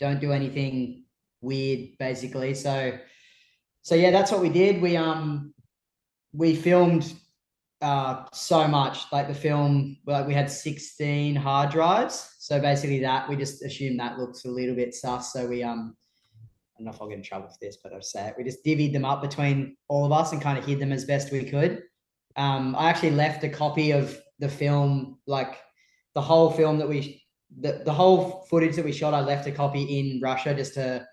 don't 0.00 0.18
do 0.18 0.32
anything 0.32 1.01
weird 1.42 1.90
basically. 1.98 2.54
So 2.54 2.98
so 3.82 3.94
yeah 3.94 4.10
that's 4.10 4.32
what 4.32 4.40
we 4.40 4.48
did. 4.48 4.80
We 4.80 4.96
um 4.96 5.52
we 6.32 6.54
filmed 6.54 7.12
uh 7.80 8.24
so 8.32 8.66
much. 8.68 9.12
Like 9.12 9.28
the 9.28 9.34
film 9.34 9.98
like 10.06 10.26
we 10.26 10.34
had 10.34 10.50
16 10.50 11.36
hard 11.36 11.70
drives. 11.70 12.36
So 12.38 12.60
basically 12.60 13.00
that 13.00 13.28
we 13.28 13.36
just 13.36 13.62
assumed 13.62 14.00
that 14.00 14.18
looks 14.18 14.44
a 14.44 14.48
little 14.48 14.74
bit 14.74 14.94
sus. 14.94 15.32
So 15.32 15.46
we 15.46 15.62
um 15.62 15.96
I 16.74 16.78
don't 16.78 16.86
know 16.86 16.92
if 16.92 17.02
I'll 17.02 17.08
get 17.08 17.18
in 17.18 17.22
trouble 17.22 17.48
for 17.48 17.58
this, 17.60 17.78
but 17.82 17.92
I'll 17.92 18.02
say 18.02 18.28
it. 18.28 18.34
We 18.38 18.44
just 18.44 18.64
divvied 18.64 18.92
them 18.92 19.04
up 19.04 19.20
between 19.20 19.76
all 19.88 20.06
of 20.06 20.12
us 20.12 20.32
and 20.32 20.40
kind 20.40 20.58
of 20.58 20.64
hid 20.64 20.78
them 20.78 20.92
as 20.92 21.04
best 21.04 21.30
we 21.30 21.44
could. 21.44 21.82
Um, 22.36 22.74
I 22.76 22.88
actually 22.88 23.10
left 23.10 23.44
a 23.44 23.48
copy 23.48 23.90
of 23.90 24.18
the 24.38 24.48
film, 24.48 25.18
like 25.26 25.58
the 26.14 26.20
whole 26.20 26.50
film 26.50 26.78
that 26.78 26.88
we, 26.88 27.22
the, 27.60 27.82
the 27.84 27.92
whole 27.92 28.46
footage 28.48 28.76
that 28.76 28.84
we 28.84 28.92
shot, 28.92 29.12
I 29.12 29.20
left 29.20 29.46
a 29.46 29.52
copy 29.52 29.82
in 29.82 30.20
Russia 30.20 30.54
just 30.54 30.74
to, 30.74 31.06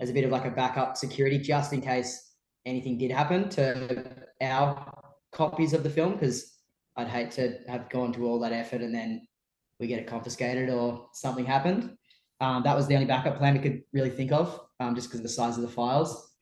as 0.00 0.10
a 0.10 0.12
bit 0.12 0.24
of 0.24 0.30
like 0.30 0.46
a 0.46 0.50
backup 0.50 0.96
security, 0.96 1.38
just 1.38 1.72
in 1.72 1.80
case 1.80 2.32
anything 2.66 2.98
did 2.98 3.10
happen 3.10 3.48
to 3.50 4.04
our 4.40 4.92
copies 5.32 5.72
of 5.72 5.82
the 5.82 5.90
film. 5.90 6.18
Cause 6.18 6.56
I'd 6.96 7.08
hate 7.08 7.30
to 7.32 7.58
have 7.68 7.88
gone 7.88 8.12
to 8.14 8.26
all 8.26 8.40
that 8.40 8.52
effort 8.52 8.80
and 8.80 8.94
then 8.94 9.26
we 9.78 9.86
get 9.86 9.98
it 9.98 10.06
confiscated 10.06 10.68
or 10.68 11.08
something 11.12 11.44
happened. 11.44 11.96
Um, 12.40 12.62
that 12.64 12.76
was 12.76 12.86
the 12.86 12.94
only 12.94 13.06
backup 13.06 13.38
plan 13.38 13.54
we 13.54 13.60
could 13.60 13.82
really 13.92 14.10
think 14.10 14.32
of, 14.32 14.60
um, 14.80 14.94
just 14.94 15.08
because 15.08 15.20
of 15.20 15.24
the 15.24 15.28
size 15.28 15.56
of 15.56 15.62
the 15.62 15.68
files. 15.68 16.32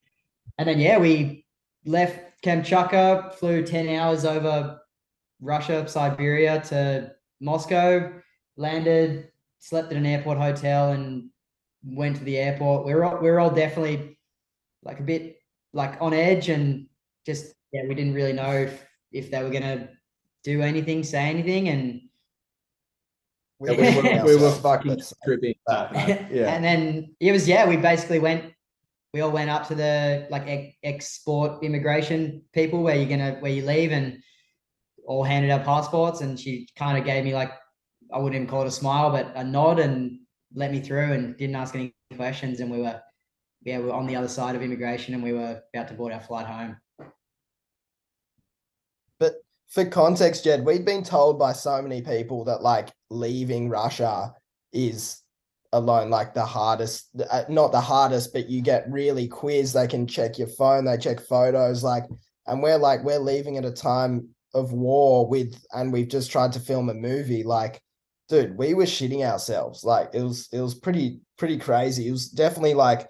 And 0.58 0.68
then 0.68 0.78
yeah, 0.78 0.98
we 0.98 1.44
left 1.84 2.42
Kamchatka, 2.44 3.34
flew 3.34 3.64
ten 3.64 3.88
hours 3.88 4.24
over 4.24 4.80
Russia, 5.40 5.86
Siberia 5.88 6.60
to 6.62 7.12
Moscow, 7.40 8.12
landed, 8.56 9.28
slept 9.58 9.90
at 9.90 9.98
an 9.98 10.06
airport 10.06 10.38
hotel, 10.38 10.92
and 10.92 11.30
went 11.84 12.16
to 12.16 12.24
the 12.24 12.38
airport. 12.38 12.86
We 12.86 12.94
were 12.94 13.04
all, 13.04 13.18
we 13.18 13.30
were 13.30 13.40
all 13.40 13.50
definitely 13.50 14.18
like 14.82 15.00
a 15.00 15.02
bit 15.02 15.36
like 15.72 16.00
on 16.00 16.14
edge 16.14 16.48
and 16.48 16.86
just 17.26 17.54
yeah, 17.72 17.82
we 17.86 17.94
didn't 17.94 18.14
really 18.14 18.32
know 18.32 18.52
if, 18.52 18.84
if 19.12 19.30
they 19.30 19.42
were 19.42 19.50
gonna 19.50 19.88
do 20.44 20.62
anything, 20.62 21.02
say 21.02 21.28
anything, 21.28 21.68
and 21.68 22.00
Yeah, 23.60 23.72
we, 23.72 23.96
were, 23.96 24.24
we 24.24 24.36
were 24.36 24.52
fucking 24.62 24.90
Let's 24.92 25.12
tripping. 25.24 25.54
that. 25.66 26.30
Yeah. 26.30 26.54
and 26.54 26.64
then 26.64 27.14
it 27.18 27.32
was 27.32 27.48
yeah, 27.48 27.68
we 27.68 27.76
basically 27.76 28.20
went. 28.20 28.52
We 29.12 29.22
all 29.22 29.30
went 29.30 29.50
up 29.50 29.66
to 29.68 29.74
the 29.74 30.28
like 30.30 30.44
ex- 30.46 30.76
export 30.84 31.64
immigration 31.64 32.42
people 32.52 32.82
where 32.82 32.94
you're 32.94 33.08
gonna 33.08 33.38
where 33.40 33.50
you 33.50 33.64
leave 33.64 33.90
and 33.90 34.18
all 35.06 35.24
handed 35.24 35.50
our 35.50 35.60
passports 35.60 36.20
and 36.20 36.38
she 36.38 36.68
kind 36.76 36.98
of 36.98 37.04
gave 37.04 37.24
me 37.24 37.34
like 37.34 37.50
I 38.12 38.18
wouldn't 38.18 38.36
even 38.36 38.46
call 38.46 38.62
it 38.62 38.68
a 38.68 38.70
smile 38.70 39.10
but 39.10 39.32
a 39.34 39.42
nod 39.42 39.78
and 39.78 40.20
let 40.54 40.72
me 40.72 40.80
through 40.80 41.12
and 41.12 41.36
didn't 41.36 41.56
ask 41.56 41.74
any 41.74 41.94
questions 42.16 42.60
and 42.60 42.70
we 42.70 42.80
were 42.80 43.00
yeah 43.62 43.78
we 43.78 43.84
were 43.84 43.92
on 43.92 44.06
the 44.06 44.16
other 44.16 44.28
side 44.28 44.54
of 44.56 44.62
immigration 44.62 45.14
and 45.14 45.22
we 45.22 45.32
were 45.32 45.60
about 45.74 45.88
to 45.88 45.94
board 45.94 46.12
our 46.12 46.20
flight 46.20 46.46
home. 46.46 46.76
But 49.18 49.34
for 49.68 49.84
context, 49.84 50.44
Jed, 50.44 50.64
we've 50.64 50.84
been 50.84 51.02
told 51.02 51.38
by 51.38 51.52
so 51.52 51.82
many 51.82 52.02
people 52.02 52.44
that 52.44 52.62
like 52.62 52.90
leaving 53.10 53.68
Russia 53.68 54.32
is 54.72 55.22
alone 55.72 56.10
like 56.10 56.34
the 56.34 56.44
hardest, 56.44 57.08
uh, 57.30 57.44
not 57.48 57.72
the 57.72 57.80
hardest, 57.80 58.32
but 58.32 58.48
you 58.48 58.62
get 58.62 58.90
really 58.90 59.28
quizzed. 59.28 59.74
They 59.74 59.86
can 59.86 60.06
check 60.06 60.38
your 60.38 60.48
phone, 60.48 60.84
they 60.84 60.96
check 60.96 61.20
photos, 61.20 61.82
like, 61.82 62.04
and 62.46 62.62
we're 62.62 62.78
like, 62.78 63.04
we're 63.04 63.18
leaving 63.18 63.58
at 63.58 63.64
a 63.64 63.70
time 63.70 64.28
of 64.54 64.72
war 64.72 65.28
with, 65.28 65.62
and 65.72 65.92
we've 65.92 66.08
just 66.08 66.30
tried 66.30 66.52
to 66.52 66.60
film 66.60 66.88
a 66.88 66.94
movie. 66.94 67.42
Like, 67.42 67.82
dude, 68.28 68.56
we 68.56 68.74
were 68.74 68.84
shitting 68.84 69.22
ourselves. 69.22 69.84
Like, 69.84 70.10
it 70.14 70.22
was, 70.22 70.48
it 70.52 70.60
was 70.60 70.74
pretty, 70.74 71.20
pretty 71.36 71.58
crazy. 71.58 72.08
It 72.08 72.12
was 72.12 72.28
definitely 72.28 72.74
like, 72.74 73.08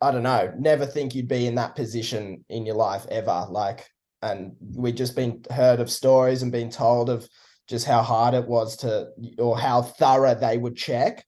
I 0.00 0.10
don't 0.10 0.22
know, 0.22 0.52
never 0.58 0.86
think 0.86 1.14
you'd 1.14 1.28
be 1.28 1.46
in 1.46 1.56
that 1.56 1.76
position 1.76 2.44
in 2.48 2.66
your 2.66 2.76
life 2.76 3.06
ever. 3.10 3.46
Like, 3.48 3.88
and 4.22 4.52
we'd 4.60 4.96
just 4.96 5.16
been 5.16 5.42
heard 5.50 5.80
of 5.80 5.90
stories 5.90 6.42
and 6.42 6.52
been 6.52 6.70
told 6.70 7.10
of 7.10 7.28
just 7.68 7.86
how 7.86 8.02
hard 8.02 8.34
it 8.34 8.46
was 8.46 8.76
to 8.78 9.08
or 9.38 9.58
how 9.58 9.82
thorough 9.82 10.34
they 10.34 10.58
would 10.58 10.76
check 10.76 11.24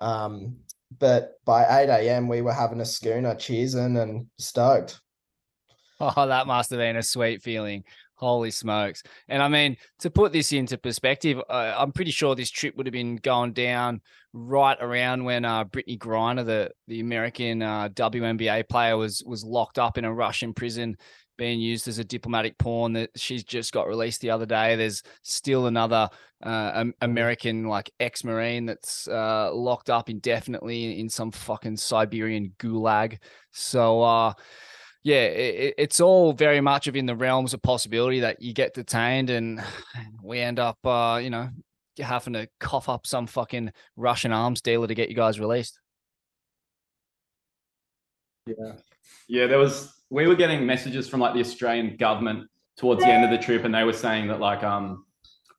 um 0.00 0.56
but 0.98 1.32
by 1.44 1.82
8 1.82 1.88
a.m 1.88 2.28
we 2.28 2.42
were 2.42 2.52
having 2.52 2.80
a 2.80 2.84
schooner 2.84 3.34
cheersing 3.34 4.00
and 4.00 4.26
stoked 4.38 5.00
Oh, 6.00 6.28
that 6.28 6.46
must 6.46 6.70
have 6.70 6.78
been 6.78 6.96
a 6.96 7.02
sweet 7.02 7.42
feeling. 7.42 7.82
Holy 8.18 8.50
smokes. 8.50 9.02
And 9.28 9.40
I 9.40 9.48
mean, 9.48 9.76
to 10.00 10.10
put 10.10 10.32
this 10.32 10.52
into 10.52 10.76
perspective, 10.76 11.40
uh, 11.48 11.74
I'm 11.78 11.92
pretty 11.92 12.10
sure 12.10 12.34
this 12.34 12.50
trip 12.50 12.76
would 12.76 12.86
have 12.86 12.92
been 12.92 13.16
going 13.16 13.52
down 13.52 14.00
right 14.32 14.76
around 14.80 15.24
when 15.24 15.44
uh, 15.44 15.64
Brittney 15.64 15.98
Griner, 15.98 16.44
the, 16.44 16.70
the 16.88 16.98
American 16.98 17.62
uh, 17.62 17.88
WNBA 17.90 18.68
player, 18.68 18.96
was 18.96 19.22
was 19.24 19.44
locked 19.44 19.78
up 19.78 19.98
in 19.98 20.04
a 20.04 20.12
Russian 20.12 20.52
prison 20.52 20.96
being 21.36 21.60
used 21.60 21.86
as 21.86 22.00
a 22.00 22.04
diplomatic 22.04 22.58
pawn 22.58 22.92
that 22.94 23.10
she's 23.14 23.44
just 23.44 23.72
got 23.72 23.86
released 23.86 24.20
the 24.20 24.30
other 24.30 24.46
day. 24.46 24.74
There's 24.74 25.04
still 25.22 25.66
another 25.66 26.08
uh, 26.42 26.84
American 27.00 27.68
like 27.68 27.90
ex-marine 28.00 28.66
that's 28.66 29.06
uh, 29.06 29.54
locked 29.54 29.90
up 29.90 30.10
indefinitely 30.10 30.98
in 30.98 31.08
some 31.08 31.30
fucking 31.30 31.76
Siberian 31.76 32.52
gulag. 32.58 33.18
So 33.52 34.02
uh 34.02 34.32
yeah, 35.02 35.22
it, 35.22 35.74
it's 35.78 36.00
all 36.00 36.32
very 36.32 36.60
much 36.60 36.86
of 36.86 36.96
in 36.96 37.06
the 37.06 37.16
realms 37.16 37.54
of 37.54 37.62
possibility 37.62 38.20
that 38.20 38.42
you 38.42 38.52
get 38.52 38.74
detained 38.74 39.30
and 39.30 39.62
we 40.22 40.40
end 40.40 40.58
up, 40.58 40.78
uh, 40.84 41.20
you 41.22 41.30
know, 41.30 41.48
having 41.98 42.34
to 42.34 42.48
cough 42.60 42.88
up 42.88 43.06
some 43.06 43.26
fucking 43.26 43.72
Russian 43.96 44.32
arms 44.32 44.60
dealer 44.60 44.86
to 44.86 44.94
get 44.94 45.08
you 45.08 45.14
guys 45.14 45.40
released. 45.40 45.78
Yeah. 48.46 48.72
Yeah, 49.28 49.46
there 49.46 49.58
was. 49.58 49.94
We 50.10 50.26
were 50.26 50.34
getting 50.34 50.64
messages 50.64 51.06
from 51.06 51.20
like 51.20 51.34
the 51.34 51.40
Australian 51.40 51.96
government 51.96 52.48
towards 52.78 53.02
the 53.02 53.08
end 53.08 53.24
of 53.24 53.30
the 53.30 53.36
trip, 53.36 53.64
and 53.64 53.74
they 53.74 53.84
were 53.84 53.92
saying 53.92 54.28
that 54.28 54.40
like 54.40 54.62
um, 54.62 55.04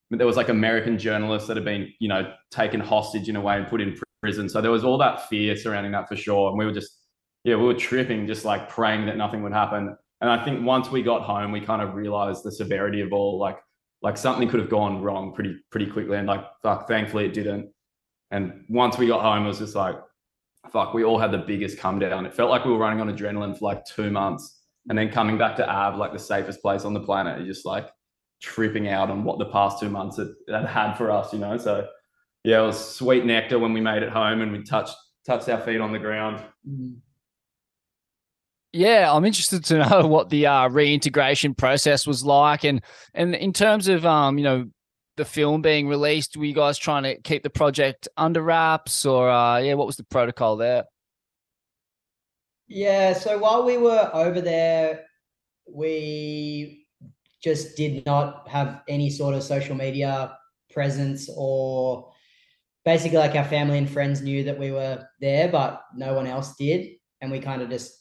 there 0.09 0.25
was 0.25 0.37
like 0.37 0.49
American 0.49 0.97
journalists 0.97 1.47
that 1.47 1.55
had 1.55 1.65
been 1.65 1.93
you 1.99 2.07
know 2.07 2.33
taken 2.49 2.79
hostage 2.79 3.29
in 3.29 3.35
a 3.35 3.41
way 3.41 3.57
and 3.57 3.67
put 3.67 3.79
in 3.79 3.95
prison. 4.21 4.49
So 4.49 4.59
there 4.59 4.71
was 4.71 4.83
all 4.83 4.97
that 4.97 5.29
fear 5.29 5.55
surrounding 5.55 5.91
that 5.91 6.07
for 6.07 6.15
sure, 6.15 6.49
and 6.49 6.57
we 6.57 6.65
were 6.65 6.71
just 6.71 6.98
yeah, 7.43 7.55
we 7.55 7.63
were 7.63 7.73
tripping, 7.73 8.27
just 8.27 8.45
like 8.45 8.69
praying 8.69 9.05
that 9.05 9.17
nothing 9.17 9.43
would 9.43 9.53
happen. 9.53 9.97
And 10.21 10.29
I 10.29 10.43
think 10.43 10.65
once 10.65 10.91
we 10.91 11.01
got 11.01 11.21
home, 11.21 11.51
we 11.51 11.61
kind 11.61 11.81
of 11.81 11.95
realized 11.95 12.43
the 12.43 12.51
severity 12.51 13.01
of 13.01 13.13
all 13.13 13.37
like 13.37 13.57
like 14.01 14.17
something 14.17 14.47
could 14.47 14.61
have 14.61 14.69
gone 14.69 15.01
wrong 15.01 15.33
pretty 15.33 15.57
pretty 15.71 15.87
quickly, 15.87 16.17
and 16.17 16.27
like 16.27 16.45
fuck, 16.61 16.87
thankfully 16.87 17.25
it 17.25 17.33
didn't. 17.33 17.71
And 18.31 18.65
once 18.69 18.97
we 18.97 19.07
got 19.07 19.21
home, 19.21 19.45
it 19.45 19.47
was 19.47 19.59
just 19.59 19.75
like 19.75 19.95
fuck, 20.71 20.93
we 20.93 21.03
all 21.03 21.19
had 21.19 21.31
the 21.31 21.37
biggest 21.37 21.77
come 21.77 21.99
down. 21.99 22.25
It 22.25 22.33
felt 22.33 22.49
like 22.49 22.65
we 22.65 22.71
were 22.71 22.77
running 22.77 23.01
on 23.01 23.15
adrenaline 23.15 23.57
for 23.57 23.65
like 23.65 23.85
two 23.85 24.11
months. 24.11 24.61
And 24.87 24.97
then 24.97 25.09
coming 25.09 25.37
back 25.37 25.55
to 25.57 25.69
Ab, 25.69 25.97
like 25.97 26.13
the 26.13 26.19
safest 26.19 26.61
place 26.61 26.85
on 26.85 26.93
the 26.93 26.99
planet, 26.99 27.45
just 27.45 27.65
like 27.65 27.89
tripping 28.41 28.87
out 28.87 29.09
on 29.09 29.23
what 29.23 29.39
the 29.39 29.45
past 29.45 29.79
two 29.79 29.89
months 29.89 30.17
had, 30.17 30.29
had 30.47 30.65
had 30.65 30.93
for 30.93 31.11
us, 31.11 31.33
you 31.33 31.39
know? 31.39 31.57
So 31.57 31.87
yeah, 32.43 32.63
it 32.63 32.65
was 32.65 32.95
sweet 32.95 33.25
nectar 33.25 33.59
when 33.59 33.73
we 33.73 33.81
made 33.81 34.03
it 34.03 34.09
home 34.09 34.41
and 34.41 34.51
we 34.51 34.63
touched 34.63 34.95
touched 35.25 35.49
our 35.49 35.59
feet 35.61 35.81
on 35.81 35.91
the 35.91 35.99
ground. 35.99 36.43
Mm. 36.67 36.97
Yeah, 38.71 39.11
I'm 39.11 39.25
interested 39.25 39.63
to 39.65 39.77
know 39.79 40.07
what 40.07 40.29
the 40.29 40.45
uh, 40.47 40.69
reintegration 40.69 41.55
process 41.55 42.05
was 42.05 42.23
like, 42.23 42.63
and 42.63 42.81
and 43.13 43.35
in 43.35 43.53
terms 43.53 43.87
of 43.87 44.05
um, 44.05 44.37
you 44.37 44.43
know, 44.43 44.69
the 45.17 45.25
film 45.25 45.61
being 45.61 45.87
released, 45.87 46.37
were 46.37 46.45
you 46.45 46.53
guys 46.53 46.77
trying 46.77 47.03
to 47.03 47.19
keep 47.21 47.43
the 47.43 47.49
project 47.49 48.07
under 48.17 48.41
wraps, 48.41 49.05
or 49.05 49.29
uh, 49.29 49.57
yeah, 49.57 49.73
what 49.73 49.87
was 49.87 49.97
the 49.97 50.03
protocol 50.05 50.55
there? 50.55 50.83
Yeah, 52.67 53.13
so 53.13 53.37
while 53.39 53.65
we 53.65 53.77
were 53.77 54.11
over 54.13 54.41
there, 54.41 55.05
we 55.67 56.85
just 57.43 57.75
did 57.75 58.05
not 58.05 58.47
have 58.47 58.81
any 58.87 59.09
sort 59.09 59.33
of 59.33 59.41
social 59.41 59.75
media 59.75 60.37
presence 60.69 61.29
or 61.35 62.11
basically 62.85 63.17
like 63.17 63.35
our 63.35 63.45
family 63.45 63.77
and 63.77 63.89
friends 63.89 64.21
knew 64.21 64.43
that 64.43 64.59
we 64.59 64.71
were 64.71 65.03
there, 65.19 65.47
but 65.47 65.81
no 65.95 66.13
one 66.13 66.27
else 66.27 66.55
did. 66.57 66.91
And 67.21 67.31
we 67.31 67.39
kind 67.39 67.61
of 67.61 67.69
just 67.69 67.98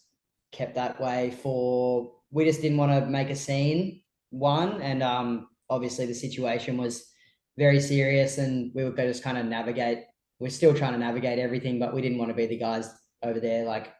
kept 0.53 0.75
that 0.75 1.01
way 1.01 1.31
for 1.43 2.13
we 2.31 2.45
just 2.45 2.63
didn't 2.63 2.79
want 2.79 2.93
to 2.93 3.11
make 3.11 3.31
a 3.31 3.37
scene, 3.37 4.03
one. 4.31 4.81
And 4.83 5.03
um 5.03 5.49
obviously 5.71 6.07
the 6.07 6.15
situation 6.15 6.77
was 6.77 7.11
very 7.59 7.81
serious 7.81 8.39
and 8.39 8.73
we 8.75 8.85
were 8.85 8.93
just 8.93 9.25
kind 9.25 9.39
of 9.39 9.47
navigate. 9.47 10.05
We're 10.39 10.51
still 10.51 10.75
trying 10.75 10.93
to 10.93 10.99
navigate 10.99 11.39
everything, 11.39 11.79
but 11.79 11.95
we 11.95 12.01
didn't 12.01 12.19
want 12.19 12.31
to 12.31 12.37
be 12.37 12.47
the 12.47 12.59
guys 12.59 12.91
over 13.23 13.41
there 13.41 13.65
like 13.65 13.93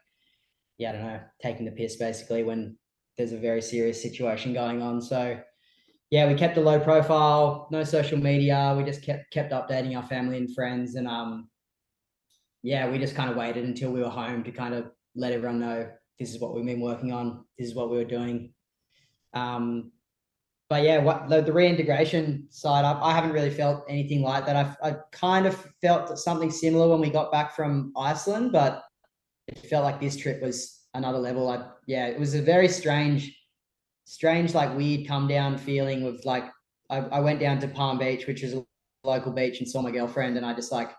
yeah, 0.77 0.89
I 0.89 0.91
don't 0.93 1.01
know, 1.01 1.19
taking 1.41 1.65
the 1.65 1.71
piss 1.71 1.97
basically 1.97 2.43
when 2.43 2.77
there's 3.17 3.33
a 3.33 3.37
very 3.37 3.61
serious 3.61 4.01
situation 4.01 4.53
going 4.53 4.81
on. 4.81 5.01
So 5.01 5.39
yeah, 6.09 6.27
we 6.27 6.33
kept 6.35 6.57
a 6.57 6.61
low 6.61 6.79
profile, 6.79 7.67
no 7.69 7.83
social 7.83 8.17
media. 8.17 8.73
We 8.75 8.83
just 8.83 9.03
kept 9.03 9.31
kept 9.31 9.51
updating 9.51 9.95
our 9.95 10.07
family 10.07 10.37
and 10.37 10.53
friends, 10.55 10.95
and 10.95 11.07
um, 11.07 11.49
yeah, 12.63 12.89
we 12.89 12.97
just 12.97 13.15
kind 13.15 13.29
of 13.29 13.35
waited 13.35 13.65
until 13.65 13.91
we 13.91 14.01
were 14.01 14.09
home 14.09 14.43
to 14.43 14.51
kind 14.51 14.73
of 14.73 14.89
let 15.15 15.33
everyone 15.33 15.59
know 15.59 15.89
this 16.19 16.33
is 16.33 16.39
what 16.39 16.53
we've 16.53 16.65
been 16.65 16.81
working 16.81 17.11
on, 17.13 17.45
this 17.57 17.69
is 17.69 17.75
what 17.75 17.89
we 17.89 17.97
were 17.97 18.03
doing. 18.03 18.53
Um, 19.33 19.91
but 20.69 20.83
yeah, 20.83 20.99
what 20.99 21.29
the, 21.29 21.41
the 21.41 21.51
reintegration 21.51 22.47
side 22.51 22.85
up, 22.85 22.99
I 23.01 23.11
haven't 23.13 23.31
really 23.31 23.49
felt 23.49 23.85
anything 23.89 24.21
like 24.21 24.45
that. 24.45 24.55
I 24.55 24.87
I 24.87 24.95
kind 25.11 25.47
of 25.47 25.55
felt 25.81 26.17
something 26.19 26.51
similar 26.51 26.87
when 26.87 27.01
we 27.01 27.09
got 27.09 27.31
back 27.31 27.55
from 27.55 27.91
Iceland, 27.97 28.51
but 28.51 28.83
it 29.47 29.57
felt 29.57 29.83
like 29.83 29.99
this 29.99 30.15
trip 30.15 30.41
was 30.43 30.85
another 30.93 31.17
level. 31.17 31.49
I 31.49 31.69
yeah, 31.87 32.05
it 32.05 32.19
was 32.19 32.35
a 32.35 32.41
very 32.41 32.67
strange, 32.67 33.35
strange 34.05 34.53
like 34.53 34.75
weird 34.77 35.07
come 35.07 35.27
down 35.27 35.57
feeling 35.57 36.03
of 36.05 36.23
like 36.23 36.45
I, 36.91 36.97
I 36.97 37.19
went 37.19 37.39
down 37.39 37.59
to 37.61 37.67
Palm 37.67 37.97
Beach, 37.97 38.27
which 38.27 38.43
is 38.43 38.53
a 38.53 38.63
local 39.03 39.31
beach, 39.31 39.59
and 39.59 39.67
saw 39.67 39.81
my 39.81 39.91
girlfriend, 39.91 40.37
and 40.37 40.45
I 40.45 40.53
just 40.53 40.71
like 40.71 40.91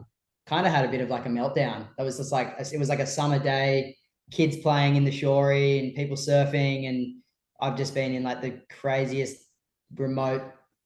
kind 0.47 0.67
of 0.67 0.73
had 0.73 0.85
a 0.85 0.91
bit 0.91 1.01
of 1.01 1.11
like 1.11 1.27
a 1.27 1.29
meltdown. 1.29 1.87
It 1.97 2.03
was 2.03 2.17
just 2.17 2.33
like 2.33 2.55
it 2.59 2.79
was 2.79 2.89
like 2.89 2.99
a 2.99 3.07
summer 3.07 3.39
day, 3.39 3.97
kids 4.31 4.57
playing 4.57 4.97
in 4.97 5.05
the 5.05 5.11
shorey 5.11 5.81
and 5.81 5.95
people 5.95 6.17
surfing, 6.17 6.89
and 6.89 7.17
I've 7.61 7.77
just 7.77 7.95
been 7.95 8.15
in 8.15 8.23
like 8.23 8.43
the 8.43 8.61
craziest 8.71 9.37
remote, 9.97 10.43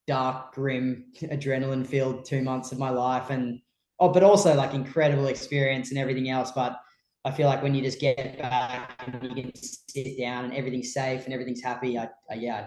dark, 0.07 0.55
grim, 0.55 1.07
adrenaline 1.23 1.87
filled 1.87 2.25
two 2.25 2.43
months 2.43 2.73
of 2.73 2.79
my 2.79 2.91
life, 2.91 3.31
and 3.31 3.61
oh, 4.01 4.09
but 4.09 4.23
also 4.23 4.55
like 4.55 4.75
incredible 4.75 5.27
experience 5.27 5.91
and 5.91 5.99
everything 5.99 6.31
else, 6.31 6.53
but 6.53 6.79
I 7.25 7.31
feel 7.31 7.49
like 7.49 7.63
when 7.63 7.75
you 7.75 7.83
just 7.83 8.01
get 8.01 8.39
back 8.39 8.93
and 9.07 9.23
you 9.23 9.43
can 9.43 9.53
sit 9.55 10.19
down 10.19 10.45
and 10.45 10.55
everything's 10.55 10.93
safe 10.93 11.25
and 11.25 11.33
everything's 11.33 11.63
happy, 11.63 11.99
I, 11.99 12.09
I 12.31 12.35
yeah, 12.35 12.67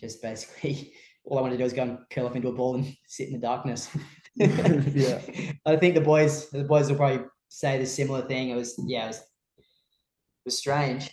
just 0.00 0.22
basically 0.22 0.92
all 1.24 1.38
I 1.38 1.42
wanted 1.42 1.54
to 1.54 1.58
do 1.58 1.64
was 1.64 1.72
go 1.72 1.82
and 1.82 1.98
curl 2.10 2.26
up 2.26 2.36
into 2.36 2.48
a 2.48 2.52
ball 2.52 2.76
and 2.76 2.96
sit 3.08 3.28
in 3.28 3.34
the 3.34 3.40
darkness. 3.40 3.88
Yeah. 4.36 5.20
I 5.66 5.76
think 5.76 5.94
the 5.94 6.00
boys, 6.00 6.50
the 6.50 6.62
boys 6.62 6.88
will 6.88 6.96
probably 6.96 7.26
say 7.48 7.78
the 7.78 7.86
similar 7.86 8.22
thing. 8.22 8.50
It 8.50 8.54
was, 8.54 8.80
yeah, 8.86 9.04
it 9.04 9.08
was, 9.08 9.22
was 10.46 10.56
strange. 10.56 11.10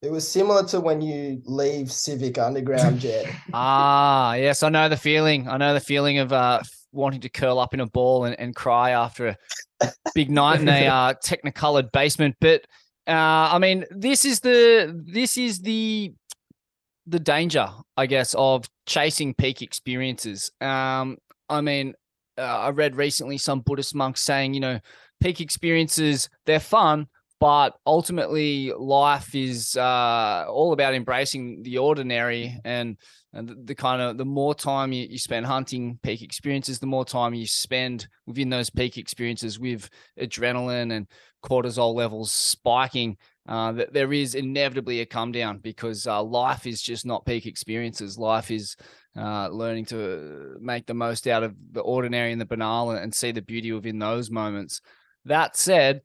It 0.00 0.10
was 0.10 0.26
similar 0.26 0.64
to 0.68 0.80
when 0.80 1.00
you 1.00 1.42
leave 1.44 1.92
Civic 1.92 2.38
Underground, 2.38 2.98
Jet. 3.00 3.26
Ah, 3.52 4.34
yes, 4.34 4.62
I 4.62 4.68
know 4.68 4.88
the 4.88 4.96
feeling. 4.96 5.48
I 5.48 5.56
know 5.56 5.74
the 5.74 5.80
feeling 5.80 6.18
of 6.18 6.32
uh, 6.32 6.60
wanting 6.92 7.20
to 7.20 7.28
curl 7.28 7.58
up 7.58 7.74
in 7.74 7.80
a 7.80 7.86
ball 7.86 8.24
and, 8.24 8.38
and 8.40 8.56
cry 8.56 8.90
after 8.90 9.36
a 9.80 9.92
big 10.14 10.30
night 10.30 10.60
in 10.60 10.68
a 10.68 10.86
uh, 10.88 11.14
technicolored 11.22 11.92
basement. 11.92 12.36
But 12.40 12.62
uh, 13.06 13.52
I 13.52 13.58
mean, 13.58 13.84
this 13.90 14.24
is 14.24 14.40
the 14.40 15.00
this 15.06 15.36
is 15.36 15.60
the 15.60 16.12
the 17.06 17.20
danger, 17.20 17.68
I 17.96 18.06
guess, 18.06 18.34
of 18.34 18.66
chasing 18.86 19.34
peak 19.34 19.62
experiences. 19.62 20.50
Um, 20.60 21.18
I 21.48 21.60
mean, 21.60 21.94
uh, 22.36 22.42
I 22.42 22.68
read 22.70 22.96
recently 22.96 23.38
some 23.38 23.60
Buddhist 23.60 23.94
monks 23.94 24.20
saying, 24.20 24.54
you 24.54 24.60
know, 24.60 24.78
peak 25.20 25.40
experiences 25.40 26.28
they're 26.46 26.60
fun, 26.60 27.08
but 27.40 27.78
ultimately 27.86 28.72
life 28.76 29.34
is 29.34 29.76
uh, 29.76 30.46
all 30.48 30.72
about 30.72 30.94
embracing 30.94 31.62
the 31.62 31.78
ordinary 31.78 32.58
and 32.64 32.96
and 33.34 33.46
the, 33.46 33.54
the 33.62 33.74
kind 33.74 34.00
of 34.00 34.16
the 34.16 34.24
more 34.24 34.54
time 34.54 34.92
you, 34.92 35.06
you 35.08 35.18
spend 35.18 35.44
hunting 35.44 35.98
peak 36.02 36.22
experiences 36.22 36.78
the 36.78 36.86
more 36.86 37.04
time 37.04 37.34
you 37.34 37.46
spend 37.46 38.08
within 38.26 38.48
those 38.48 38.70
peak 38.70 38.96
experiences 38.96 39.58
with 39.58 39.88
adrenaline 40.18 40.92
and 40.92 41.06
cortisol 41.44 41.94
levels 41.94 42.32
spiking 42.32 43.16
uh, 43.48 43.72
that 43.72 43.92
there 43.92 44.12
is 44.12 44.34
inevitably 44.34 45.00
a 45.00 45.06
come 45.06 45.32
down 45.32 45.58
because 45.58 46.06
uh, 46.06 46.22
life 46.22 46.66
is 46.66 46.82
just 46.82 47.06
not 47.06 47.24
peak 47.24 47.46
experiences. 47.46 48.18
Life 48.18 48.50
is 48.50 48.76
uh, 49.16 49.48
learning 49.48 49.86
to 49.86 50.56
make 50.60 50.86
the 50.86 50.92
most 50.92 51.26
out 51.26 51.42
of 51.42 51.54
the 51.72 51.80
ordinary 51.80 52.30
and 52.30 52.40
the 52.40 52.44
banal 52.44 52.90
and, 52.90 52.98
and 52.98 53.14
see 53.14 53.32
the 53.32 53.40
beauty 53.40 53.72
within 53.72 53.98
those 53.98 54.30
moments. 54.30 54.82
That 55.24 55.56
said 55.56 56.02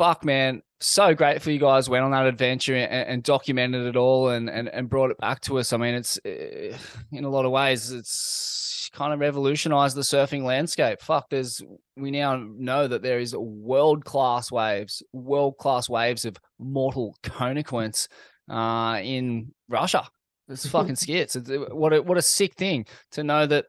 fuck 0.00 0.24
man 0.24 0.62
so 0.80 1.14
grateful 1.14 1.52
you 1.52 1.58
guys 1.58 1.90
went 1.90 2.02
on 2.02 2.10
that 2.10 2.24
adventure 2.24 2.74
and, 2.74 2.90
and 2.90 3.22
documented 3.22 3.84
it 3.84 3.96
all 3.96 4.30
and, 4.30 4.48
and 4.48 4.66
and 4.70 4.88
brought 4.88 5.10
it 5.10 5.18
back 5.18 5.42
to 5.42 5.58
us. 5.58 5.74
I 5.74 5.76
mean 5.76 5.94
it's 5.94 6.18
uh, 6.24 6.74
in 7.12 7.24
a 7.24 7.28
lot 7.28 7.44
of 7.44 7.50
ways 7.50 7.92
it's 7.92 8.88
kind 8.94 9.12
of 9.12 9.20
revolutionized 9.20 9.94
the 9.94 10.00
surfing 10.00 10.42
landscape. 10.42 11.02
Fuck 11.02 11.28
there's 11.28 11.60
we 11.98 12.10
now 12.10 12.42
know 12.56 12.88
that 12.88 13.02
there 13.02 13.18
is 13.18 13.36
world 13.36 14.06
class 14.06 14.50
waves 14.50 15.02
world 15.12 15.58
class 15.58 15.86
waves 15.90 16.24
of 16.24 16.38
mortal 16.58 17.14
consequence 17.22 18.08
uh 18.48 19.00
in 19.02 19.52
russia. 19.68 20.08
It's 20.48 20.66
fucking 20.76 20.96
skits. 20.96 21.36
It's, 21.36 21.50
uh, 21.50 21.66
what 21.72 21.92
a 21.92 22.00
what 22.00 22.16
a 22.16 22.22
sick 22.22 22.54
thing 22.54 22.86
to 23.10 23.22
know 23.22 23.44
that 23.44 23.66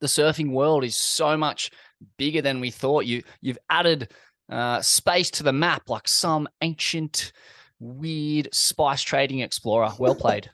the 0.00 0.08
surfing 0.08 0.52
world 0.52 0.84
is 0.84 0.94
so 0.94 1.38
much 1.38 1.70
bigger 2.18 2.42
than 2.42 2.60
we 2.60 2.70
thought. 2.70 3.06
You 3.06 3.22
you've 3.40 3.58
added 3.70 4.12
uh, 4.48 4.80
space 4.80 5.30
to 5.32 5.42
the 5.42 5.52
map 5.52 5.88
like 5.88 6.08
some 6.08 6.48
ancient, 6.62 7.32
weird 7.80 8.48
spice 8.52 9.02
trading 9.02 9.40
explorer. 9.40 9.90
Well 9.98 10.14
played. 10.14 10.50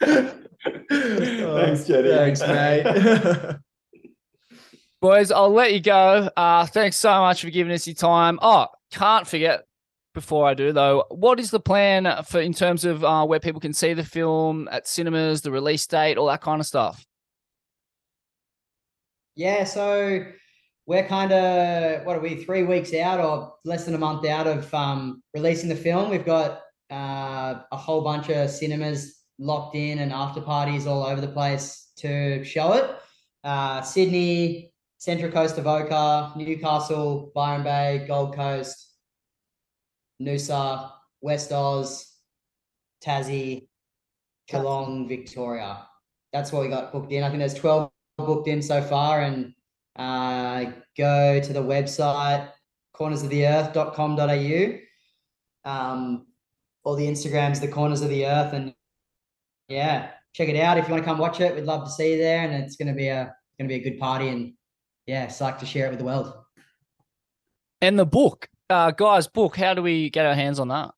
Thanks, 0.00 1.86
Jetty. 1.86 2.08
Thanks, 2.08 2.40
mate. 2.40 3.56
Boys, 5.00 5.30
I'll 5.30 5.52
let 5.52 5.72
you 5.72 5.80
go. 5.80 6.28
Uh, 6.36 6.66
thanks 6.66 6.96
so 6.96 7.20
much 7.20 7.42
for 7.42 7.50
giving 7.50 7.72
us 7.72 7.86
your 7.86 7.94
time. 7.94 8.36
Oh, 8.42 8.66
can't 8.90 9.28
forget 9.28 9.64
before 10.18 10.48
I 10.48 10.54
do 10.54 10.72
though, 10.72 11.04
what 11.10 11.38
is 11.38 11.52
the 11.52 11.60
plan 11.60 12.24
for 12.24 12.40
in 12.40 12.52
terms 12.52 12.84
of 12.84 13.04
uh, 13.04 13.24
where 13.24 13.38
people 13.38 13.60
can 13.60 13.72
see 13.72 13.94
the 13.94 14.02
film 14.02 14.68
at 14.72 14.88
cinemas, 14.88 15.42
the 15.42 15.52
release 15.52 15.86
date, 15.86 16.18
all 16.18 16.26
that 16.26 16.40
kind 16.40 16.60
of 16.60 16.66
stuff? 16.66 17.06
Yeah, 19.36 19.62
so 19.62 20.24
we're 20.88 21.06
kind 21.06 21.32
of 21.32 22.06
what 22.06 22.16
are 22.16 22.20
we 22.20 22.42
three 22.42 22.62
weeks 22.62 22.94
out 22.94 23.20
or 23.20 23.52
less 23.66 23.84
than 23.84 23.94
a 23.94 23.98
month 23.98 24.24
out 24.24 24.46
of 24.46 24.72
um, 24.72 25.22
releasing 25.34 25.68
the 25.68 25.76
film. 25.76 26.08
We've 26.08 26.24
got 26.24 26.62
uh, 26.90 27.60
a 27.70 27.76
whole 27.76 28.00
bunch 28.00 28.30
of 28.30 28.48
cinemas 28.48 29.18
locked 29.38 29.76
in 29.76 29.98
and 29.98 30.14
after 30.14 30.40
parties 30.40 30.86
all 30.86 31.04
over 31.04 31.20
the 31.20 31.28
place 31.28 31.92
to 31.98 32.42
show 32.42 32.72
it. 32.72 32.96
Uh, 33.44 33.82
Sydney, 33.82 34.72
Central 34.96 35.30
Coast 35.30 35.58
of 35.58 35.66
Oka, 35.66 36.32
Newcastle, 36.36 37.32
Byron 37.34 37.64
Bay, 37.64 38.06
Gold 38.08 38.34
Coast, 38.34 38.94
Noosa, 40.22 40.90
West 41.20 41.52
Oz, 41.52 42.14
Tassie, 43.04 43.68
Geelong, 44.48 45.06
Victoria. 45.06 45.86
That's 46.32 46.50
what 46.50 46.62
we 46.62 46.68
got 46.68 46.92
booked 46.92 47.12
in. 47.12 47.24
I 47.24 47.28
think 47.28 47.40
there's 47.40 47.52
12 47.52 47.90
booked 48.16 48.48
in 48.48 48.62
so 48.62 48.80
far 48.80 49.20
and 49.20 49.52
uh, 49.98 50.66
go 50.96 51.40
to 51.40 51.52
the 51.52 51.62
website 51.62 52.48
cornersoftheearth.com.au 52.98 54.78
um, 55.70 56.26
or 56.84 56.96
the 56.96 57.06
Instagrams, 57.06 57.60
the 57.60 57.68
corners 57.68 58.00
of 58.02 58.08
the 58.08 58.26
earth, 58.26 58.52
and 58.52 58.74
yeah, 59.68 60.10
check 60.32 60.48
it 60.48 60.56
out 60.56 60.78
if 60.78 60.88
you 60.88 60.92
want 60.92 61.04
to 61.04 61.08
come 61.08 61.18
watch 61.18 61.40
it. 61.40 61.54
We'd 61.54 61.64
love 61.64 61.84
to 61.84 61.90
see 61.90 62.12
you 62.12 62.18
there, 62.18 62.40
and 62.40 62.52
it's 62.64 62.76
going 62.76 62.88
to 62.88 62.94
be 62.94 63.08
a 63.08 63.34
going 63.58 63.68
to 63.68 63.74
be 63.74 63.80
a 63.80 63.90
good 63.90 63.98
party, 63.98 64.28
and 64.28 64.54
yeah, 65.06 65.26
psyched 65.26 65.58
to 65.60 65.66
share 65.66 65.86
it 65.86 65.90
with 65.90 65.98
the 65.98 66.04
world. 66.04 66.32
And 67.80 67.98
the 67.98 68.06
book, 68.06 68.48
uh, 68.70 68.90
guys, 68.92 69.28
book. 69.28 69.56
How 69.56 69.74
do 69.74 69.82
we 69.82 70.10
get 70.10 70.26
our 70.26 70.34
hands 70.34 70.58
on 70.58 70.68
that? 70.68 70.90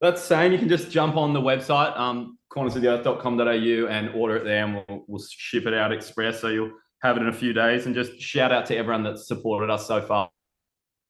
That's 0.00 0.22
saying 0.22 0.52
you 0.52 0.58
can 0.58 0.68
just 0.68 0.90
jump 0.90 1.16
on 1.16 1.32
the 1.32 1.40
website, 1.40 1.98
um, 1.98 2.38
cornersoftheearth.com.au 2.52 3.86
and 3.88 4.10
order 4.10 4.36
it 4.36 4.44
there 4.44 4.64
and 4.64 4.82
we'll, 4.88 5.04
we'll 5.06 5.24
ship 5.30 5.66
it 5.66 5.74
out 5.74 5.92
express. 5.92 6.40
So 6.40 6.48
you'll 6.48 6.72
have 7.02 7.16
it 7.16 7.20
in 7.20 7.28
a 7.28 7.32
few 7.32 7.52
days 7.52 7.86
and 7.86 7.94
just 7.94 8.20
shout 8.20 8.52
out 8.52 8.66
to 8.66 8.76
everyone 8.76 9.02
that's 9.02 9.26
supported 9.26 9.70
us 9.70 9.86
so 9.86 10.02
far. 10.02 10.30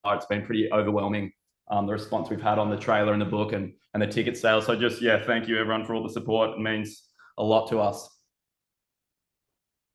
It's 0.06 0.26
been 0.26 0.44
pretty 0.44 0.70
overwhelming. 0.72 1.32
Um, 1.70 1.86
the 1.86 1.92
response 1.92 2.30
we've 2.30 2.40
had 2.40 2.58
on 2.58 2.70
the 2.70 2.76
trailer 2.76 3.12
and 3.12 3.20
the 3.20 3.26
book 3.26 3.52
and, 3.52 3.72
and 3.94 4.02
the 4.02 4.06
ticket 4.06 4.36
sales. 4.36 4.66
So 4.66 4.74
just, 4.74 5.02
yeah, 5.02 5.22
thank 5.24 5.46
you 5.46 5.58
everyone 5.58 5.84
for 5.84 5.94
all 5.94 6.02
the 6.02 6.12
support. 6.12 6.50
It 6.50 6.58
means 6.58 7.04
a 7.38 7.44
lot 7.44 7.68
to 7.70 7.78
us. 7.78 8.08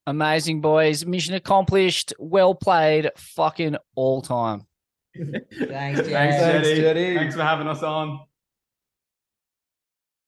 Amazing, 0.07 0.61
boys. 0.61 1.05
Mission 1.05 1.33
accomplished. 1.33 2.13
Well 2.19 2.53
played. 2.53 3.09
Fucking 3.17 3.75
all 3.95 4.21
time. 4.21 4.67
Thanks, 5.15 5.49
Thanks, 5.57 6.07
Jared. 6.07 6.63
Jetty. 6.63 6.81
Jetty. 6.81 7.15
Thanks 7.15 7.35
for 7.35 7.41
having 7.41 7.67
us 7.67 7.81
on. 7.81 8.19